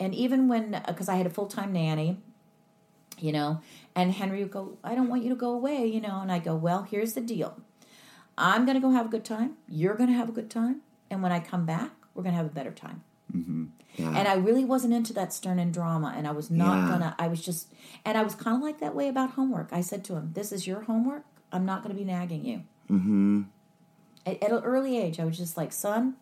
and 0.00 0.16
even 0.16 0.48
when 0.48 0.82
because 0.88 1.08
I 1.08 1.14
had 1.14 1.26
a 1.26 1.30
full 1.30 1.46
time 1.46 1.72
nanny, 1.72 2.18
you 3.20 3.32
know, 3.32 3.60
and 3.96 4.12
Henry 4.12 4.42
would 4.42 4.50
go, 4.52 4.78
I 4.84 4.94
don't 4.94 5.08
want 5.08 5.22
you 5.22 5.28
to 5.30 5.34
go 5.36 5.52
away, 5.52 5.86
you 5.86 6.00
know, 6.00 6.20
and 6.20 6.30
I 6.30 6.38
go, 6.38 6.54
well, 6.54 6.82
here's 6.84 7.14
the 7.14 7.20
deal. 7.20 7.60
I'm 8.38 8.64
going 8.64 8.74
to 8.76 8.80
go 8.80 8.90
have 8.90 9.06
a 9.06 9.08
good 9.10 9.24
time. 9.24 9.54
You're 9.68 9.94
going 9.94 10.08
to 10.08 10.14
have 10.16 10.28
a 10.28 10.32
good 10.32 10.48
time. 10.50 10.80
And 11.10 11.22
when 11.22 11.32
I 11.32 11.40
come 11.40 11.66
back, 11.66 11.90
we're 12.14 12.22
going 12.22 12.32
to 12.32 12.36
have 12.38 12.46
a 12.46 12.50
better 12.50 12.70
time. 12.70 13.02
Yeah. 13.96 14.08
And 14.16 14.28
I 14.28 14.34
really 14.34 14.64
wasn't 14.64 14.94
into 14.94 15.12
that 15.14 15.32
stern 15.32 15.58
and 15.58 15.72
drama, 15.74 16.14
and 16.16 16.26
I 16.26 16.30
was 16.30 16.50
not 16.50 16.76
Yeah. 16.84 16.88
gonna. 16.88 17.14
I 17.18 17.28
was 17.28 17.40
just, 17.44 17.72
and 18.04 18.16
I 18.16 18.22
was 18.22 18.34
kind 18.34 18.56
of 18.56 18.62
like 18.62 18.80
that 18.80 18.94
way 18.94 19.08
about 19.08 19.32
homework. 19.32 19.68
I 19.72 19.80
said 19.82 20.04
to 20.04 20.14
him, 20.14 20.30
"This 20.34 20.52
is 20.52 20.66
your 20.66 20.82
homework. 20.82 21.24
I'm 21.52 21.64
not 21.66 21.82
going 21.82 21.94
to 21.94 21.98
be 21.98 22.04
nagging 22.04 22.44
you." 22.44 22.62
Mm-hmm. 22.90 23.42
At, 24.26 24.42
at 24.42 24.50
an 24.52 24.62
early 24.62 24.96
age, 24.98 25.18
I 25.20 25.24
was 25.24 25.36
just 25.36 25.56
like, 25.56 25.72
"Son, 25.72 26.14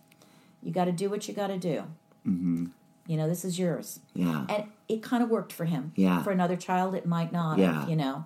you 0.62 0.72
got 0.72 0.86
to 0.86 0.92
do 0.92 1.08
what 1.10 1.28
you 1.28 1.34
got 1.34 1.48
to 1.48 1.58
do. 1.58 1.84
Mm-hmm. 2.26 2.66
You 3.08 3.16
know, 3.16 3.28
this 3.28 3.44
is 3.44 3.58
yours." 3.58 3.98
yeah. 4.14 4.46
And 4.48 4.64
it 4.88 5.02
kind 5.02 5.22
of 5.22 5.28
worked 5.28 5.52
for 5.52 5.64
him. 5.64 5.92
Yeah. 5.96 6.22
For 6.22 6.30
another 6.30 6.56
child, 6.56 6.94
it 6.94 7.04
might 7.06 7.32
not. 7.32 7.58
Yeah. 7.58 7.86
You 7.88 7.96
know, 7.96 8.24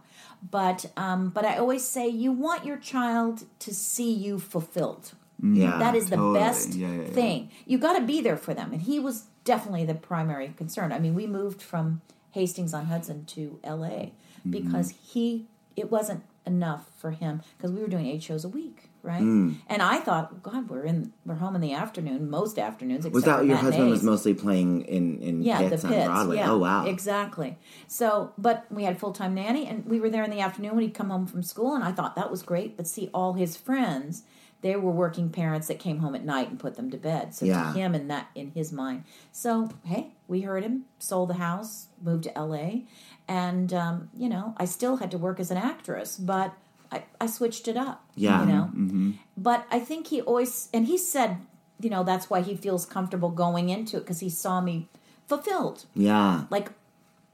but 0.51 0.85
um, 0.97 1.31
but 1.31 1.45
I 1.47 1.57
always 1.57 1.85
say 1.85 2.07
you 2.09 2.31
want 2.33 2.67
your 2.67 2.77
child 2.77 3.45
to 3.61 3.73
see 3.75 4.13
you 4.13 4.39
fulfilled. 4.39 5.13
yeah. 5.43 5.79
That 5.79 5.95
is 5.95 6.11
the 6.11 6.19
best 6.35 6.75
Yeah, 6.75 6.89
yeah, 6.89 7.03
yeah. 7.03 7.09
thing. 7.09 7.51
You 7.67 7.79
got 7.79 7.95
to 7.99 8.05
be 8.05 8.21
there 8.21 8.37
for 8.37 8.53
them, 8.55 8.73
and 8.73 8.83
he 8.83 9.01
was 9.01 9.25
definitely 9.45 9.85
the 9.85 9.95
primary 9.95 10.49
concern. 10.57 10.93
I 10.93 10.99
mean, 11.01 11.15
we 11.15 11.27
moved 11.27 11.61
from 11.63 12.01
Hastings 12.33 12.73
on 12.75 12.87
Hudson 12.87 13.25
to 13.35 13.59
L.A. 13.65 13.89
Mm-hmm. 13.89 14.51
because 14.51 14.91
he 15.13 15.47
it 15.75 15.91
wasn't 15.91 16.23
enough 16.47 16.91
for 16.97 17.11
him 17.13 17.41
because 17.57 17.73
we 17.73 17.81
were 17.81 17.89
doing 17.89 18.07
eight 18.07 18.23
shows 18.23 18.45
a 18.45 18.49
week, 18.49 18.91
right? 19.03 19.21
Mm. 19.23 19.57
And 19.67 19.83
I 19.83 19.99
thought, 19.99 20.43
God, 20.43 20.69
we're 20.71 20.85
in 20.85 21.13
we're 21.27 21.35
home 21.35 21.55
in 21.55 21.61
the 21.61 21.73
afternoon 21.73 22.31
most 22.31 22.59
afternoons. 22.59 23.07
was 23.09 23.25
that 23.25 23.45
your 23.47 23.57
husband 23.57 23.91
was 23.91 24.03
mostly 24.03 24.35
playing 24.35 24.83
in 24.83 25.19
in 25.21 25.43
Yeah, 25.43 25.59
pits 25.69 25.83
the 25.83 25.89
on 25.89 25.95
pits. 25.95 26.07
Broadway? 26.07 26.37
Yeah, 26.37 26.51
oh 26.53 26.59
wow. 26.59 26.87
exactly. 26.87 27.59
So, 27.89 28.33
but 28.39 28.67
we 28.71 28.85
had 28.85 28.99
full 28.99 29.13
time 29.13 29.35
nanny, 29.35 29.67
and 29.67 29.85
we 29.87 30.01
were 30.01 30.11
there 30.11 30.23
in 30.25 30.31
the 30.31 30.41
afternoon 30.41 30.75
when 30.77 30.83
he'd 30.85 30.95
come 30.95 31.11
home 31.11 31.27
from 31.27 31.43
school, 31.43 31.75
and 31.75 31.83
I 31.85 31.93
thought 31.93 32.17
that 32.17 32.31
was 32.31 32.43
great. 32.43 32.77
But 32.77 32.87
see, 32.87 33.11
all 33.13 33.33
his 33.35 33.57
friends, 33.57 34.23
they 34.61 34.77
were 34.77 34.93
working 34.93 35.29
parents 35.31 35.67
that 35.67 35.81
came 35.81 35.99
home 35.99 36.15
at 36.15 36.25
night 36.25 36.49
and 36.51 36.59
put 36.61 36.77
them 36.77 36.89
to 36.91 36.97
bed. 36.97 37.35
So 37.35 37.45
Yeah. 37.47 37.73
to 37.73 37.79
him, 37.79 37.95
and 37.95 38.09
that 38.11 38.29
in 38.37 38.53
his 38.53 38.71
mind. 38.73 39.05
So 39.33 39.71
hey, 39.85 40.13
we 40.29 40.43
heard 40.43 40.63
him, 40.63 40.85
sold 41.01 41.31
the 41.31 41.35
house, 41.35 41.89
moved 42.01 42.25
to 42.25 42.39
L.A., 42.39 42.87
and 43.29 43.73
um, 43.75 44.11
you 44.17 44.29
know, 44.29 44.55
I 44.59 44.65
still 44.65 44.97
had 44.99 45.11
to 45.11 45.19
work 45.19 45.41
as 45.41 45.51
an 45.51 45.57
actress, 45.57 46.17
but 46.17 46.55
I, 46.93 47.03
I 47.21 47.27
switched 47.27 47.67
it 47.69 47.77
up. 47.77 48.05
Yeah. 48.15 48.41
you 48.41 48.47
know. 48.53 49.15
But 49.37 49.67
I 49.71 49.79
think 49.81 50.09
he 50.09 50.21
always, 50.21 50.69
and 50.75 50.87
he 50.87 50.99
said, 50.99 51.39
you 51.81 51.91
know, 51.91 52.05
that's 52.05 52.29
why 52.31 52.43
he 52.43 52.55
feels 52.55 52.85
comfortable 52.87 53.31
going 53.31 53.69
into 53.71 53.97
it 53.97 54.01
because 54.01 54.21
he 54.21 54.31
saw 54.31 54.61
me 54.61 54.89
fulfilled 55.27 55.87
yeah. 55.95 56.45
like 56.51 56.71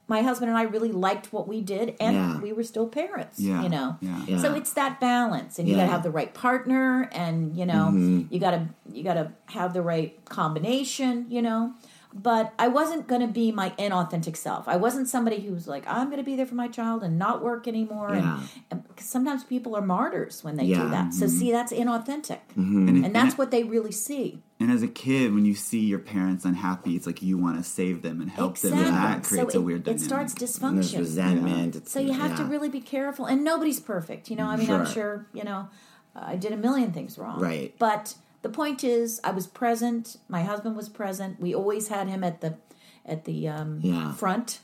my 0.07 0.23
husband 0.23 0.49
and 0.49 0.57
I 0.57 0.63
really 0.63 0.91
liked 0.93 1.33
what 1.35 1.47
we 1.47 1.61
did, 1.61 1.95
and 2.01 2.17
Yeah. 2.17 2.41
we 2.41 2.51
were 2.55 2.63
still 2.63 2.87
parents. 2.89 3.39
Yeah, 3.39 3.63
You 3.63 3.69
know, 3.69 3.97
yeah. 4.01 4.25
Yeah. 4.27 4.39
so 4.39 4.55
it's 4.55 4.73
that 4.73 5.01
balance, 5.01 5.59
and 5.59 5.69
you 5.69 5.77
got 5.77 5.83
to 5.83 5.91
have 5.91 6.03
the 6.03 6.11
right 6.11 6.33
partner, 6.33 7.11
and 7.13 7.55
you 7.55 7.67
know, 7.67 7.91
Mm-hmm. 7.93 8.33
you 8.33 8.41
got 8.41 8.53
to 8.53 8.69
you 8.91 9.03
got 9.05 9.15
to 9.15 9.33
have 9.47 9.75
the 9.75 9.83
right 9.83 10.17
combination. 10.25 11.27
You 11.29 11.43
know, 11.43 11.75
but 12.15 12.55
I 12.59 12.69
wasn't 12.69 13.07
going 13.07 13.21
to 13.21 13.27
be 13.27 13.53
my 13.53 13.71
inauthentic 13.79 14.37
self. 14.37 14.67
I 14.67 14.77
wasn't 14.77 15.09
somebody 15.09 15.41
who 15.41 15.53
was 15.53 15.69
like, 15.69 15.85
I'm 15.87 16.07
going 16.07 16.17
to 16.19 16.25
be 16.25 16.37
there 16.37 16.47
for 16.47 16.55
my 16.55 16.69
child 16.69 17.03
and 17.03 17.19
not 17.19 17.43
work 17.43 17.69
anymore. 17.69 18.11
Yeah. 18.15 18.41
And, 18.41 18.49
and 18.71 18.97
'cause 18.97 19.05
sometimes 19.07 19.45
people 19.45 19.77
are 19.77 19.83
martyrs 19.83 20.43
when 20.43 20.57
they 20.57 20.65
Yeah. 20.65 20.83
do 20.85 20.89
that. 20.91 21.13
So 21.15 21.27
see, 21.27 21.53
that's 21.53 21.73
inauthentic, 21.73 22.39
Mm-hmm. 22.57 23.05
and 23.05 23.15
that's 23.15 23.37
what 23.37 23.51
they 23.51 23.63
really 23.65 23.93
see. 23.93 24.43
And 24.61 24.73
as 24.73 24.83
a 24.83 24.89
kid, 24.89 25.33
when 25.35 25.45
you 25.45 25.55
see 25.55 25.81
your 25.81 26.01
parents 26.01 26.45
unhappy, 26.45 26.97
it's 26.97 27.07
like 27.07 27.23
you 27.23 27.39
want 27.39 27.59
to 27.59 27.63
save 27.63 28.03
them 28.03 28.21
and 28.21 28.29
help 28.31 28.59
them, 28.59 28.73
and 28.73 28.87
that 28.97 29.23
creates 29.23 29.53
so 29.53 29.59
a 29.59 29.63
it, 29.63 29.65
weird 29.65 29.81
it 29.83 29.85
dynamic. 29.85 30.05
starts 30.05 30.33
And 30.33 30.43
dysfunction. 30.83 30.99
resentment. 30.99 31.77
It's- 31.77 31.93
So 31.93 32.01
you 32.01 32.13
have 32.13 32.37
to 32.39 32.45
really 32.45 32.69
be 32.69 32.81
careful, 32.81 33.27
and 33.27 33.45
nobody's 33.45 33.79
perfect. 33.81 34.31
You 34.31 34.37
know, 34.37 34.47
I 34.47 34.57
mean, 34.57 34.69
I'm 34.71 34.85
Sure. 34.87 34.95
sure 34.95 35.27
you 35.35 35.45
know 35.45 35.69
I 36.17 36.35
did 36.37 36.51
a 36.53 36.57
million 36.57 36.91
things 36.91 37.17
wrong. 37.19 37.39
Right. 37.39 37.73
But 37.79 38.15
the 38.43 38.49
point 38.49 38.85
is, 38.85 39.21
I 39.25 39.31
was 39.33 39.47
present. 39.47 40.17
My 40.29 40.43
husband 40.43 40.77
was 40.77 40.89
present. 40.89 41.41
We 41.41 41.55
always 41.55 41.89
had 41.89 42.09
him 42.09 42.23
at 42.25 42.41
the 42.41 42.57
at 43.05 43.25
the 43.25 43.49
um, 43.49 43.81
Yeah. 43.83 44.13
front. 44.13 44.61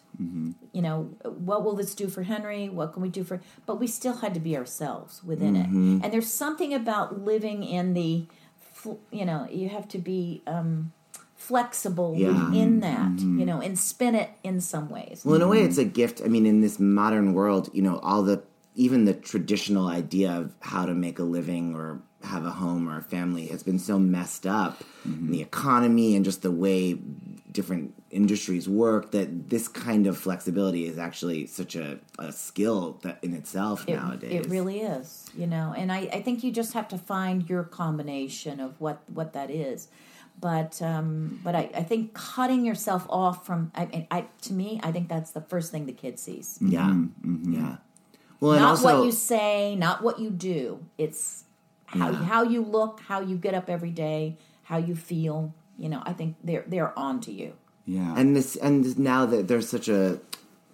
You 0.72 0.82
know, 0.82 1.10
what 1.24 1.64
will 1.64 1.74
this 1.74 1.92
do 1.94 2.06
for 2.08 2.22
Henry? 2.22 2.68
What 2.68 2.92
can 2.92 3.02
we 3.02 3.08
do 3.08 3.24
for? 3.24 3.40
But 3.66 3.80
we 3.80 3.86
still 3.88 4.16
had 4.18 4.32
to 4.34 4.40
be 4.40 4.56
ourselves 4.56 5.24
within 5.24 5.54
Mm-hmm. 5.54 5.96
it. 5.96 6.04
And 6.04 6.12
there's 6.12 6.30
something 6.32 6.72
about 6.72 7.20
living 7.24 7.64
in 7.64 7.94
the, 7.94 8.26
you 9.10 9.24
know, 9.24 9.48
you 9.50 9.68
have 9.70 9.88
to 9.88 9.98
be. 9.98 10.42
Um, 10.46 10.92
flexible 11.36 12.14
Yeah. 12.16 12.28
Mm-hmm. 12.28 12.44
within 12.50 12.80
that 12.80 13.20
you 13.20 13.44
know 13.44 13.60
and 13.60 13.78
spin 13.78 14.14
it 14.14 14.30
in 14.42 14.62
some 14.62 14.88
ways 14.88 15.20
Well, 15.26 15.34
in 15.34 15.42
a 15.42 15.46
way, 15.48 15.60
it's 15.62 15.76
a 15.76 15.84
gift. 15.84 16.22
I 16.24 16.28
mean, 16.28 16.46
in 16.46 16.62
this 16.62 16.80
modern 16.80 17.34
world, 17.34 17.68
you 17.74 17.82
know, 17.82 17.98
all 17.98 18.22
the 18.22 18.42
even 18.74 19.04
the 19.04 19.14
traditional 19.14 19.86
idea 19.88 20.32
of 20.32 20.52
how 20.60 20.84
to 20.86 20.94
make 20.94 21.18
a 21.18 21.22
living 21.22 21.74
or 21.74 22.02
have 22.24 22.44
a 22.44 22.50
home 22.50 22.88
or 22.88 22.98
a 22.98 23.02
family 23.02 23.46
has 23.46 23.62
been 23.62 23.78
so 23.78 23.98
messed 23.98 24.46
up. 24.46 24.82
in 25.04 25.30
The 25.30 25.42
economy 25.42 26.16
and 26.16 26.24
just 26.24 26.42
the 26.42 26.50
way 26.50 26.94
different 27.52 27.94
industries 28.10 28.68
work 28.68 29.12
that 29.12 29.48
this 29.48 29.68
kind 29.68 30.06
of 30.06 30.16
flexibility 30.18 30.86
is 30.86 30.98
actually 30.98 31.46
such 31.46 31.76
a, 31.76 32.00
a 32.18 32.32
skill 32.32 32.98
that 33.02 33.18
in 33.22 33.34
itself 33.34 33.84
It, 33.88 33.94
nowadays. 33.94 34.46
it 34.46 34.50
really 34.50 34.80
is, 34.80 35.26
you 35.36 35.46
know, 35.46 35.72
and 35.76 35.92
I, 35.92 36.08
I 36.12 36.22
think 36.22 36.42
you 36.42 36.50
just 36.50 36.72
have 36.72 36.88
to 36.88 36.98
find 36.98 37.48
your 37.48 37.62
combination 37.62 38.58
of 38.58 38.80
what, 38.80 39.02
what 39.12 39.34
that 39.34 39.50
is. 39.50 39.88
But 40.40 40.82
um, 40.82 41.40
but 41.44 41.54
I, 41.54 41.70
I 41.76 41.84
think 41.84 42.12
cutting 42.12 42.64
yourself 42.64 43.06
off 43.08 43.46
from 43.46 43.70
I, 43.72 44.08
I 44.10 44.26
to 44.42 44.52
me 44.52 44.80
I 44.82 44.90
think 44.90 45.08
that's 45.08 45.30
the 45.30 45.40
first 45.40 45.70
thing 45.70 45.86
the 45.86 45.92
kid 45.92 46.18
sees. 46.18 46.58
Yeah, 46.60 46.92
yeah. 47.22 47.76
Well, 48.44 48.58
not 48.58 48.68
also, 48.70 48.98
what 48.98 49.06
you 49.06 49.12
say, 49.12 49.74
not 49.74 50.02
what 50.02 50.18
you 50.18 50.30
do. 50.30 50.84
It's 50.98 51.44
how 51.86 52.12
how 52.12 52.42
you 52.42 52.62
look, 52.62 53.00
how 53.00 53.20
you 53.20 53.36
get 53.36 53.54
up 53.54 53.70
every 53.70 53.90
day, 53.90 54.36
how 54.64 54.76
you 54.76 54.94
feel. 54.94 55.54
You 55.78 55.88
know, 55.88 56.02
I 56.04 56.12
think 56.12 56.36
they're 56.44 56.64
they're 56.66 56.96
on 56.98 57.20
to 57.22 57.32
you. 57.32 57.54
yeah. 57.86 58.14
and 58.16 58.36
this 58.36 58.56
and 58.56 58.98
now 58.98 59.24
that 59.26 59.48
there's 59.48 59.68
such 59.68 59.88
a 59.88 60.20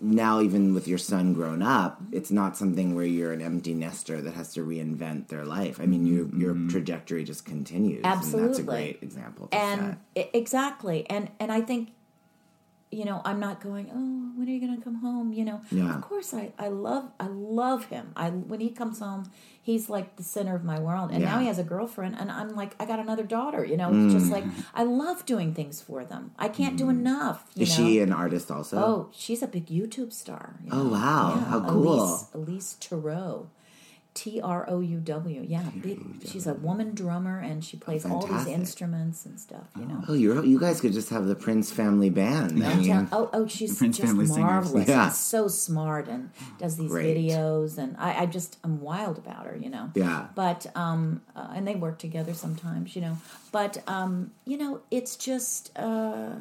now 0.03 0.41
even 0.41 0.73
with 0.75 0.89
your 0.89 0.97
son 0.99 1.35
grown 1.35 1.61
up 1.61 2.01
it's 2.11 2.31
not 2.31 2.57
something 2.57 2.95
where 2.95 3.05
you're 3.05 3.33
an 3.33 3.43
empty 3.43 3.75
nester 3.75 4.23
that 4.23 4.33
has 4.33 4.55
to 4.55 4.64
reinvent 4.64 5.29
their 5.29 5.45
life 5.45 5.79
i 5.79 5.85
mean 5.85 6.07
you, 6.07 6.31
your 6.35 6.55
mm-hmm. 6.55 6.68
trajectory 6.68 7.23
just 7.23 7.45
continues 7.45 8.01
and 8.03 8.23
that's 8.23 8.59
a 8.59 8.62
great 8.62 9.03
example 9.03 9.47
to 9.49 9.55
and 9.59 9.99
set. 10.16 10.31
exactly 10.33 11.05
and 11.11 11.31
and 11.39 11.53
i 11.53 11.61
think 11.61 11.93
you 12.91 13.05
know 13.05 13.20
i'm 13.24 13.38
not 13.38 13.61
going 13.61 13.86
oh 13.95 14.32
when 14.36 14.49
are 14.49 14.51
you 14.51 14.61
going 14.61 14.76
to 14.76 14.82
come 14.82 14.97
home 14.97 15.32
you 15.32 15.45
know 15.45 15.61
Yeah. 15.70 15.95
of 15.97 16.01
course 16.03 16.34
i 16.34 16.53
i 16.59 16.68
love 16.68 17.05
i 17.20 17.26
love 17.28 17.84
him 17.84 18.11
i 18.16 18.30
when 18.30 18.59
he 18.61 18.70
comes 18.70 18.99
home 18.99 19.30
he's 19.62 19.88
like 19.88 20.16
the 20.16 20.24
center 20.24 20.57
of 20.57 20.64
my 20.64 20.78
world 20.80 21.11
and 21.12 21.22
now 21.22 21.34
Yeah. 21.34 21.36
Mm. 21.38 21.41
he 21.43 21.47
has 21.53 21.59
a 21.61 21.62
girlfriend 21.74 22.16
and 22.18 22.28
i'm 22.32 22.51
like 22.57 22.74
i 22.80 22.84
got 22.86 22.99
another 22.99 23.22
daughter 23.22 23.64
you 23.64 23.76
know 23.76 23.88
it's 23.95 24.12
just 24.12 24.30
like 24.32 24.45
i 24.74 24.82
love 24.82 25.24
doing 25.24 25.55
things 25.55 25.80
for 25.80 26.05
them 26.05 26.32
i 26.36 26.49
can't 26.49 26.76
do 26.76 26.88
enough 26.88 27.38
you 27.55 27.62
is 27.62 27.78
know? 27.78 27.86
she 27.86 28.01
an 28.01 28.12
artist 28.12 28.51
also 28.51 28.76
oh 28.78 29.09
she's 29.12 29.43
a 29.43 29.47
big 29.47 29.66
youtube 29.66 30.12
star 30.12 30.57
you 30.64 30.70
Oh, 30.72 30.88
wow. 30.88 31.34
Yeah, 31.36 31.45
How 31.53 31.61
cool. 31.61 31.95
elise, 32.03 32.26
elise 32.34 32.76
Trouw. 32.80 33.47
T 34.13 34.41
R 34.41 34.65
O 34.69 34.81
U 34.81 34.99
W, 34.99 35.45
yeah. 35.47 35.63
Big, 35.81 36.01
she's 36.27 36.47
a 36.47 36.55
woman 36.55 36.95
drummer, 36.95 37.39
and 37.39 37.65
she 37.65 37.77
plays 37.77 38.05
all 38.05 38.27
these 38.27 38.47
instruments 38.49 39.25
and 39.25 39.39
stuff. 39.39 39.69
You 39.79 39.87
know, 39.87 40.03
oh 40.09 40.15
you're, 40.15 40.45
you 40.45 40.59
guys 40.59 40.81
could 40.81 40.93
just 40.93 41.11
have 41.11 41.27
the 41.27 41.37
prince 41.37 41.71
family 41.71 42.11
band 42.11 42.63
I 42.65 42.75
mean, 42.75 43.09
oh, 43.13 43.31
oh, 43.33 43.47
she's 43.47 43.79
just 43.79 43.97
singers. 43.99 44.37
marvelous. 44.37 44.89
Yeah. 44.89 45.05
and 45.05 45.13
so 45.13 45.47
smart 45.47 46.09
and 46.09 46.31
does 46.59 46.77
these 46.77 46.91
Great. 46.91 47.17
videos, 47.17 47.79
and 47.79 47.97
I, 47.99 48.23
I 48.23 48.27
just 48.27 48.59
I'm 48.65 48.81
wild 48.81 49.17
about 49.19 49.47
her, 49.47 49.57
you 49.57 49.71
know. 49.71 49.91
Yeah. 49.95 50.27
But 50.35 50.67
um, 50.75 51.23
uh, 51.37 51.53
and 51.55 51.67
they 51.67 51.77
work 51.77 51.99
together 51.99 52.35
sometimes, 52.35 52.97
you 52.97 53.03
know. 53.03 53.17
But 53.53 53.83
um, 53.87 54.33
you 54.45 54.59
know, 54.59 54.81
it's 54.91 55.15
just 55.15 55.71
uh, 55.79 56.35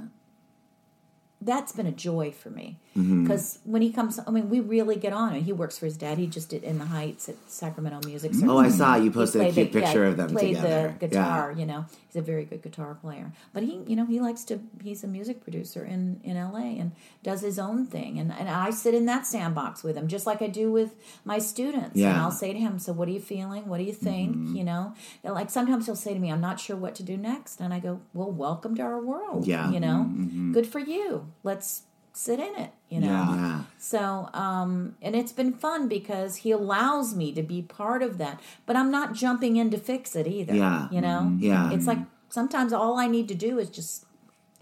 that's 1.42 1.72
been 1.72 1.86
a 1.88 1.92
joy 1.92 2.32
for 2.32 2.50
me 2.50 2.80
Mm-hmm. 2.98 3.24
because 3.24 3.60
when 3.66 3.82
he 3.82 3.92
comes, 3.92 4.20
I 4.26 4.32
mean, 4.32 4.50
we 4.50 4.60
really 4.60 4.96
get 4.96 5.14
on. 5.14 5.34
And 5.34 5.44
he 5.44 5.54
works 5.54 5.78
for 5.78 5.86
his 5.86 5.96
dad. 5.96 6.18
He 6.18 6.26
just 6.28 6.50
did 6.50 6.64
in 6.64 6.80
the 6.80 6.86
Heights 6.86 7.30
at 7.30 7.36
Sacramento 7.48 8.08
Music. 8.08 8.34
Center. 8.34 8.52
Oh, 8.52 8.58
I 8.58 8.70
saw 8.70 8.96
you 8.96 9.12
posted 9.12 9.42
a 9.42 9.52
cute 9.52 9.72
the- 9.72 9.80
yeah, 9.80 9.86
picture 9.86 10.06
of 10.06 10.18
them 10.18 10.30
played 10.32 10.56
together. 10.56 10.96
the 11.00 11.08
guitar. 11.08 11.54
You 11.56 11.66
know, 11.68 11.86
he's 12.08 12.16
a 12.16 12.22
very 12.22 12.46
good 12.46 12.62
guitar 12.64 12.96
player. 12.96 13.32
But 13.54 13.64
he, 13.64 13.80
you 13.88 13.96
know, 13.96 14.06
he 14.06 14.20
likes 14.20 14.44
to. 14.46 14.60
He's 14.84 15.04
a 15.04 15.08
music 15.08 15.44
producer 15.44 15.86
in 15.86 16.20
in 16.24 16.36
L.A. 16.36 16.80
and 16.80 16.92
does 17.24 17.42
his 17.42 17.60
own 17.60 17.86
thing. 17.86 18.20
And 18.20 18.32
and 18.34 18.50
I 18.50 18.72
sit 18.72 18.94
in 18.96 19.06
that 19.06 19.28
sandbox 19.28 19.84
with 19.84 19.96
him, 19.96 20.08
just 20.08 20.26
like 20.26 20.42
I 20.42 20.48
do 20.48 20.72
with 20.72 20.96
my 21.24 21.38
students. 21.38 21.92
And 21.94 21.98
Yeah. 21.98 22.24
I'll 22.24 22.32
say 22.32 22.54
to 22.54 22.60
him, 22.60 22.80
"So 22.80 22.92
what 22.92 23.08
are 23.08 23.12
you 23.12 23.22
feeling? 23.22 23.68
What 23.68 23.78
do 23.78 23.84
you 23.84 23.94
think?" 23.94 24.36
Mm-hmm. 24.36 24.56
You 24.56 24.64
know, 24.64 24.94
And, 25.24 25.34
like 25.36 25.50
sometimes 25.52 25.86
he'll 25.86 25.96
say 25.96 26.14
to 26.14 26.20
me, 26.20 26.32
"I'm 26.32 26.42
not 26.42 26.60
sure 26.60 26.76
what 26.76 26.96
to 26.96 27.04
do 27.04 27.18
next," 27.18 27.62
and 27.62 27.74
I 27.74 27.80
go, 27.80 28.02
"Well, 28.14 28.32
welcome 28.32 28.76
to 28.76 28.82
our 28.82 29.00
world. 29.00 29.46
Yeah. 29.48 29.70
you 29.72 29.80
know, 29.80 30.08
Mm-hmm. 30.10 30.54
good 30.54 30.66
for 30.68 30.80
you. 30.80 31.28
Let's." 31.44 31.84
Sit 32.26 32.40
in 32.40 32.54
it 32.64 32.72
you 32.90 33.00
know 33.00 33.08
Yeah. 33.08 33.36
Yeah. 33.36 33.60
so, 33.78 34.02
um, 34.34 34.72
and 35.02 35.16
it's 35.16 35.32
been 35.32 35.54
fun 35.54 35.88
because 35.88 36.32
he 36.44 36.52
allows 36.52 37.16
me 37.16 37.32
to 37.40 37.44
be 37.54 37.62
part 37.62 38.02
of 38.08 38.18
that, 38.18 38.36
but 38.66 38.76
I'm 38.76 38.92
not 38.92 39.14
jumping 39.14 39.56
in 39.62 39.70
to 39.72 39.78
fix 39.78 40.16
it 40.16 40.28
either. 40.28 40.56
Yeah. 40.56 40.88
You 40.92 41.02
know? 41.02 41.20
Yeah. 41.40 41.72
It's 41.72 41.88
like 41.88 42.00
sometimes 42.30 42.74
all 42.74 42.98
I 42.98 43.08
need 43.08 43.28
to 43.30 43.36
do 43.36 43.60
is 43.60 43.70
just 43.70 44.06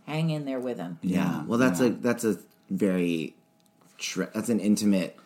hang 0.06 0.30
in 0.30 0.46
there 0.46 0.60
with 0.60 0.78
him. 0.78 1.00
Yeah. 1.02 1.44
Well, 1.48 1.58
that's 1.58 1.80
a 1.80 1.90
that's 1.90 2.24
a 2.24 2.38
very 2.70 3.34
tre- 3.98 4.32
that's 4.34 4.50
an 4.50 4.60
intimate 4.60 5.18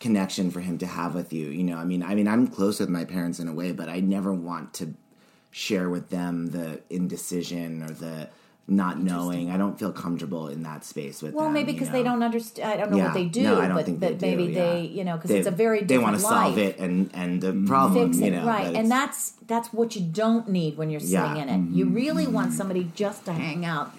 connection 0.00 0.50
for 0.50 0.60
him 0.60 0.78
to 0.78 0.86
have 0.86 1.14
with 1.14 1.32
you. 1.32 1.46
You 1.48 1.64
know, 1.64 1.76
I 1.76 1.84
mean, 1.84 2.02
I 2.02 2.14
mean, 2.14 2.28
I'm 2.28 2.46
close 2.46 2.80
with 2.80 2.88
my 2.88 3.04
parents 3.04 3.38
in 3.40 3.48
a 3.48 3.54
way, 3.60 3.72
but 3.72 3.88
I 3.88 4.00
never 4.00 4.32
want 4.32 4.74
to 4.74 4.94
share 5.50 5.88
with 5.90 6.10
them 6.10 6.34
the 6.50 6.80
indecision 6.88 7.82
or 7.82 7.90
the 7.90 8.28
not 8.68 9.00
knowing. 9.00 9.50
I 9.50 9.56
don't 9.56 9.78
feel 9.78 9.92
comfortable 9.92 10.48
in 10.48 10.62
that 10.62 10.84
space 10.84 11.20
with 11.20 11.34
Well, 11.34 11.46
them. 11.46 11.54
maybe 11.54 11.72
you 11.72 11.78
because 11.78 11.88
know? 11.88 11.98
they 11.98 12.02
don't 12.04 12.22
understand. 12.22 12.72
I 12.72 12.76
don't 12.76 12.90
know 12.92 12.96
Yeah. 12.98 13.04
what 13.06 13.14
they 13.14 13.24
do, 13.24 13.42
No, 13.42 13.60
I 13.60 13.66
don't 13.66 13.76
but, 13.76 13.86
think 13.86 14.00
but 14.00 14.18
they 14.20 14.30
do, 14.30 14.36
maybe 14.36 14.52
yeah. 14.52 14.58
they, 14.72 14.80
you 14.82 15.04
know, 15.04 15.16
because 15.16 15.30
it's 15.30 15.48
a 15.48 15.50
very 15.50 15.80
they 15.80 15.86
different 15.86 16.04
want 16.04 16.20
to 16.20 16.26
life. 16.26 16.46
solve 16.46 16.58
it 16.58 16.78
and 16.78 17.10
and 17.12 17.40
the 17.40 17.48
mm-hmm. 17.48 17.66
problem. 17.66 18.12
Fix 18.12 18.22
it 18.22 18.24
you 18.26 18.30
know, 18.30 18.46
right, 18.46 18.74
and 18.74 18.90
that's 18.90 19.32
that's 19.46 19.72
what 19.72 19.96
you 19.96 20.02
don't 20.02 20.48
need 20.48 20.76
when 20.76 20.90
you're 20.90 21.00
sitting 21.00 21.36
Yeah. 21.36 21.42
in 21.42 21.48
it. 21.48 21.76
You 21.76 21.86
mm-hmm. 21.86 21.94
really 21.94 22.26
want 22.26 22.48
mm-hmm. 22.48 22.56
somebody 22.56 22.90
just 22.94 23.24
to 23.26 23.32
hang 23.32 23.64
out. 23.64 23.92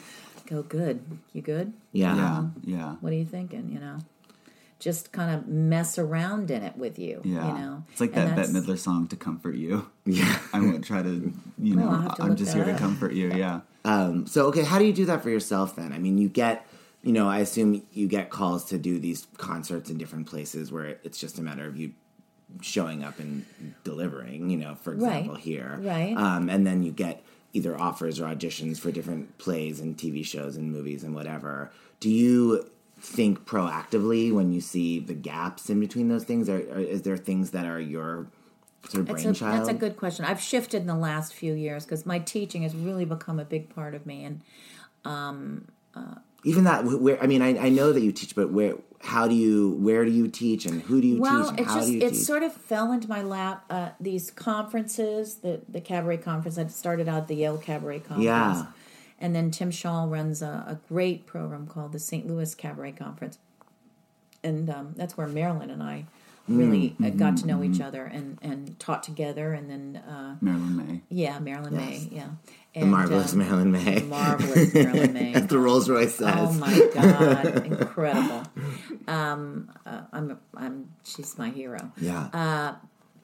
Go 0.48 0.62
good. 0.64 1.02
You 1.34 1.42
good? 1.42 1.74
yeah. 1.92 2.16
Yeah, 2.16 2.44
yeah, 2.64 2.96
What 3.02 3.12
are 3.14 3.16
you 3.16 3.26
thinking? 3.26 3.70
You 3.72 3.80
know, 3.80 4.00
just 4.80 5.12
kind 5.12 5.34
of 5.36 5.48
mess 5.48 5.98
around 5.98 6.52
in 6.52 6.62
it 6.64 6.78
with 6.78 7.00
you. 7.00 7.22
yeah. 7.24 7.48
You 7.48 7.54
know, 7.60 7.84
it's 7.92 8.02
like 8.02 8.16
And 8.16 8.30
that 8.30 8.36
Bette 8.36 8.50
Midler 8.54 8.78
song 8.78 9.08
"To 9.08 9.16
Comfort 9.16 9.56
You." 9.56 9.88
Yeah. 10.06 10.38
I 10.54 10.60
won't 10.60 10.84
try 10.84 11.02
to, 11.02 11.34
you 11.58 11.76
Well, 11.78 11.86
know, 11.86 11.92
I'll 11.92 12.02
have 12.02 12.16
to 12.16 12.24
I'm 12.24 12.36
just 12.36 12.54
that 12.54 12.66
here 12.66 12.74
to 12.74 12.80
comfort 12.80 13.14
you. 13.14 13.34
Yeah. 13.34 13.62
Um, 13.86 14.26
so 14.28 14.46
okay, 14.48 14.64
how 14.64 14.80
do 14.80 14.86
you 14.86 14.94
do 14.94 15.06
that 15.06 15.22
for 15.24 15.30
yourself 15.30 15.76
then? 15.76 15.92
I 15.92 16.00
mean, 16.00 16.18
you 16.18 16.30
get, 16.30 16.66
you 17.02 17.12
know, 17.12 17.28
I 17.30 17.40
assume 17.40 17.84
you 17.92 18.08
get 18.08 18.30
calls 18.30 18.66
to 18.66 18.78
do 18.78 19.00
these 19.00 19.28
concerts 19.38 19.90
in 19.90 19.98
different 19.98 20.28
places 20.28 20.72
where 20.72 20.98
it's 21.04 21.18
just 21.20 21.38
a 21.40 21.42
matter 21.42 21.66
of 21.68 21.76
you 21.78 21.92
showing 22.62 23.04
up 23.04 23.20
and 23.20 23.46
delivering. 23.84 24.50
You 24.50 24.58
know, 24.58 24.76
for 24.76 24.94
example, 24.94 25.34
Right. 25.36 25.44
here, 25.44 25.80
Right. 25.82 26.16
Um, 26.16 26.50
and 26.50 26.66
then 26.66 26.84
you 26.84 26.92
get 26.92 27.24
either 27.52 27.80
offers 27.80 28.20
or 28.20 28.26
auditions 28.26 28.80
for 28.80 28.92
different 28.92 29.38
plays 29.38 29.80
and 29.80 29.98
TV 29.98 30.26
shows 30.26 30.56
and 30.56 30.72
movies 30.72 31.04
and 31.04 31.14
whatever. 31.14 31.72
Do 32.00 32.10
you 32.10 32.70
think 33.00 33.46
proactively 33.46 34.32
when 34.34 34.52
you 34.54 34.62
see 34.62 35.00
the 35.00 35.14
gaps 35.14 35.70
in 35.70 35.80
between 35.80 36.08
those 36.08 36.24
things? 36.24 36.48
Or, 36.50 36.58
or 36.58 36.80
is 36.80 37.02
there 37.04 37.18
things 37.18 37.52
that 37.52 37.66
are 37.66 37.80
your 37.80 38.28
That's 38.92 39.26
a, 39.26 39.34
that's 39.34 39.70
a 39.70 39.74
good 39.74 39.98
question. 39.98 40.26
I've 40.26 40.42
shifted 40.42 40.82
in 40.82 40.88
the 40.88 40.96
last 40.96 41.34
few 41.34 41.54
years 41.54 41.86
because 41.86 42.06
my 42.06 42.20
teaching 42.20 42.64
has 42.64 42.76
really 42.76 43.06
become 43.06 43.40
a 43.40 43.46
big 43.46 43.74
part 43.74 43.96
of 43.96 44.06
me, 44.06 44.26
and 44.26 44.42
even 46.46 46.66
that 46.66 46.84
where 46.84 47.22
i 47.24 47.28
mean 47.28 47.42
I, 47.42 47.58
I 47.58 47.70
know 47.70 47.94
that 47.94 48.02
you 48.02 48.12
teach 48.12 48.36
but 48.36 48.52
where 48.52 48.76
how 49.04 49.28
do 49.28 49.36
you 49.36 49.72
where 49.82 50.06
do 50.06 50.12
you 50.12 50.28
teach 50.28 50.66
and 50.66 50.82
who 50.82 51.02
do 51.02 51.08
you 51.08 51.20
well, 51.20 51.52
teach 51.52 51.60
it's 51.60 51.70
how 51.70 51.80
just 51.80 51.92
it 51.92 52.10
teach 52.12 52.20
sort 52.20 52.42
of 52.42 52.54
fell 52.54 52.92
into 52.94 53.10
my 53.10 53.22
lap. 53.22 53.66
Uh, 53.70 53.90
these 54.00 54.32
conferences, 54.32 55.36
the 55.36 55.62
the 55.68 55.82
cabaret 55.82 56.18
conference, 56.18 56.58
I 56.58 56.66
started 56.68 57.10
out 57.10 57.28
the 57.28 57.36
Yale 57.36 57.58
Cabaret 57.58 58.00
Conference. 58.00 58.24
Yeah. 58.24 58.66
And 59.20 59.36
then 59.36 59.52
Tim 59.52 59.72
Schall 59.72 60.08
runs 60.08 60.42
a, 60.42 60.66
a 60.68 60.80
great 60.88 61.26
program 61.26 61.68
called 61.68 61.94
the 61.94 62.00
St. 62.00 62.28
Louis 62.28 62.56
Cabaret 62.56 62.94
Conference, 62.94 63.38
and 64.42 64.70
um, 64.70 64.94
that's 64.96 65.18
where 65.18 65.28
Marilyn 65.28 65.70
and 65.70 65.84
I 65.84 66.06
really 66.48 66.96
Mm, 67.00 67.06
uh, 67.08 67.10
got 67.18 67.38
to 67.38 67.48
know 67.48 67.58
mm-hmm. 67.60 67.74
each 67.74 67.82
other 67.82 68.04
and 68.06 68.38
and 68.42 68.78
taught 68.80 69.04
together. 69.04 69.54
And 69.54 69.70
then 69.70 70.04
uh, 70.08 70.36
Marilyn 70.42 70.76
Maye. 70.78 71.02
yeah, 71.10 71.40
Marilyn 71.40 71.74
Yes. 71.74 71.82
Maye, 71.82 72.10
yeah, 72.12 72.28
the 72.74 72.82
and, 72.82 72.92
marvelous 72.92 73.34
um, 73.34 73.40
marilyn 73.40 73.72
maye 73.72 74.02
marvelous 74.02 74.74
Marilyn 74.74 75.14
Maye. 75.20 75.34
as 75.36 75.48
the 75.48 75.58
rolls 75.60 75.90
royce 75.90 76.16
says 76.16 76.36
Oh 76.38 76.52
my 76.54 76.90
god, 76.94 77.66
incredible! 77.66 78.44
Um, 79.08 79.72
uh, 79.86 80.02
I'm, 80.12 80.40
I'm, 80.56 80.90
she's 81.04 81.38
my 81.38 81.50
hero. 81.50 81.92
yeah 81.98 82.76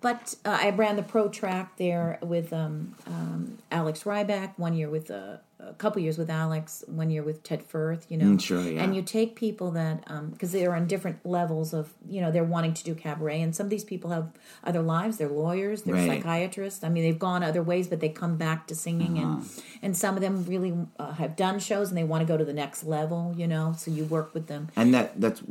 But 0.01 0.35
uh, 0.45 0.57
I 0.61 0.69
ran 0.69 0.95
the 0.95 1.03
pro 1.03 1.27
track 1.27 1.77
there 1.77 2.19
with 2.21 2.53
um, 2.53 2.95
um, 3.05 3.57
Alex 3.71 4.03
Rybeck. 4.03 4.57
One 4.57 4.73
year 4.73 4.89
with 4.89 5.11
uh, 5.11 5.37
a 5.59 5.73
couple 5.73 6.01
years 6.01 6.17
with 6.17 6.29
Alex. 6.29 6.85
One 6.87 7.09
year 7.09 7.21
with 7.21 7.43
Ted 7.43 7.63
Firth. 7.63 8.05
You 8.09 8.17
know, 8.17 8.25
Mm, 8.27 8.41
sure, 8.41 8.61
yeah. 8.61 8.81
And 8.83 8.95
you 8.95 9.01
take 9.01 9.35
people 9.35 9.71
that 9.71 10.05
because 10.31 10.53
they're 10.53 10.73
on 10.73 10.87
different 10.87 11.25
levels 11.25 11.73
of 11.73 11.91
you 12.09 12.21
know 12.21 12.31
they're 12.31 12.45
wanting 12.45 12.73
to 12.75 12.83
do 12.85 12.95
cabaret, 12.95 13.41
and 13.41 13.53
some 13.53 13.65
of 13.65 13.69
these 13.69 13.83
people 13.83 14.11
have 14.11 14.29
other 14.63 14.81
lives. 14.81 15.17
They're 15.17 15.27
lawyers. 15.27 15.81
They're 15.81 15.95
Right. 15.95 16.21
psychiatrists. 16.23 16.81
I 16.83 16.87
mean, 16.89 17.03
they've 17.03 17.19
gone 17.19 17.43
other 17.43 17.61
ways, 17.61 17.89
but 17.89 17.99
they 17.99 18.07
come 18.09 18.37
back 18.37 18.67
to 18.67 18.75
singing, 18.75 19.17
Uh-huh. 19.17 19.33
and 19.41 19.63
and 19.81 19.97
some 19.97 20.15
of 20.15 20.21
them 20.21 20.45
really 20.45 20.73
uh, 20.97 21.11
have 21.13 21.35
done 21.35 21.59
shows 21.59 21.89
and 21.89 21.97
they 21.97 22.03
want 22.05 22.21
to 22.21 22.25
go 22.25 22.37
to 22.37 22.45
the 22.45 22.53
next 22.53 22.85
level. 22.85 23.33
You 23.35 23.47
know, 23.47 23.73
so 23.77 23.91
you 23.91 24.05
work 24.05 24.33
with 24.33 24.47
them. 24.47 24.69
and 24.77 24.93
that 24.93 25.19
that's 25.19 25.41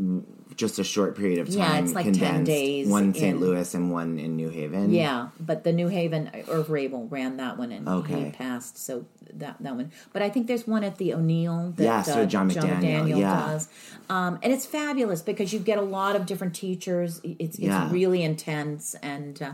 just 0.58 0.78
a 0.78 0.84
short 0.84 1.16
period 1.16 1.38
of 1.38 1.46
time 1.48 1.56
Yeah, 1.58 1.78
it's 1.80 1.94
like 1.94 2.12
10 2.12 2.44
days 2.44 2.88
one 2.88 3.04
in 3.04 3.14
st 3.14 3.40
louis 3.40 3.72
and 3.74 3.90
one 3.90 4.18
in 4.18 4.36
new 4.36 4.50
haven 4.50 4.92
Yeah, 4.92 5.28
but 5.40 5.64
the 5.64 5.72
New 5.72 5.88
Haven 5.88 6.30
Erv 6.48 6.66
Raible 6.66 7.10
ran 7.10 7.38
that 7.38 7.56
one 7.56 7.72
and 7.72 7.88
Okay. 7.88 8.24
he 8.24 8.30
passed. 8.32 8.76
So 8.76 9.06
that 9.34 9.56
that 9.60 9.74
one. 9.76 9.92
But 10.12 10.22
I 10.22 10.28
think 10.30 10.46
there's 10.48 10.66
one 10.66 10.82
at 10.84 10.96
the 10.98 11.14
O'Neill 11.14 11.72
that 11.76 11.84
Yeah, 11.84 12.02
so 12.02 12.22
uh, 12.22 12.26
John 12.26 12.50
McDaniel, 12.50 13.18
yeah. 13.18 13.46
does, 13.46 13.68
um, 14.10 14.38
and 14.42 14.52
it's 14.52 14.66
fabulous 14.66 15.22
because 15.22 15.52
you 15.52 15.58
get 15.60 15.78
a 15.78 15.82
lot 15.98 16.16
of 16.16 16.26
different 16.26 16.54
teachers. 16.54 17.20
It's 17.22 17.56
it's 17.56 17.58
Yeah. 17.58 17.90
really 17.90 18.22
intense 18.22 18.94
and. 19.02 19.40
Uh, 19.40 19.52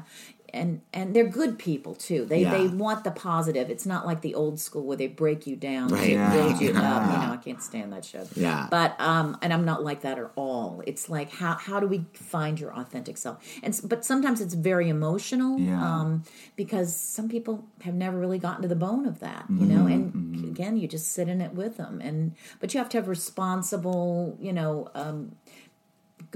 and, 0.54 0.80
and 0.92 1.14
they're 1.14 1.26
good 1.28 1.58
people 1.58 1.94
too. 1.94 2.24
They 2.24 2.42
Yeah. 2.42 2.56
they 2.56 2.66
want 2.68 3.04
the 3.04 3.10
positive. 3.10 3.68
It's 3.70 3.84
not 3.84 4.06
like 4.06 4.20
the 4.22 4.34
old 4.34 4.58
school 4.60 4.84
where 4.84 4.96
they 4.96 5.06
break 5.08 5.46
you 5.46 5.56
down, 5.56 5.88
Right. 5.88 6.10
Yeah. 6.12 6.32
build 6.32 6.60
you 6.60 6.70
up. 6.70 7.02
You 7.12 7.18
know, 7.26 7.32
I 7.32 7.40
can't 7.44 7.62
stand 7.62 7.92
that 7.92 8.04
show. 8.04 8.24
Yeah. 8.36 8.68
But 8.70 8.98
um, 9.00 9.36
and 9.42 9.52
I'm 9.52 9.64
not 9.64 9.82
like 9.84 10.00
that 10.02 10.18
at 10.18 10.30
all. 10.36 10.82
It's 10.86 11.08
like 11.08 11.30
how 11.30 11.54
how 11.54 11.80
do 11.80 11.86
we 11.86 12.04
find 12.14 12.58
your 12.58 12.72
authentic 12.74 13.16
self? 13.18 13.42
And 13.62 13.78
but 13.84 14.04
sometimes 14.04 14.40
it's 14.40 14.54
very 14.54 14.88
emotional. 14.88 15.58
Yeah. 15.58 15.82
Um, 16.00 16.22
because 16.56 16.94
some 16.96 17.28
people 17.28 17.64
have 17.82 17.94
never 17.94 18.16
really 18.18 18.38
gotten 18.38 18.62
to 18.62 18.68
the 18.68 18.76
bone 18.76 19.06
of 19.06 19.20
that, 19.20 19.44
you 19.50 19.66
know. 19.66 19.84
Mm-hmm, 19.84 19.92
And 19.92 20.44
again, 20.44 20.76
you 20.76 20.86
just 20.88 21.12
sit 21.12 21.28
in 21.28 21.40
it 21.40 21.52
with 21.52 21.76
them, 21.76 22.00
and 22.00 22.34
but 22.60 22.72
you 22.72 22.78
have 22.78 22.88
to 22.90 22.96
have 22.98 23.08
responsible, 23.08 24.36
you 24.40 24.52
know, 24.52 24.88
um, 24.94 25.34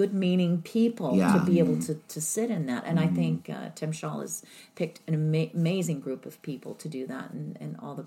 good 0.00 0.12
meaning 0.26 0.52
people 0.62 1.10
Yeah. 1.16 1.28
Mm-hmm. 1.30 1.38
to 1.46 1.50
be 1.52 1.56
able 1.64 1.78
to 1.88 1.92
to 2.14 2.20
sit 2.34 2.48
in 2.56 2.62
that. 2.70 2.82
And 2.88 2.96
I 3.06 3.08
think 3.18 3.36
uh, 3.56 3.68
Tim 3.78 3.92
Schall 3.98 4.18
has 4.26 4.34
picked 4.80 4.98
an 5.08 5.14
ama- 5.20 5.50
amazing 5.62 5.98
group 6.06 6.22
of 6.30 6.34
people 6.50 6.72
to 6.82 6.88
do 6.98 7.02
that, 7.12 7.26
and 7.36 7.46
and 7.62 7.70
all 7.82 7.94
the, 8.00 8.06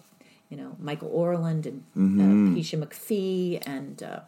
you 0.50 0.58
know, 0.62 0.72
Michael 0.90 1.12
Orland 1.24 1.64
and 1.72 1.80
Mm-hmm. 1.98 2.22
uh, 2.22 2.56
Keisha 2.56 2.78
McPhee 2.84 3.62
and. 3.76 3.98
Uh, 4.12 4.22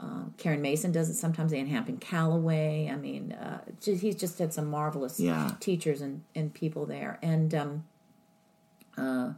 um, 0.00 0.32
Karen 0.42 0.62
Mason 0.62 0.92
does 0.92 1.08
it 1.10 1.14
sometimes. 1.24 1.52
Ann 1.52 1.66
Hampton 1.74 1.96
Callaway. 2.10 2.88
I 2.94 2.96
mean, 3.06 3.32
uh, 3.32 3.58
ju- 3.82 3.98
he's 4.04 4.14
just 4.24 4.38
had 4.38 4.52
some 4.52 4.66
marvelous 4.78 5.18
Yeah. 5.18 5.50
teachers 5.58 6.00
and, 6.00 6.14
and 6.38 6.54
people 6.62 6.86
there. 6.86 7.12
And 7.20 7.50
um, 7.62 7.72
uh, 8.96 9.30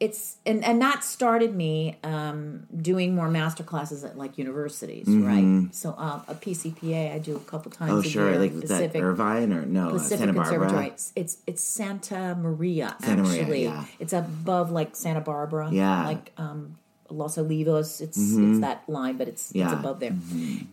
it's 0.00 0.36
and, 0.46 0.64
and 0.64 0.80
that 0.80 1.02
started 1.02 1.54
me 1.56 1.98
um, 2.04 2.66
doing 2.76 3.14
more 3.14 3.28
master 3.28 3.64
classes 3.64 4.04
at 4.04 4.16
like 4.16 4.38
universities, 4.38 5.08
right? 5.08 5.68
So 5.72 5.90
uh, 5.98 6.20
a 6.28 6.34
PCPA 6.34 7.14
I 7.14 7.18
do 7.18 7.36
a 7.36 7.40
couple 7.40 7.72
times. 7.72 7.90
Mm-hmm. 7.90 7.96
oh 7.98 8.00
a 8.00 8.04
sure 8.04 8.30
year, 8.30 8.38
like 8.38 8.52
was 8.54 8.68
that 8.70 8.94
irvine 8.96 9.52
or 9.52 9.66
no 9.66 9.90
uh, 9.90 9.98
santa 9.98 10.32
barbara. 10.32 10.86
It's, 10.86 11.12
it's 11.16 11.38
it's 11.46 11.62
Santa 11.62 12.36
Maria 12.40 12.96
Santa 13.00 13.22
Maria, 13.24 13.40
actually. 13.40 13.64
yeah. 13.64 13.84
It's 13.98 14.12
above 14.12 14.70
like 14.70 14.94
Santa 14.94 15.20
Barbara. 15.20 15.68
Yeah. 15.72 16.06
Like 16.06 16.32
um 16.36 16.78
Los 17.10 17.36
Olivos. 17.36 18.00
It's 18.00 18.18
it's 18.18 18.60
that 18.60 18.88
line, 18.88 19.16
but 19.16 19.26
it's 19.28 19.52
Yeah. 19.54 19.64
it's 19.72 19.80
above 19.80 19.98
there. 19.98 20.14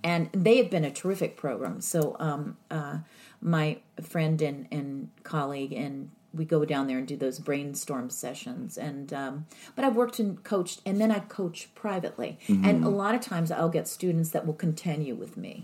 And 0.04 0.30
they 0.34 0.58
have 0.58 0.70
been 0.70 0.86
a 0.86 0.92
terrific 0.92 1.36
program. 1.36 1.82
So 1.82 2.16
um 2.20 2.58
uh 2.70 3.00
my 3.42 3.78
friend 4.02 4.42
and, 4.42 4.68
and 4.72 5.10
colleague 5.24 5.72
and 5.74 6.12
we 6.36 6.46
go 6.46 6.66
down 6.66 6.88
there 6.88 6.98
and 6.98 7.08
do 7.08 7.16
those 7.18 7.40
brainstorm 7.40 8.10
sessions. 8.10 8.78
And 8.78 9.14
um, 9.14 9.46
but 9.76 9.86
i've 9.86 9.96
worked 9.96 10.20
and 10.20 10.44
coached 10.44 10.82
and 10.86 11.00
then 11.00 11.12
i 11.12 11.20
coach 11.20 11.70
privately. 11.76 12.38
And 12.66 12.84
a 12.84 12.90
lot 12.90 13.16
of 13.16 13.22
times 13.22 13.52
i'll 13.52 13.70
get 13.70 13.88
students 13.88 14.30
that 14.32 14.46
will 14.46 14.54
continue 14.54 15.16
with 15.16 15.38
me. 15.38 15.64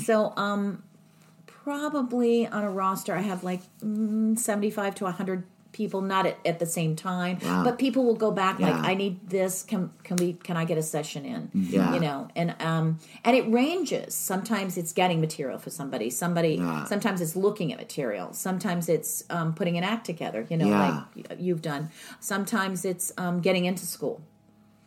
So 0.00 0.32
um 0.36 0.82
probably 1.46 2.46
on 2.46 2.64
a 2.64 2.70
roster 2.70 3.14
i 3.14 3.20
have 3.20 3.44
like 3.44 3.60
mm, 3.84 4.36
75 4.38 4.94
to 4.94 5.04
100 5.04 5.44
people 5.72 6.00
not 6.00 6.26
at, 6.26 6.36
at 6.44 6.58
the 6.58 6.66
same 6.66 6.96
time 6.96 7.38
Wow. 7.44 7.62
but 7.64 7.78
people 7.78 8.04
will 8.04 8.16
go 8.16 8.30
back 8.30 8.58
Yeah. 8.58 8.70
like 8.70 8.84
i 8.84 8.94
need 8.94 9.28
this 9.28 9.62
can 9.62 9.90
can 10.02 10.16
we 10.16 10.32
can 10.32 10.56
i 10.56 10.64
get 10.64 10.78
a 10.78 10.82
session 10.82 11.24
in 11.24 11.50
Yeah. 11.54 11.94
you 11.94 12.00
know 12.00 12.28
and 12.34 12.54
um 12.60 12.98
and 13.24 13.36
it 13.36 13.48
ranges 13.50 14.14
sometimes 14.14 14.76
it's 14.76 14.92
getting 14.92 15.20
material 15.20 15.58
for 15.58 15.70
somebody 15.70 16.10
somebody 16.10 16.54
Yeah. 16.56 16.84
sometimes 16.84 17.20
it's 17.20 17.36
looking 17.36 17.72
at 17.72 17.78
material 17.78 18.32
sometimes 18.32 18.88
it's 18.88 19.22
um, 19.30 19.54
putting 19.54 19.76
an 19.78 19.84
act 19.84 20.06
together 20.06 20.46
you 20.50 20.56
know 20.56 20.68
like 20.68 21.38
you've 21.38 21.62
done 21.62 21.90
sometimes 22.18 22.84
it's 22.84 23.12
um, 23.18 23.40
getting 23.40 23.64
into 23.64 23.86
school 23.86 24.20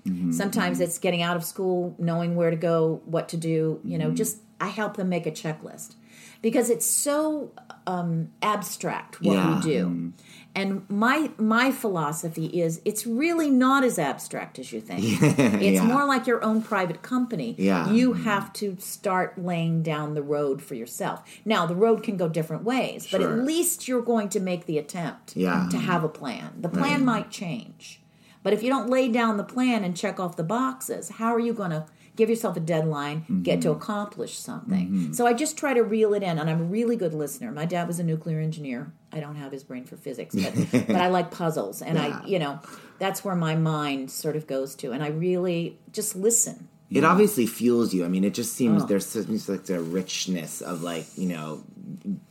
Mm-hmm. 0.05 0.33
sometimes 0.33 0.81
it's 0.81 0.97
getting 0.97 1.21
out 1.21 1.37
of 1.37 1.45
school 1.45 1.95
knowing 1.97 2.35
where 2.35 2.49
to 2.49 2.57
go 2.57 3.01
what 3.05 3.29
to 3.29 3.37
do 3.37 3.79
you 3.85 3.97
Mm-hmm. 3.97 3.99
know 3.99 4.11
just 4.11 4.39
i 4.59 4.67
help 4.67 4.97
them 4.97 5.07
make 5.07 5.25
a 5.25 5.31
checklist 5.31 5.95
because 6.41 6.69
it's 6.69 6.85
so 6.85 7.53
um, 7.87 8.27
abstract 8.41 9.21
what 9.21 9.35
Yeah. 9.35 9.55
we 9.55 9.61
do 9.61 10.11
and 10.55 10.87
my 10.89 11.31
my 11.37 11.71
philosophy 11.71 12.45
is 12.45 12.81
it's 12.85 13.05
really 13.07 13.49
not 13.49 13.83
as 13.83 13.97
abstract 13.97 14.59
as 14.59 14.71
you 14.71 14.79
think 14.81 15.01
it's 15.21 15.81
Yeah. 15.81 15.83
more 15.83 16.05
like 16.05 16.27
your 16.27 16.43
own 16.43 16.61
private 16.61 17.01
company 17.01 17.55
Yeah. 17.57 17.89
you 17.91 18.13
have 18.13 18.53
to 18.53 18.77
start 18.79 19.37
laying 19.37 19.81
down 19.83 20.13
the 20.13 20.23
road 20.23 20.61
for 20.61 20.75
yourself 20.75 21.23
now 21.43 21.65
the 21.65 21.75
road 21.75 22.03
can 22.03 22.17
go 22.17 22.29
different 22.29 22.63
ways 22.63 23.07
but 23.11 23.21
at 23.21 23.39
least 23.39 23.87
you're 23.87 24.01
going 24.01 24.29
to 24.29 24.39
make 24.39 24.65
the 24.65 24.77
attempt 24.77 25.35
Yeah. 25.35 25.67
to 25.71 25.77
have 25.77 26.03
a 26.03 26.09
plan 26.09 26.53
the 26.61 26.69
plan 26.69 27.03
might 27.03 27.31
change 27.31 27.99
but 28.43 28.53
if 28.53 28.61
you 28.61 28.69
don't 28.69 28.89
lay 28.89 29.07
down 29.07 29.37
the 29.37 29.43
plan 29.43 29.83
and 29.83 29.95
check 29.95 30.19
off 30.19 30.35
the 30.35 30.43
boxes, 30.43 31.09
how 31.09 31.33
are 31.33 31.39
you 31.39 31.53
going 31.53 31.71
to 31.71 31.85
give 32.15 32.29
yourself 32.29 32.55
a 32.57 32.59
deadline, 32.59 33.41
get 33.41 33.61
to 33.61 33.69
mm-hmm. 33.69 33.77
accomplish 33.77 34.37
something? 34.37 34.87
Mm-hmm. 34.87 35.13
So 35.13 35.25
I 35.25 35.33
just 35.33 35.57
try 35.57 35.73
to 35.73 35.81
reel 35.81 36.13
it 36.13 36.21
in, 36.21 36.37
and 36.37 36.49
I'm 36.49 36.59
a 36.61 36.65
really 36.65 36.97
good 36.97 37.13
listener. 37.13 37.51
My 37.51 37.65
dad 37.65 37.87
was 37.87 37.99
a 37.99 38.03
nuclear 38.03 38.39
engineer. 38.39 38.91
I 39.13 39.19
don't 39.19 39.35
have 39.35 39.51
his 39.51 39.63
brain 39.63 39.85
for 39.85 39.95
physics, 39.97 40.35
but 40.35 40.53
but 40.87 40.95
I 40.95 41.07
like 41.09 41.31
puzzles, 41.31 41.81
and 41.81 41.97
Yeah. 41.97 42.21
I, 42.23 42.25
you 42.25 42.39
know, 42.39 42.59
that's 42.99 43.23
where 43.23 43.35
my 43.35 43.55
mind 43.55 44.11
sort 44.11 44.35
of 44.35 44.47
goes 44.47 44.75
to, 44.75 44.91
and 44.91 45.03
I 45.03 45.07
really 45.09 45.77
just 45.91 46.15
listen. 46.15 46.67
It 46.91 47.03
obviously 47.03 47.47
fuels 47.47 47.91
you. 47.93 48.05
I 48.05 48.07
mean, 48.07 48.23
it 48.23 48.35
just 48.35 48.53
seems 48.53 48.83
Oh. 48.83 48.85
there's 48.85 49.07
seems 49.07 49.49
like 49.49 49.67
a 49.69 49.81
richness 49.81 50.61
of 50.61 50.83
like 50.83 51.05
you 51.17 51.27
know, 51.27 51.63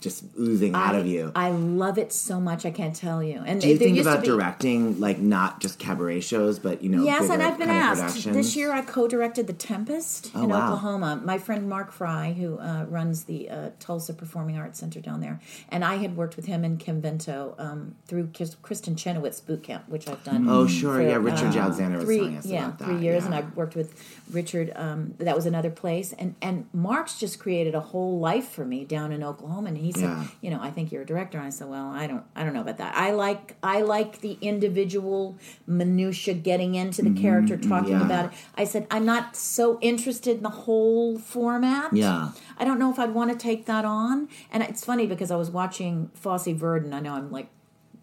just 0.00 0.24
oozing 0.38 0.74
out 0.74 0.94
of 0.94 1.06
you. 1.06 1.30
I 1.34 1.50
love 1.50 1.98
it 1.98 2.12
so 2.12 2.40
much. 2.40 2.64
I 2.64 2.70
can't 2.70 2.96
tell 2.96 3.22
you. 3.22 3.42
And 3.44 3.60
Do 3.60 3.68
you 3.68 3.76
think 3.76 3.98
about 3.98 4.22
be- 4.22 4.26
directing 4.26 4.98
like 5.00 5.18
not 5.18 5.60
just 5.60 5.78
cabaret 5.78 6.20
shows, 6.20 6.58
but 6.58 6.82
you 6.82 6.88
know? 6.88 7.04
Yes, 7.04 7.28
and 7.30 7.42
I've 7.42 7.58
been 7.58 7.68
asked. 7.70 8.24
This 8.24 8.56
year 8.56 8.72
I 8.72 8.82
co 8.82 9.06
directed 9.08 9.46
The 9.46 9.52
Tempest 9.52 10.30
Oh, 10.34 10.44
in 10.44 10.50
wow. 10.50 10.64
Oklahoma. 10.66 11.20
My 11.22 11.38
friend 11.38 11.68
Mark 11.68 11.92
Fry, 11.92 12.32
who 12.32 12.58
uh, 12.58 12.86
runs 12.88 13.24
the 13.24 13.50
uh, 13.50 13.70
Tulsa 13.78 14.14
Performing 14.14 14.56
Arts 14.56 14.78
Center 14.78 15.00
down 15.00 15.20
there, 15.20 15.40
and 15.68 15.84
I 15.84 15.96
had 15.96 16.16
worked 16.16 16.36
with 16.36 16.46
him 16.46 16.64
and 16.64 16.78
Kim 16.80 17.00
Vento 17.02 17.54
um, 17.58 17.94
through 18.06 18.28
Kristin 18.28 18.96
Chenoweth's 18.96 19.40
boot 19.40 19.62
camp, 19.62 19.88
which 19.88 20.08
I've 20.08 20.24
done. 20.24 20.48
Oh, 20.48 20.66
sure. 20.66 20.94
for, 20.96 21.02
Yeah, 21.02 21.16
Richard 21.16 21.54
uh, 21.56 21.60
Alexander 21.60 21.98
was 21.98 22.06
three, 22.06 22.18
telling 22.18 22.36
us 22.38 22.46
yeah, 22.46 22.66
about 22.66 22.78
that. 22.78 22.84
three 22.86 22.98
years, 23.00 23.22
yeah. 23.22 23.26
and 23.26 23.34
I 23.34 23.44
worked 23.54 23.74
with 23.76 23.94
Richard. 24.30 24.72
Um, 24.76 25.14
that 25.18 25.36
was 25.36 25.44
another 25.46 25.70
place, 25.70 26.12
and 26.14 26.34
and 26.40 26.68
Mark's 26.72 27.18
just 27.20 27.38
created 27.38 27.74
a 27.74 27.80
whole 27.80 28.18
life 28.18 28.48
for 28.48 28.64
me 28.64 28.84
down 28.84 29.12
in 29.12 29.22
Oklahoma. 29.22 29.41
And 29.42 29.76
he 29.76 29.92
said, 29.92 30.02
Yeah. 30.02 30.24
you 30.40 30.50
know, 30.50 30.58
I 30.60 30.70
think 30.70 30.92
you're 30.92 31.02
a 31.02 31.06
director. 31.06 31.38
And 31.38 31.46
I 31.46 31.50
said, 31.50 31.68
well, 31.68 31.88
I 31.88 32.06
don't, 32.06 32.24
I 32.36 32.44
don't 32.44 32.52
know 32.54 32.60
about 32.60 32.78
that. 32.78 32.94
I 32.96 33.10
like, 33.12 33.56
I 33.62 33.80
like 33.82 34.20
the 34.20 34.38
individual 34.40 35.36
minutia, 35.66 36.34
getting 36.34 36.74
into 36.74 37.02
the 37.02 37.10
character, 37.20 37.56
talking 37.56 37.94
Mm-hmm. 37.94 38.00
yeah. 38.00 38.06
about 38.06 38.24
it. 38.26 38.38
I 38.56 38.64
said, 38.64 38.86
I'm 38.90 39.04
not 39.04 39.36
so 39.36 39.78
interested 39.80 40.36
in 40.38 40.42
the 40.42 40.48
whole 40.50 41.18
format. 41.18 41.92
Yeah. 41.92 42.30
I 42.58 42.64
don't 42.64 42.78
know 42.78 42.90
if 42.90 42.98
I'd 42.98 43.14
want 43.14 43.30
to 43.32 43.36
take 43.36 43.66
that 43.66 43.84
on. 43.84 44.28
And 44.50 44.62
it's 44.62 44.84
funny 44.84 45.06
because 45.06 45.30
I 45.30 45.36
was 45.36 45.50
watching 45.50 46.10
Fosse 46.14 46.46
Verdon. 46.48 46.92
I 46.94 47.00
know 47.00 47.14
I'm 47.14 47.30
like 47.30 47.48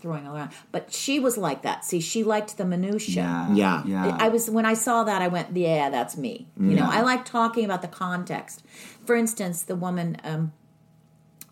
throwing 0.02 0.26
around, 0.26 0.52
but 0.72 0.94
she 0.94 1.20
was 1.20 1.38
like 1.38 1.62
that. 1.64 1.84
See, 1.84 2.00
she 2.00 2.24
liked 2.24 2.58
the 2.58 2.64
minutia. 2.66 3.48
Yeah. 3.54 3.54
Yeah. 3.54 3.84
Yeah. 3.86 4.18
I 4.20 4.30
was 4.30 4.50
when 4.50 4.66
I 4.66 4.74
saw 4.74 5.04
that 5.04 5.22
I 5.22 5.28
went, 5.28 5.56
yeah, 5.58 5.90
that's 5.90 6.16
me. 6.16 6.48
You 6.58 6.76
know, 6.76 6.88
I 6.90 7.02
like 7.02 7.26
talking 7.26 7.66
about 7.66 7.82
the 7.82 7.90
context. 7.90 8.64
For 9.06 9.16
instance, 9.16 9.62
the 9.64 9.76
woman 9.76 10.16
um, 10.24 10.54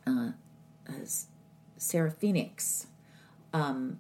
uh, 0.08 0.32
uh, 0.90 0.94
Sarah 1.78 2.12
Phoenix 2.12 2.88
um, 3.54 4.00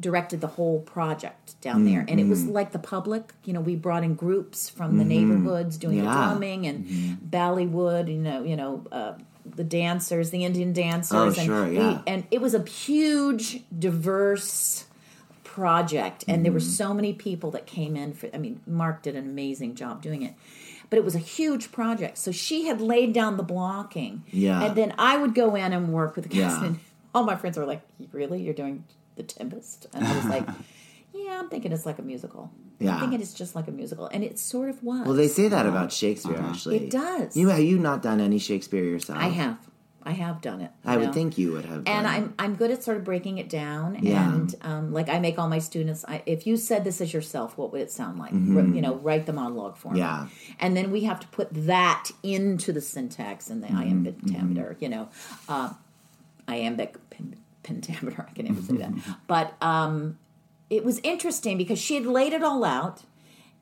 directed 0.00 0.40
the 0.40 0.48
whole 0.48 0.80
project 0.80 1.60
down 1.60 1.84
there, 1.84 2.04
and 2.08 2.18
it 2.18 2.26
was 2.26 2.44
like 2.46 2.72
the 2.72 2.78
public. 2.78 3.32
You 3.44 3.52
know, 3.52 3.60
we 3.60 3.76
brought 3.76 4.02
in 4.04 4.14
groups 4.14 4.68
from 4.68 4.98
the 4.98 5.04
neighborhoods 5.04 5.76
doing 5.76 5.98
the 5.98 6.04
Yeah. 6.04 6.12
drumming 6.14 6.66
and 6.66 6.86
Bollywood. 7.30 8.08
You 8.08 8.18
know, 8.18 8.42
you 8.42 8.56
know. 8.56 8.84
Uh, 8.90 9.14
the 9.44 9.64
dancers, 9.64 10.30
the 10.30 10.44
Indian 10.44 10.72
dancers, 10.72 11.12
Oh, 11.18 11.26
and 11.26 11.34
sure, 11.34 11.66
we- 11.68 11.98
and 12.06 12.24
it 12.30 12.40
was 12.40 12.54
a 12.54 12.62
huge, 12.64 13.64
diverse 13.76 14.84
project 15.42 16.24
and 16.28 16.36
Mm-hmm. 16.36 16.42
there 16.44 16.52
were 16.52 16.60
so 16.60 16.94
many 16.94 17.12
people 17.12 17.50
that 17.50 17.66
came 17.66 17.94
in 17.96 18.14
for 18.14 18.30
i 18.32 18.38
mean 18.38 18.60
mark 18.66 19.02
did 19.02 19.14
an 19.16 19.24
amazing 19.28 19.74
job 19.74 20.00
doing 20.00 20.22
it 20.22 20.32
but 20.92 20.98
it 20.98 21.04
was 21.06 21.14
a 21.14 21.24
huge 21.36 21.72
project 21.72 22.18
so 22.18 22.30
she 22.30 22.66
had 22.66 22.78
laid 22.82 23.14
down 23.14 23.38
the 23.38 23.42
blocking 23.42 24.22
Yeah. 24.30 24.62
and 24.62 24.76
then 24.76 24.94
i 24.98 25.16
would 25.16 25.34
go 25.34 25.54
in 25.54 25.72
and 25.72 25.90
work 25.90 26.16
with 26.16 26.24
the 26.28 26.28
cast 26.28 26.60
Yeah. 26.60 26.66
and 26.66 26.78
all 27.14 27.24
my 27.24 27.34
friends 27.36 27.56
were 27.56 27.64
like 27.64 27.80
really 28.12 28.42
you're 28.42 28.52
doing 28.64 28.84
the 29.16 29.22
tempest 29.22 29.86
and 29.94 30.06
i 30.06 30.14
was 30.16 30.26
like 30.26 30.46
yeah 31.14 31.38
i'm 31.40 31.48
thinking 31.48 31.72
it's 31.72 31.86
like 31.86 31.98
a 31.98 32.02
musical 32.02 32.50
Yeah. 32.78 32.92
i'm 32.94 33.00
thinking 33.00 33.20
it's 33.22 33.32
just 33.32 33.54
like 33.54 33.68
a 33.68 33.72
musical 33.72 34.06
and 34.14 34.22
it 34.22 34.38
sort 34.38 34.68
of 34.68 34.82
was 34.82 35.06
Well, 35.06 35.14
they 35.22 35.28
say 35.28 35.48
that 35.48 35.64
about 35.66 35.76
uh-huh. 35.92 36.00
Shakespeare. 36.02 36.36
Uh-huh. 36.36 36.50
Actually, 36.50 36.76
It 36.84 36.90
does. 36.90 37.36
You 37.36 37.48
have 37.48 37.60
you 37.60 37.78
not 37.78 38.02
done 38.02 38.20
any 38.20 38.38
Shakespeare 38.38 38.84
yourself? 38.84 39.18
i 39.18 39.28
have 39.28 39.56
i 40.04 40.12
have 40.12 40.40
done 40.40 40.60
it 40.60 40.70
I 40.84 40.94
you 40.94 41.00
would 41.00 41.14
think 41.14 41.38
you 41.38 41.52
would 41.52 41.64
have. 41.64 41.82
and 41.86 42.06
I'm 42.06 42.34
I'm 42.38 42.54
good 42.56 42.70
at 42.70 42.82
sort 42.82 42.96
of 42.96 43.04
breaking 43.04 43.38
it 43.38 43.48
down. 43.48 43.98
Yeah. 44.02 44.32
And 44.34 44.54
um, 44.62 44.92
like 44.92 45.08
I 45.08 45.18
make 45.20 45.38
all 45.38 45.48
my 45.48 45.58
students, 45.60 46.04
I, 46.08 46.22
if 46.26 46.46
you 46.46 46.56
said 46.56 46.82
this 46.84 47.00
as 47.00 47.12
yourself, 47.14 47.56
what 47.58 47.70
would 47.72 47.80
it 47.80 47.90
sound 47.90 48.18
like? 48.18 48.32
Mm-hmm. 48.32 48.56
R- 48.56 48.74
you 48.76 48.80
know, 48.82 48.94
write 48.96 49.26
the 49.26 49.32
monologue 49.32 49.76
for 49.76 49.92
me. 49.92 50.00
Yeah. 50.00 50.26
And 50.58 50.76
then 50.76 50.90
we 50.90 51.04
have 51.04 51.20
to 51.20 51.26
put 51.28 51.48
that 51.52 52.10
into 52.22 52.72
the 52.72 52.80
syntax 52.80 53.48
and 53.50 53.62
the 53.62 53.68
Mm-hmm. 53.68 53.78
iambic 53.78 54.18
pentameter. 54.20 54.76
You 54.80 54.88
know, 54.88 55.08
uh, 55.48 55.70
iambic 56.48 56.96
pentameter. 57.62 58.26
I 58.30 58.32
can 58.34 58.46
never 58.46 58.62
say 58.62 58.76
that. 58.78 58.92
But 59.26 59.54
um, 59.62 60.18
it 60.70 60.84
was 60.84 61.00
interesting 61.02 61.58
because 61.58 61.78
she 61.78 61.94
had 61.94 62.06
laid 62.06 62.32
it 62.32 62.42
all 62.42 62.64
out. 62.64 63.02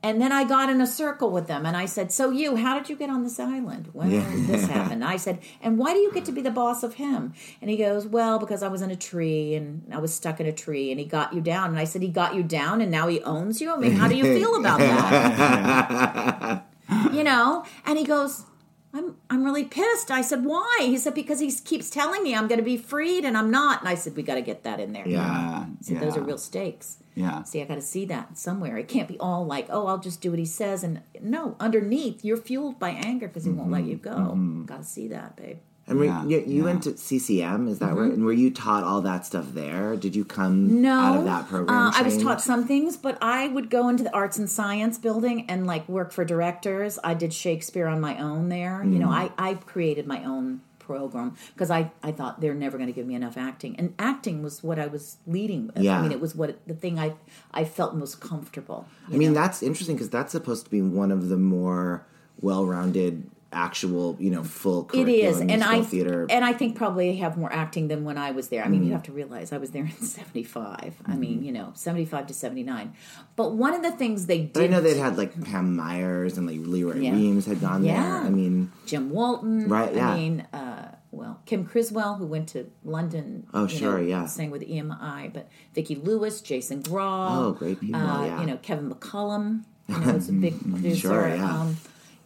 And 0.03 0.21
then 0.21 0.33
I 0.33 0.45
got 0.45 0.71
in 0.71 0.81
a 0.81 0.87
circle 0.87 1.31
with 1.31 1.47
them 1.47 1.67
and 1.67 1.77
I 1.77 1.85
said, 1.85 2.11
So, 2.11 2.31
you, 2.31 2.57
how 2.57 2.79
did 2.79 2.89
you 2.89 2.97
get 2.97 3.11
on 3.11 3.23
this 3.23 3.39
island? 3.39 3.91
When 3.93 4.09
did 4.09 4.47
this 4.47 4.67
happen? 4.69 5.03
I 5.03 5.19
said, 5.19 5.41
And 5.61 5.77
why 5.77 5.93
do 5.93 5.99
you 5.99 6.11
get 6.13 6.25
to 6.25 6.33
be 6.33 6.41
the 6.41 6.51
boss 6.51 6.83
of 6.83 6.95
him? 6.95 7.35
And 7.61 7.71
he 7.71 7.77
goes, 7.77 8.07
Well, 8.07 8.39
because 8.39 8.63
I 8.63 8.69
was 8.69 8.81
in 8.81 8.91
a 8.91 8.97
tree 8.97 9.55
and 9.55 9.83
I 9.93 9.99
was 9.99 10.15
stuck 10.15 10.41
in 10.41 10.47
a 10.47 10.53
tree 10.53 10.91
and 10.91 10.99
he 10.99 11.05
got 11.05 11.35
you 11.35 11.43
down. 11.43 11.71
And 11.71 11.79
I 11.79 11.85
said, 11.85 12.01
He 12.01 12.09
got 12.09 12.35
you 12.35 12.43
down 12.43 12.81
and 12.81 12.91
now 12.91 13.09
he 13.09 13.21
owns 13.23 13.61
you? 13.61 13.75
I 13.75 13.77
mean, 13.77 13.93
how 13.93 14.09
do 14.09 14.17
you 14.17 14.25
feel 14.25 14.57
about 14.57 14.79
that? 14.79 16.65
you 17.13 17.23
know? 17.23 17.67
And 17.85 17.99
he 17.99 18.05
goes, 18.05 18.47
I'm 18.93 19.17
I'm 19.29 19.45
really 19.45 19.65
pissed. 19.65 20.11
I 20.11 20.21
said, 20.21 20.45
Why? 20.45 20.79
He 20.81 20.99
said, 20.99 21.15
Because 21.15 21.39
he 21.41 21.53
keeps 21.53 21.91
telling 21.91 22.23
me 22.23 22.35
I'm 22.35 22.49
going 22.49 22.59
to 22.59 22.65
be 22.65 22.77
freed 22.77 23.25
and 23.25 23.37
I'm 23.37 23.51
not. 23.51 23.81
And 23.81 23.89
I 23.89 23.95
said, 23.95 24.17
We 24.17 24.23
got 24.23 24.35
to 24.35 24.43
get 24.43 24.65
that 24.65 24.81
in 24.81 24.93
there. 24.93 25.07
Yeah. 25.07 25.67
See, 25.81 25.95
yeah. 25.95 26.01
those 26.01 26.17
are 26.17 26.23
real 26.23 26.39
stakes. 26.39 26.99
Yeah. 27.15 27.43
See, 27.43 27.61
I 27.61 27.65
got 27.67 27.75
to 27.75 27.83
see 27.83 28.05
that 28.07 28.39
somewhere. 28.39 28.77
It 28.79 28.89
can't 28.89 29.09
be 29.09 29.19
all 29.19 29.45
like, 29.45 29.67
oh, 29.69 29.87
I'll 29.87 29.99
just 29.99 30.21
do 30.21 30.31
what 30.31 30.39
he 30.39 30.47
says. 30.47 30.83
And 30.83 31.03
no, 31.21 31.57
underneath, 31.61 32.25
you're 32.25 32.37
fueled 32.37 32.79
by 32.79 32.91
anger 32.91 33.29
because 33.29 33.45
he 33.45 33.51
won't 33.51 33.71
let 33.71 33.83
mm-hmm, 33.83 33.91
you 33.91 33.97
go. 33.97 34.11
Mm-hmm. 34.11 34.65
Got 34.65 34.79
to 34.79 34.85
see 34.85 35.09
that, 35.09 35.37
babe. 35.37 35.59
And 35.91 35.99
were, 35.99 36.05
Yeah, 36.07 36.23
you, 36.25 36.29
you 36.29 36.37
yeah. 36.39 36.47
Mm-hmm. 36.47 36.65
went 36.65 36.83
to 36.85 36.97
CCM, 36.97 37.69
is 37.69 37.81
that 37.81 37.95
right? 37.95 38.11
And 38.13 38.25
were 38.25 38.33
you 38.33 38.51
taught 38.51 38.85
all 38.85 39.03
that 39.03 39.27
stuff 39.27 39.47
there? 39.53 39.97
Did 39.97 40.17
you 40.17 40.25
come 40.25 40.81
No, 40.81 40.93
out 40.99 41.17
of 41.19 41.25
that 41.27 41.49
program? 41.49 41.77
uh, 41.77 41.93
I 41.95 42.03
was 42.03 42.17
taught 42.17 42.41
some 42.41 42.67
things, 42.67 42.97
but 42.97 43.19
I 43.21 43.49
would 43.49 43.69
go 43.69 43.89
into 43.89 44.05
the 44.05 44.15
arts 44.15 44.39
and 44.39 44.49
science 44.49 44.97
building 44.97 45.45
and 45.51 45.67
like 45.67 45.87
work 45.89 46.13
for 46.13 46.25
directors. 46.25 46.99
I 47.05 47.15
did 47.15 47.35
Shakespeare 47.35 47.87
on 47.89 48.01
my 48.01 48.17
own 48.19 48.49
there. 48.49 48.83
You 48.85 48.99
know, 48.99 49.09
Mm. 49.09 49.31
I 49.39 49.51
I 49.51 49.55
created 49.55 50.07
my 50.07 50.25
own 50.25 50.61
program 50.79 51.37
because 51.55 51.71
I 51.71 51.91
I 52.03 52.13
thought 52.13 52.41
they're 52.41 52.55
never 52.55 52.77
going 52.79 52.89
to 52.89 52.93
give 52.93 53.07
me 53.07 53.15
enough 53.15 53.37
acting, 53.37 53.75
and 53.77 53.95
acting 53.99 54.43
was 54.43 54.63
what 54.63 54.79
I 54.79 54.87
was 54.87 55.17
leading 55.27 55.67
with. 55.69 55.79
Yeah. 55.79 55.99
I 55.99 56.03
mean, 56.03 56.13
it 56.13 56.21
was 56.21 56.35
what 56.35 56.59
the 56.67 56.75
thing 56.75 56.99
I 56.99 57.15
I 57.53 57.65
felt 57.65 57.95
most 57.95 58.21
comfortable. 58.21 58.87
I 59.13 59.17
mean, 59.17 59.33
that's 59.33 59.63
interesting 59.63 59.97
because 59.97 60.11
that's 60.11 60.33
supposed 60.33 60.65
to 60.67 60.71
be 60.71 60.83
one 60.83 61.11
of 61.13 61.29
the 61.29 61.37
more 61.37 62.07
well-rounded, 62.41 63.31
actual, 63.53 64.17
you 64.21 64.31
know, 64.31 64.45
full 64.45 64.89
It 64.95 65.09
is, 65.09 65.41
and 65.41 65.63
I 65.65 65.83
theater. 65.83 66.27
and 66.31 66.45
I 66.45 66.53
think 66.53 66.77
probably 66.77 67.17
have 67.17 67.37
more 67.37 67.53
acting 67.53 67.89
than 67.89 68.05
when 68.05 68.17
I 68.17 68.31
was 68.31 68.49
there. 68.49 68.65
I 68.65 68.69
mean, 68.69 68.83
Mm. 68.83 68.87
you 68.87 68.93
have 68.93 69.03
to 69.05 69.13
realize 69.13 69.53
I 69.53 69.59
was 69.59 69.71
there 69.71 69.85
in 69.85 69.91
'75. 70.01 70.77
I 71.05 71.11
Mm-hmm. 71.11 71.21
mean, 71.21 71.43
you 71.43 71.53
know, 71.53 71.73
'75 71.75 72.27
to 72.29 72.35
'79. 72.35 72.93
But 73.37 73.55
one 73.55 73.75
of 73.75 73.83
the 73.83 73.91
things 73.93 74.27
they 74.27 74.39
did, 74.41 74.53
but 74.53 74.63
I 74.63 74.67
know 74.69 74.81
they'd 74.81 74.97
had 74.97 75.17
like 75.19 75.41
Pam 75.45 75.75
Myers 75.77 76.39
and 76.39 76.47
like 76.47 76.59
Leroy 76.61 76.99
Yeah. 77.01 77.13
Weems 77.13 77.47
had 77.47 77.61
gone 77.61 77.85
Yeah. 77.85 78.03
there. 78.03 78.13
I 78.23 78.31
mean, 78.31 78.71
Jim 78.87 79.11
Walton, 79.11 79.69
Right, 79.69 79.95
yeah. 79.95 80.11
I 80.11 80.17
mean, 80.17 80.47
uh, 80.53 80.95
well, 81.13 81.41
Kim 81.45 81.65
Criswell, 81.65 82.15
who 82.17 82.27
went 82.27 82.49
to 82.51 82.67
London. 82.85 83.47
Oh, 83.53 83.67
sure, 83.67 83.99
know, 83.99 84.05
yeah. 84.07 84.27
sang 84.27 84.51
with 84.53 84.63
EMI, 84.63 85.33
but 85.35 85.49
Vicki 85.75 85.97
Lewis, 85.97 86.41
Jason 86.41 86.83
Graae, 86.83 87.37
Oh, 87.37 87.53
great 87.53 87.81
people, 87.81 88.01
uh, 88.01 88.25
yeah. 88.27 88.41
You 88.41 88.47
know, 88.47 88.59
Kevin 88.59 88.89
McCollum, 88.91 89.65
you 89.89 89.99
know, 89.99 90.15
it's 90.15 90.29
a 90.29 90.33
big 90.33 90.61
producer. 90.71 91.09
Sure, 91.09 91.29
yeah. 91.29 91.61
um, 91.63 91.77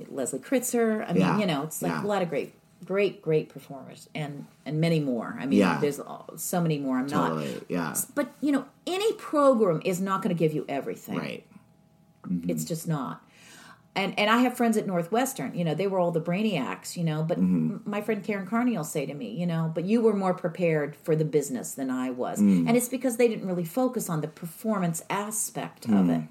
Leslie 0.09 0.39
Kritzer. 0.39 1.05
I 1.09 1.13
mean, 1.13 1.23
Yeah, 1.23 1.39
you 1.39 1.47
know, 1.47 1.63
it's 1.63 1.83
like 1.83 1.93
yeah. 1.93 2.05
a 2.05 2.07
lot 2.07 2.23
of 2.23 2.29
great 2.29 2.55
great, 2.85 3.23
great 3.23 3.49
performers, 3.49 4.09
and 4.15 4.47
and 4.67 4.81
many 4.81 5.01
more. 5.01 5.37
I 5.39 5.47
mean, 5.47 5.59
Yeah. 5.59 5.79
there's 5.81 6.01
so 6.37 6.61
many 6.61 6.79
more. 6.79 6.99
I'm 6.99 7.09
Totally. 7.09 7.53
not. 7.55 7.63
Yeah. 7.69 7.95
But 8.15 8.33
you 8.41 8.53
know, 8.53 8.67
any 8.87 9.13
program 9.15 9.81
is 9.85 10.01
not 10.01 10.23
going 10.23 10.35
to 10.35 10.39
give 10.39 10.53
you 10.53 10.65
everything. 10.69 11.19
Right. 11.19 11.47
Mm-hmm. 12.27 12.51
It's 12.51 12.65
just 12.65 12.87
not. 12.87 13.23
And 13.97 14.19
and 14.19 14.29
I 14.29 14.39
have 14.39 14.57
friends 14.57 14.77
at 14.77 14.87
Northwestern. 14.87 15.55
You 15.55 15.65
know, 15.65 15.75
they 15.75 15.87
were 15.87 15.99
all 15.99 16.11
the 16.11 16.21
brainiacs. 16.21 16.97
You 16.97 17.05
know, 17.05 17.23
but 17.23 17.39
mm-hmm. 17.39 17.75
m- 17.75 17.83
my 17.85 18.01
friend 18.01 18.23
Karen 18.23 18.47
Carney 18.47 18.77
will 18.77 18.85
say 18.85 19.07
to 19.07 19.15
me, 19.15 19.31
you 19.31 19.47
know, 19.47 19.71
but 19.75 19.85
you 19.85 20.01
were 20.01 20.15
more 20.15 20.35
prepared 20.35 20.97
for 20.97 21.15
the 21.17 21.25
business 21.25 21.75
than 21.75 21.91
I 21.91 22.11
was, 22.11 22.41
mm. 22.41 22.67
and 22.67 22.77
it's 22.77 22.89
because 22.89 23.17
they 23.17 23.29
didn't 23.29 23.47
really 23.47 23.65
focus 23.65 24.11
on 24.11 24.21
the 24.21 24.29
performance 24.29 25.03
aspect 25.09 25.85
of 25.87 26.07
mm. 26.07 26.23
it. 26.23 26.29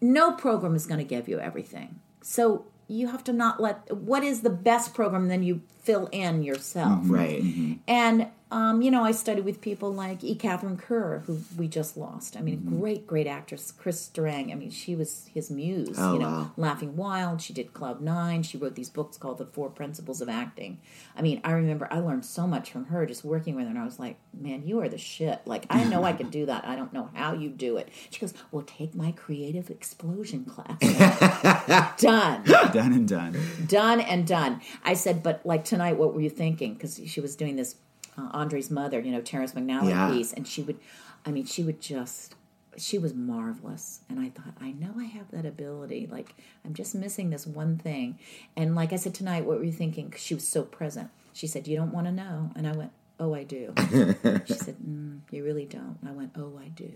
No 0.00 0.32
program 0.32 0.74
is 0.74 0.86
going 0.86 0.98
to 0.98 1.04
give 1.04 1.28
you 1.28 1.40
everything, 1.40 2.00
so 2.22 2.66
you 2.88 3.08
have 3.08 3.24
to 3.24 3.32
not 3.32 3.60
let. 3.60 3.94
What 3.96 4.22
is 4.22 4.42
the 4.42 4.50
best 4.50 4.94
program? 4.94 5.28
Then 5.28 5.42
you 5.42 5.62
fill 5.84 6.08
in 6.12 6.42
yourself. 6.42 7.00
Right. 7.04 7.42
And 7.86 8.28
um, 8.50 8.82
you 8.82 8.90
know, 8.92 9.02
I 9.02 9.10
studied 9.10 9.44
with 9.44 9.60
people 9.60 9.92
like 9.92 10.22
E. 10.22 10.36
Katherine 10.36 10.76
Kerr, 10.76 11.24
who 11.26 11.40
we 11.58 11.66
just 11.66 11.96
lost. 11.96 12.36
I 12.36 12.40
mean, 12.40 12.58
Mm-hmm. 12.58 12.78
great, 12.78 13.04
great 13.04 13.26
actress. 13.26 13.72
Chris 13.72 14.08
Durang. 14.14 14.52
I 14.52 14.54
mean, 14.54 14.70
she 14.70 14.94
was 14.94 15.28
his 15.34 15.50
muse. 15.50 15.96
Oh, 15.98 16.12
you 16.12 16.20
know, 16.20 16.26
wow. 16.26 16.50
Laughing 16.56 16.94
Wild. 16.94 17.40
She 17.42 17.52
did 17.52 17.72
Cloud 17.74 18.00
Nine. 18.00 18.44
She 18.44 18.56
wrote 18.56 18.76
these 18.76 18.90
books 18.90 19.16
called 19.16 19.38
The 19.38 19.46
Four 19.46 19.70
Principles 19.70 20.20
of 20.20 20.28
Acting. 20.28 20.78
I 21.16 21.22
mean, 21.22 21.40
I 21.42 21.50
remember 21.50 21.88
I 21.90 21.98
learned 21.98 22.24
so 22.24 22.46
much 22.46 22.70
from 22.70 22.84
her 22.86 23.06
just 23.06 23.24
working 23.24 23.56
with 23.56 23.64
her, 23.64 23.70
and 23.70 23.78
I 23.78 23.84
was 23.84 23.98
like, 23.98 24.18
man, 24.32 24.62
you 24.64 24.78
are 24.82 24.88
the 24.88 24.98
shit. 24.98 25.40
Like, 25.46 25.66
I 25.68 25.82
know 25.82 26.04
I 26.04 26.12
can 26.12 26.30
do 26.30 26.46
that. 26.46 26.64
I 26.64 26.76
don't 26.76 26.92
know 26.92 27.10
how 27.14 27.32
you 27.32 27.48
do 27.48 27.76
it. 27.76 27.88
She 28.10 28.20
goes, 28.20 28.34
well, 28.52 28.62
take 28.64 28.94
my 28.94 29.10
creative 29.10 29.68
explosion 29.68 30.44
class. 30.44 30.78
Done 32.00 32.44
Done 32.44 32.92
and 32.92 33.08
done. 33.08 33.36
done 33.66 34.00
and 34.00 34.26
done. 34.26 34.60
I 34.84 34.94
said, 34.94 35.22
but 35.24 35.44
like 35.44 35.64
tonight, 35.74 35.96
what 35.98 36.14
were 36.14 36.20
you 36.20 36.30
thinking? 36.30 36.74
Because 36.74 37.00
she 37.06 37.20
was 37.20 37.36
doing 37.36 37.56
this 37.56 37.76
uh, 38.16 38.28
Andre's 38.32 38.70
mother, 38.70 39.00
you 39.00 39.10
know, 39.12 39.20
Terrence 39.20 39.52
McNally 39.52 39.90
Yeah. 39.90 40.08
piece, 40.10 40.32
and 40.32 40.46
she 40.46 40.62
would, 40.62 40.78
I 41.26 41.30
mean, 41.32 41.44
she 41.46 41.62
would 41.62 41.80
just, 41.80 42.34
she 42.76 42.96
was 42.98 43.12
marvelous. 43.14 44.00
And 44.08 44.18
I 44.20 44.28
thought, 44.30 44.54
I 44.60 44.70
know 44.72 44.94
I 44.98 45.04
have 45.04 45.30
that 45.32 45.44
ability. 45.46 46.08
Like, 46.10 46.34
I'm 46.64 46.74
just 46.74 46.94
missing 46.94 47.30
this 47.30 47.46
one 47.46 47.76
thing. 47.76 48.18
And 48.56 48.74
like 48.74 48.92
I 48.92 48.96
said 48.96 49.14
tonight, 49.14 49.44
what 49.44 49.58
were 49.58 49.64
you 49.64 49.72
thinking? 49.72 50.10
'Cause 50.10 50.20
she 50.22 50.34
was 50.34 50.46
so 50.46 50.62
present. 50.62 51.10
She 51.32 51.46
said, 51.48 51.66
You 51.66 51.76
don't 51.76 51.92
want 51.92 52.06
to 52.06 52.12
know. 52.12 52.50
And 52.56 52.66
I 52.68 52.72
went, 52.72 52.92
Oh, 53.20 53.34
I 53.34 53.42
do. 53.44 53.72
she 54.46 54.54
said, 54.54 54.76
mm, 54.78 55.20
You 55.30 55.44
really 55.44 55.66
don't. 55.66 55.98
And 56.00 56.08
I 56.08 56.12
went, 56.12 56.32
Oh, 56.36 56.58
I 56.64 56.68
do. 56.68 56.92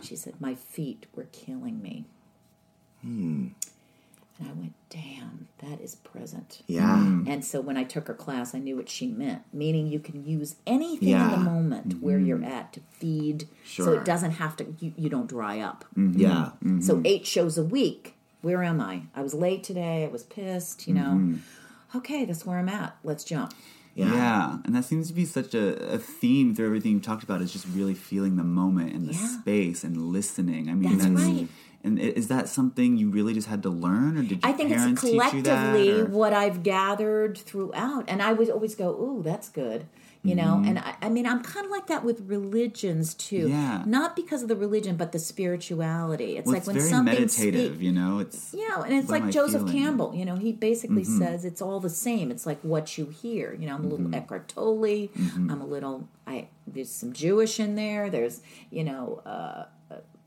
She 0.00 0.16
said, 0.16 0.34
My 0.40 0.54
feet 0.54 1.06
were 1.14 1.28
killing 1.32 1.82
me. 1.82 2.04
And 4.38 4.48
I 4.48 4.52
went, 4.52 4.74
damn, 4.90 5.48
that 5.58 5.80
is 5.80 5.94
present. 5.94 6.62
Yeah. 6.66 6.96
Mm. 6.98 7.26
And 7.28 7.44
so 7.44 7.60
when 7.60 7.76
I 7.76 7.84
took 7.84 8.08
her 8.08 8.14
class, 8.14 8.54
I 8.54 8.58
knew 8.58 8.76
what 8.76 8.88
she 8.90 9.06
meant, 9.06 9.42
meaning 9.52 9.86
you 9.86 9.98
can 9.98 10.26
use 10.26 10.56
anything 10.66 11.08
Yeah. 11.08 11.24
in 11.24 11.30
the 11.30 11.50
moment 11.50 11.88
mm-hmm. 11.88 12.04
where 12.04 12.18
you're 12.18 12.44
at 12.44 12.72
to 12.74 12.80
feed, 12.92 13.48
Sure. 13.64 13.86
so 13.86 13.92
it 13.94 14.04
doesn't 14.04 14.32
have 14.32 14.56
to, 14.56 14.74
you, 14.78 14.92
you 14.96 15.08
don't 15.08 15.26
dry 15.26 15.60
up. 15.60 15.84
Mm-hmm. 15.96 16.20
Yeah. 16.20 16.50
So 16.80 16.96
mm-hmm. 16.96 17.06
eight 17.06 17.26
shows 17.26 17.56
a 17.56 17.64
week. 17.64 18.14
Where 18.42 18.62
am 18.62 18.80
I? 18.80 19.02
I 19.14 19.22
was 19.22 19.32
late 19.34 19.64
today. 19.64 20.04
I 20.04 20.08
was 20.08 20.22
pissed, 20.22 20.86
you 20.86 20.94
know. 20.94 21.34
Okay, 21.94 22.24
that's 22.26 22.44
where 22.44 22.58
I'm 22.58 22.68
at. 22.68 22.96
Let's 23.02 23.24
jump. 23.24 23.54
Yeah. 23.94 24.12
Yeah. 24.12 24.58
and 24.66 24.74
that 24.74 24.84
seems 24.84 25.08
to 25.08 25.14
be 25.14 25.24
such 25.24 25.54
a, 25.54 25.94
a 25.94 25.98
theme 25.98 26.54
through 26.54 26.66
everything 26.66 26.92
you've 26.92 27.02
talked 27.02 27.22
about 27.22 27.40
is 27.40 27.50
just 27.50 27.66
really 27.68 27.94
feeling 27.94 28.36
the 28.36 28.44
moment 28.44 28.92
and 28.92 29.08
the 29.08 29.14
Yeah. 29.14 29.40
space 29.40 29.82
and 29.82 29.96
listening. 30.12 30.68
I 30.68 30.74
mean, 30.74 30.98
That's 30.98 31.08
right. 31.08 31.48
And 31.86 32.00
is 32.00 32.26
that 32.28 32.48
something 32.48 32.96
you 32.96 33.10
really 33.10 33.32
just 33.32 33.46
had 33.46 33.62
to 33.62 33.70
learn, 33.70 34.18
or 34.18 34.22
did 34.22 34.30
your 34.32 34.40
I 34.42 34.52
think 34.52 34.72
it's 34.72 34.80
parents 34.80 35.02
teach 35.02 35.12
you 35.12 35.42
that? 35.42 35.72
collectively 35.72 36.02
what 36.02 36.32
I've 36.32 36.64
gathered 36.64 37.38
throughout, 37.38 38.04
and 38.08 38.20
I 38.20 38.32
would 38.32 38.50
always 38.50 38.74
go, 38.74 38.90
"Ooh, 38.90 39.22
that's 39.22 39.48
good," 39.48 39.86
you 40.24 40.34
know. 40.34 40.60
And 40.66 40.80
I, 40.80 40.96
I 41.00 41.08
mean, 41.08 41.26
I'm 41.26 41.42
kind 41.44 41.64
of 41.64 41.70
like 41.70 41.86
that 41.86 42.02
with 42.04 42.22
religions 42.28 43.14
too. 43.14 43.44
Mm-hmm. 43.44 43.50
Yeah. 43.50 43.82
Not 43.86 44.16
because 44.16 44.42
of 44.42 44.48
the 44.48 44.56
religion, 44.56 44.96
but 44.96 45.12
the 45.12 45.20
spirituality. 45.20 46.36
It's 46.36 46.46
well, 46.46 46.54
like 46.54 46.60
it's 46.62 46.66
when 46.66 46.76
very 46.76 46.88
something 46.90 47.14
meditative, 47.14 47.74
speak- 47.74 47.84
you 47.84 47.92
know. 47.92 48.18
It's 48.18 48.52
Yeah, 48.52 48.82
and 48.82 48.92
it's 48.92 49.08
like 49.08 49.30
Joseph 49.30 49.62
feeling? 49.62 49.66
Mm-hmm. 49.68 49.84
Campbell. 49.84 50.14
You 50.16 50.24
know, 50.24 50.36
he 50.36 50.52
basically 50.52 51.04
says 51.04 51.44
it's 51.44 51.62
all 51.62 51.78
the 51.78 51.90
same. 51.90 52.32
It's 52.32 52.46
like 52.46 52.58
what 52.62 52.98
you 52.98 53.06
hear. 53.06 53.54
You 53.54 53.66
know, 53.68 53.76
I'm 53.76 53.84
a 53.84 53.88
little 53.88 54.12
Eckhart 54.12 54.48
Tolle. 54.48 55.08
Mm-hmm. 55.08 55.50
I'm 55.50 55.60
a 55.60 55.66
little. 55.66 56.08
I 56.26 56.48
there's 56.66 56.90
some 56.90 57.12
Jewish 57.12 57.60
in 57.60 57.76
there. 57.76 58.10
There's 58.10 58.40
you 58.70 58.82
know. 58.82 59.22
Uh, 59.24 59.66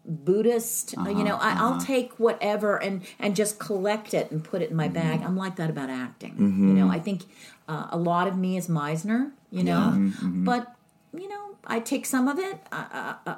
Buddhist, 0.10 0.98
uh, 0.98 1.08
you 1.10 1.24
know, 1.24 1.36
I, 1.38 1.52
Uh-huh, 1.52 1.64
I'll 1.66 1.78
take 1.80 2.14
whatever 2.20 2.78
and 2.82 3.02
and 3.20 3.36
just 3.36 3.60
collect 3.60 4.14
it 4.14 4.32
and 4.32 4.44
put 4.44 4.62
it 4.62 4.70
in 4.72 4.76
my 4.76 4.86
Mm-hmm. 4.90 4.94
bag. 4.94 5.22
I'm 5.24 5.38
like 5.38 5.56
that 5.58 5.70
about 5.70 5.90
acting. 5.90 6.36
You 6.68 6.74
know, 6.74 6.90
I 6.90 7.00
think 7.00 7.26
uh, 7.68 7.88
a 7.92 7.98
lot 7.98 8.28
of 8.28 8.36
me 8.36 8.58
is 8.58 8.68
Meisner. 8.68 9.32
You 9.52 9.64
know, 9.64 9.94
Mm-hmm, 9.96 10.44
but 10.46 10.76
you 11.14 11.28
know, 11.30 11.56
I 11.66 11.80
take 11.80 12.06
some 12.06 12.28
of 12.28 12.40
it. 12.40 12.58
Uh, 12.72 12.86
uh, 12.92 13.14
uh, 13.28 13.36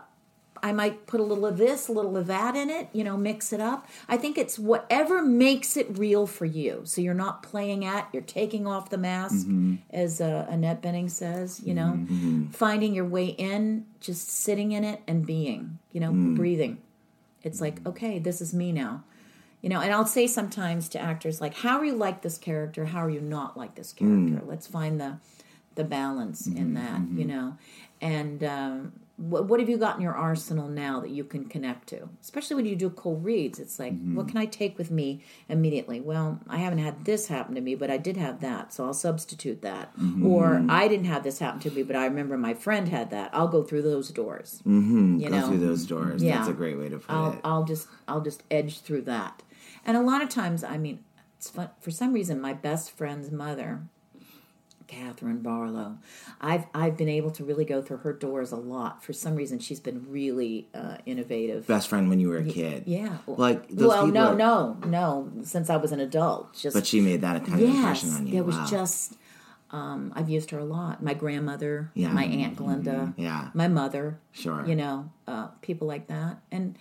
I 0.63 0.71
might 0.71 1.07
put 1.07 1.19
a 1.19 1.23
little 1.23 1.45
of 1.45 1.57
this, 1.57 1.87
a 1.87 1.91
little 1.91 2.15
of 2.17 2.27
that 2.27 2.55
in 2.55 2.69
it, 2.69 2.89
you 2.93 3.03
know, 3.03 3.17
mix 3.17 3.51
it 3.51 3.59
up. 3.59 3.87
I 4.07 4.17
think 4.17 4.37
it's 4.37 4.59
whatever 4.59 5.21
makes 5.21 5.75
it 5.75 5.97
real 5.97 6.27
for 6.27 6.45
you. 6.45 6.81
So 6.85 7.01
you're 7.01 7.13
not 7.13 7.43
playing 7.43 7.83
at, 7.85 8.09
you're 8.13 8.21
taking 8.21 8.67
off 8.67 8.89
the 8.89 8.97
mask, 8.97 9.47
mm-hmm. 9.47 9.75
as 9.89 10.21
uh, 10.21 10.45
Annette 10.49 10.81
Bening 10.81 11.09
says, 11.09 11.61
you 11.63 11.73
know, 11.73 11.93
mm-hmm. 11.97 12.47
finding 12.47 12.93
your 12.93 13.05
way 13.05 13.27
in, 13.27 13.85
just 13.99 14.29
sitting 14.29 14.71
in 14.71 14.83
it 14.83 15.01
and 15.07 15.25
being, 15.25 15.79
you 15.91 15.99
know, 15.99 16.11
mm. 16.11 16.35
breathing. 16.35 16.77
It's 17.43 17.59
like, 17.59 17.79
mm-hmm. 17.79 17.89
okay, 17.89 18.19
this 18.19 18.41
is 18.41 18.53
me 18.53 18.71
now. 18.71 19.03
You 19.61 19.69
know, 19.69 19.79
and 19.79 19.93
I'll 19.93 20.07
say 20.07 20.25
sometimes 20.25 20.89
to 20.89 20.99
actors 20.99 21.39
like, 21.39 21.53
how 21.53 21.77
are 21.77 21.85
you 21.85 21.93
like 21.93 22.23
this 22.23 22.39
character? 22.39 22.85
How 22.85 23.05
are 23.05 23.11
you 23.11 23.21
not 23.21 23.55
like 23.55 23.75
this 23.75 23.93
character? 23.93 24.41
Mm. 24.41 24.47
Let's 24.47 24.65
find 24.65 24.99
the 24.99 25.17
the 25.75 25.83
balance 25.83 26.47
in 26.47 26.73
that, 26.73 27.01
you 27.13 27.25
know. 27.25 27.57
And 28.01 28.43
um, 28.43 28.93
what, 29.21 29.45
what 29.45 29.59
have 29.59 29.69
you 29.69 29.77
got 29.77 29.95
in 29.95 30.01
your 30.01 30.15
arsenal 30.15 30.67
now 30.67 30.99
that 30.99 31.11
you 31.11 31.23
can 31.23 31.45
connect 31.45 31.87
to? 31.89 32.09
Especially 32.21 32.55
when 32.55 32.65
you 32.65 32.75
do 32.75 32.89
cold 32.89 33.23
reads, 33.23 33.59
it's 33.59 33.79
like, 33.79 33.93
what 34.13 34.27
can 34.27 34.37
I 34.37 34.45
take 34.45 34.77
with 34.77 34.89
me 34.89 35.23
immediately? 35.47 36.01
Well, 36.01 36.39
I 36.47 36.57
haven't 36.57 36.79
had 36.79 37.05
this 37.05 37.27
happen 37.27 37.55
to 37.55 37.61
me, 37.61 37.75
but 37.75 37.91
I 37.91 37.97
did 37.97 38.17
have 38.17 38.41
that, 38.41 38.73
so 38.73 38.85
I'll 38.85 38.93
substitute 38.93 39.61
that. 39.61 39.93
Or 40.23 40.65
I 40.69 40.87
didn't 40.87 41.05
have 41.05 41.23
this 41.23 41.39
happen 41.39 41.59
to 41.61 41.71
me, 41.71 41.83
but 41.83 41.95
I 41.95 42.05
remember 42.05 42.37
my 42.37 42.53
friend 42.53 42.87
had 42.89 43.11
that. 43.11 43.29
I'll 43.33 43.47
go 43.47 43.63
through 43.63 43.83
those 43.83 44.09
doors. 44.09 44.61
Mm-hmm. 44.65 45.19
You 45.19 45.29
Go 45.29 45.39
know. 45.39 45.47
through 45.47 45.59
those 45.59 45.85
doors. 45.85 46.23
Yeah. 46.23 46.37
That's 46.37 46.49
a 46.49 46.53
great 46.53 46.77
way 46.77 46.89
to 46.89 46.97
put 46.97 47.09
I'll, 47.13 47.31
it. 47.33 47.39
I'll 47.43 47.63
just 47.63 47.87
I'll 48.07 48.21
just 48.21 48.43
edge 48.49 48.81
through 48.81 49.03
that. 49.03 49.43
And 49.85 49.97
a 49.97 50.01
lot 50.01 50.21
of 50.21 50.29
times, 50.29 50.63
I 50.63 50.77
mean, 50.77 51.03
it's 51.37 51.49
fun. 51.49 51.69
For 51.79 51.91
some 51.91 52.13
reason, 52.13 52.39
my 52.39 52.53
best 52.53 52.91
friend's 52.91 53.31
mother, 53.31 53.81
Catherine 54.91 55.39
Barlow, 55.39 55.97
I've 56.41 56.65
I've 56.73 56.97
been 56.97 57.07
able 57.09 57.31
to 57.31 57.43
really 57.45 57.65
go 57.65 57.81
through 57.81 57.97
her 57.97 58.13
doors 58.13 58.51
a 58.51 58.57
lot. 58.57 59.03
For 59.03 59.13
some 59.13 59.35
reason, 59.35 59.57
she's 59.59 59.79
been 59.79 60.05
really 60.09 60.67
uh, 60.73 60.97
innovative. 61.05 61.65
Best 61.65 61.87
friend 61.87 62.09
when 62.09 62.19
you 62.19 62.27
were 62.29 62.37
a 62.37 62.43
kid. 62.43 62.83
yeah. 62.85 63.17
Like 63.25 63.69
those 63.69 63.87
well, 63.87 64.07
no, 64.07 64.27
are- 64.27 64.35
no, 64.35 64.77
no. 64.85 65.31
Since 65.43 65.69
I 65.69 65.77
was 65.77 65.91
an 65.93 66.01
adult, 66.01 66.53
just 66.53 66.75
But 66.75 66.85
she 66.85 66.99
made 67.01 67.21
that 67.21 67.43
kind 67.45 67.53
of 67.55 67.61
yes, 67.61 67.75
impression 67.77 68.09
on 68.11 68.27
you. 68.27 68.33
there 68.33 68.43
was 68.43 68.57
Wow. 68.57 68.67
just. 68.69 69.13
Um, 69.73 70.11
I've 70.17 70.29
used 70.29 70.51
her 70.51 70.59
a 70.59 70.65
lot. 70.65 71.01
My 71.01 71.13
grandmother, 71.13 71.91
Yeah. 71.93 72.11
my 72.11 72.25
aunt 72.25 72.57
Glenda, 72.57 73.13
Yeah. 73.15 73.51
my 73.53 73.69
mother, 73.69 74.19
Sure. 74.33 74.65
you 74.67 74.75
know, 74.75 75.09
uh, 75.29 75.47
people 75.61 75.87
like 75.87 76.07
that, 76.07 76.41
and 76.51 76.75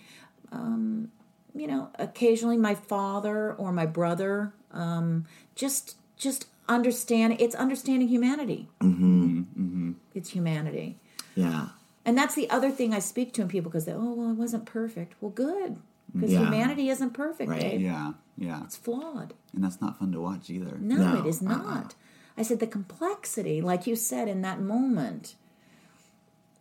um, 0.51 1.09
you 1.55 1.67
know, 1.67 1.87
occasionally 1.97 2.57
my 2.57 2.75
father 2.75 3.53
or 3.53 3.71
my 3.71 3.85
brother, 3.85 4.51
um, 4.73 5.23
just 5.55 5.95
just 6.17 6.47
understand. 6.75 7.37
It's 7.39 7.55
understanding 7.55 8.07
humanity. 8.07 8.69
Mm-hmm. 8.81 9.91
It's 10.13 10.29
humanity, 10.29 10.99
Yeah. 11.35 11.69
and 12.05 12.17
that's 12.17 12.35
the 12.35 12.49
other 12.49 12.69
thing 12.71 12.93
I 12.93 12.99
speak 12.99 13.33
to 13.33 13.41
in 13.41 13.47
people 13.47 13.69
because 13.71 13.85
they, 13.85 13.93
oh, 13.93 14.13
well, 14.13 14.29
I 14.29 14.33
wasn't 14.33 14.65
perfect. 14.65 15.15
Well, 15.21 15.31
good, 15.31 15.77
because 16.13 16.31
Yeah. 16.31 16.39
humanity 16.43 16.89
isn't 16.89 17.11
perfect. 17.13 17.49
Right. 17.49 17.61
Dave. 17.61 17.81
Yeah, 17.81 18.13
yeah, 18.37 18.63
It's 18.63 18.75
flawed. 18.77 19.33
and 19.53 19.63
that's 19.63 19.79
not 19.81 19.97
fun 19.99 20.11
to 20.11 20.19
watch 20.21 20.49
either. 20.49 20.77
No, 20.79 20.97
No, 20.97 21.19
it 21.19 21.25
is 21.25 21.41
not. 21.41 21.95
I 22.37 22.43
said 22.43 22.59
the 22.59 22.67
complexity, 22.67 23.61
like 23.61 23.87
you 23.87 23.95
said 23.95 24.27
in 24.27 24.41
that 24.41 24.59
moment, 24.61 25.35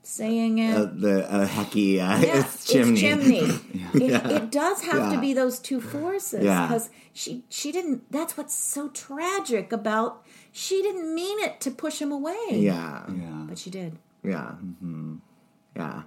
saying 0.02 0.58
it. 0.58 0.76
Uh, 0.76 0.84
the 0.92 1.32
uh, 1.32 1.46
hecky 1.46 1.94
uh, 1.94 2.18
yeah, 2.20 2.40
it's 2.40 2.64
chimney. 2.64 3.00
chimney. 3.00 3.50
It, 3.94 4.12
it 4.12 4.50
does 4.52 4.82
have 4.82 5.10
Yeah. 5.10 5.14
to 5.16 5.20
be 5.20 5.34
those 5.34 5.58
two 5.58 5.80
forces 5.80 6.44
Yeah. 6.44 6.66
because 6.66 6.90
she 7.12 7.44
she 7.48 7.72
didn't. 7.72 8.10
That's 8.10 8.36
what's 8.36 8.54
so 8.54 8.88
tragic 8.88 9.72
about. 9.72 10.24
She 10.52 10.80
didn't 10.82 11.14
mean 11.14 11.38
it 11.40 11.60
to 11.62 11.70
push 11.70 12.00
him 12.00 12.12
away. 12.12 12.36
Yeah. 12.50 13.04
Yeah, 13.08 13.44
but 13.48 13.58
she 13.58 13.70
did. 13.70 13.98
Yeah. 14.24 14.54
Yeah. 15.76 16.02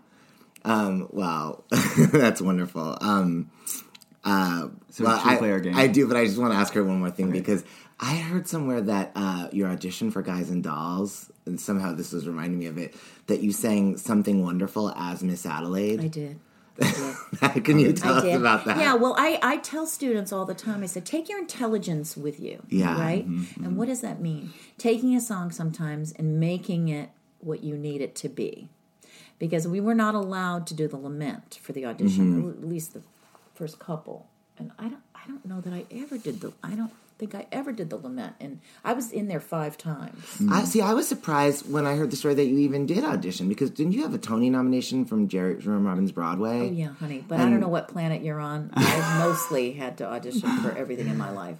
Um, 0.66 1.08
wow. 1.12 1.64
That's 1.98 2.42
wonderful. 2.42 2.98
Um, 3.02 3.52
uh, 4.24 4.68
So 4.90 5.04
well, 5.04 5.18
should 5.18 5.28
we 5.28 5.34
I, 5.34 5.38
play 5.38 5.52
our 5.52 5.60
game? 5.60 5.76
I 5.76 5.88
do, 5.88 6.08
but 6.08 6.16
I 6.18 6.26
just 6.26 6.38
want 6.38 6.54
to 6.54 6.58
ask 6.58 6.74
her 6.74 6.84
one 6.84 7.00
more 7.00 7.12
thing 7.12 7.32
because 7.32 7.64
I 8.00 8.16
heard 8.16 8.48
somewhere 8.48 8.82
that 8.82 9.12
uh, 9.16 9.48
your 9.52 9.70
audition 9.70 10.12
for 10.12 10.22
Guys 10.22 10.50
and 10.50 10.64
Dolls, 10.64 11.30
and 11.46 11.60
somehow 11.60 11.94
this 11.94 12.12
was 12.12 12.28
reminding 12.28 12.60
me 12.60 12.66
of 12.68 12.78
it, 12.78 12.96
that 13.28 13.42
you 13.42 13.52
sang 13.52 13.98
something 13.98 14.44
wonderful 14.44 14.92
as 14.96 15.24
Miss 15.24 15.46
Adelaide. 15.46 16.00
I 16.02 16.08
did. 16.08 16.40
Can 17.64 17.78
you 17.80 17.94
tell 17.94 18.16
I 18.16 18.18
us 18.18 18.24
did. 18.24 18.36
about 18.36 18.66
that? 18.66 18.78
Yeah, 18.78 18.96
well, 18.96 19.16
I, 19.18 19.40
I 19.44 19.58
tell 19.58 19.86
students 19.86 20.32
all 20.34 20.46
the 20.46 20.56
time, 20.56 20.82
I 20.82 20.88
said, 20.88 21.06
take 21.06 21.30
your 21.30 21.38
intelligence 21.40 22.18
with 22.18 22.40
you. 22.40 22.64
Yeah. 22.70 23.00
Right? 23.00 23.30
Mhm, 23.30 23.58
And 23.58 23.78
what 23.78 23.88
does 23.88 24.02
that 24.02 24.20
mean? 24.22 24.54
Taking 24.78 25.16
a 25.16 25.22
song 25.22 25.52
sometimes 25.52 26.12
and 26.14 26.40
making 26.40 26.88
it 26.90 27.10
what 27.40 27.64
you 27.64 27.78
need 27.78 28.02
it 28.02 28.16
to 28.16 28.30
be. 28.30 28.70
Because 29.38 29.68
we 29.68 29.80
were 29.82 29.94
not 29.96 30.16
allowed 30.16 30.66
to 30.68 30.74
do 30.74 30.88
the 30.88 30.98
lament 30.98 31.60
for 31.62 31.74
the 31.74 31.86
audition, 31.86 32.42
Mhm. 32.44 32.50
at 32.64 32.68
least 32.68 32.94
the 32.94 33.02
first 33.54 33.78
couple. 33.78 34.28
And 34.58 34.72
I 34.80 34.84
don't 34.88 35.02
I 35.16 35.28
don't 35.28 35.46
know 35.46 35.62
that 35.62 35.74
I 35.74 35.86
ever 35.92 36.18
did 36.18 36.42
the 36.42 36.54
I 36.64 36.72
don't 36.76 36.92
think 37.18 37.36
I 37.36 37.48
ever 37.52 37.72
did 37.72 37.90
the 37.90 37.98
lament. 37.98 38.36
And 38.40 38.60
I 38.84 38.94
was 38.94 39.12
in 39.12 39.28
there 39.28 39.40
five 39.40 39.78
times. 39.78 40.42
I 40.52 40.64
see. 40.66 40.82
I 40.82 40.94
was 40.94 41.08
surprised 41.08 41.72
when 41.72 41.86
I 41.86 41.96
heard 41.96 42.12
the 42.12 42.16
story 42.16 42.34
that 42.34 42.46
you 42.46 42.58
even 42.60 42.86
did 42.86 43.04
audition 43.04 43.48
because 43.48 43.70
didn't 43.70 43.94
you 43.94 44.04
have 44.04 44.14
a 44.14 44.18
Tony 44.18 44.50
nomination 44.50 45.06
from 45.06 45.28
Jerry 45.28 45.62
Jerome 45.62 45.86
Robbins 45.86 46.12
Broadway? 46.12 46.70
Oh 46.70 46.72
yeah, 46.72 46.94
honey. 47.00 47.24
But 47.28 47.40
I 47.40 47.44
don't 47.44 47.60
know 47.60 47.68
what 47.68 47.88
planet 47.88 48.22
you're 48.22 48.40
on. 48.40 48.72
I've 48.74 49.20
mostly 49.20 49.74
had 49.74 49.98
to 50.00 50.08
audition 50.08 50.58
for 50.60 50.72
everything 50.72 51.08
in 51.08 51.18
my 51.18 51.32
life. 51.32 51.58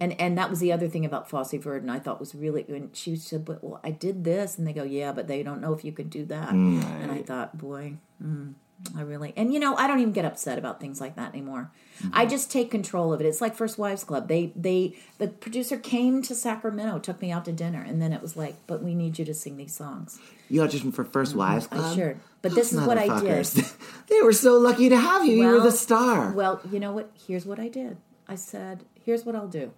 And 0.00 0.20
and 0.20 0.36
that 0.38 0.50
was 0.50 0.60
the 0.60 0.72
other 0.72 0.88
thing 0.88 1.04
about 1.04 1.28
Fosse 1.28 1.52
Verdon 1.52 1.88
I 1.88 1.98
thought 1.98 2.20
was 2.20 2.34
really 2.34 2.64
and 2.68 2.94
she 2.94 3.16
said, 3.16 3.44
But 3.44 3.62
well, 3.62 3.80
I 3.84 3.90
did 3.90 4.24
this 4.24 4.58
and 4.58 4.66
they 4.66 4.72
go, 4.72 4.82
Yeah, 4.82 5.12
but 5.12 5.28
they 5.28 5.42
don't 5.42 5.60
know 5.60 5.72
if 5.72 5.84
you 5.84 5.92
could 5.92 6.10
do 6.10 6.24
that. 6.26 6.50
Mm. 6.50 6.84
And 7.02 7.12
I 7.12 7.22
thought, 7.22 7.56
boy, 7.56 7.94
mm, 8.22 8.54
I 8.96 9.02
really 9.02 9.32
and 9.36 9.52
you 9.52 9.60
know, 9.60 9.76
I 9.76 9.86
don't 9.86 10.00
even 10.00 10.12
get 10.12 10.24
upset 10.24 10.58
about 10.58 10.80
things 10.80 11.00
like 11.00 11.16
that 11.16 11.32
anymore. 11.32 11.70
I 12.12 12.26
just 12.26 12.50
take 12.50 12.70
control 12.70 13.12
of 13.12 13.20
it. 13.20 13.26
It's 13.26 13.40
like 13.40 13.54
First 13.54 13.78
Wives 13.78 14.04
Club. 14.04 14.28
They 14.28 14.52
they 14.56 14.96
the 15.18 15.28
producer 15.28 15.76
came 15.76 16.22
to 16.22 16.34
Sacramento, 16.34 16.98
took 16.98 17.20
me 17.22 17.30
out 17.30 17.44
to 17.46 17.52
dinner, 17.52 17.82
and 17.82 18.00
then 18.00 18.12
it 18.12 18.20
was 18.20 18.36
like, 18.36 18.56
But 18.66 18.82
we 18.82 18.94
need 18.94 19.18
you 19.18 19.24
to 19.24 19.34
sing 19.34 19.56
these 19.56 19.74
songs. 19.74 20.18
You 20.48 20.60
auditioned 20.62 20.94
for 20.94 21.04
First 21.04 21.34
Wives 21.34 21.66
Club. 21.66 21.82
Mm-hmm. 21.82 21.92
I 21.92 21.94
sure. 21.94 22.16
But 22.42 22.54
this 22.54 22.72
is 22.72 22.80
what 22.80 22.98
I 22.98 23.20
did. 23.20 23.48
They 24.08 24.20
were 24.20 24.32
so 24.32 24.58
lucky 24.58 24.90
to 24.90 24.96
have 24.96 25.26
you. 25.26 25.36
you 25.36 25.46
were 25.46 25.60
the 25.60 25.72
star. 25.72 26.30
Well, 26.32 26.60
you 26.70 26.78
know 26.78 26.92
what? 26.92 27.10
Here's 27.26 27.46
what 27.46 27.58
I 27.58 27.68
did. 27.68 27.96
I 28.28 28.34
said, 28.34 28.84
"Here's 29.02 29.24
what 29.24 29.34
I'll 29.34 29.48
do. 29.48 29.72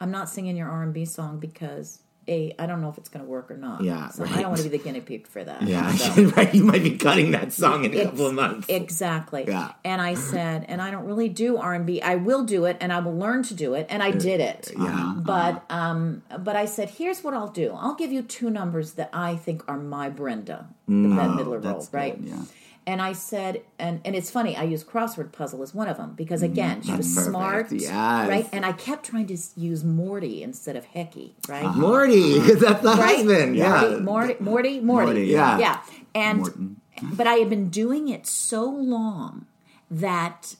I'm 0.00 0.10
not 0.10 0.28
singing 0.28 0.56
your 0.56 0.68
R&B 0.68 1.04
song 1.04 1.38
because 1.38 2.00
a 2.28 2.54
I 2.58 2.66
don't 2.66 2.80
know 2.80 2.88
if 2.88 2.98
it's 2.98 3.08
going 3.08 3.24
to 3.24 3.30
work 3.30 3.50
or 3.50 3.56
not. 3.56 3.82
Yeah, 3.82 4.08
so 4.08 4.24
I 4.24 4.40
don't 4.42 4.50
want 4.50 4.58
to 4.58 4.68
be 4.68 4.76
the 4.76 4.82
guinea 4.82 5.00
pig 5.00 5.26
for 5.26 5.42
that. 5.44 5.62
yeah, 5.62 5.92
So- 5.92 6.22
right. 6.36 6.54
You 6.54 6.64
might 6.64 6.82
be 6.82 6.96
cutting 6.96 7.32
that 7.32 7.52
song 7.52 7.84
in 7.84 7.92
a 7.94 7.96
Ex- 7.98 8.10
couple 8.10 8.26
of 8.26 8.34
months. 8.34 8.68
Exactly. 8.68 9.44
Yeah. 9.46 9.72
And 9.84 10.00
I 10.00 10.14
said, 10.14 10.64
and 10.68 10.80
I 10.82 10.90
don't 10.90 11.04
really 11.06 11.28
do 11.28 11.56
R 11.56 11.74
and 11.74 11.86
B. 11.86 12.00
I 12.02 12.14
will 12.16 12.44
do 12.44 12.64
it, 12.66 12.76
and 12.80 12.92
I 12.92 13.00
will 13.00 13.16
learn 13.16 13.42
to 13.44 13.54
do 13.54 13.74
it, 13.74 13.86
and 13.90 14.02
I 14.02 14.10
did 14.10 14.40
it. 14.40 14.72
Yeah. 14.78 15.14
But 15.16 15.64
um, 15.70 16.22
but 16.38 16.56
I 16.56 16.64
said, 16.66 16.90
here's 16.90 17.22
what 17.24 17.34
I'll 17.34 17.48
do. 17.48 17.72
I'll 17.74 17.94
give 17.94 18.12
you 18.12 18.22
two 18.22 18.50
numbers 18.50 18.92
that 18.94 19.10
I 19.12 19.36
think 19.36 19.62
are 19.68 19.76
my 19.78 20.08
Brenda, 20.10 20.66
the 20.86 20.92
Mm. 20.94 21.16
Bette 21.16 21.28
Midler 21.44 21.64
role, 21.64 21.88
right? 21.92 22.20
good, 22.20 22.28
yeah. 22.30 22.42
And 22.86 23.00
I 23.00 23.14
said, 23.14 23.62
and 23.78 24.00
and 24.04 24.14
it's 24.14 24.30
funny. 24.30 24.56
I 24.56 24.64
use 24.64 24.84
crossword 24.84 25.32
puzzle 25.32 25.62
as 25.62 25.74
one 25.74 25.88
of 25.88 25.96
them 25.96 26.12
because 26.14 26.42
again, 26.42 26.82
she 26.82 26.92
was 26.92 27.14
That's 27.14 27.26
smart, 27.28 27.72
yes. 27.72 27.90
right? 28.28 28.46
And 28.52 28.66
I 28.66 28.72
kept 28.72 29.06
trying 29.06 29.26
to 29.28 29.38
use 29.56 29.82
Morty 29.82 30.42
instead 30.42 30.76
of 30.76 30.84
Hecky, 30.88 31.32
right? 31.48 31.64
Uh-huh. 31.64 31.80
Morty, 31.80 32.38
because 32.40 32.60
that's 32.66 32.82
the 32.82 32.88
right? 32.90 33.16
husband. 33.16 33.56
Yeah. 33.56 33.80
Morty, 34.02 34.02
Morty, 34.02 34.36
Morty, 34.40 34.80
Morty. 34.80 35.06
Morty, 35.06 35.24
yeah. 35.28 35.58
yeah. 35.58 35.80
And 36.14 36.76
but 37.02 37.26
I 37.26 37.34
had 37.36 37.48
been 37.48 37.70
doing 37.70 38.08
it 38.08 38.26
so 38.26 38.64
long 38.66 39.46
that 39.90 40.56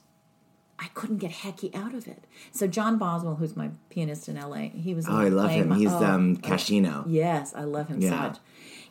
I 0.79 0.87
couldn't 0.95 1.19
get 1.19 1.31
Hecky 1.31 1.75
out 1.77 1.93
of 1.95 2.09
it. 2.09 2.25
So 2.53 2.67
John 2.67 2.97
Boswell, 2.97 3.35
who's 3.37 3.55
my 3.55 3.69
pianist 3.91 4.29
in 4.31 4.37
LA, 4.41 4.69
he 4.75 4.95
was. 4.95 5.07
Oh, 5.09 5.13
I 5.17 5.29
love 5.29 5.51
him. 5.51 5.69
my- 5.69 5.77
He's 5.77 5.93
oh, 5.93 6.03
um 6.05 6.39
oh, 6.43 6.49
Casino. 6.49 7.05
Yes, 7.07 7.55
I 7.55 7.65
love 7.65 7.89
him 7.89 8.01
so 8.01 8.09
Yeah. 8.09 8.17
much. 8.19 8.39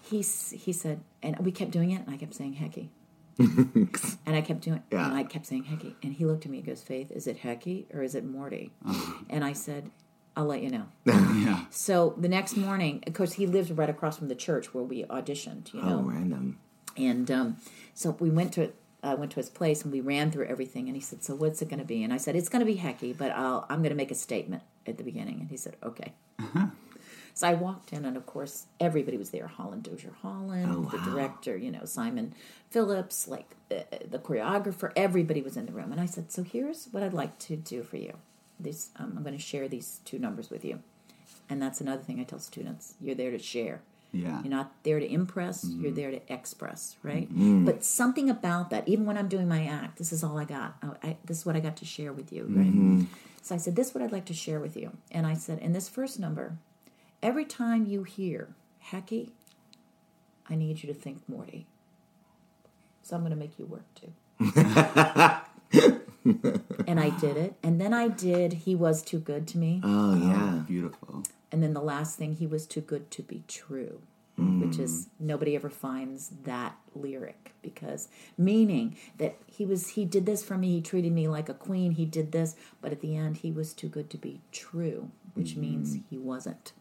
He's 0.02 0.52
he 0.52 0.72
said, 0.72 1.02
and 1.24 1.40
we 1.40 1.52
kept 1.52 1.72
doing 1.72 1.90
it, 1.92 2.02
and 2.06 2.14
I 2.14 2.18
kept 2.18 2.36
saying 2.36 2.56
Hecky. 2.62 2.90
and 3.40 4.36
I 4.36 4.42
kept 4.42 4.62
doing 4.62 4.84
Yeah. 4.92 5.06
and 5.08 5.16
I 5.16 5.24
kept 5.24 5.46
saying 5.46 5.66
Hecky. 5.66 5.96
And 6.04 6.14
he 6.14 6.26
looked 6.26 6.46
at 6.46 6.52
me 6.52 6.58
and 6.60 6.68
goes, 6.68 6.82
Faith, 6.84 7.12
is 7.12 7.28
it 7.28 7.42
Hecky 7.42 7.86
or 7.94 8.04
is 8.04 8.16
it 8.16 8.26
Morty? 8.26 8.72
Uh-huh. 8.86 9.24
And 9.30 9.44
I 9.44 9.54
said, 9.54 9.92
I'll 10.36 10.46
let 10.46 10.62
you 10.64 10.70
know. 10.70 10.86
yeah. 11.06 11.66
So 11.70 12.16
the 12.18 12.28
next 12.28 12.58
morning, 12.58 13.04
of 13.06 13.14
course, 13.14 13.34
he 13.34 13.46
lives 13.46 13.72
right 13.72 13.90
across 13.90 14.18
from 14.18 14.28
the 14.30 14.36
church 14.36 14.74
where 14.74 14.84
we 14.84 15.04
auditioned, 15.04 15.74
you 15.74 15.82
know. 15.82 16.00
Oh, 16.00 16.10
random. 16.10 16.60
And 16.98 17.30
um, 17.32 17.58
so 17.94 18.12
we 18.20 18.30
went 18.30 18.54
to 18.54 18.72
I 19.04 19.16
went 19.16 19.32
to 19.32 19.36
his 19.38 19.50
place 19.50 19.84
and 19.84 19.92
we 19.92 20.00
ran 20.00 20.32
through 20.32 20.46
everything. 20.46 20.88
And 20.88 20.96
he 20.96 21.02
said, 21.02 21.24
"So 21.24 21.36
what's 21.36 21.62
it 21.62 21.70
going 21.70 21.80
to 21.80 21.86
be?" 21.86 22.04
And 22.04 22.14
I 22.14 22.18
said, 22.18 22.36
"It's 22.36 22.50
going 22.50 22.62
to 22.62 22.66
be 22.66 22.78
Hecky, 22.78 23.16
but 23.18 23.32
I'll, 23.32 23.66
I'm 23.70 23.80
going 23.80 23.90
to 23.90 23.96
make 23.96 24.12
a 24.12 24.16
statement 24.16 24.64
at 24.88 24.98
the 24.98 25.04
beginning." 25.04 25.40
And 25.42 25.50
he 25.50 25.58
said, 25.58 25.76
"Okay." 25.84 26.14
Uh-huh. 26.40 26.68
So 27.36 27.48
I 27.48 27.54
walked 27.56 27.92
in, 27.94 28.06
and 28.06 28.16
of 28.16 28.26
course, 28.28 28.66
everybody 28.80 29.18
was 29.18 29.32
there. 29.32 29.48
Holland 29.48 29.84
Dozier 29.84 30.14
Holland, 30.22 30.92
the 30.92 31.00
director, 31.00 31.58
you 31.58 31.72
know, 31.72 31.84
Simon 31.86 32.34
Phillips, 32.70 33.28
like 33.28 33.56
uh, 33.72 33.80
the 34.10 34.20
choreographer. 34.20 34.92
Everybody 34.96 35.42
was 35.42 35.58
in 35.58 35.66
the 35.66 35.72
room, 35.72 35.92
and 35.92 36.00
I 36.00 36.06
said, 36.06 36.32
"So 36.32 36.44
here's 36.44 36.88
what 36.92 37.02
I'd 37.02 37.14
like 37.14 37.40
to 37.40 37.56
do 37.56 37.82
for 37.84 37.98
you. 37.98 38.14
These, 38.60 38.90
um, 38.98 39.14
I'm 39.18 39.24
going 39.24 39.36
to 39.36 39.42
share 39.42 39.68
these 39.68 40.00
two 40.06 40.20
numbers 40.20 40.50
with 40.52 40.64
you." 40.64 40.80
And 41.50 41.62
that's 41.62 41.82
another 41.82 42.04
thing 42.04 42.20
I 42.20 42.24
tell 42.24 42.40
students: 42.40 42.94
you're 43.02 43.16
there 43.16 43.32
to 43.32 43.40
share. 43.40 43.82
Yeah. 44.12 44.44
You're 44.44 44.52
not 44.52 44.72
there 44.84 45.00
to 45.00 45.12
impress, 45.12 45.64
you're 45.64 45.88
Mm-hmm. 45.92 45.96
there 45.96 46.12
to 46.12 46.22
express, 46.32 46.98
right? 47.02 47.36
Mm. 47.36 47.66
But 47.66 47.84
something 47.84 48.30
about 48.30 48.70
that, 48.70 48.88
even 48.88 49.08
when 49.08 49.18
I'm 49.18 49.28
doing 49.28 49.48
my 49.48 49.66
act, 49.66 49.98
this 49.98 50.14
is 50.14 50.24
all 50.24 50.38
I 50.38 50.46
got. 50.46 50.76
Oh, 50.84 50.94
I, 51.02 51.18
this 51.26 51.40
is 51.40 51.46
what 51.48 51.56
I 51.56 51.60
got 51.60 51.78
to 51.78 51.86
share 51.86 52.14
with 52.14 52.32
you, 52.32 52.44
right? 52.44 52.68
Mm-hmm. 52.68 53.04
So 53.42 53.56
I 53.56 53.58
said, 53.58 53.76
This 53.76 53.88
is 53.88 53.96
what 53.96 54.04
I'd 54.04 54.12
like 54.12 54.26
to 54.26 54.34
share 54.36 54.60
with 54.60 54.78
you. 54.78 54.92
And 55.12 55.26
I 55.26 55.34
said, 55.34 55.58
In 55.58 55.74
this 55.74 55.90
first 55.90 56.20
number, 56.20 56.58
every 57.24 57.46
time 57.46 57.88
you 57.88 58.04
hear 58.04 58.50
Hecky, 58.92 59.32
I 60.48 60.54
need 60.56 60.84
you 60.84 60.94
to 60.94 61.00
think 61.00 61.28
Morty. 61.28 61.66
So 63.02 63.16
I'm 63.16 63.22
going 63.22 63.32
to 63.32 63.38
make 63.38 63.58
you 63.58 63.66
work 63.66 63.86
too. 63.96 64.14
and 66.86 67.00
I 67.00 67.10
did 67.20 67.38
it. 67.38 67.56
And 67.64 67.82
then 67.82 67.94
I 67.94 68.10
did 68.10 68.54
He 68.54 68.76
Was 68.76 69.02
Too 69.02 69.20
Good 69.20 69.48
to 69.50 69.58
Me. 69.58 69.82
Oh, 69.84 70.12
um, 70.12 70.30
yeah. 70.30 70.62
Beautiful. 70.68 71.24
And 71.52 71.64
then 71.64 71.74
the 71.74 71.82
last 71.82 72.18
thing, 72.18 72.34
he 72.34 72.46
was 72.46 72.68
too 72.68 72.82
good 72.82 73.10
to 73.12 73.22
be 73.22 73.44
true, 73.48 74.02
which 74.38 74.80
is 74.80 75.06
mm. 75.06 75.10
nobody 75.20 75.56
ever 75.56 75.70
finds 75.70 76.30
that 76.44 76.76
lyric 76.96 77.54
because 77.62 78.10
meaning 78.38 78.98
that 79.18 79.38
he 79.46 79.66
was 79.66 79.90
he 79.90 80.04
did 80.04 80.26
this 80.26 80.44
for 80.44 80.58
me, 80.58 80.72
he 80.72 80.82
treated 80.82 81.12
me 81.12 81.28
like 81.28 81.50
a 81.50 81.54
queen, 81.54 81.92
he 81.92 82.06
did 82.06 82.32
this, 82.32 82.56
but 82.82 82.92
at 82.92 83.02
the 83.02 83.16
end 83.16 83.38
he 83.38 83.52
was 83.52 83.72
too 83.74 83.88
good 83.88 84.10
to 84.10 84.18
be 84.18 84.42
true, 84.52 85.12
which 85.36 85.56
means 85.56 85.96
mm-hmm. 85.96 86.08
he 86.10 86.18
wasn't. 86.18 86.74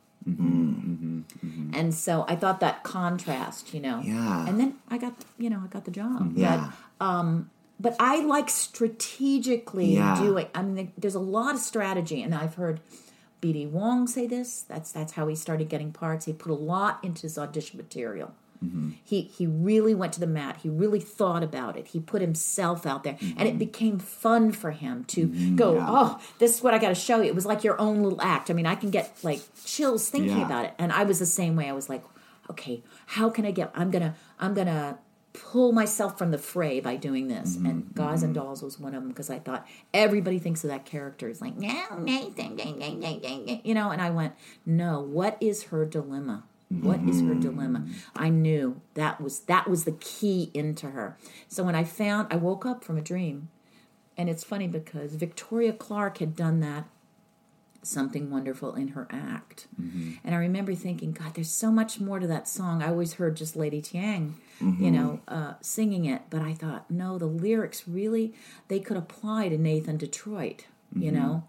And 1.75 1.95
so 1.95 2.25
I 2.29 2.37
thought 2.37 2.61
that 2.61 2.83
contrast, 2.85 3.73
you 3.75 3.81
know. 3.81 4.01
Yeah. 4.05 4.47
And 4.47 4.59
then 4.61 4.77
I 4.89 4.99
got, 4.99 5.15
you 5.39 5.51
know, 5.51 5.61
I 5.65 5.69
got 5.69 5.85
the 5.85 5.91
job. 5.91 6.33
Yeah. 6.37 6.71
But, 6.99 7.07
um, 7.07 7.51
but 7.81 7.97
I 7.99 8.21
like 8.25 8.49
strategically 8.49 9.95
Yeah. 9.95 10.17
doing. 10.21 10.47
I 10.55 10.63
mean, 10.63 10.93
there's 10.97 11.15
a 11.15 11.21
lot 11.21 11.55
of 11.55 11.61
strategy, 11.61 12.23
and 12.23 12.35
I've 12.35 12.55
heard 12.55 12.81
B.D. 13.41 13.67
Wong 13.67 14.07
say 14.07 14.27
this. 14.27 14.63
That's 14.63 14.93
that's 14.93 15.13
how 15.15 15.27
he 15.27 15.35
started 15.35 15.69
getting 15.69 15.93
parts. 15.93 16.27
He 16.27 16.33
put 16.33 16.53
a 16.53 16.55
lot 16.55 17.01
into 17.03 17.23
his 17.23 17.37
audition 17.39 17.77
material. 17.79 18.33
Mm-hmm. 18.63 18.91
He 19.03 19.23
he 19.23 19.47
really 19.47 19.95
went 19.95 20.13
to 20.15 20.21
the 20.21 20.27
mat. 20.27 20.59
He 20.63 20.69
really 20.69 21.01
thought 21.01 21.43
about 21.43 21.77
it. 21.77 21.89
He 21.89 22.01
put 22.01 22.21
himself 22.21 22.87
out 22.87 23.05
there, 23.05 23.17
and 23.21 23.43
it 23.43 23.51
mm-hmm. 23.51 23.59
became 23.59 23.99
fun 23.99 24.53
for 24.53 24.71
him 24.71 25.05
to 25.05 25.29
mm-hmm. 25.29 25.57
go. 25.57 25.79
Oh, 25.81 26.21
this 26.39 26.57
is 26.57 26.63
what 26.63 26.75
I 26.75 26.79
got 26.79 26.91
to 26.91 26.95
show 26.95 27.21
you. 27.21 27.25
It 27.25 27.35
was 27.35 27.47
like 27.47 27.65
your 27.65 27.81
own 27.81 28.03
little 28.03 28.21
act. 28.21 28.51
I 28.51 28.55
mean, 28.55 28.67
I 28.67 28.75
can 28.75 28.91
get 28.91 29.17
like 29.23 29.41
chills 29.65 30.09
thinking 30.09 30.39
Yeah. 30.39 30.47
about 30.47 30.65
it, 30.67 30.75
and 30.79 30.93
I 30.93 31.05
was 31.05 31.19
the 31.19 31.27
same 31.27 31.57
way. 31.57 31.69
I 31.69 31.73
was 31.73 31.89
like, 31.89 32.05
okay, 32.51 32.83
how 33.07 33.31
can 33.31 33.45
I 33.45 33.51
get? 33.51 33.71
I'm 33.75 33.91
gonna 33.91 34.15
I'm 34.39 34.55
gonna 34.55 34.99
pull 35.33 35.73
myself 35.73 36.19
from 36.19 36.31
the 36.31 36.39
fray 36.39 36.81
by 36.81 36.97
doing 36.97 37.29
this. 37.29 37.57
And 37.57 37.95
Guys 37.95 38.23
and 38.23 38.35
Dolls 38.35 38.63
was 38.63 38.79
one 38.79 38.95
of 38.95 39.03
them 39.03 39.09
because 39.09 39.31
I 39.31 39.39
thought 39.39 39.67
everybody 39.95 40.39
thinks 40.39 40.63
of 40.65 40.71
that 40.71 40.85
character 40.85 41.29
as 41.29 41.41
like 41.41 41.57
no 41.57 41.99
Nathan, 41.99 42.57
ding, 42.57 42.79
ding, 42.79 43.01
ding, 43.01 43.21
ding, 43.21 43.21
ding," 43.21 43.61
you 43.65 43.75
know. 43.75 43.91
And 43.91 44.03
I 44.03 44.11
went, 44.11 44.35
no, 44.67 45.01
what 45.01 45.39
is 45.41 45.65
her 45.65 45.85
dilemma? 45.87 46.45
What 46.81 47.01
is 47.01 47.21
her 47.21 47.29
mm-hmm. 47.29 47.41
dilemma? 47.41 47.87
I 48.17 48.29
knew 48.31 48.81
that 48.95 49.21
was 49.21 49.41
that 49.41 49.69
was 49.69 49.85
the 49.85 49.93
key 49.93 50.51
into 50.55 50.91
her. 50.91 51.19
So 51.49 51.63
when 51.63 51.75
I 51.75 51.85
found, 51.85 52.29
I 52.33 52.37
woke 52.37 52.65
up 52.65 52.83
from 52.83 52.97
a 52.97 53.03
dream, 53.03 53.49
and 54.17 54.29
it's 54.29 54.45
funny 54.45 54.69
because 54.69 55.15
Victoria 55.15 55.73
Clark 55.73 56.19
had 56.19 56.35
done 56.35 56.61
that 56.61 56.87
something 57.83 58.31
wonderful 58.31 58.75
in 58.75 58.89
her 58.89 59.09
act. 59.11 59.67
Mm-hmm. 59.81 60.13
And 60.25 60.35
I 60.35 60.39
remember 60.39 60.75
thinking, 60.75 61.13
God, 61.13 61.35
there's 61.35 61.51
so 61.51 61.71
much 61.71 62.01
more 62.01 62.21
to 62.21 62.27
that 62.29 62.49
song. 62.49 62.83
I 62.83 62.89
always 62.89 63.15
heard 63.15 63.37
just 63.37 63.57
Lady 63.57 63.83
Thiang, 63.83 64.35
you 64.61 64.67
mm-hmm. 64.67 64.91
know, 64.93 65.21
uh, 65.29 65.55
singing 65.61 66.05
it, 66.05 66.23
but 66.31 66.43
I 66.43 66.55
thought, 66.55 66.91
no, 66.91 67.19
the 67.19 67.27
lyrics 67.27 67.89
really 67.89 68.35
they 68.69 68.79
could 68.79 68.97
apply 68.97 69.49
to 69.49 69.59
Nathan 69.59 69.97
Detroit, 69.97 70.67
you 70.95 71.11
know, 71.11 71.45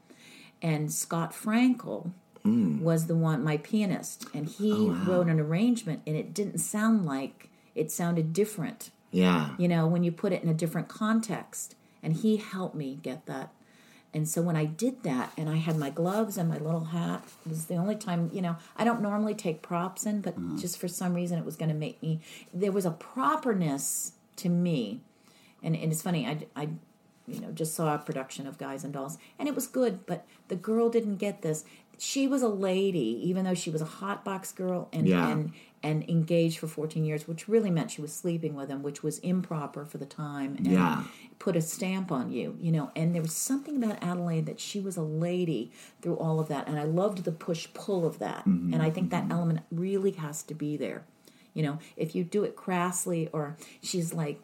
and 0.61 0.91
Scott 0.91 1.33
Frankel. 1.33 2.11
Mm. 2.45 2.81
Was 2.81 3.07
the 3.07 3.15
one 3.15 3.43
my 3.43 3.57
pianist, 3.57 4.25
and 4.33 4.47
he 4.47 4.73
oh, 4.73 4.89
wrote 5.05 5.27
an 5.27 5.39
arrangement, 5.39 6.01
and 6.05 6.15
it 6.15 6.33
didn't 6.33 6.57
sound 6.59 7.05
like 7.05 7.49
it 7.73 7.89
sounded 7.91 8.33
different 8.33 8.91
Yeah. 9.11 9.51
you 9.57 9.67
know, 9.67 9.87
when 9.87 10.03
you 10.03 10.11
put 10.11 10.33
it 10.33 10.43
in 10.43 10.49
a 10.49 10.53
different 10.53 10.87
context. 10.89 11.75
And 12.05 12.17
he 12.17 12.35
helped 12.35 12.75
me 12.75 12.99
get 13.01 13.27
that. 13.27 13.53
And 14.13 14.27
so 14.27 14.41
when 14.41 14.57
I 14.57 14.65
did 14.65 15.03
that, 15.03 15.31
and 15.37 15.49
I 15.49 15.55
had 15.55 15.77
my 15.77 15.89
gloves 15.89 16.37
and 16.37 16.49
my 16.49 16.57
little 16.57 16.83
hat, 16.85 17.23
it 17.45 17.49
was 17.49 17.67
the 17.67 17.75
only 17.77 17.95
time, 17.95 18.29
you 18.33 18.41
know, 18.41 18.57
I 18.75 18.83
don't 18.83 19.01
normally 19.01 19.33
take 19.33 19.61
props 19.61 20.05
in, 20.05 20.19
but 20.19 20.37
mm. 20.37 20.59
just 20.59 20.77
for 20.77 20.89
some 20.89 21.13
reason 21.13 21.39
it 21.39 21.45
was 21.45 21.55
going 21.55 21.69
to 21.69 21.75
make 21.75 22.03
me, 22.03 22.19
there 22.53 22.73
was 22.73 22.85
a 22.85 22.91
properness 22.91 24.11
to 24.35 24.49
me 24.49 24.99
And, 25.63 25.75
and 25.75 25.91
it's 25.91 26.01
funny, 26.01 26.27
I, 26.27 26.45
I, 26.55 26.69
you 27.25 27.39
know, 27.39 27.51
just 27.51 27.73
saw 27.73 27.95
a 27.95 27.97
production 27.97 28.45
of 28.47 28.57
Guys 28.57 28.83
and 28.83 28.93
Dolls, 28.93 29.17
and 29.39 29.47
it 29.47 29.55
was 29.55 29.65
good, 29.65 30.05
but 30.05 30.25
the 30.49 30.57
girl 30.57 30.89
didn't 30.89 31.15
get 31.17 31.41
this. 31.41 31.63
She 31.97 32.27
was 32.27 32.41
a 32.41 32.47
lady, 32.47 33.19
even 33.23 33.45
though 33.45 33.53
she 33.53 33.69
was 33.69 33.81
a 33.81 33.85
hot 33.85 34.25
box 34.25 34.51
girl 34.51 34.89
and 34.91 35.07
Yeah. 35.07 35.29
and 35.29 35.51
and 35.85 36.09
engaged 36.09 36.59
for 36.59 36.67
14 36.67 37.03
years, 37.03 37.27
which 37.27 37.49
really 37.49 37.69
meant 37.69 37.91
she 37.91 38.01
was 38.01 38.13
sleeping 38.13 38.55
with 38.55 38.69
him, 38.69 38.81
which 38.83 39.03
was 39.03 39.19
improper 39.19 39.83
for 39.83 39.97
the 39.97 40.05
time. 40.05 40.55
And 40.55 40.67
Yeah. 40.67 41.03
put 41.39 41.57
a 41.57 41.61
stamp 41.61 42.09
on 42.09 42.31
you, 42.31 42.55
you 42.61 42.71
know. 42.71 42.89
And 42.95 43.13
there 43.13 43.21
was 43.21 43.33
something 43.33 43.83
about 43.83 44.01
Adelaide 44.01 44.45
that 44.45 44.61
she 44.61 44.79
was 44.79 44.95
a 44.95 45.01
lady 45.03 45.73
through 46.01 46.15
all 46.15 46.39
of 46.39 46.47
that, 46.47 46.69
and 46.69 46.79
I 46.79 46.85
loved 46.85 47.25
the 47.25 47.33
push 47.33 47.67
pull 47.73 48.05
of 48.05 48.19
that. 48.19 48.45
Mm-hmm, 48.47 48.73
and 48.73 48.81
I 48.81 48.89
think 48.91 49.09
that 49.09 49.23
mm-hmm. 49.23 49.33
element 49.33 49.59
really 49.71 50.11
has 50.11 50.41
to 50.43 50.53
be 50.53 50.77
there. 50.77 51.03
You 51.53 51.63
know, 51.63 51.79
if 51.97 52.15
you 52.15 52.23
do 52.23 52.45
it 52.45 52.55
crassly 52.55 53.29
or 53.33 53.57
she's 53.81 54.13
like, 54.13 54.39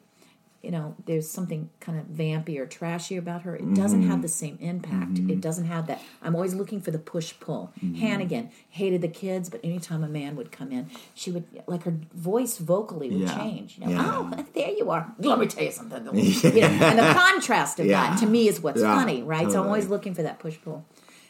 you 0.61 0.72
know, 0.72 0.95
there's 1.06 1.30
something 1.30 1.69
kind 1.80 1.98
of 1.98 2.06
vampy 2.07 2.57
or 2.57 2.65
trashy 2.65 3.15
about 3.15 3.44
her. 3.44 3.56
It 3.56 3.73
doesn't 3.73 4.02
have 4.03 4.14
mm-hmm. 4.14 4.22
the 4.22 4.27
same 4.27 4.57
impact. 4.60 5.18
It 5.18 5.27
mm-hmm. 5.27 5.40
doesn't 5.40 5.65
have 5.65 5.88
that. 5.88 6.02
I'm 6.22 6.36
always 6.36 6.53
looking 6.53 6.81
for 6.81 6.91
the 6.91 6.99
push 6.99 7.34
pull. 7.40 7.72
Mm-hmm. 7.81 7.95
Hannigan 7.95 8.52
hated 8.69 9.02
the 9.02 9.07
kids, 9.07 9.49
but 9.49 9.61
anytime 9.64 10.03
a 10.03 10.10
man 10.10 10.36
would 10.36 10.52
come 10.52 10.72
in, 10.72 10.90
she 11.14 11.31
would 11.31 11.45
like 11.65 11.84
her 11.84 11.95
voice 12.14 12.57
vocally 12.57 13.10
would 13.10 13.22
Yeah. 13.22 13.38
change. 13.38 13.77
You 13.77 13.86
know, 13.86 13.91
Yeah. 13.91 14.11
oh, 14.11 14.45
there 14.53 14.72
you 14.72 14.90
are. 14.91 15.14
Let 15.18 15.40
me 15.40 15.48
tell 15.48 15.64
you 15.64 15.72
something. 15.72 16.06
You 16.49 16.61
know, 16.61 16.68
and 16.68 16.99
the 16.99 17.14
contrast 17.14 17.80
of 17.80 17.86
Yeah. 17.86 18.10
that 18.10 18.19
to 18.19 18.26
me 18.26 18.48
is 18.48 18.60
what's 18.61 18.81
funny, 18.81 19.23
right? 19.23 19.49
So 19.49 19.61
I'm 19.61 19.68
always 19.68 19.88
looking 19.88 20.14
for 20.14 20.23
that 20.23 20.40
push 20.40 20.57
pull. 20.61 20.86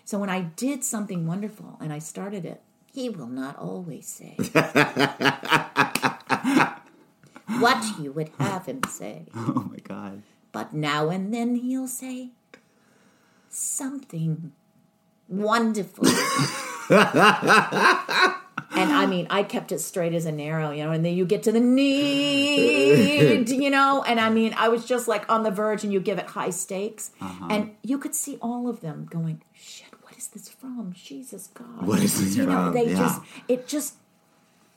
So 0.05 0.17
when 0.17 0.29
I 0.29 0.41
did 0.41 0.83
something 0.83 1.27
wonderful 1.27 1.77
and 1.79 1.93
I 1.93 1.99
started 1.99 2.45
it, 2.45 2.61
he 2.91 3.09
will 3.09 3.27
not 3.27 3.57
always 3.57 4.07
say 4.07 4.35
what 7.61 7.99
you 7.99 8.11
would 8.11 8.29
have 8.39 8.65
him 8.65 8.81
say, 8.89 9.23
Oh 9.35 9.67
my 9.71 9.77
god. 9.77 10.21
but 10.51 10.73
now 10.73 11.09
and 11.09 11.33
then 11.33 11.55
he'll 11.55 11.87
say 11.87 12.29
something 13.49 14.51
wonderful. 15.27 16.05
And 18.71 18.93
I 18.93 19.05
mean, 19.07 19.25
I 19.31 19.43
kept 19.43 19.71
it 19.71 19.79
straight 19.79 20.13
as 20.13 20.25
an 20.25 20.39
arrow, 20.39 20.69
you 20.71 20.83
know, 20.83 20.91
and 20.91 21.03
then 21.03 21.15
you 21.15 21.25
get 21.25 21.41
to 21.43 21.51
the 21.51 21.59
need, 21.59 23.49
you 23.49 23.69
know, 23.69 24.03
and 24.07 24.19
I 24.19 24.29
mean, 24.29 24.53
I 24.57 24.69
was 24.69 24.85
just 24.85 25.07
like 25.07 25.29
on 25.29 25.41
the 25.43 25.49
verge 25.51 25.83
and 25.83 25.91
you 25.91 25.99
give 25.99 26.19
it 26.19 26.27
high 26.27 26.51
stakes. 26.51 27.11
Uh-huh. 27.19 27.47
And 27.49 27.75
you 27.83 27.97
could 27.97 28.13
see 28.15 28.37
all 28.41 28.69
of 28.69 28.81
them 28.81 29.07
going, 29.09 29.41
shit, 29.53 29.87
what 30.03 30.15
is 30.17 30.27
this 30.27 30.47
from? 30.49 30.93
Jesus 30.93 31.47
God. 31.47 31.87
What 31.87 31.99
is 32.01 32.19
this 32.23 32.35
you 32.37 32.45
know, 32.45 32.71
they 32.71 32.89
Yeah. 32.91 32.97
just, 32.99 33.21
it 33.47 33.67
just, 33.67 33.95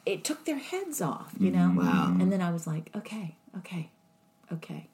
it 0.04 0.24
took 0.24 0.44
their 0.44 0.58
heads 0.58 1.00
off, 1.00 1.32
you 1.38 1.50
know? 1.50 1.70
Mm. 1.70 1.76
Wow. 1.76 2.16
And 2.20 2.32
then 2.32 2.40
I 2.40 2.50
was 2.50 2.66
like, 2.66 2.90
okay, 2.94 3.36
okay, 3.58 3.90
okay. 4.52 4.88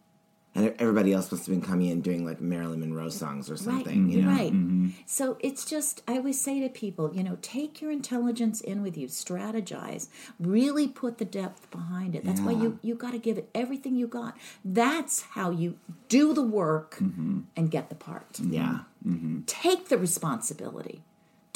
And 0.54 0.74
everybody 0.78 1.12
else 1.12 1.30
must 1.30 1.46
have 1.46 1.54
been 1.54 1.62
coming 1.62 1.88
in 1.88 2.00
doing 2.00 2.26
like 2.26 2.40
Marilyn 2.40 2.80
Monroe 2.80 3.10
songs 3.10 3.48
or 3.48 3.56
something. 3.56 4.06
Right, 4.06 4.12
You 4.12 4.22
know? 4.22 4.28
right. 4.30 4.52
Mm-hmm. 4.52 4.88
So 5.06 5.36
it's 5.40 5.64
just, 5.64 6.02
I 6.08 6.16
always 6.16 6.40
say 6.40 6.60
to 6.60 6.68
people, 6.68 7.14
you 7.14 7.22
know, 7.22 7.38
take 7.42 7.80
your 7.80 7.92
intelligence 7.92 8.60
in 8.60 8.82
with 8.82 8.96
you, 8.96 9.06
strategize, 9.06 10.08
really 10.40 10.88
put 10.88 11.18
the 11.18 11.24
depth 11.24 11.70
behind 11.70 12.16
it. 12.16 12.24
That's 12.24 12.40
why 12.40 12.52
you 12.52 12.78
you 12.82 12.94
got 12.96 13.12
to 13.12 13.18
give 13.18 13.38
it 13.38 13.48
everything 13.54 13.94
you 13.94 14.08
got. 14.08 14.36
That's 14.64 15.22
how 15.22 15.50
you 15.50 15.78
do 16.08 16.34
the 16.34 16.42
work 16.42 16.96
mm-hmm. 16.96 17.40
and 17.54 17.70
get 17.70 17.88
the 17.88 17.94
part. 17.94 18.40
Yeah. 18.40 18.80
Mm-hmm. 19.06 19.42
Take 19.46 19.88
the 19.90 19.98
responsibility. 19.98 21.02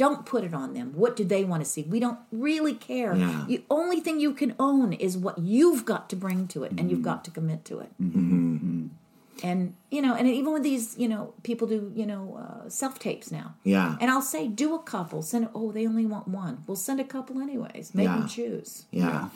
Don't 0.05 0.23
put 0.27 0.43
it 0.49 0.55
on 0.62 0.69
them. 0.74 0.89
What 1.03 1.12
do 1.19 1.24
they 1.24 1.45
want 1.51 1.61
to 1.65 1.69
see? 1.74 1.83
We 1.97 2.01
don't 2.01 2.19
really 2.47 2.74
care. 2.74 3.15
Yeah. 3.15 3.45
The 3.47 3.61
only 3.70 4.01
thing 4.01 4.19
you 4.19 4.33
can 4.35 4.53
own 4.59 4.93
is 5.07 5.12
what 5.16 5.37
you've 5.39 5.85
got 5.93 6.11
to 6.11 6.16
bring 6.16 6.49
to 6.49 6.59
it, 6.65 6.73
and 6.79 6.91
you've 6.91 7.01
mm-hmm. 7.01 7.12
got 7.12 7.24
to 7.27 7.31
commit 7.31 7.65
to 7.66 7.81
it 7.81 7.91
mm-hmm. 8.01 8.55
Mm-hmm. 8.57 9.47
and 9.47 9.74
you 9.91 10.03
know 10.03 10.15
and 10.15 10.29
even 10.29 10.53
with 10.53 10.62
these 10.62 10.97
you 10.99 11.09
know 11.09 11.35
people 11.43 11.66
do 11.66 11.93
you 11.95 12.07
know 12.07 12.39
uh, 12.45 12.69
self 12.69 12.99
tapes 12.99 13.31
now 13.31 13.55
Yeah. 13.65 13.97
and 14.01 14.11
i'll 14.11 14.23
say 14.23 14.49
do 14.49 14.74
a 14.74 14.83
couple 14.83 15.23
send 15.23 15.49
oh 15.55 15.73
they 15.73 15.87
only 15.87 16.07
want 16.07 16.29
one 16.29 16.62
we'll 16.66 16.77
send 16.77 17.01
a 17.01 17.05
couple 17.05 17.41
anyways 17.41 17.95
make 17.95 18.05
Yeah. 18.05 18.19
them 18.19 18.29
choose 18.29 18.87
Yeah. 18.91 19.29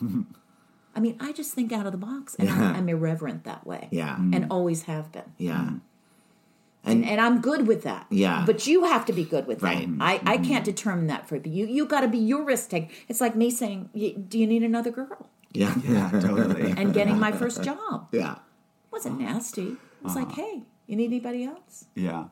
i 0.94 1.00
mean 1.00 1.16
i 1.20 1.32
just 1.32 1.54
think 1.54 1.72
out 1.72 1.86
of 1.86 1.92
the 1.92 1.98
box 1.98 2.34
and 2.38 2.48
Yeah. 2.48 2.54
I'm, 2.54 2.76
I'm 2.76 2.88
irreverent 2.88 3.44
that 3.44 3.66
way 3.66 3.88
Yeah. 3.90 4.16
and 4.16 4.34
mm. 4.44 4.46
always 4.50 4.82
have 4.82 5.10
been 5.12 5.32
Yeah. 5.38 5.70
And, 6.86 7.04
and 7.04 7.20
i'm 7.20 7.40
good 7.40 7.66
with 7.66 7.82
that 7.82 8.06
Yeah. 8.10 8.44
but 8.46 8.66
you 8.66 8.84
have 8.84 9.04
to 9.06 9.12
be 9.12 9.24
good 9.24 9.46
with 9.46 9.62
Right. 9.62 9.86
that 9.98 10.02
i, 10.02 10.14
I 10.14 10.18
mm-hmm. 10.36 10.44
can't 10.44 10.64
determine 10.64 11.08
that 11.08 11.26
for 11.28 11.36
you 11.36 11.42
you 11.52 11.66
you 11.66 11.86
got 11.86 12.00
to 12.02 12.08
be 12.08 12.18
your 12.18 12.44
risk 12.44 12.70
take 12.70 12.90
it's 13.08 13.20
like 13.20 13.34
me 13.36 13.50
saying 13.50 13.90
"Y- 13.92 14.14
do 14.16 14.38
you 14.38 14.46
need 14.46 14.62
another 14.62 14.90
girl 14.90 15.28
Yeah. 15.52 15.74
Yeah, 15.84 16.10
totally. 16.10 16.70
and 16.78 16.94
getting 16.94 17.18
my 17.18 17.32
first 17.32 17.62
job 17.62 18.08
Yeah. 18.12 18.36
wasn't 18.92 19.20
nasty 19.20 19.68
it 19.72 20.04
was 20.04 20.14
like 20.14 20.28
uh-huh. 20.28 20.42
hey 20.42 20.62
you 20.86 20.94
need 20.96 21.06
anybody 21.06 21.44
else 21.44 21.86
yeah. 21.94 22.24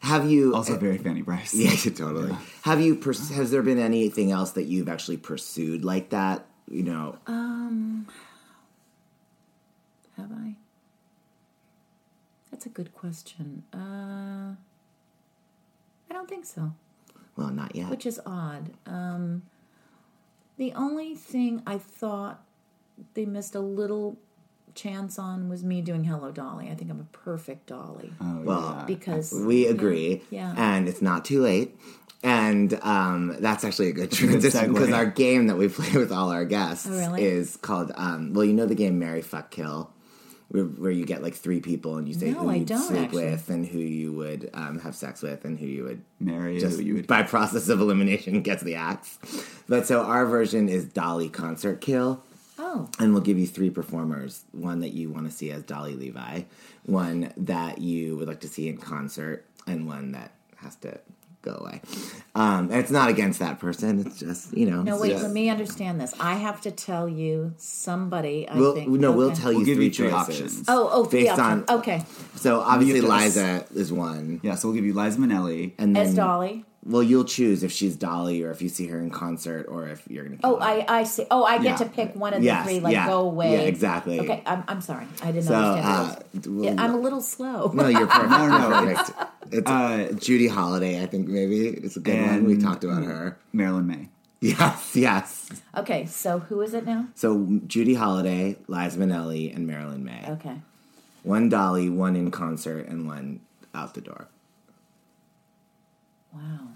Have 0.00 0.30
you 0.30 0.54
Also 0.54 0.74
eh, 0.74 0.78
very 0.78 0.98
Fanny 0.98 1.22
Brice. 1.22 1.52
Yeah, 1.64 1.74
totally. 1.90 2.36
Have 2.62 2.80
you? 2.80 2.94
Pers- 2.94 3.30
has 3.30 3.50
there 3.50 3.62
been 3.62 3.78
anything 3.80 4.30
else 4.30 4.52
that 4.52 4.64
you've 4.64 4.88
actually 4.88 5.16
pursued 5.16 5.84
like 5.84 6.10
that? 6.10 6.46
You 6.70 6.84
know, 6.84 7.18
Um, 7.26 8.06
have 10.16 10.30
I? 10.30 10.56
That's 12.66 12.74
a 12.78 12.82
good 12.82 12.92
question. 12.94 13.62
Uh, 13.72 14.56
I 16.10 16.12
don't 16.12 16.28
think 16.28 16.44
so, 16.44 16.72
well, 17.36 17.50
not 17.50 17.76
yet. 17.76 17.88
which 17.90 18.04
is 18.06 18.20
odd. 18.26 18.70
Um, 18.86 19.42
the 20.56 20.72
only 20.72 21.14
thing 21.14 21.62
I 21.64 21.78
thought 21.78 22.42
they 23.14 23.24
missed 23.24 23.54
a 23.54 23.60
little 23.60 24.18
chance 24.74 25.16
on 25.16 25.48
was 25.48 25.62
me 25.62 25.80
doing 25.80 26.02
Hello 26.04 26.32
Dolly. 26.32 26.68
I 26.68 26.74
think 26.74 26.90
I'm 26.90 26.98
a 27.00 27.16
perfect 27.16 27.66
Dolly 27.68 28.12
Oh, 28.20 28.40
well, 28.42 28.74
yeah. 28.80 28.84
because 28.84 29.32
we 29.32 29.66
agree, 29.68 30.22
Yeah. 30.30 30.52
and 30.56 30.88
it's 30.88 31.00
not 31.02 31.24
too 31.24 31.42
late. 31.42 31.78
And 32.24 32.74
um, 32.82 33.36
that's 33.38 33.62
actually 33.62 33.90
a 33.90 33.92
good 33.92 34.10
transition 34.10 34.70
segue. 34.70 34.72
because 34.74 34.90
our 34.92 35.06
game 35.06 35.46
that 35.46 35.56
we 35.56 35.68
play 35.68 35.92
with 35.92 36.10
all 36.10 36.30
our 36.30 36.44
guests 36.44 36.88
Oh, 36.90 36.98
really? 36.98 37.22
is 37.24 37.56
called. 37.58 37.92
Um, 37.94 38.32
well, 38.34 38.44
you 38.44 38.54
know 38.54 38.66
the 38.66 38.74
game 38.74 38.98
Marry 38.98 39.22
Fuck 39.22 39.52
Kill, 39.52 39.90
where, 40.48 40.64
where 40.64 40.90
you 40.90 41.04
get 41.04 41.22
like 41.22 41.34
three 41.34 41.60
people 41.60 41.96
and 41.96 42.06
you 42.08 42.14
say 42.14 42.30
No, 42.30 42.40
who 42.40 42.52
you'd 42.54 42.68
don't, 42.68 42.78
sleep 42.86 43.00
actually. 43.02 43.24
with 43.26 43.48
and 43.50 43.66
who 43.66 43.78
you 43.78 44.12
would 44.12 44.50
um, 44.54 44.78
have 44.80 44.94
sex 44.94 45.22
with 45.22 45.44
and 45.44 45.58
who 45.58 45.66
you 45.66 45.84
would 45.84 46.02
marry. 46.20 46.58
just 46.60 46.78
who 46.78 46.84
you 46.84 46.94
would 46.94 47.06
by 47.06 47.22
process 47.22 47.68
of 47.68 47.80
elimination 47.80 48.42
gets 48.42 48.62
the 48.62 48.74
axe. 48.76 49.18
But 49.68 49.86
so 49.86 50.02
our 50.02 50.24
version 50.26 50.68
is 50.68 50.84
Dolly 50.84 51.28
Concert 51.28 51.80
Kill. 51.80 52.22
oh, 52.58 52.88
And 52.98 53.12
we'll 53.12 53.22
give 53.22 53.38
you 53.38 53.46
three 53.46 53.70
performers 53.70 54.44
one 54.52 54.80
that 54.80 54.90
you 54.92 55.10
want 55.10 55.26
to 55.26 55.32
see 55.32 55.50
as 55.50 55.62
Dolly 55.64 55.94
Levi, 55.94 56.42
one 56.84 57.32
that 57.36 57.78
you 57.78 58.16
would 58.16 58.28
like 58.28 58.40
to 58.40 58.48
see 58.48 58.68
in 58.68 58.76
concert, 58.78 59.44
and 59.66 59.86
one 59.88 60.12
that 60.12 60.30
has 60.58 60.76
to 60.76 60.98
go 61.46 61.56
away. 61.60 61.80
Um, 62.34 62.70
and 62.70 62.74
it's 62.74 62.90
not 62.90 63.08
against 63.08 63.38
that 63.38 63.58
person, 63.60 64.00
it's 64.04 64.18
just, 64.18 64.54
you 64.56 64.70
know. 64.70 64.82
no, 64.82 65.00
wait. 65.00 65.10
just- 65.10 65.22
Let 65.22 65.32
me 65.32 65.48
understand 65.48 66.00
this. 66.00 66.12
I 66.20 66.34
have 66.34 66.60
to 66.62 66.70
tell 66.70 67.08
you 67.08 67.54
somebody. 67.56 68.46
I 68.48 68.58
We'll, 68.58 68.74
think. 68.74 68.90
no, 68.90 69.12
we'll 69.12 69.32
tell 69.32 69.50
you 69.52 69.58
We'll 69.58 69.66
give 69.66 69.76
three 69.76 69.86
you 69.86 69.90
three 69.92 70.10
choices. 70.10 70.28
options. 70.40 70.64
Oh, 70.68 70.90
oh, 70.92 71.04
three 71.04 71.20
Based 71.24 71.38
options. 71.38 71.64
on- 71.70 71.78
okay. 71.78 72.04
So 72.34 72.60
obviously, 72.60 73.00
You 73.00 73.10
have 73.10 73.18
to- 73.20 73.24
Liza 73.24 73.64
is 73.74 73.92
one. 73.92 74.40
Yeah, 74.42 74.54
so 74.56 74.68
we'll 74.68 74.74
give 74.74 74.84
you 74.84 74.92
Liza 74.92 75.18
Minnelli. 75.18 75.72
And 75.78 75.96
then, 75.96 76.06
As 76.08 76.14
Dolly. 76.14 76.64
Well, 76.88 77.02
you'll 77.02 77.24
choose 77.24 77.64
if 77.64 77.72
she's 77.72 77.96
Dolly 77.96 78.42
or 78.44 78.50
if 78.52 78.62
you 78.62 78.68
see 78.68 78.86
her 78.86 78.98
in 79.00 79.10
concert 79.10 79.66
or 79.68 79.88
if 79.88 80.04
you're 80.08 80.24
going 80.24 80.38
to. 80.38 80.46
Oh, 80.46 80.56
I, 80.58 80.84
I 81.00 81.02
see. 81.04 81.26
Oh, 81.32 81.42
I 81.44 81.56
get 81.56 81.64
Yeah. 81.64 81.76
to 81.78 81.84
pick 81.86 82.14
one 82.14 82.32
of 82.32 82.40
the 82.40 82.46
Yes, 82.46 82.64
three. 82.64 82.78
Like 82.78 82.92
yeah. 82.92 83.08
go 83.08 83.22
away. 83.22 83.52
Yeah, 83.54 83.58
exactly. 83.60 84.20
Okay, 84.20 84.40
I'm, 84.46 84.62
I'm 84.68 84.80
sorry. 84.80 85.06
I 85.22 85.32
didn't 85.32 85.44
So, 85.48 85.54
understand. 85.54 86.16
uh, 86.16 86.60
this. 86.72 86.78
I'm 86.78 86.94
a 86.94 86.98
little 86.98 87.20
slow. 87.20 87.72
No, 87.74 87.88
you're 87.88 88.06
perfect. 88.06 88.30
No, 88.30 88.46
no, 88.46 88.82
You're 88.82 88.94
perfect. 88.96 89.20
It's 89.50 89.70
Uh, 89.70 90.12
Judy 90.18 90.46
Holliday, 90.48 91.02
I 91.02 91.06
think 91.06 91.26
maybe. 91.28 91.68
It's 91.68 91.96
a 91.96 92.00
good 92.00 92.20
one. 92.24 92.44
We 92.44 92.56
talked 92.56 92.84
about 92.84 93.02
her. 93.02 93.36
Marilyn 93.52 93.86
Maye. 93.88 94.08
Yes, 94.40 94.94
yes. 94.94 95.50
okay, 95.76 96.04
so 96.06 96.38
who 96.40 96.60
is 96.60 96.72
it 96.74 96.84
now? 96.86 97.06
So 97.14 97.46
Judy 97.66 97.94
Holliday, 97.94 98.56
Liza 98.68 98.98
Minnelli, 98.98 99.52
and 99.54 99.66
Marilyn 99.66 100.04
Maye. 100.04 100.24
Okay. 100.28 100.60
One 101.22 101.48
Dolly, 101.48 101.88
one 101.88 102.14
in 102.14 102.30
concert, 102.30 102.86
and 102.86 103.08
one 103.08 103.40
out 103.74 103.94
the 103.94 104.02
door. 104.02 104.28
Wow. 106.32 106.68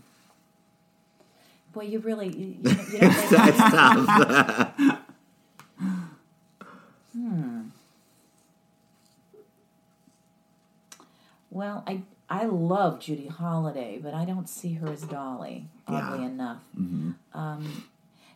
Boy, 1.72 1.82
you 1.84 2.01
really 2.01 2.28
you, 2.28 2.47
you, 2.62 2.70
you 2.92 2.98
don't 2.98 3.16
make, 3.16 3.28
That's 3.30 3.56
tough. 3.59 4.98
well. 11.51 11.82
I 11.86 12.02
I 12.28 12.44
love 12.44 13.01
Judy 13.01 13.26
Holliday, 13.26 13.98
but 14.01 14.14
I 14.14 14.24
don't 14.24 14.48
see 14.48 14.74
her 14.74 14.88
as 14.88 15.02
Dolly. 15.02 15.66
Oddly 15.88 16.20
Yeah. 16.20 16.26
enough, 16.26 16.62
um, 17.34 17.84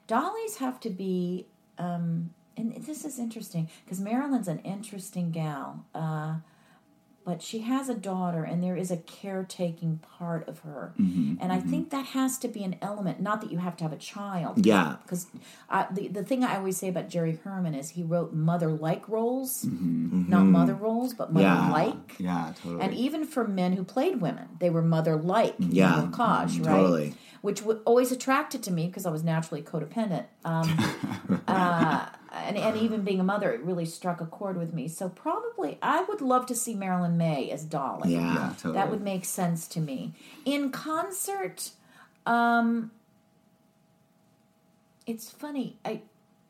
Dollies 0.06 0.56
have 0.56 0.80
to 0.80 0.90
be. 0.90 1.46
Um, 1.78 2.30
and 2.56 2.72
this 2.84 3.04
is 3.04 3.18
interesting 3.18 3.68
because 3.84 4.00
Marilyn's 4.00 4.46
an 4.48 4.60
interesting 4.60 5.30
gal. 5.32 5.84
Uh, 5.94 6.36
but 7.24 7.40
she 7.42 7.60
has 7.60 7.88
a 7.88 7.94
daughter 7.94 8.44
and 8.44 8.62
there 8.62 8.76
is 8.76 8.90
a 8.90 8.96
caretaking 8.98 9.98
part 10.18 10.46
of 10.48 10.60
her 10.60 10.92
Mm-hmm, 11.00 11.36
and 11.40 11.52
i 11.52 11.60
think 11.60 11.90
that 11.90 12.06
has 12.06 12.38
to 12.38 12.48
be 12.48 12.62
an 12.64 12.76
element 12.82 13.20
not 13.20 13.40
that 13.40 13.50
you 13.50 13.58
have 13.58 13.76
to 13.78 13.84
have 13.84 13.92
a 13.92 13.96
child 13.96 14.64
Yeah. 14.66 14.96
because 15.02 15.26
the, 15.92 16.08
the 16.08 16.22
thing 16.22 16.44
i 16.44 16.56
always 16.56 16.76
say 16.76 16.88
about 16.88 17.08
jerry 17.08 17.38
herman 17.44 17.74
is 17.74 17.90
he 17.90 18.02
wrote 18.02 18.32
mother-like 18.32 19.08
roles 19.08 19.64
not 19.64 20.44
mother 20.44 20.74
roles 20.74 21.14
but 21.14 21.28
Mm-hmm. 21.28 21.40
Yeah. 21.40 21.54
mother-like 21.54 22.14
Yeah, 22.18 22.52
totally. 22.62 22.82
and 22.84 22.94
even 22.94 23.24
for 23.24 23.46
men 23.48 23.72
who 23.74 23.82
played 23.84 24.20
women, 24.20 24.48
they 24.60 24.70
were 24.70 24.82
mother-like. 24.82 25.54
Yeah, 25.58 26.02
in 26.04 26.12
Cage, 26.12 26.58
right? 26.60 26.66
totally. 26.76 27.14
Which 27.40 27.60
w- 27.60 27.80
always 27.84 28.12
attracted 28.12 28.62
to 28.64 28.70
me 28.70 28.86
because 28.86 29.04
I 29.06 29.10
was 29.10 29.22
naturally 29.24 29.62
codependent. 29.62 30.26
Um, 30.44 30.68
uh, 31.48 32.06
and, 32.34 32.56
and 32.56 32.76
even 32.76 33.02
being 33.02 33.20
a 33.20 33.24
mother, 33.24 33.52
it 33.52 33.60
really 33.62 33.84
struck 33.84 34.20
a 34.20 34.26
chord 34.26 34.56
with 34.56 34.74
me. 34.74 34.88
So 34.88 35.08
probably, 35.08 35.78
I 35.82 36.02
would 36.04 36.20
love 36.20 36.46
to 36.46 36.54
see 36.54 36.74
Marilyn 36.74 37.16
Maye 37.16 37.50
as 37.50 37.64
Dolly. 37.64 38.12
Yeah. 38.14 38.20
yeah, 38.34 38.48
totally. 38.56 38.74
That 38.74 38.90
would 38.90 39.02
make 39.02 39.24
sense 39.24 39.66
to 39.68 39.80
me. 39.80 40.12
In 40.44 40.70
concert, 40.70 41.70
um, 42.26 42.90
it's 45.06 45.30
funny. 45.30 45.76
I, 45.84 46.00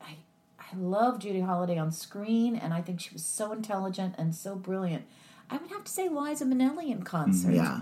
I, 0.01 0.15
I 0.59 0.75
love 0.77 1.19
Judy 1.19 1.41
Holliday 1.41 1.77
on 1.77 1.91
screen, 1.91 2.55
and 2.55 2.73
I 2.73 2.81
think 2.81 2.99
she 3.01 3.11
was 3.13 3.23
so 3.25 3.51
intelligent 3.51 4.15
and 4.17 4.33
so 4.33 4.55
brilliant. 4.55 5.05
I 5.49 5.57
would 5.57 5.69
have 5.69 5.83
to 5.83 5.91
say 5.91 6.09
Liza 6.09 6.45
Minnelli 6.45 6.89
in 6.89 7.03
concert 7.03 7.51
Yeah. 7.53 7.79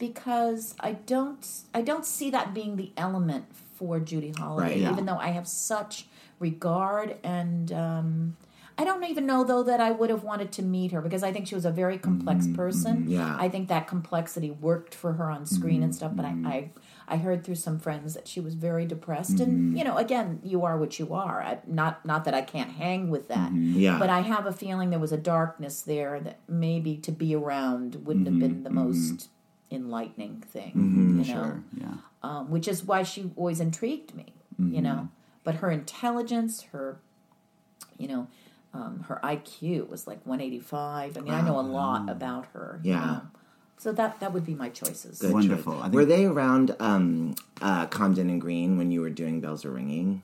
because 0.00 0.74
I 0.80 0.92
don't 0.94 1.46
I 1.72 1.80
don't 1.80 2.04
see 2.04 2.28
that 2.30 2.52
being 2.52 2.74
the 2.74 2.90
element 2.96 3.44
for 3.76 4.00
Judy 4.00 4.32
Holliday, 4.36 4.68
Right, 4.70 4.76
yeah. 4.78 4.90
even 4.92 5.06
though 5.06 5.18
I 5.18 5.28
have 5.28 5.46
such 5.46 6.06
regard 6.38 7.16
and 7.22 7.72
um, 7.72 8.36
I 8.76 8.84
don't 8.84 9.04
even 9.04 9.24
know 9.24 9.44
though 9.44 9.62
that 9.62 9.80
I 9.80 9.92
would 9.92 10.10
have 10.10 10.24
wanted 10.24 10.50
to 10.52 10.62
meet 10.62 10.90
her 10.92 11.00
because 11.00 11.22
I 11.22 11.32
think 11.32 11.46
she 11.46 11.54
was 11.54 11.64
a 11.64 11.70
very 11.70 11.96
complex 11.96 12.46
mm-hmm. 12.46 12.56
person. 12.56 13.08
yeah. 13.08 13.36
I 13.38 13.48
think 13.48 13.68
that 13.68 13.86
complexity 13.86 14.50
worked 14.50 14.94
for 14.94 15.12
her 15.12 15.30
on 15.30 15.46
screen 15.46 15.82
and 15.82 15.94
stuff. 15.94 16.12
But 16.14 16.24
I, 16.24 16.30
mm-hmm. 16.30 16.46
I 16.46 16.70
I 17.06 17.18
heard 17.18 17.44
through 17.44 17.56
some 17.56 17.78
friends 17.78 18.14
that 18.14 18.26
she 18.26 18.40
was 18.40 18.54
very 18.54 18.86
depressed, 18.86 19.38
and 19.38 19.52
mm-hmm. 19.52 19.76
you 19.76 19.84
know, 19.84 19.96
again, 19.96 20.40
you 20.42 20.64
are 20.64 20.76
what 20.76 20.98
you 20.98 21.14
are. 21.14 21.42
I, 21.42 21.58
not 21.66 22.04
not 22.04 22.24
that 22.24 22.34
I 22.34 22.42
can't 22.42 22.72
hang 22.72 23.10
with 23.10 23.28
that, 23.28 23.52
Yeah. 23.52 23.98
but 23.98 24.10
I 24.10 24.20
have 24.20 24.46
a 24.46 24.52
feeling 24.52 24.90
there 24.90 24.98
was 24.98 25.12
a 25.12 25.18
darkness 25.18 25.82
there 25.82 26.18
that 26.20 26.40
maybe 26.48 26.96
to 26.96 27.12
be 27.12 27.34
around 27.34 28.06
wouldn't 28.06 28.26
have 28.26 28.38
been 28.38 28.64
the 28.64 28.70
most 28.70 29.28
enlightening 29.70 30.40
thing, 30.40 30.72
you 31.26 31.34
know 31.34 31.42
Sure. 31.42 31.64
Yeah. 31.76 31.94
um, 32.22 32.50
which 32.50 32.66
is 32.66 32.84
why 32.84 33.02
she 33.02 33.30
always 33.36 33.60
intrigued 33.60 34.14
me, 34.14 34.32
you 34.58 34.82
know. 34.82 35.08
But 35.44 35.56
her 35.56 35.70
intelligence, 35.70 36.62
her, 36.72 36.96
you 37.98 38.08
know, 38.08 38.26
um, 38.72 39.04
her 39.08 39.20
IQ 39.22 39.88
was 39.88 40.06
like 40.06 40.24
185. 40.26 41.16
I 41.16 41.20
mean, 41.20 41.32
I 41.32 41.40
know 41.42 41.60
a 41.60 41.62
lot 41.62 42.08
about 42.10 42.46
her. 42.54 42.80
you 42.82 42.92
Yeah. 42.92 43.00
know. 43.06 43.20
So 43.76 43.92
that 43.92 44.18
that 44.20 44.32
would 44.32 44.46
be 44.46 44.54
my 44.54 44.70
choices. 44.70 45.18
Good 45.18 45.32
Wonderful. 45.32 45.78
choice. 45.80 45.92
Were 45.92 46.04
they 46.04 46.24
around 46.24 46.74
um, 46.80 47.34
uh, 47.60 47.86
Comden 47.88 48.30
and 48.30 48.40
Green 48.40 48.78
when 48.78 48.90
you 48.90 49.00
were 49.02 49.10
doing 49.10 49.40
Bells 49.40 49.64
Are 49.64 49.70
Ringing? 49.70 50.22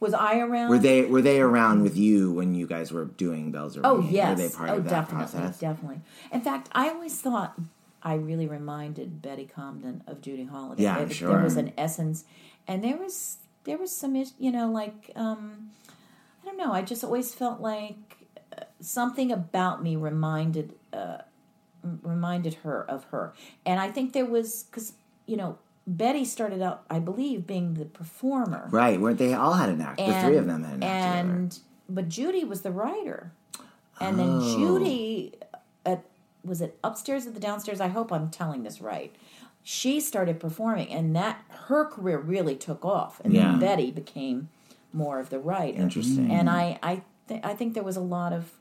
Was 0.00 0.12
I 0.12 0.38
around? 0.40 0.68
Were 0.70 0.78
they 0.78 1.02
were 1.04 1.22
they 1.22 1.40
around 1.40 1.82
with 1.82 1.96
you 1.96 2.32
when 2.32 2.54
you 2.54 2.66
guys 2.66 2.92
were 2.92 3.04
doing 3.06 3.50
Bells 3.50 3.76
Are 3.76 3.80
Oh 3.84 3.96
Ringing? 3.96 4.08
Oh 4.10 4.12
yes. 4.12 4.28
Were 4.38 4.48
they 4.48 4.54
part 4.54 4.70
oh, 4.70 4.76
of 4.78 4.84
that 4.84 4.90
definitely, 4.90 5.16
process? 5.32 5.58
definitely. 5.58 6.00
In 6.32 6.40
fact, 6.42 6.68
I 6.72 6.88
always 6.90 7.18
thought 7.20 7.58
I 8.02 8.14
really 8.14 8.46
reminded 8.46 9.22
Betty 9.22 9.46
Comden 9.56 10.00
of 10.06 10.20
Judy 10.20 10.44
Holliday. 10.44 10.82
Yeah, 10.82 10.98
there, 10.98 11.10
sure. 11.10 11.28
There 11.30 11.42
was 11.42 11.56
an 11.56 11.72
essence, 11.78 12.24
and 12.68 12.82
there 12.84 12.96
was 12.96 13.38
there 13.64 13.78
was 13.78 13.90
some, 13.90 14.14
you 14.38 14.52
know, 14.52 14.70
like 14.70 15.10
um, 15.16 15.70
I 16.42 16.46
don't 16.46 16.56
know. 16.56 16.72
I 16.72 16.82
just 16.82 17.02
always 17.04 17.34
felt 17.34 17.60
like 17.60 17.96
uh, 18.56 18.62
something 18.80 19.32
about 19.32 19.82
me 19.82 19.96
reminded 19.96 20.74
uh, 20.92 21.18
reminded 22.02 22.54
her 22.64 22.84
of 22.88 23.04
her, 23.06 23.32
and 23.64 23.80
I 23.80 23.90
think 23.90 24.12
there 24.12 24.26
was 24.26 24.64
because 24.64 24.92
you 25.26 25.36
know. 25.36 25.58
Betty 25.88 26.24
started 26.24 26.60
out, 26.62 26.82
I 26.90 26.98
believe, 26.98 27.46
being 27.46 27.74
the 27.74 27.84
performer, 27.84 28.66
Right, 28.72 29.00
weren't 29.00 29.18
they 29.18 29.34
all 29.34 29.52
had 29.52 29.68
an 29.68 29.80
act? 29.80 29.98
the 29.98 30.20
three 30.20 30.36
of 30.36 30.44
them 30.48 30.64
had 30.64 30.74
an 30.78 30.82
act 30.82 31.14
together. 31.14 31.28
and 31.36 31.58
but 31.88 32.08
Judy 32.08 32.42
was 32.42 32.62
the 32.62 32.72
writer, 32.72 33.30
and 34.00 34.18
then 34.18 34.40
Oh. 34.42 34.56
Judy, 34.58 35.34
at 35.84 36.02
was 36.44 36.60
it 36.60 36.76
upstairs 36.82 37.24
or 37.28 37.30
the 37.30 37.38
downstairs? 37.38 37.80
I 37.80 37.86
hope 37.86 38.10
I'm 38.12 38.30
telling 38.30 38.64
this 38.64 38.80
right. 38.80 39.14
She 39.68 39.98
started 39.98 40.38
performing, 40.38 40.90
and 40.92 41.16
that 41.16 41.42
her 41.66 41.84
career 41.86 42.18
really 42.20 42.54
took 42.54 42.84
off, 42.84 43.20
and 43.24 43.32
Yeah. 43.34 43.50
then 43.50 43.58
Betty 43.58 43.90
became 43.90 44.48
more 44.92 45.18
of 45.18 45.28
the 45.28 45.40
writer. 45.40 45.82
Interesting. 45.82 46.30
And 46.30 46.48
I, 46.48 46.78
I, 46.84 47.02
th- 47.26 47.40
I 47.42 47.52
think 47.54 47.74
there 47.74 47.82
was 47.82 47.96
a 47.96 48.00
lot 48.00 48.32
of, 48.32 48.52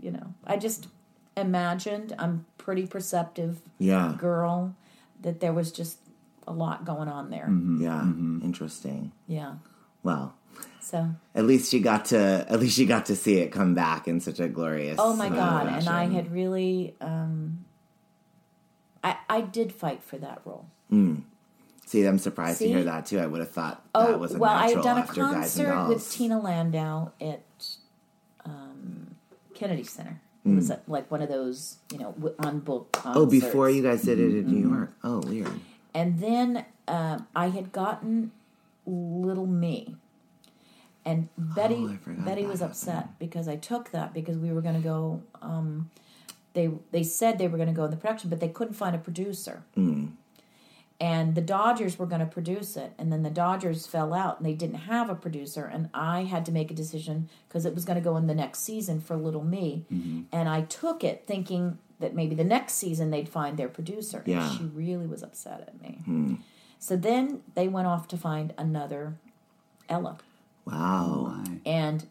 you 0.00 0.10
know, 0.10 0.34
I 0.44 0.56
just 0.56 0.88
imagined. 1.36 2.12
I'm 2.18 2.44
pretty 2.58 2.88
perceptive 2.88 3.60
Yeah, 3.78 4.16
girl. 4.18 4.74
That 5.22 5.38
there 5.38 5.52
was 5.52 5.70
just 5.70 5.98
a 6.46 6.52
lot 6.52 6.84
going 6.84 7.08
on 7.08 7.30
there. 7.30 7.48
yeah, 7.78 8.02
interesting. 8.02 9.12
Yeah. 9.28 9.54
Well, 10.02 10.34
So 10.80 11.10
at 11.36 11.44
least 11.46 11.70
she 11.70 11.78
got 11.78 12.06
to 12.06 12.44
at 12.48 12.58
least 12.58 12.76
she 12.76 12.84
got 12.84 13.06
to 13.06 13.14
see 13.16 13.36
it 13.38 13.52
come 13.52 13.74
back 13.76 14.08
in 14.08 14.18
such 14.20 14.40
a 14.40 14.48
glorious. 14.48 14.96
Oh 14.98 15.14
my 15.14 15.28
god! 15.28 15.68
And 15.68 15.88
I 15.88 16.06
had 16.06 16.32
really, 16.32 16.96
um, 17.00 17.64
I 19.04 19.16
I 19.28 19.40
did 19.42 19.72
fight 19.72 20.02
for 20.02 20.18
that 20.18 20.40
role. 20.44 20.66
See, 21.86 22.04
I'm 22.04 22.18
surprised 22.18 22.58
See? 22.58 22.66
to 22.68 22.74
hear 22.74 22.84
that 22.84 23.06
too. 23.06 23.18
I 23.18 23.26
would 23.26 23.40
have 23.40 23.50
thought 23.50 23.82
Oh 23.94 24.08
that 24.12 24.20
was 24.20 24.34
a 24.34 24.38
well, 24.38 24.50
I 24.54 24.68
had 24.70 24.82
done 24.82 24.98
a 24.98 25.00
after 25.00 25.22
Guys 25.22 25.58
and 25.58 25.66
concert 25.68 25.88
with 25.88 26.10
Tina 26.10 26.38
Landau 26.38 27.12
at 27.20 27.42
um, 28.44 29.14
Kennedy 29.54 29.84
Center. 29.84 30.20
It 30.44 30.48
Hmm. 30.50 30.56
was 30.56 30.70
at, 30.70 30.88
like 30.88 31.10
one 31.10 31.20
of 31.22 31.28
those, 31.28 31.76
you 31.92 31.98
know, 31.98 32.14
on 32.40 32.60
book. 32.60 32.96
Oh, 33.04 33.26
before 33.26 33.68
you 33.70 33.82
guys 33.82 34.02
did 34.02 34.18
it 34.20 34.34
in 34.34 34.44
Mm-hmm. 34.44 34.52
New 34.54 34.68
York. 34.68 34.92
Oh, 35.02 35.20
weird. 35.20 35.50
And 35.94 36.20
then 36.20 36.64
um, 36.86 37.26
I 37.34 37.48
had 37.48 37.72
gotten 37.72 38.30
Little 38.86 39.46
Me, 39.46 39.96
and 41.04 41.28
Betty 41.36 41.74
Oh, 41.76 41.98
Betty 42.06 42.44
was 42.46 42.60
happened. 42.60 42.70
upset 42.72 43.18
because 43.18 43.48
I 43.48 43.56
took 43.56 43.90
that 43.90 44.14
because 44.14 44.36
we 44.38 44.52
were 44.52 44.60
going 44.62 44.76
to 44.76 44.80
go. 44.80 45.22
Um, 45.42 45.90
they 46.54 46.70
they 46.90 47.02
said 47.02 47.38
they 47.38 47.48
were 47.48 47.56
going 47.58 47.68
to 47.68 47.74
go 47.74 47.84
in 47.84 47.90
the 47.90 47.96
production, 47.96 48.30
but 48.30 48.40
they 48.40 48.48
couldn't 48.48 48.74
find 48.74 48.94
a 48.94 48.98
producer. 48.98 49.62
Hmm. 49.74 50.06
And 51.00 51.36
the 51.36 51.40
Dodgers 51.40 51.96
were 51.96 52.06
going 52.06 52.20
to 52.20 52.26
produce 52.26 52.76
it, 52.76 52.92
and 52.98 53.12
then 53.12 53.22
the 53.22 53.30
Dodgers 53.30 53.86
fell 53.86 54.12
out, 54.12 54.38
and 54.38 54.46
they 54.46 54.52
didn't 54.54 54.80
have 54.80 55.08
a 55.08 55.14
producer, 55.14 55.64
and 55.64 55.88
I 55.94 56.24
had 56.24 56.44
to 56.46 56.52
make 56.52 56.72
a 56.72 56.74
decision 56.74 57.28
because 57.46 57.64
it 57.64 57.72
was 57.72 57.84
going 57.84 57.94
to 57.98 58.02
go 58.02 58.16
in 58.16 58.26
the 58.26 58.34
next 58.34 58.60
season 58.60 59.00
for 59.00 59.16
Little 59.16 59.44
Me, 59.44 59.84
Mm-hmm. 59.92 60.22
and 60.32 60.48
I 60.48 60.62
took 60.62 61.04
it 61.04 61.22
thinking 61.24 61.78
that 62.00 62.14
maybe 62.16 62.34
the 62.34 62.42
next 62.42 62.74
season 62.74 63.10
they'd 63.10 63.28
find 63.28 63.56
their 63.56 63.68
producer. 63.68 64.18
And 64.18 64.26
Yeah. 64.28 64.50
she 64.56 64.64
really 64.64 65.06
was 65.06 65.22
upset 65.22 65.60
at 65.68 65.80
me. 65.80 66.00
Hmm. 66.04 66.34
So 66.80 66.96
then 66.96 67.42
they 67.54 67.68
went 67.68 67.86
off 67.86 68.08
to 68.08 68.16
find 68.16 68.52
another 68.58 69.14
Ella. 69.88 70.18
Wow. 70.64 71.42
And 71.64 72.06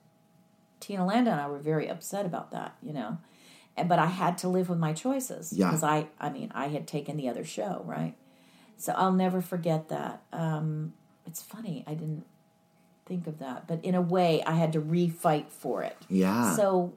Tina 0.80 1.06
Landau 1.06 1.32
and 1.32 1.42
I 1.42 1.48
were 1.50 1.60
very 1.60 1.88
upset 1.90 2.26
about 2.26 2.52
that, 2.52 2.76
you 2.82 2.94
know. 2.94 3.18
But 3.86 4.00
I 4.00 4.08
had 4.08 4.38
to 4.40 4.48
live 4.48 4.70
with 4.70 4.80
my 4.80 4.94
choices 4.94 5.54
Yeah. 5.54 5.68
because 5.68 5.84
I, 5.84 6.08
I 6.20 6.30
mean, 6.30 6.52
I 6.56 6.68
had 6.68 6.88
taken 6.88 7.18
the 7.18 7.30
other 7.30 7.44
show, 7.44 7.84
right? 7.86 8.16
So 8.78 8.94
I'll 8.96 9.12
never 9.12 9.42
forget 9.42 9.90
that. 9.90 10.22
Um, 10.32 10.94
it's 11.26 11.42
funny, 11.42 11.84
I 11.86 11.94
didn't 11.94 12.26
think 13.06 13.28
of 13.28 13.40
that, 13.40 13.68
but 13.68 13.84
in 13.84 13.96
a 13.96 14.02
way, 14.02 14.44
I 14.44 14.54
had 14.54 14.74
to 14.74 14.82
refight 14.82 15.50
for 15.50 15.84
it. 15.84 15.98
Yeah. 16.10 16.56
So 16.56 16.94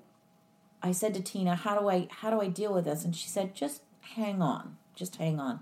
I 0.82 0.92
said 0.92 1.14
to 1.14 1.20
Tina, 1.22 1.54
"How 1.56 1.78
do 1.78 1.88
I 1.88 2.08
how 2.10 2.30
do 2.30 2.40
I 2.40 2.48
deal 2.48 2.72
with 2.72 2.84
this?" 2.84 3.04
And 3.04 3.14
she 3.14 3.28
said, 3.28 3.54
"Just 3.54 3.82
hang 4.16 4.40
on, 4.42 4.76
just 4.94 5.16
hang 5.16 5.38
on." 5.40 5.60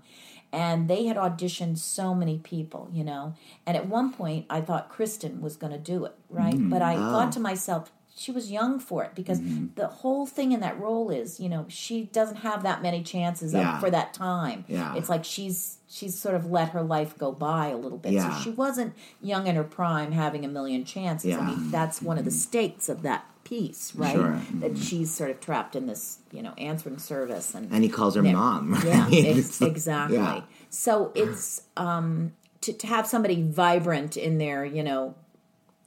And 0.51 0.87
they 0.87 1.05
had 1.05 1.17
auditioned 1.17 1.77
so 1.77 2.15
many 2.15 2.39
people, 2.39 2.89
you 2.91 3.03
know. 3.03 3.35
And 3.67 3.77
at 3.77 3.87
one 3.87 4.11
point, 4.11 4.45
I 4.49 4.61
thought 4.61 4.91
Kristin 4.91 5.41
was 5.41 5.55
going 5.55 5.73
to 5.73 5.77
do 5.79 6.05
it, 6.05 6.15
right? 6.29 6.55
But 6.57 6.81
I 6.81 6.95
thought 6.95 7.31
to 7.33 7.39
myself, 7.39 7.91
she 8.19 8.33
was 8.33 8.51
young 8.51 8.79
for 8.79 9.05
it 9.05 9.15
because 9.15 9.39
mm-hmm. 9.39 9.67
the 9.75 9.87
whole 9.87 10.25
thing 10.25 10.51
in 10.51 10.59
that 10.59 10.77
role 10.77 11.09
is, 11.09 11.39
you 11.39 11.47
know, 11.47 11.65
she 11.69 12.03
doesn't 12.03 12.37
have 12.37 12.63
that 12.63 12.81
many 12.81 13.01
chances 13.01 13.53
Yeah. 13.53 13.75
up 13.75 13.79
for 13.79 13.89
that 13.89 14.13
time. 14.13 14.65
Yeah. 14.67 14.93
It's 14.97 15.07
like 15.07 15.23
she's 15.23 15.77
she's 15.87 16.19
sort 16.19 16.35
of 16.35 16.51
let 16.51 16.69
her 16.69 16.81
life 16.81 17.17
go 17.17 17.31
by 17.31 17.67
a 17.67 17.77
little 17.77 17.97
bit. 17.97 18.11
Yeah. 18.11 18.35
So 18.35 18.41
she 18.43 18.49
wasn't 18.49 18.93
young 19.21 19.47
in 19.47 19.55
her 19.55 19.63
prime 19.63 20.11
having 20.11 20.43
a 20.43 20.49
million 20.49 20.83
chances. 20.83 21.29
yeah. 21.31 21.39
I 21.39 21.45
mean, 21.45 21.71
that's 21.71 22.01
one 22.01 22.17
of 22.17 22.25
the 22.25 22.29
mm-hmm. 22.29 22.39
stakes 22.39 22.89
of 22.89 23.03
that 23.03 23.23
piece, 23.45 23.95
right? 23.95 24.13
Sure. 24.13 24.41
That 24.55 24.73
mm-hmm. 24.73 24.75
she's 24.75 25.13
sort 25.13 25.31
of 25.31 25.39
trapped 25.39 25.77
in 25.77 25.87
this, 25.87 26.19
you 26.33 26.41
know, 26.41 26.53
answering 26.57 26.97
service 26.97 27.55
and 27.55 27.71
And 27.71 27.85
he 27.85 27.89
calls 27.89 28.15
her 28.15 28.21
mom. 28.21 28.73
right? 28.73 28.83
yeah, 28.83 29.07
ex- 29.11 29.61
exactly. 29.61 30.17
yeah. 30.17 30.41
So 30.69 31.13
it's 31.15 31.61
um 31.77 32.33
to, 32.61 32.73
to 32.73 32.87
have 32.87 33.07
somebody 33.07 33.41
vibrant 33.43 34.17
in 34.17 34.39
their, 34.39 34.65
you 34.65 34.83
know, 34.83 35.15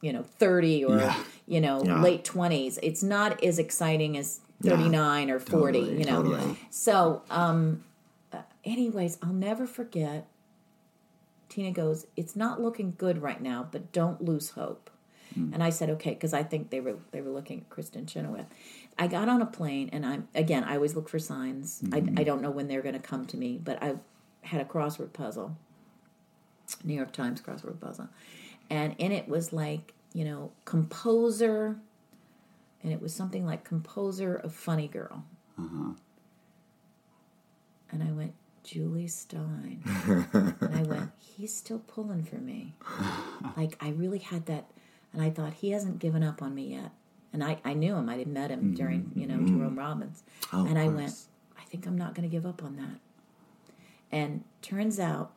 you 0.00 0.14
know, 0.14 0.22
30 0.22 0.86
or 0.86 0.98
Yeah. 0.98 1.14
You 1.52 1.60
know, 1.60 1.84
Yeah. 1.84 2.00
late 2.00 2.24
20s. 2.24 2.78
It's 2.82 3.02
not 3.02 3.44
as 3.44 3.58
exciting 3.58 4.16
as 4.16 4.40
39 4.62 5.30
or 5.30 5.38
40, 5.38 5.78
Totally, 5.80 5.98
you 5.98 6.04
know. 6.06 6.22
totally. 6.22 6.56
So, 6.70 7.22
um 7.30 7.84
uh, 8.32 8.38
anyways, 8.64 9.18
I'll 9.22 9.34
never 9.34 9.66
forget 9.66 10.26
Tina 11.50 11.70
goes, 11.70 12.06
"It's 12.16 12.34
not 12.34 12.62
looking 12.62 12.94
good 12.96 13.20
right 13.20 13.42
now, 13.42 13.68
but 13.70 13.92
don't 13.92 14.22
lose 14.24 14.50
hope." 14.50 14.88
And 15.52 15.62
I 15.62 15.70
said, 15.70 15.88
okay, 15.90 16.10
because 16.10 16.34
I 16.34 16.42
think 16.42 16.68
they 16.70 16.80
were 16.80 16.96
they 17.10 17.20
were 17.22 17.30
looking 17.30 17.60
at 17.60 17.70
Kristin 17.70 18.06
Chenoweth. 18.06 18.46
I 18.98 19.06
got 19.06 19.28
on 19.30 19.40
a 19.42 19.46
plane, 19.46 19.88
and 19.92 20.04
I'm 20.06 20.28
again. 20.34 20.64
I 20.64 20.74
always 20.76 20.94
look 20.94 21.08
for 21.10 21.18
signs. 21.18 21.82
I, 21.92 21.98
I 22.16 22.22
don't 22.24 22.40
know 22.42 22.50
when 22.50 22.68
they're 22.68 22.82
going 22.82 22.94
to 22.94 23.00
come 23.12 23.24
to 23.26 23.36
me, 23.38 23.58
but 23.62 23.82
I 23.82 23.96
had 24.42 24.60
a 24.60 24.64
crossword 24.64 25.12
puzzle, 25.14 25.56
New 26.84 26.94
York 26.94 27.12
Times 27.12 27.40
crossword 27.40 27.80
puzzle, 27.80 28.08
and 28.70 28.94
in 28.98 29.10
it 29.12 29.26
was 29.28 29.52
like 29.52 29.94
you 30.14 30.24
know 30.24 30.52
composer, 30.64 31.76
and 32.82 32.92
it 32.92 33.00
was 33.00 33.14
something 33.14 33.44
like 33.44 33.64
composer 33.64 34.36
of 34.36 34.52
Funny 34.54 34.88
Girl. 34.88 35.24
Uh-huh. 35.58 35.92
And 37.90 38.02
I 38.02 38.10
went, 38.12 38.32
Jule 38.64 39.06
Styne. 39.06 39.80
and 40.60 40.74
I 40.74 40.82
went, 40.82 41.10
he's 41.18 41.54
still 41.54 41.80
pulling 41.80 42.22
for 42.24 42.36
me. 42.36 42.74
like, 43.56 43.76
I 43.80 43.90
really 43.90 44.18
had 44.18 44.46
that. 44.46 44.70
And 45.12 45.20
I 45.20 45.30
thought, 45.30 45.52
he 45.52 45.70
hasn't 45.70 45.98
given 45.98 46.22
up 46.22 46.40
on 46.42 46.54
me 46.54 46.74
yet. 46.74 46.90
And 47.32 47.44
I, 47.44 47.58
I 47.64 47.74
knew 47.74 47.94
him. 47.94 48.08
I 48.08 48.16
had 48.16 48.26
met 48.26 48.50
him 48.50 48.74
during, 48.74 49.02
mm-hmm. 49.02 49.18
you 49.18 49.26
know, 49.26 49.36
Jerome 49.36 49.70
mm-hmm. 49.70 49.78
Robbins. 49.78 50.22
Oh, 50.52 50.66
and 50.66 50.78
I 50.78 50.88
went. 50.88 51.14
I 51.58 51.64
think 51.64 51.86
I'm 51.86 51.96
not 51.96 52.14
going 52.14 52.28
to 52.28 52.34
give 52.34 52.46
up 52.46 52.62
on 52.62 52.76
that. 52.76 52.98
And 54.10 54.44
turns 54.60 55.00
out, 55.00 55.32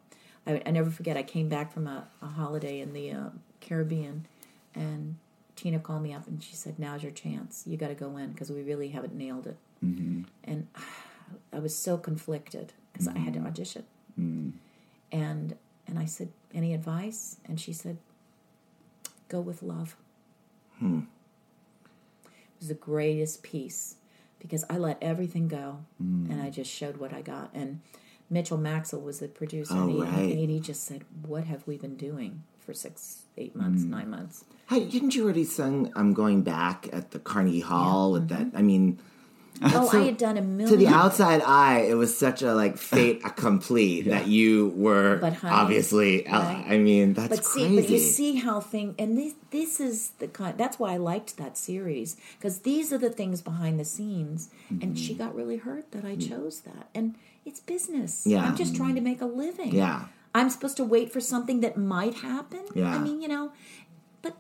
I, 0.46 0.62
I 0.66 0.72
never 0.72 0.90
forget, 0.90 1.16
I 1.16 1.24
came 1.24 1.48
back 1.48 1.72
from 1.72 1.88
a, 1.88 2.08
a 2.22 2.28
holiday 2.28 2.82
in 2.82 2.94
the 2.94 3.12
uh, 3.12 3.30
Caribbean, 3.62 4.28
and 4.76 5.16
Tina 5.56 5.80
called 5.80 6.04
me 6.04 6.14
up 6.14 6.28
and 6.28 6.44
she 6.44 6.54
said, 6.56 6.78
Now's 6.78 7.02
your 7.02 7.12
chance. 7.12 7.64
You 7.66 7.78
got 7.78 7.88
to 7.88 7.96
go 7.96 8.18
in 8.18 8.32
because 8.32 8.52
we 8.52 8.62
really 8.62 8.90
haven't 8.90 9.16
nailed 9.16 9.48
it. 9.48 9.58
Mm-hmm. 9.84 10.24
And 10.44 10.68
I 11.54 11.60
was 11.60 11.76
so 11.76 11.98
conflicted 11.98 12.74
because 12.92 13.08
I 13.08 13.18
had 13.18 13.34
to 13.34 13.40
mm-hmm. 13.40 13.48
audition. 13.48 13.84
Mm-hmm. 14.20 14.50
And 15.12 15.56
and 15.88 16.00
I 16.00 16.06
said, 16.06 16.30
"Any 16.54 16.74
advice?" 16.74 17.38
And 17.46 17.60
she 17.60 17.72
said, 17.72 17.98
"Go 19.30 19.40
with 19.40 19.64
love." 19.64 19.96
Hmm. 20.80 21.02
It 22.26 22.60
was 22.60 22.68
the 22.70 22.74
greatest 22.74 23.44
piece 23.44 23.96
because 24.40 24.66
I 24.70 24.78
let 24.78 24.98
everything 25.02 25.48
go 25.48 25.80
mm. 26.02 26.30
and 26.30 26.42
I 26.42 26.50
just 26.50 26.72
showed 26.72 26.98
what 26.98 27.14
I 27.14 27.22
got. 27.22 27.50
And 27.54 27.82
Mitchell 28.30 28.58
Maxwell 28.58 29.02
was 29.02 29.20
the 29.20 29.28
producer, 29.28 29.74
Oh, 29.76 29.84
and, 29.84 29.92
he, 29.92 30.02
right. 30.02 30.32
and 30.32 30.50
he 30.50 30.60
just 30.60 30.84
said, 30.84 31.04
"What 31.26 31.46
have 31.46 31.66
we 31.68 31.78
been 31.78 31.96
doing 31.96 32.44
for 32.66 32.74
six, 32.74 33.24
eight 33.38 33.56
months, 33.56 33.84
nine 33.84 34.10
months?" 34.10 34.46
Hey, 34.68 34.86
didn't 34.86 35.16
you 35.16 35.24
already 35.24 35.44
sing 35.44 35.92
"I'm 35.96 36.14
Going 36.14 36.42
Back" 36.42 36.90
at 36.92 37.12
the 37.12 37.20
Carnegie 37.20 37.60
Hall 37.62 38.12
with 38.12 38.30
that? 38.30 38.48
I 38.56 38.62
mean, 38.64 38.98
oh, 39.62 39.88
so- 39.92 40.00
I 40.02 40.06
had 40.06 40.18
done 40.18 40.38
a 40.38 40.42
million. 40.42 40.72
to 40.72 40.78
the 40.78 40.88
outside 40.88 41.42
eye, 41.46 41.82
it 41.82 41.94
was 41.94 42.18
such 42.18 42.42
a 42.42 42.54
like 42.56 42.78
fait 42.92 43.22
accompli 43.24 44.02
that 44.04 44.28
you 44.28 44.74
were 44.76 45.18
But 45.18 45.34
honey, 45.34 45.54
obviously. 45.54 46.26
uh, 46.28 46.40
right? 46.42 46.66
I 46.68 46.78
mean, 46.80 47.14
that's 47.14 47.30
but 47.30 47.46
see, 47.46 47.62
crazy. 47.68 47.76
but 47.82 47.90
you 47.90 48.00
see 48.00 48.36
how 48.38 48.60
thing, 48.60 48.96
and 48.98 49.16
this 49.18 49.34
this 49.52 49.80
is 49.80 50.12
the 50.20 50.28
kind. 50.28 50.58
That's 50.58 50.80
why 50.80 50.94
I 50.94 50.98
liked 50.98 51.38
that 51.38 51.58
series 51.58 52.18
because 52.38 52.60
these 52.60 52.92
are 52.92 52.98
the 52.98 53.12
things 53.12 53.42
behind 53.42 53.80
the 53.80 53.86
scenes. 53.86 54.50
And 54.82 54.98
she 54.98 55.14
got 55.14 55.36
really 55.36 55.58
hurt 55.58 55.92
that 55.92 56.04
I 56.06 56.16
chose 56.16 56.62
that, 56.62 56.90
and 56.96 57.16
it's 57.46 57.60
business. 57.60 58.22
Mm-hmm. 58.22 58.30
Yeah. 58.32 58.46
I'm 58.46 58.58
just 58.58 58.76
trying 58.76 58.96
to 58.96 59.02
make 59.02 59.22
a 59.22 59.28
living. 59.28 59.74
Yeah. 59.76 60.06
I'm 60.36 60.50
supposed 60.50 60.78
to 60.78 60.84
wait 60.84 61.12
for 61.14 61.22
something 61.22 61.62
that 61.62 61.78
might 61.78 62.16
happen. 62.16 62.64
Yeah. 62.76 62.94
I 62.96 63.00
mean, 63.00 63.22
you 63.24 63.30
know, 63.30 63.52
but 64.22 64.34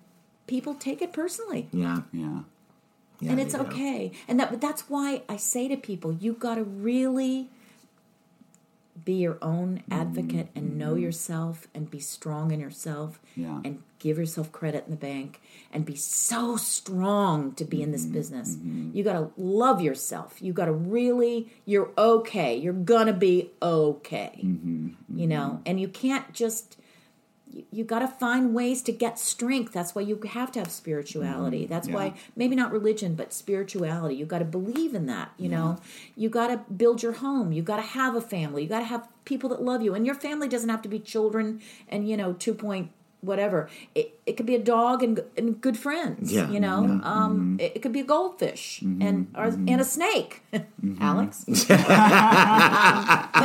people 0.45 0.73
take 0.75 1.01
it 1.01 1.11
personally. 1.13 1.69
yeah, 1.71 2.01
Yeah. 2.11 2.41
yeah, 3.21 3.29
and 3.29 3.39
they 3.39 3.43
it's 3.43 3.55
do. 3.55 3.61
okay. 3.61 4.11
And 4.27 4.39
that 4.39 4.49
but 4.51 4.59
that's 4.61 4.83
why 4.89 5.23
I 5.29 5.37
say 5.37 5.67
to 5.69 5.77
people, 5.77 6.11
you've 6.13 6.39
got 6.47 6.55
to 6.55 6.63
really 6.63 7.49
be 9.03 9.13
your 9.13 9.37
own 9.41 9.83
advocate 9.91 10.47
and 10.55 10.77
know 10.77 10.93
mm-hmm. 10.93 11.03
yourself 11.03 11.67
and 11.73 11.91
be 11.91 11.99
strong 11.99 12.51
in 12.51 12.59
yourself 12.59 13.19
Yeah. 13.35 13.59
and 13.63 13.83
give 13.99 14.17
yourself 14.17 14.51
credit 14.51 14.85
in 14.85 14.91
the 14.91 14.97
bank 14.97 15.41
and 15.73 15.85
be 15.85 15.95
so 15.95 16.55
strong 16.55 17.53
to 17.55 17.65
be 17.65 17.81
in 17.81 17.91
this 17.91 18.03
mm-hmm. 18.03 18.13
business. 18.13 18.55
Mm-hmm. 18.55 18.95
You 18.95 19.03
got 19.03 19.13
to 19.13 19.31
love 19.35 19.81
yourself. 19.81 20.41
You 20.41 20.53
got 20.53 20.65
to 20.65 20.71
really 20.71 21.51
you're 21.65 21.91
okay. 21.97 22.55
You're 22.55 22.73
going 22.73 23.07
to 23.07 23.13
be 23.13 23.51
okay. 23.61 24.39
You 24.41 25.27
know, 25.27 25.61
and 25.65 25.79
you 25.79 25.87
can't 25.87 26.31
just 26.33 26.77
you, 27.55 27.63
you 27.71 27.83
got 27.83 27.99
to 27.99 28.07
find 28.07 28.53
ways 28.53 28.81
to 28.83 28.91
get 28.91 29.17
strength. 29.17 29.71
That's 29.71 29.95
why 29.95 30.01
you 30.01 30.19
have 30.29 30.51
to 30.53 30.59
have 30.59 30.71
spirituality. 30.71 31.63
Mm-hmm. 31.63 31.73
That's 31.73 31.87
why 31.87 32.13
maybe 32.35 32.55
not 32.55 32.71
religion, 32.71 33.15
but 33.15 33.33
spirituality. 33.33 34.15
You 34.15 34.25
got 34.25 34.39
to 34.39 34.45
believe 34.45 34.93
in 34.93 35.05
that. 35.07 35.31
You 35.37 35.49
know, 35.49 35.77
mm-hmm. 35.79 36.21
you 36.21 36.29
got 36.29 36.47
to 36.47 36.57
build 36.73 37.01
your 37.01 37.13
home. 37.13 37.51
You 37.51 37.61
got 37.61 37.77
to 37.77 37.83
have 37.83 38.15
a 38.15 38.21
family. 38.21 38.63
You 38.63 38.69
got 38.69 38.79
to 38.79 38.85
have 38.85 39.07
people 39.23 39.49
that 39.49 39.61
love 39.61 39.81
you, 39.81 39.95
and 39.95 40.05
your 40.05 40.15
family 40.15 40.47
doesn't 40.47 40.69
have 40.69 40.81
to 40.83 40.89
be 40.89 40.99
children 40.99 41.61
and 41.87 42.07
you 42.09 42.17
know 42.17 42.33
two 42.33 42.53
point 42.53 42.91
whatever. 43.25 43.69
It, 43.93 44.19
it 44.25 44.37
could 44.37 44.45
be 44.45 44.55
a 44.55 44.59
dog 44.59 45.03
and, 45.03 45.21
and 45.35 45.59
good 45.59 45.77
friends. 45.77 46.31
Yeah, 46.31 46.49
you 46.49 46.59
know, 46.59 46.77
um, 46.77 47.01
mm-hmm. 47.03 47.59
it, 47.59 47.73
it 47.75 47.81
could 47.81 47.91
be 47.91 48.01
a 48.01 48.05
goldfish 48.05 48.81
and 48.81 49.27
or, 49.35 49.45
and 49.45 49.81
a 49.81 49.83
snake. 49.83 50.43
Alex, 50.99 51.45
but 51.47 51.55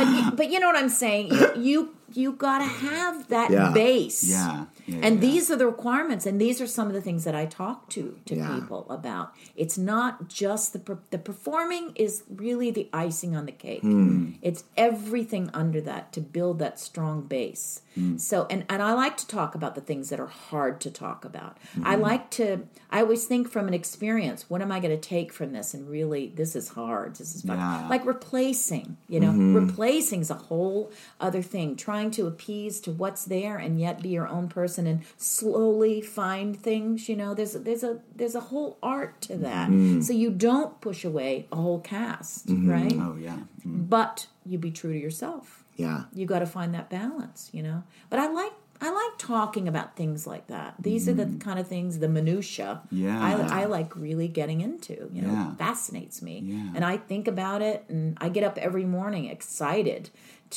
you, 0.07 0.31
but 0.31 0.51
you 0.51 0.59
know 0.59 0.67
what 0.67 0.77
I'm 0.77 0.89
saying. 0.89 1.31
You 1.31 1.51
you, 1.55 1.95
you 2.15 2.33
got 2.33 2.59
to 2.59 2.65
have 2.65 3.27
that 3.29 3.51
Yeah. 3.51 3.71
base. 3.73 4.23
Yeah. 4.23 4.65
yeah 4.85 4.99
And 5.03 5.15
yeah. 5.15 5.21
these 5.21 5.51
are 5.51 5.55
the 5.55 5.65
requirements, 5.65 6.25
and 6.25 6.39
these 6.39 6.61
are 6.61 6.67
some 6.67 6.87
of 6.87 6.93
the 6.93 7.01
things 7.01 7.23
that 7.23 7.35
I 7.35 7.45
talk 7.45 7.89
to 7.89 8.17
to 8.25 8.35
people 8.35 8.85
about. 8.89 9.33
It's 9.55 9.77
not 9.77 10.27
just 10.27 10.73
the 10.73 10.79
per- 10.79 10.99
the 11.09 11.17
performing 11.17 11.93
is 11.95 12.23
really 12.33 12.71
the 12.71 12.89
icing 12.93 13.35
on 13.35 13.45
the 13.45 13.51
cake. 13.51 13.81
Hmm. 13.81 14.33
It's 14.41 14.63
everything 14.77 15.49
under 15.53 15.81
that 15.81 16.11
to 16.13 16.21
build 16.21 16.59
that 16.59 16.79
strong 16.79 17.21
base. 17.21 17.81
Hmm. 17.95 18.17
So, 18.17 18.47
and 18.49 18.65
and 18.69 18.81
I 18.81 18.93
like 18.93 19.17
to 19.17 19.27
talk 19.27 19.55
about 19.55 19.75
the 19.75 19.81
things 19.81 20.09
that 20.09 20.19
are 20.19 20.27
hard 20.27 20.79
to 20.81 20.91
talk 20.91 21.25
about. 21.25 21.57
Hmm. 21.75 21.85
I 21.85 21.95
like 21.95 22.29
to. 22.31 22.67
I 22.89 23.01
always 23.01 23.25
think 23.25 23.49
from 23.49 23.67
an 23.67 23.73
experience. 23.73 24.49
What 24.49 24.61
am 24.61 24.71
I 24.71 24.79
going 24.79 24.97
to 24.99 25.09
take 25.09 25.31
from 25.31 25.53
this? 25.53 25.73
And 25.73 25.89
really, 25.89 26.31
this 26.35 26.55
is 26.55 26.69
hard. 26.69 27.15
This 27.15 27.35
is 27.35 27.41
fun. 27.43 27.57
Like 27.89 28.05
replacing. 28.05 28.97
You 29.07 29.19
know, 29.19 29.29
mm-hmm. 29.29 29.55
replacing 29.67 30.21
is 30.21 30.29
a 30.29 30.35
whole 30.35 30.91
other 31.19 31.41
thing. 31.41 31.75
Trying 31.75 32.00
to 32.11 32.25
appease 32.25 32.79
to 32.81 32.91
what's 32.91 33.25
there 33.25 33.57
and 33.57 33.79
yet 33.79 34.01
be 34.01 34.09
your 34.09 34.27
own 34.27 34.47
person 34.47 34.87
and 34.87 35.03
slowly 35.17 36.01
find 36.01 36.59
things. 36.59 37.07
You 37.07 37.15
know, 37.15 37.35
there's 37.35 37.53
there's 37.53 37.83
a 37.83 37.99
there's 38.15 38.33
a 38.33 38.39
whole 38.39 38.79
art 38.81 39.21
to 39.21 39.37
that. 39.37 39.69
Mm-hmm. 39.69 40.01
So 40.01 40.13
you 40.13 40.31
don't 40.31 40.81
push 40.81 41.05
away 41.05 41.47
a 41.51 41.57
whole 41.57 41.79
cast, 41.81 42.47
mm-hmm. 42.47 42.69
right? 42.69 42.93
Oh 42.97 43.15
yeah. 43.19 43.37
Mm. 43.67 43.87
But 43.89 44.25
you 44.45 44.57
be 44.57 44.71
true 44.71 44.93
to 44.93 44.99
yourself. 44.99 45.63
yeah. 45.75 46.05
You 46.15 46.25
got 46.25 46.39
to 46.39 46.47
find 46.47 46.73
that 46.73 46.89
balance. 46.89 47.49
You 47.53 47.61
know. 47.61 47.83
But 48.09 48.17
I 48.19 48.27
like. 48.27 48.53
I 48.83 48.89
like 48.89 49.19
talking 49.19 49.67
about 49.67 49.95
things 49.95 50.25
like 50.25 50.47
that. 50.47 50.73
These 50.79 51.07
are 51.07 51.13
the 51.13 51.37
kind 51.39 51.59
of 51.59 51.67
things, 51.67 51.99
the 51.99 52.09
minutia. 52.09 52.81
Yeah. 52.89 53.23
I, 53.23 53.61
I 53.61 53.65
like 53.65 53.95
really 53.95 54.27
getting 54.27 54.61
into. 54.61 55.07
You 55.13 55.21
know, 55.21 55.27
Yeah. 55.33 55.53
fascinates 55.55 56.23
me, 56.23 56.39
Yeah. 56.43 56.71
and 56.73 56.83
I 56.83 56.97
think 56.97 57.27
about 57.27 57.61
it, 57.61 57.85
and 57.89 58.17
I 58.19 58.29
get 58.29 58.43
up 58.43 58.57
every 58.57 58.85
morning 58.85 59.25
excited 59.25 60.09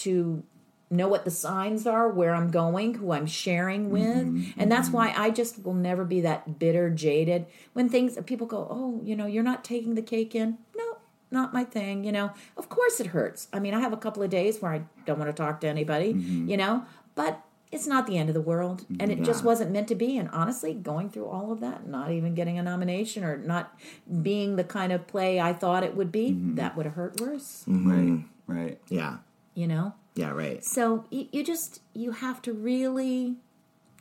to 0.04 0.42
know 0.90 1.08
what 1.08 1.24
the 1.24 1.30
signs 1.30 1.86
are, 1.86 2.08
where 2.08 2.34
I'm 2.34 2.50
going, 2.50 2.94
who 2.94 3.12
I'm 3.12 3.26
sharing 3.26 3.90
with, 3.90 4.26
mm-hmm, 4.26 4.60
and 4.60 4.70
that's 4.70 4.88
mm-hmm. 4.88 4.96
why 4.96 5.14
I 5.16 5.30
just 5.30 5.64
will 5.64 5.74
never 5.74 6.04
be 6.04 6.20
that 6.20 6.58
bitter, 6.58 6.90
jaded. 6.90 7.46
When 7.72 7.88
things 7.88 8.18
people 8.26 8.46
go, 8.46 8.66
oh, 8.70 9.00
you 9.02 9.16
know, 9.16 9.26
you're 9.26 9.42
not 9.42 9.64
taking 9.64 9.94
the 9.94 10.02
cake 10.02 10.34
in. 10.34 10.58
No, 10.76 10.98
not 11.30 11.52
my 11.52 11.64
thing. 11.64 12.04
You 12.04 12.12
know, 12.12 12.32
of 12.56 12.68
course 12.68 13.00
it 13.00 13.08
hurts. 13.08 13.48
I 13.52 13.58
mean, 13.58 13.74
I 13.74 13.80
have 13.80 13.92
a 13.92 13.96
couple 13.96 14.22
of 14.22 14.30
days 14.30 14.60
where 14.60 14.72
I 14.72 14.82
don't 15.06 15.18
want 15.18 15.34
to 15.34 15.42
talk 15.42 15.60
to 15.62 15.68
anybody. 15.68 16.14
Mm-hmm. 16.14 16.48
You 16.48 16.56
know, 16.56 16.84
but. 17.14 17.40
It's 17.72 17.88
not 17.88 18.06
the 18.06 18.16
end 18.16 18.28
of 18.28 18.34
the 18.34 18.40
world, 18.40 18.86
and 19.00 19.10
it 19.10 19.22
just 19.22 19.42
wasn't 19.42 19.72
meant 19.72 19.88
to 19.88 19.96
be. 19.96 20.16
And 20.16 20.28
honestly, 20.28 20.74
going 20.74 21.10
through 21.10 21.26
all 21.26 21.50
of 21.50 21.58
that, 21.58 21.88
not 21.88 22.12
even 22.12 22.32
getting 22.36 22.56
a 22.56 22.62
nomination 22.62 23.24
or 23.24 23.36
not 23.36 23.76
being 24.22 24.54
the 24.54 24.62
kind 24.62 24.92
of 24.92 25.08
play 25.08 25.40
I 25.40 25.54
thought 25.54 25.82
it 25.82 25.96
would 25.96 26.12
be, 26.12 26.36
that 26.54 26.76
would 26.76 26.86
have 26.86 26.94
hurt 26.94 27.20
worse. 27.20 27.64
Right. 27.66 28.22
Right. 28.46 28.78
Yeah. 28.88 29.16
You 29.54 29.66
know, 29.66 29.92
Yeah. 30.14 30.30
Right. 30.30 30.64
so 30.64 31.04
you, 31.10 31.28
you 31.32 31.44
just 31.44 31.80
you 31.92 32.12
have 32.12 32.40
to 32.42 32.52
really 32.52 33.36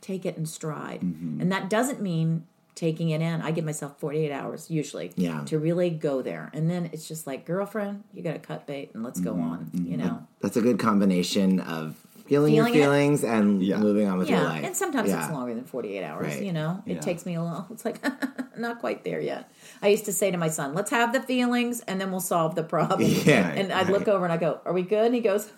take 0.00 0.24
it 0.26 0.36
in 0.36 0.46
stride, 0.46 1.00
Mm-hmm. 1.00 1.40
and 1.40 1.50
that 1.52 1.68
doesn't 1.70 2.00
mean 2.00 2.46
taking 2.74 3.10
it 3.10 3.20
in. 3.20 3.40
I 3.40 3.50
give 3.52 3.64
myself 3.64 3.98
forty 3.98 4.18
eight 4.24 4.32
hours 4.32 4.70
usually, 4.70 5.12
Yeah. 5.16 5.42
to 5.46 5.58
really 5.58 5.90
go 5.90 6.22
there, 6.22 6.50
and 6.52 6.70
then 6.70 6.90
it's 6.92 7.06
just 7.08 7.26
like, 7.26 7.44
girlfriend, 7.46 8.04
you 8.12 8.22
got 8.22 8.32
to 8.34 8.38
cut 8.38 8.66
bait 8.66 8.90
and 8.94 9.02
let's 9.02 9.20
Mm-hmm. 9.20 9.38
go 9.40 9.42
on. 9.44 9.70
You 9.74 9.96
know, 9.96 10.26
That's 10.40 10.56
a 10.56 10.60
good 10.62 10.78
combination 10.78 11.60
of 11.60 12.03
feeling, 12.26 12.54
Feeling 12.54 12.74
your 12.74 12.84
feelings 12.84 13.22
and 13.24 13.62
Yeah. 13.62 13.78
moving 13.78 14.06
on 14.08 14.18
with 14.18 14.28
your 14.30 14.40
life. 14.42 14.64
and 14.64 14.74
sometimes 14.76 15.08
Yeah. 15.10 15.22
it's 15.24 15.32
longer 15.32 15.54
than 15.54 15.64
forty 15.64 15.96
eight 15.98 16.04
hours. 16.04 16.34
Right. 16.34 16.42
You 16.42 16.52
know, 16.52 16.82
it 16.86 16.94
Yeah. 16.94 17.00
takes 17.00 17.24
me 17.26 17.34
a 17.34 17.42
little. 17.42 17.66
It's 17.70 17.84
like 17.84 18.00
not 18.58 18.80
quite 18.80 19.04
there 19.04 19.20
yet. 19.20 19.50
I 19.82 19.88
used 19.88 20.04
to 20.06 20.12
say 20.12 20.30
to 20.30 20.36
my 20.38 20.48
son, 20.48 20.74
"Let's 20.74 20.90
have 20.90 21.12
the 21.12 21.20
feelings, 21.20 21.80
and 21.88 22.00
then 22.00 22.10
we'll 22.10 22.20
solve 22.20 22.54
the 22.54 22.62
problem." 22.64 23.00
Yeah, 23.24 23.48
and 23.56 23.72
I'd 23.72 23.88
look 23.88 24.08
over 24.08 24.24
and 24.24 24.32
I 24.32 24.36
go, 24.36 24.60
"Are 24.64 24.72
we 24.72 24.82
good?" 24.82 25.06
And 25.06 25.14
he 25.14 25.20
goes, 25.20 25.50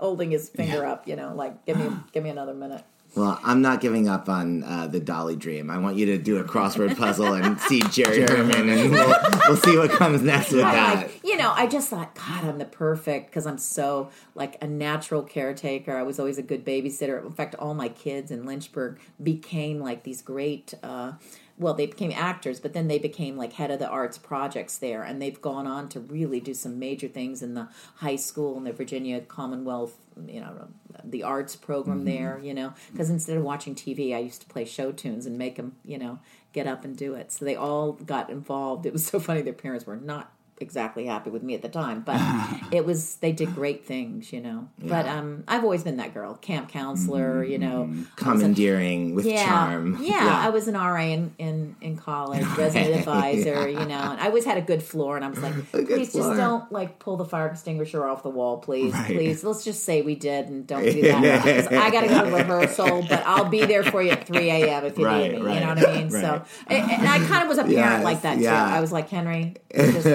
holding 0.00 0.30
his 0.30 0.48
finger 0.48 0.84
up, 0.84 1.06
you 1.06 1.16
know, 1.16 1.32
like 1.34 1.64
give 1.66 1.76
me 1.78 1.90
give 2.12 2.24
me 2.24 2.30
another 2.30 2.54
minute. 2.54 2.82
Well, 3.16 3.38
I'm 3.44 3.62
not 3.62 3.80
giving 3.80 4.08
up 4.08 4.28
on 4.28 4.64
uh, 4.64 4.88
the 4.88 4.98
Dolly 4.98 5.36
Dream. 5.36 5.70
I 5.70 5.78
want 5.78 5.96
you 5.96 6.06
to 6.06 6.18
do 6.18 6.38
a 6.38 6.44
crossword 6.44 6.96
puzzle 6.96 7.32
and 7.32 7.60
see 7.60 7.80
Jerry 7.90 8.22
Herman, 8.22 8.68
and 8.68 8.90
we'll, 8.90 9.16
we'll 9.48 9.56
see 9.56 9.78
what 9.78 9.90
comes 9.90 10.20
next 10.22 10.50
with 10.50 10.62
that. 10.62 10.96
like, 10.96 11.20
you 11.22 11.36
know, 11.36 11.52
I 11.52 11.68
just 11.68 11.88
thought, 11.88 12.14
God, 12.16 12.44
I'm 12.44 12.58
the 12.58 12.64
perfect 12.64 13.30
because 13.30 13.46
I'm 13.46 13.58
so 13.58 14.10
like 14.34 14.56
a 14.60 14.66
natural 14.66 15.22
caretaker. 15.22 15.96
I 15.96 16.02
was 16.02 16.18
always 16.18 16.38
a 16.38 16.42
good 16.42 16.64
babysitter. 16.64 17.24
In 17.24 17.32
fact, 17.32 17.54
all 17.54 17.74
my 17.74 17.88
kids 17.88 18.32
in 18.32 18.46
Lynchburg 18.46 18.98
became 19.22 19.78
like 19.78 20.02
these 20.02 20.20
great. 20.20 20.74
Uh, 20.82 21.12
well, 21.56 21.74
they 21.74 21.86
became 21.86 22.12
actors, 22.14 22.58
but 22.58 22.72
then 22.72 22.88
they 22.88 22.98
became 22.98 23.36
like 23.36 23.52
head 23.52 23.70
of 23.70 23.78
the 23.78 23.88
arts 23.88 24.18
projects 24.18 24.78
there, 24.78 25.02
and 25.02 25.22
they've 25.22 25.40
gone 25.40 25.66
on 25.66 25.88
to 25.90 26.00
really 26.00 26.40
do 26.40 26.54
some 26.54 26.78
major 26.78 27.06
things 27.06 27.42
in 27.42 27.54
the 27.54 27.68
high 27.96 28.16
school 28.16 28.56
and 28.56 28.66
the 28.66 28.72
Virginia 28.72 29.20
Commonwealth, 29.20 29.94
you 30.26 30.40
know, 30.40 30.68
the 31.04 31.22
arts 31.22 31.54
program 31.54 31.98
mm-hmm. 31.98 32.06
there. 32.06 32.40
You 32.42 32.54
know, 32.54 32.74
because 32.90 33.10
instead 33.10 33.36
of 33.36 33.44
watching 33.44 33.74
TV, 33.74 34.14
I 34.14 34.18
used 34.18 34.40
to 34.40 34.48
play 34.48 34.64
show 34.64 34.90
tunes 34.90 35.26
and 35.26 35.38
make 35.38 35.56
them, 35.56 35.76
you 35.84 35.98
know, 35.98 36.18
get 36.52 36.66
up 36.66 36.84
and 36.84 36.96
do 36.96 37.14
it. 37.14 37.30
So 37.30 37.44
they 37.44 37.56
all 37.56 37.92
got 37.92 38.30
involved. 38.30 38.86
It 38.86 38.92
was 38.92 39.06
so 39.06 39.20
funny. 39.20 39.42
Their 39.42 39.52
parents 39.52 39.86
were 39.86 39.96
not 39.96 40.32
exactly 40.64 41.06
happy 41.06 41.30
with 41.30 41.42
me 41.44 41.54
at 41.54 41.62
the 41.62 41.68
time, 41.68 42.00
but 42.00 42.20
it 42.72 42.84
was 42.84 43.16
they 43.16 43.30
did 43.32 43.54
great 43.54 43.84
things, 43.86 44.32
you 44.32 44.40
know. 44.40 44.68
But 44.78 45.06
um, 45.06 45.44
I've 45.46 45.62
always 45.62 45.84
been 45.84 45.98
that 45.98 46.12
girl, 46.14 46.34
camp 46.34 46.68
counselor, 46.70 47.44
you 47.44 47.58
know. 47.58 47.88
Commandeering 48.16 49.14
with 49.14 49.26
Yeah, 49.26 49.44
charm. 49.44 49.96
yeah, 50.00 50.36
I 50.46 50.50
was 50.50 50.66
an 50.68 50.74
RA 50.74 51.00
in, 51.02 51.34
in, 51.38 51.76
in 51.80 51.96
college, 51.96 52.44
resident 52.58 52.94
advisor, 52.96 53.68
you 53.68 53.84
know, 53.86 54.10
and 54.10 54.20
I 54.20 54.26
always 54.26 54.44
had 54.44 54.58
a 54.58 54.62
good 54.62 54.82
floor, 54.82 55.16
and 55.16 55.24
I 55.24 55.28
was 55.28 55.40
like, 55.42 55.54
please 55.70 56.10
floor. 56.10 56.24
just 56.24 56.36
don't 56.36 56.72
like 56.72 56.98
pull 56.98 57.16
the 57.16 57.24
fire 57.24 57.46
extinguisher 57.48 58.04
off 58.06 58.22
the 58.22 58.30
wall, 58.30 58.58
please, 58.58 58.92
Right. 58.94 59.06
please. 59.12 59.44
Let's 59.44 59.64
just 59.64 59.84
say 59.84 60.02
we 60.02 60.14
did, 60.16 60.48
and 60.48 60.66
don't 60.66 60.82
do 60.90 61.02
that. 61.02 61.72
I 61.72 61.90
got 61.90 62.00
to 62.02 62.08
go 62.08 62.24
to 62.24 62.30
rehearsal, 62.30 63.02
but 63.02 63.22
I'll 63.26 63.44
be 63.50 63.66
there 63.66 63.84
for 63.84 64.02
you 64.02 64.10
at 64.12 64.26
three 64.26 64.50
a.m. 64.50 64.84
if 64.84 64.98
you 64.98 65.04
Right, 65.04 65.30
need 65.30 65.40
me. 65.40 65.46
right, 65.46 65.54
You 65.54 65.60
know 65.60 65.68
what 65.74 65.88
I 65.88 65.94
mean? 65.94 66.10
So, 66.10 66.44
and, 66.68 66.90
and 66.90 67.08
I 67.08 67.18
kind 67.26 67.42
of 67.42 67.48
was 67.48 67.58
a 67.58 67.62
parent 67.64 67.74
Yes, 67.74 68.04
like 68.04 68.22
that 68.22 68.38
yeah. 68.38 68.50
too. 68.50 68.74
I 68.76 68.80
was 68.80 68.92
like, 68.92 69.08
Henry, 69.10 69.54
just, 69.74 70.06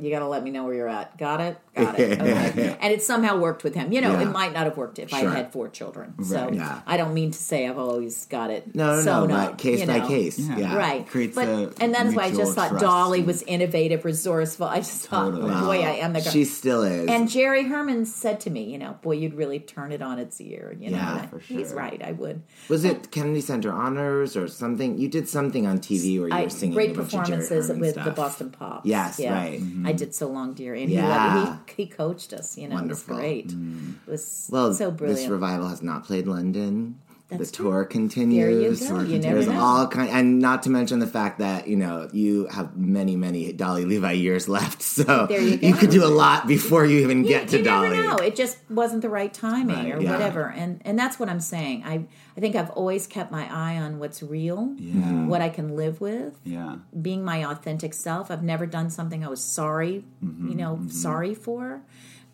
you 0.00 0.10
got 0.10 0.20
to 0.20 0.28
let 0.28 0.42
me 0.42 0.50
know 0.50 0.64
where 0.64 0.74
you're 0.74 0.88
at. 0.88 1.16
Got 1.18 1.40
it? 1.40 1.58
Got 1.74 1.98
it. 1.98 2.20
Okay. 2.22 2.76
and 2.80 2.92
it 2.92 3.02
somehow 3.02 3.38
worked 3.38 3.64
with 3.64 3.74
him. 3.74 3.92
You 3.92 4.00
know, 4.02 4.12
Yeah. 4.12 4.22
it 4.22 4.32
might 4.32 4.52
not 4.52 4.64
have 4.64 4.76
worked 4.76 4.98
if 4.98 5.12
I 5.14 5.20
had 5.20 5.52
four 5.52 5.68
children. 5.68 6.22
So 6.24 6.50
yeah. 6.52 6.82
I 6.86 6.96
don't 6.96 7.14
mean 7.14 7.30
to 7.30 7.38
say 7.38 7.66
I've 7.66 7.78
always 7.78 8.26
got 8.26 8.50
it. 8.50 8.74
No, 8.74 8.86
no, 8.90 8.96
no, 8.96 9.02
sewn 9.02 9.28
but 9.28 9.38
up, 9.52 9.58
case 9.58 9.80
you 9.80 9.86
by 9.86 10.00
case. 10.06 10.38
Yeah. 10.38 10.58
Yeah. 10.58 10.76
Right. 10.76 11.06
Creates 11.06 11.34
but 11.34 11.48
a 11.48 11.72
and 11.80 11.94
that's 11.94 12.14
why 12.14 12.24
I 12.24 12.30
just 12.34 12.54
thought 12.54 12.78
Dolly 12.78 13.18
and- 13.20 13.26
was 13.26 13.42
innovative, 13.44 14.04
resourceful. 14.04 14.66
I 14.66 14.78
just 14.78 15.06
thought, 15.08 15.30
Totally. 15.32 15.50
boy, 15.60 15.82
I 15.82 15.92
am 16.04 16.12
the 16.12 16.20
girl. 16.20 16.32
She 16.32 16.44
still 16.44 16.82
is. 16.82 17.08
and 17.08 17.28
Jerry 17.30 17.64
Herman 17.64 18.04
said 18.06 18.40
to 18.40 18.50
me, 18.50 18.64
you 18.64 18.76
know, 18.78 18.98
boy, 19.02 19.12
you'd 19.12 19.34
really 19.34 19.58
turn 19.60 19.92
it 19.92 20.02
on 20.02 20.18
its 20.18 20.40
ear. 20.40 20.76
You 20.78 20.90
know, 20.90 20.96
Yeah, 20.98 21.10
And 21.12 21.20
I- 21.22 21.26
for 21.26 21.38
he's 21.38 21.72
right. 21.72 22.00
I 22.04 22.12
would. 22.12 22.42
was 22.68 22.84
it 22.84 23.10
Kennedy 23.10 23.40
Center 23.40 23.72
Honors 23.72 24.36
or 24.36 24.46
something? 24.48 24.98
You 24.98 25.08
did 25.08 25.28
something 25.28 25.66
on 25.66 25.78
TV 25.78 26.18
where 26.20 26.28
you 26.28 26.34
I 26.34 26.42
were 26.44 26.50
singing 26.50 26.74
great 26.74 26.90
a 26.90 26.94
bunch 26.94 27.06
of 27.06 27.10
Jerry 27.12 27.22
performances 27.38 27.68
with 27.78 27.90
stuff. 27.92 28.04
the 28.04 28.10
Boston 28.10 28.50
Pops. 28.50 28.86
Yes, 28.86 29.18
yeah. 29.18 29.32
Right. 29.62 29.90
I 29.90 29.92
did 29.92 30.14
so 30.14 30.28
long, 30.28 30.54
dear, 30.54 30.74
and 30.74 30.90
Yeah. 30.90 31.58
he, 31.66 31.74
he 31.76 31.82
he 31.84 31.88
coached 31.88 32.32
us. 32.32 32.56
You 32.58 32.68
know, 32.68 32.74
Wonderful. 32.76 33.14
it 33.14 33.16
was 33.16 33.20
great. 33.20 33.46
It 33.46 33.48
mm-hmm. 33.56 34.10
was 34.10 34.48
Well, 34.52 34.74
so 34.74 34.90
brilliant. 34.90 35.20
this 35.20 35.28
revival 35.28 35.68
has 35.68 35.82
not 35.82 36.04
played 36.04 36.26
London. 36.26 36.98
That's 37.38 37.50
the 37.50 37.56
true. 37.56 37.70
tour 37.70 37.84
continues. 37.84 38.80
There 38.80 38.90
you 38.92 39.04
go. 39.04 39.10
You 39.12 39.18
never 39.18 39.34
There's 39.36 39.46
know. 39.48 39.60
all 39.60 39.88
kind, 39.88 40.08
and 40.10 40.38
not 40.38 40.62
to 40.64 40.70
mention 40.70 40.98
the 40.98 41.06
fact 41.06 41.38
that 41.40 41.66
you 41.68 41.76
know 41.76 42.08
you 42.12 42.46
have 42.48 42.76
many, 42.76 43.16
many 43.16 43.52
Dolly 43.52 43.84
Levi 43.84 44.12
years 44.12 44.48
left. 44.48 44.82
So 44.92 45.26
you 45.30 45.72
go. 45.72 45.78
could 45.78 45.90
do 45.90 46.04
a 46.04 46.12
lot 46.12 46.46
before 46.46 46.84
you 46.84 46.98
even 47.00 47.22
you, 47.24 47.28
get 47.30 47.48
to 47.48 47.58
you 47.58 47.64
Dolly. 47.64 47.88
never 47.90 48.02
know. 48.08 48.16
It 48.16 48.36
just 48.36 48.58
wasn't 48.70 49.00
the 49.02 49.08
right 49.08 49.32
timing 49.32 49.76
Right, 49.76 49.94
or 49.94 50.00
yeah. 50.02 50.10
whatever. 50.12 50.50
And 50.50 50.80
and 50.84 50.98
that's 50.98 51.18
what 51.18 51.28
I'm 51.30 51.40
saying. 51.40 51.82
I 51.84 52.04
I 52.36 52.40
think 52.40 52.54
I've 52.56 52.70
always 52.70 53.06
kept 53.06 53.30
my 53.32 53.44
eye 53.50 53.78
on 53.78 53.98
what's 53.98 54.22
real, 54.22 54.74
Yeah. 54.78 55.24
what 55.26 55.40
I 55.40 55.48
can 55.48 55.76
live 55.76 56.00
with, 56.00 56.38
Yeah. 56.44 56.76
being 57.00 57.24
my 57.24 57.44
authentic 57.44 57.94
self. 57.94 58.30
I've 58.30 58.42
never 58.42 58.66
done 58.66 58.90
something 58.90 59.24
I 59.24 59.28
was 59.28 59.42
sorry, 59.42 60.04
Mm-hmm, 60.24 60.48
you 60.50 60.54
know, 60.56 60.80
sorry 60.88 61.34
for, 61.34 61.80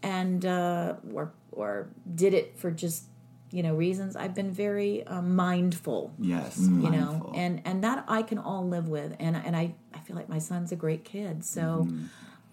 and 0.02 0.44
uh, 0.44 0.94
or 1.12 1.32
or 1.52 1.88
did 2.14 2.34
it 2.34 2.58
for 2.58 2.70
just 2.70 3.04
you 3.50 3.62
know 3.62 3.74
reasons. 3.74 4.14
I've 4.16 4.34
been 4.34 4.50
very 4.52 5.06
uh, 5.06 5.22
mindful 5.22 6.12
Yes. 6.18 6.58
you 6.58 6.68
mindful. 6.70 7.00
know 7.00 7.32
and 7.34 7.62
and 7.64 7.82
that 7.84 8.04
i 8.08 8.22
can 8.22 8.38
all 8.38 8.66
live 8.68 8.88
with 8.88 9.14
and 9.18 9.36
and 9.36 9.56
i 9.56 9.74
i 9.94 9.98
feel 10.00 10.16
like 10.16 10.28
my 10.28 10.38
son's 10.38 10.70
a 10.72 10.76
great 10.76 11.04
kid 11.04 11.44
so 11.44 11.88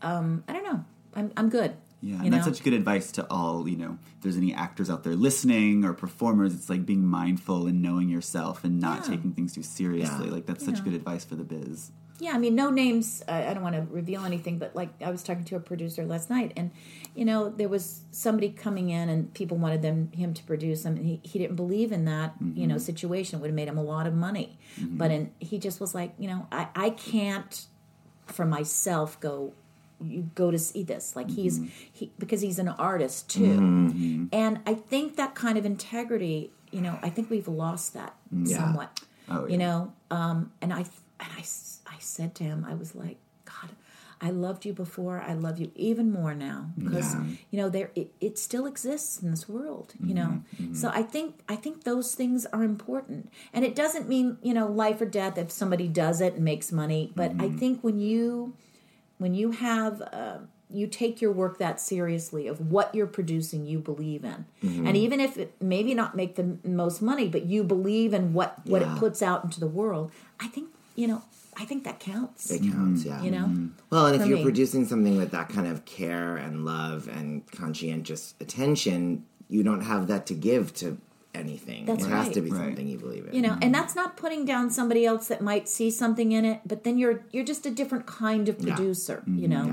um 0.01 0.43
i 0.47 0.53
don't 0.53 0.63
know 0.63 0.83
i'm 1.15 1.31
i'm 1.37 1.49
good 1.49 1.75
Yeah, 2.01 2.17
you 2.19 2.25
and 2.25 2.33
that's 2.33 2.45
know? 2.45 2.53
such 2.53 2.63
good 2.63 2.73
advice 2.73 3.11
to 3.13 3.25
all, 3.31 3.67
you 3.67 3.77
know, 3.77 3.97
if 4.17 4.21
there's 4.21 4.37
any 4.37 4.53
actors 4.53 4.89
out 4.91 5.01
there 5.03 5.15
listening 5.15 5.83
or 5.87 5.93
performers, 5.93 6.53
it's 6.53 6.69
like 6.69 6.85
being 6.85 7.03
mindful 7.05 7.65
and 7.69 7.81
knowing 7.81 8.09
yourself 8.09 8.63
and 8.63 8.79
not 8.79 8.97
Yeah. 8.99 9.15
taking 9.15 9.31
things 9.33 9.53
too 9.55 9.63
seriously. 9.63 10.27
Yeah. 10.27 10.35
Like 10.35 10.45
that's 10.45 10.63
such 10.63 10.83
good 10.83 10.93
advice 10.93 11.23
for 11.25 11.35
the 11.35 11.43
biz. 11.53 11.91
yeah 12.19 12.33
i 12.37 12.39
mean 12.43 12.55
no 12.55 12.67
names 12.69 13.23
I, 13.27 13.37
I 13.49 13.51
don't 13.53 13.63
want 13.69 13.75
to 13.79 13.83
reveal 14.01 14.21
anything 14.31 14.55
but 14.63 14.69
like 14.81 14.91
i 15.03 15.09
was 15.15 15.21
talking 15.27 15.43
to 15.51 15.55
a 15.61 15.63
producer 15.71 16.05
last 16.05 16.29
night 16.29 16.49
and 16.59 16.67
you 17.15 17.25
know 17.25 17.49
there 17.49 17.69
was 17.69 18.01
somebody 18.11 18.49
coming 18.49 18.89
in 18.89 19.09
and 19.09 19.33
people 19.33 19.57
wanted 19.57 19.81
them 19.81 20.11
him 20.11 20.33
to 20.33 20.43
produce 20.43 20.83
them. 20.83 20.97
And 20.97 21.05
he, 21.05 21.19
he 21.23 21.39
didn't 21.39 21.55
believe 21.55 21.91
in 21.91 22.05
that 22.05 22.35
you 22.39 22.67
know 22.67 22.75
mm-hmm. 22.75 22.83
situation. 22.83 23.39
It 23.39 23.41
would 23.41 23.49
have 23.49 23.55
made 23.55 23.67
him 23.67 23.77
a 23.77 23.83
lot 23.83 24.07
of 24.07 24.13
money. 24.13 24.57
Mm-hmm. 24.79 24.97
But 24.97 25.11
and 25.11 25.31
he 25.39 25.57
just 25.57 25.79
was 25.79 25.95
like 25.95 26.13
you 26.19 26.27
know 26.27 26.47
i 26.51 26.67
i 26.75 26.89
can't 26.89 27.65
for 28.27 28.45
myself 28.45 29.19
go 29.19 29.53
you 30.03 30.29
go 30.35 30.51
to 30.51 30.59
see 30.59 30.83
this. 30.83 31.15
Like 31.15 31.31
he's 31.31 31.59
mm-hmm. 31.59 31.69
he 31.91 32.11
because 32.19 32.41
he's 32.41 32.59
an 32.59 32.67
artist 32.67 33.29
too. 33.29 34.27
And 34.33 34.59
i 34.65 34.73
think 34.73 35.15
that 35.15 35.35
kind 35.35 35.57
of 35.57 35.65
integrity 35.65 36.51
you 36.71 36.81
know 36.81 36.99
i 37.01 37.09
think 37.09 37.29
we've 37.29 37.47
lost 37.47 37.93
that 37.93 38.15
somewhat 38.43 38.99
Oh, 39.27 39.47
you 39.47 39.57
know? 39.57 39.93
Um 40.11 40.51
and 40.61 40.73
i 40.73 40.79
and 40.79 41.31
i 41.37 41.39
i 41.39 41.97
said 41.99 42.35
to 42.35 42.43
him 42.43 42.65
i 42.67 42.73
was 42.75 42.93
like 42.95 43.17
god 43.45 43.69
i 44.21 44.29
loved 44.29 44.65
you 44.65 44.73
before. 44.73 45.21
I 45.21 45.33
love 45.33 45.59
you 45.59 45.71
even 45.75 46.11
more 46.11 46.33
now. 46.33 46.71
Because 46.77 47.15
you 47.51 47.59
know 47.59 47.69
there 47.69 47.91
it, 47.95 48.11
it 48.21 48.37
still 48.37 48.65
exists 48.65 49.21
in 49.21 49.31
this 49.31 49.47
world 49.47 49.93
you 50.03 50.13
know? 50.13 50.21
Mm-hmm, 50.25 50.63
mm-hmm. 50.63 50.73
So 50.75 50.89
i 50.93 51.01
think 51.01 51.39
i 51.49 51.55
think 51.55 51.83
those 51.83 52.15
things 52.15 52.45
are 52.47 52.63
important. 52.63 53.31
And 53.53 53.65
it 53.65 53.75
doesn't 53.75 54.07
mean 54.07 54.37
you 54.41 54.53
know 54.53 54.67
life 54.67 55.01
or 55.01 55.05
death 55.05 55.37
if 55.37 55.51
somebody 55.51 55.87
does 55.87 56.21
it 56.21 56.35
and 56.35 56.43
makes 56.43 56.71
money 56.71 57.11
but 57.15 57.31
i 57.31 57.33
mm-hmm. 57.33 57.57
think 57.57 57.83
when 57.83 57.99
you 57.99 58.53
when 59.17 59.33
you 59.33 59.51
have 59.51 60.01
uh, 60.01 60.39
you 60.69 60.87
take 60.87 61.21
your 61.21 61.31
work 61.31 61.57
that 61.59 61.79
seriously 61.79 62.47
of 62.47 62.71
what 62.71 62.93
you're 62.93 63.07
producing 63.07 63.65
you 63.65 63.79
believe 63.79 64.23
in. 64.23 64.45
And 64.61 64.97
even 64.97 65.19
if 65.19 65.37
it 65.37 65.53
maybe 65.61 65.93
not 65.93 66.15
make 66.15 66.35
the 66.35 66.57
most 66.63 67.01
money 67.01 67.27
but 67.27 67.45
you 67.45 67.63
believe 67.63 68.13
in 68.13 68.33
what 68.33 68.65
what 68.65 68.81
it 68.81 68.97
puts 68.97 69.21
out 69.21 69.43
into 69.43 69.59
the 69.59 69.67
world 69.67 70.11
i 70.39 70.47
think 70.47 70.69
you 70.95 71.07
know 71.07 71.21
i 71.57 71.65
think 71.65 71.83
that 71.83 71.99
counts 71.99 72.51
It 72.51 72.61
counts, 72.71 73.03
yeah. 73.05 73.21
you 73.21 73.31
know? 73.31 73.45
Mm-hmm. 73.45 73.67
Well, 73.89 74.07
and 74.07 74.15
if 74.15 74.21
for 74.21 74.27
you're 74.27 74.37
me. 74.37 74.43
producing 74.43 74.85
something 74.85 75.17
with 75.17 75.31
that 75.31 75.49
kind 75.49 75.67
of 75.67 75.85
care 75.85 76.35
and 76.37 76.65
love 76.65 77.07
and 77.07 77.49
conscientious 77.51 78.33
attention, 78.39 79.25
you 79.49 79.63
don't 79.63 79.81
have 79.81 80.07
that 80.07 80.25
to 80.27 80.33
give 80.33 80.73
to 80.75 80.97
anything. 81.33 81.85
That's 81.85 82.05
it 82.05 82.09
has 82.09 82.25
right. 82.27 82.33
to 82.33 82.41
be 82.41 82.49
Right. 82.51 82.65
something 82.65 82.87
you 82.87 82.97
believe 82.97 83.27
in. 83.27 83.33
you 83.35 83.41
know 83.41 83.53
and 83.53 83.61
mm-hmm. 83.61 83.71
that's 83.73 83.95
not 83.95 84.15
putting 84.17 84.45
down 84.45 84.69
somebody 84.69 85.05
else 85.05 85.27
that 85.27 85.41
might 85.41 85.67
see 85.67 85.91
something 85.91 86.31
in 86.31 86.45
it 86.45 86.61
but 86.65 86.83
then 86.85 86.97
you're 86.97 87.23
you're 87.31 87.43
just 87.43 87.65
a 87.65 87.71
different 87.71 88.05
kind 88.05 88.47
of 88.49 88.57
producer 88.59 89.17
mm-hmm. 89.27 89.39
you 89.39 89.47
know? 89.47 89.65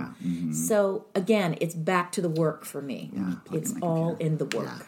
So 0.53 1.07
again 1.15 1.57
it's 1.61 1.75
back 1.75 2.11
to 2.13 2.21
the 2.21 2.29
work 2.29 2.65
for 2.65 2.83
me. 2.83 3.11
It's 3.53 3.75
all 3.81 4.17
in 4.17 4.39
the 4.39 4.47
work 4.47 4.87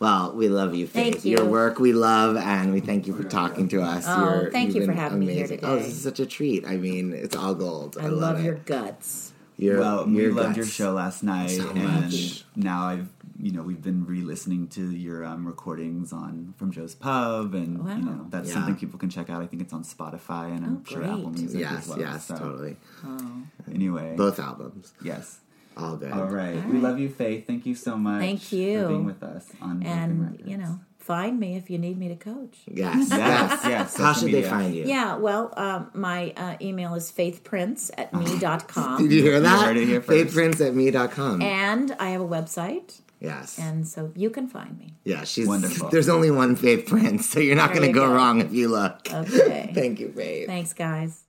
Well, 0.00 0.32
we 0.32 0.48
love 0.48 0.74
you, 0.74 0.86
Faith. 0.86 1.12
Thank 1.14 1.24
you. 1.24 1.36
Your 1.38 1.44
work 1.46 1.78
we 1.78 1.92
love, 1.92 2.36
and 2.36 2.72
we 2.72 2.80
thank 2.80 3.06
you 3.06 3.14
for 3.16 3.22
talking 3.24 3.68
to 3.68 3.80
us. 3.82 4.04
Oh, 4.06 4.34
You're- 4.40 4.50
thank 4.50 4.74
you've 4.74 4.84
for 4.84 4.90
been 4.92 4.96
having 5.00 5.20
me 5.20 5.32
here 5.34 5.46
today. 5.46 5.60
Oh, 5.66 5.76
this 5.76 5.88
is 5.88 6.02
such 6.02 6.20
a 6.20 6.26
treat. 6.26 6.66
I 6.66 6.76
mean, 6.76 7.12
it's 7.12 7.36
all 7.36 7.54
gold. 7.54 7.96
I, 8.00 8.06
i 8.06 8.08
love 8.08 8.40
it. 8.40 8.44
your 8.44 8.54
guts 8.56 9.32
Your, 9.56 9.78
well, 9.78 10.06
we 10.06 10.22
your 10.22 10.32
loved 10.32 10.56
your 10.56 10.66
show 10.66 10.92
last 10.92 11.22
night, 11.22 11.50
So 11.50 11.70
and 11.70 11.84
much. 12.02 12.44
now 12.56 12.86
I've 12.88 13.08
you 13.36 13.50
know 13.50 13.62
we've 13.62 13.82
been 13.82 14.06
re-listening 14.06 14.68
to 14.68 14.90
your 14.92 15.24
um, 15.24 15.44
recordings 15.46 16.12
on 16.12 16.54
from 16.56 16.70
Joe's 16.70 16.94
Pub, 16.94 17.54
and 17.54 17.84
Wow. 17.84 17.96
you 17.96 18.02
know 18.04 18.26
that's 18.30 18.48
Yeah. 18.48 18.54
something 18.54 18.76
people 18.76 18.98
can 18.98 19.10
check 19.10 19.28
out. 19.30 19.42
I 19.42 19.46
think 19.46 19.62
it's 19.62 19.72
on 19.72 19.84
Spotify 19.84 20.54
and 20.56 20.64
I'm 20.64 20.82
Oh, 20.86 20.90
sure 20.90 21.04
Apple. 21.04 21.30
Music 21.30 21.60
Yes, 21.60 21.72
as 21.84 21.88
well. 21.88 21.98
yes, 21.98 22.26
So, 22.26 22.36
totally. 22.36 22.76
Oh. 23.06 23.42
Anyway, 23.72 24.14
Both 24.16 24.38
albums. 24.40 24.92
yes. 25.02 25.40
All 25.76 25.96
good. 25.96 26.12
All 26.12 26.26
right. 26.26 26.64
we 26.68 26.78
love 26.78 26.98
you, 26.98 27.08
Faith. 27.08 27.46
Thank 27.46 27.66
you 27.66 27.74
so 27.74 27.96
much. 27.96 28.20
Thank 28.20 28.52
you. 28.52 28.82
for 28.82 28.88
being 28.88 29.04
with 29.04 29.22
us 29.22 29.46
on 29.60 29.80
Broken 29.80 29.98
and 29.98 30.42
you 30.48 30.56
know 30.56 30.80
find 30.98 31.38
me 31.38 31.54
if 31.56 31.68
you 31.68 31.76
need 31.78 31.98
me 31.98 32.08
to 32.08 32.16
coach 32.16 32.56
Yes, 32.66 33.08
Yes, 33.10 33.10
yes. 33.10 33.60
yes, 33.64 33.96
How 33.98 34.12
social 34.14 34.28
should 34.28 34.34
they 34.34 34.48
find 34.48 34.74
you? 34.74 34.84
yeah 34.86 35.16
well 35.16 35.52
um, 35.58 35.90
my 35.92 36.32
uh, 36.36 36.56
email 36.62 36.94
is 36.94 37.12
faithprince 37.12 37.90
at 37.98 38.14
me.com 38.18 39.02
Did 39.02 39.12
you 39.12 39.20
hear 39.22 39.38
that? 39.40 39.66
heard 39.66 39.76
it 39.76 39.86
here 39.86 40.00
first. 40.00 40.34
FaithPrince 40.34 40.66
at 40.66 40.74
me.com. 40.74 41.42
and 41.42 41.92
i 42.00 42.08
have 42.08 42.22
a 42.22 42.26
website 42.26 43.00
yes. 43.20 43.58
and 43.58 43.86
so 43.86 44.12
you 44.16 44.30
can 44.30 44.48
find 44.48 44.78
me 44.78 44.94
yeah, 45.04 45.24
she's 45.24 45.46
Wonderful. 45.46 45.90
There's 45.90 46.08
only 46.08 46.30
one 46.30 46.56
Faith 46.56 46.86
Prince, 46.86 47.28
so 47.28 47.38
you're 47.38 47.56
not 47.56 47.74
going 47.74 47.86
to 47.86 47.92
go, 47.92 48.06
go. 48.06 48.14
wrong 48.14 48.40
if 48.40 48.54
you 48.54 48.68
look. 48.68 49.06
okay 49.12 49.70
Thank 49.74 50.00
you, 50.00 50.10
Faith. 50.10 50.46
thanks 50.46 50.72
guys 50.72 51.23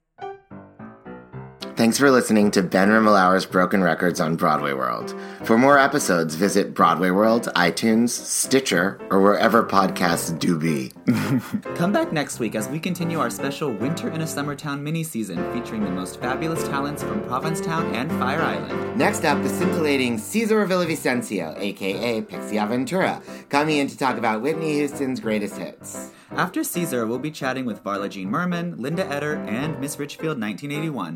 Thanks 1.76 1.98
for 1.98 2.10
listening 2.10 2.52
to 2.52 2.64
Ben 2.64 2.88
Rimalower's 2.88 3.46
Broken 3.46 3.84
Records 3.84 4.22
on 4.22 4.38
Broadway 4.38 4.72
World. 4.72 5.14
For 5.44 5.58
more 5.58 5.78
episodes, 5.78 6.36
visit 6.36 6.74
Broadway 6.74 7.10
World, 7.10 7.50
iTunes, 7.54 8.12
Stitcher, 8.12 8.98
or 9.12 9.20
wherever 9.20 9.62
podcasts 9.62 10.40
do 10.40 10.58
be. 10.58 10.94
Come 11.76 11.92
back 11.92 12.14
next 12.14 12.40
week 12.40 12.56
as 12.56 12.70
we 12.70 12.80
continue 12.80 13.20
our 13.20 13.30
special 13.30 13.74
Winter 13.74 14.10
in 14.10 14.22
a 14.22 14.28
Summer 14.28 14.56
Town 14.56 14.82
mini 14.82 15.04
season 15.04 15.38
featuring 15.52 15.84
the 15.84 15.92
most 15.92 16.22
fabulous 16.22 16.66
talents 16.70 17.04
from 17.04 17.22
Provincetown 17.26 17.94
and 17.94 18.10
Fire 18.12 18.42
Island. 18.42 18.98
Next 18.98 19.26
up, 19.26 19.44
the 19.44 19.50
scintillating 19.50 20.18
Cesar 20.18 20.66
Villavicencio, 20.66 21.60
aka 21.60 22.22
Pixie 22.22 22.56
Aventura, 22.56 23.22
coming 23.50 23.80
in 23.80 23.88
to 23.88 23.98
talk 23.98 24.18
about 24.18 24.42
Whitney 24.42 24.76
Houston's 24.76 25.20
greatest 25.20 25.58
hits. 25.58 26.14
After 26.32 26.64
Cesar, 26.64 27.06
we'll 27.06 27.20
be 27.20 27.32
chatting 27.32 27.66
with 27.66 27.84
Varla 27.84 28.10
Jean 28.10 28.30
Merman, 28.30 28.82
Linda 28.82 29.06
Eder, 29.10 29.36
and 29.48 29.80
Miss 29.80 30.00
Richfield 30.00 30.40
1981. 30.42 31.16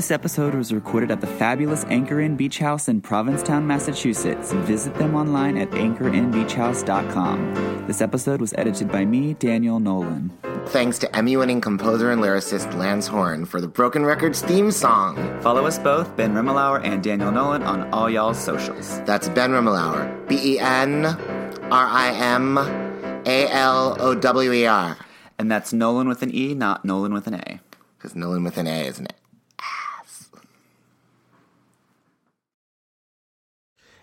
This 0.00 0.10
episode 0.10 0.54
was 0.54 0.72
recorded 0.72 1.10
at 1.10 1.20
the 1.20 1.26
fabulous 1.26 1.84
Anchor 1.90 2.20
Inn 2.20 2.34
Beach 2.34 2.58
House 2.58 2.88
in 2.88 3.02
Provincetown, 3.02 3.66
Massachusetts. 3.66 4.50
Visit 4.50 4.94
them 4.94 5.14
online 5.14 5.58
at 5.58 5.70
anchorinnbeachhouse.com. 5.72 7.84
This 7.86 8.00
episode 8.00 8.40
was 8.40 8.54
edited 8.54 8.90
by 8.90 9.04
me, 9.04 9.34
Daniel 9.34 9.78
Nolan. 9.78 10.30
Thanks 10.68 10.98
to 11.00 11.14
Emmy 11.14 11.36
winning 11.36 11.60
composer 11.60 12.10
and 12.10 12.22
lyricist 12.22 12.74
Lance 12.78 13.08
Horne 13.08 13.44
for 13.44 13.60
the 13.60 13.68
Broken 13.68 14.06
Records 14.06 14.40
theme 14.40 14.70
song. 14.70 15.16
Follow 15.42 15.66
us 15.66 15.78
both, 15.78 16.16
Ben 16.16 16.32
Rimalower 16.32 16.82
and 16.82 17.02
Daniel 17.02 17.30
Nolan, 17.30 17.62
on 17.62 17.92
all 17.92 18.08
y'all's 18.08 18.38
socials. 18.38 19.02
That's 19.02 19.28
Ben 19.28 19.50
Rimalower. 19.50 20.26
B 20.26 20.54
E 20.54 20.58
N 20.58 21.04
R 21.04 21.86
I 21.86 22.12
M 22.12 22.56
A 22.56 23.48
L 23.50 23.98
O 24.00 24.14
W 24.14 24.50
E 24.50 24.64
R. 24.64 24.96
And 25.38 25.52
that's 25.52 25.74
Nolan 25.74 26.08
with 26.08 26.22
an 26.22 26.34
E, 26.34 26.54
not 26.54 26.86
Nolan 26.86 27.12
with 27.12 27.26
an 27.26 27.34
A. 27.34 27.60
Because 27.98 28.16
Nolan 28.16 28.44
with 28.44 28.56
an 28.56 28.66
A 28.66 28.86
is 28.86 28.98
an 28.98 29.08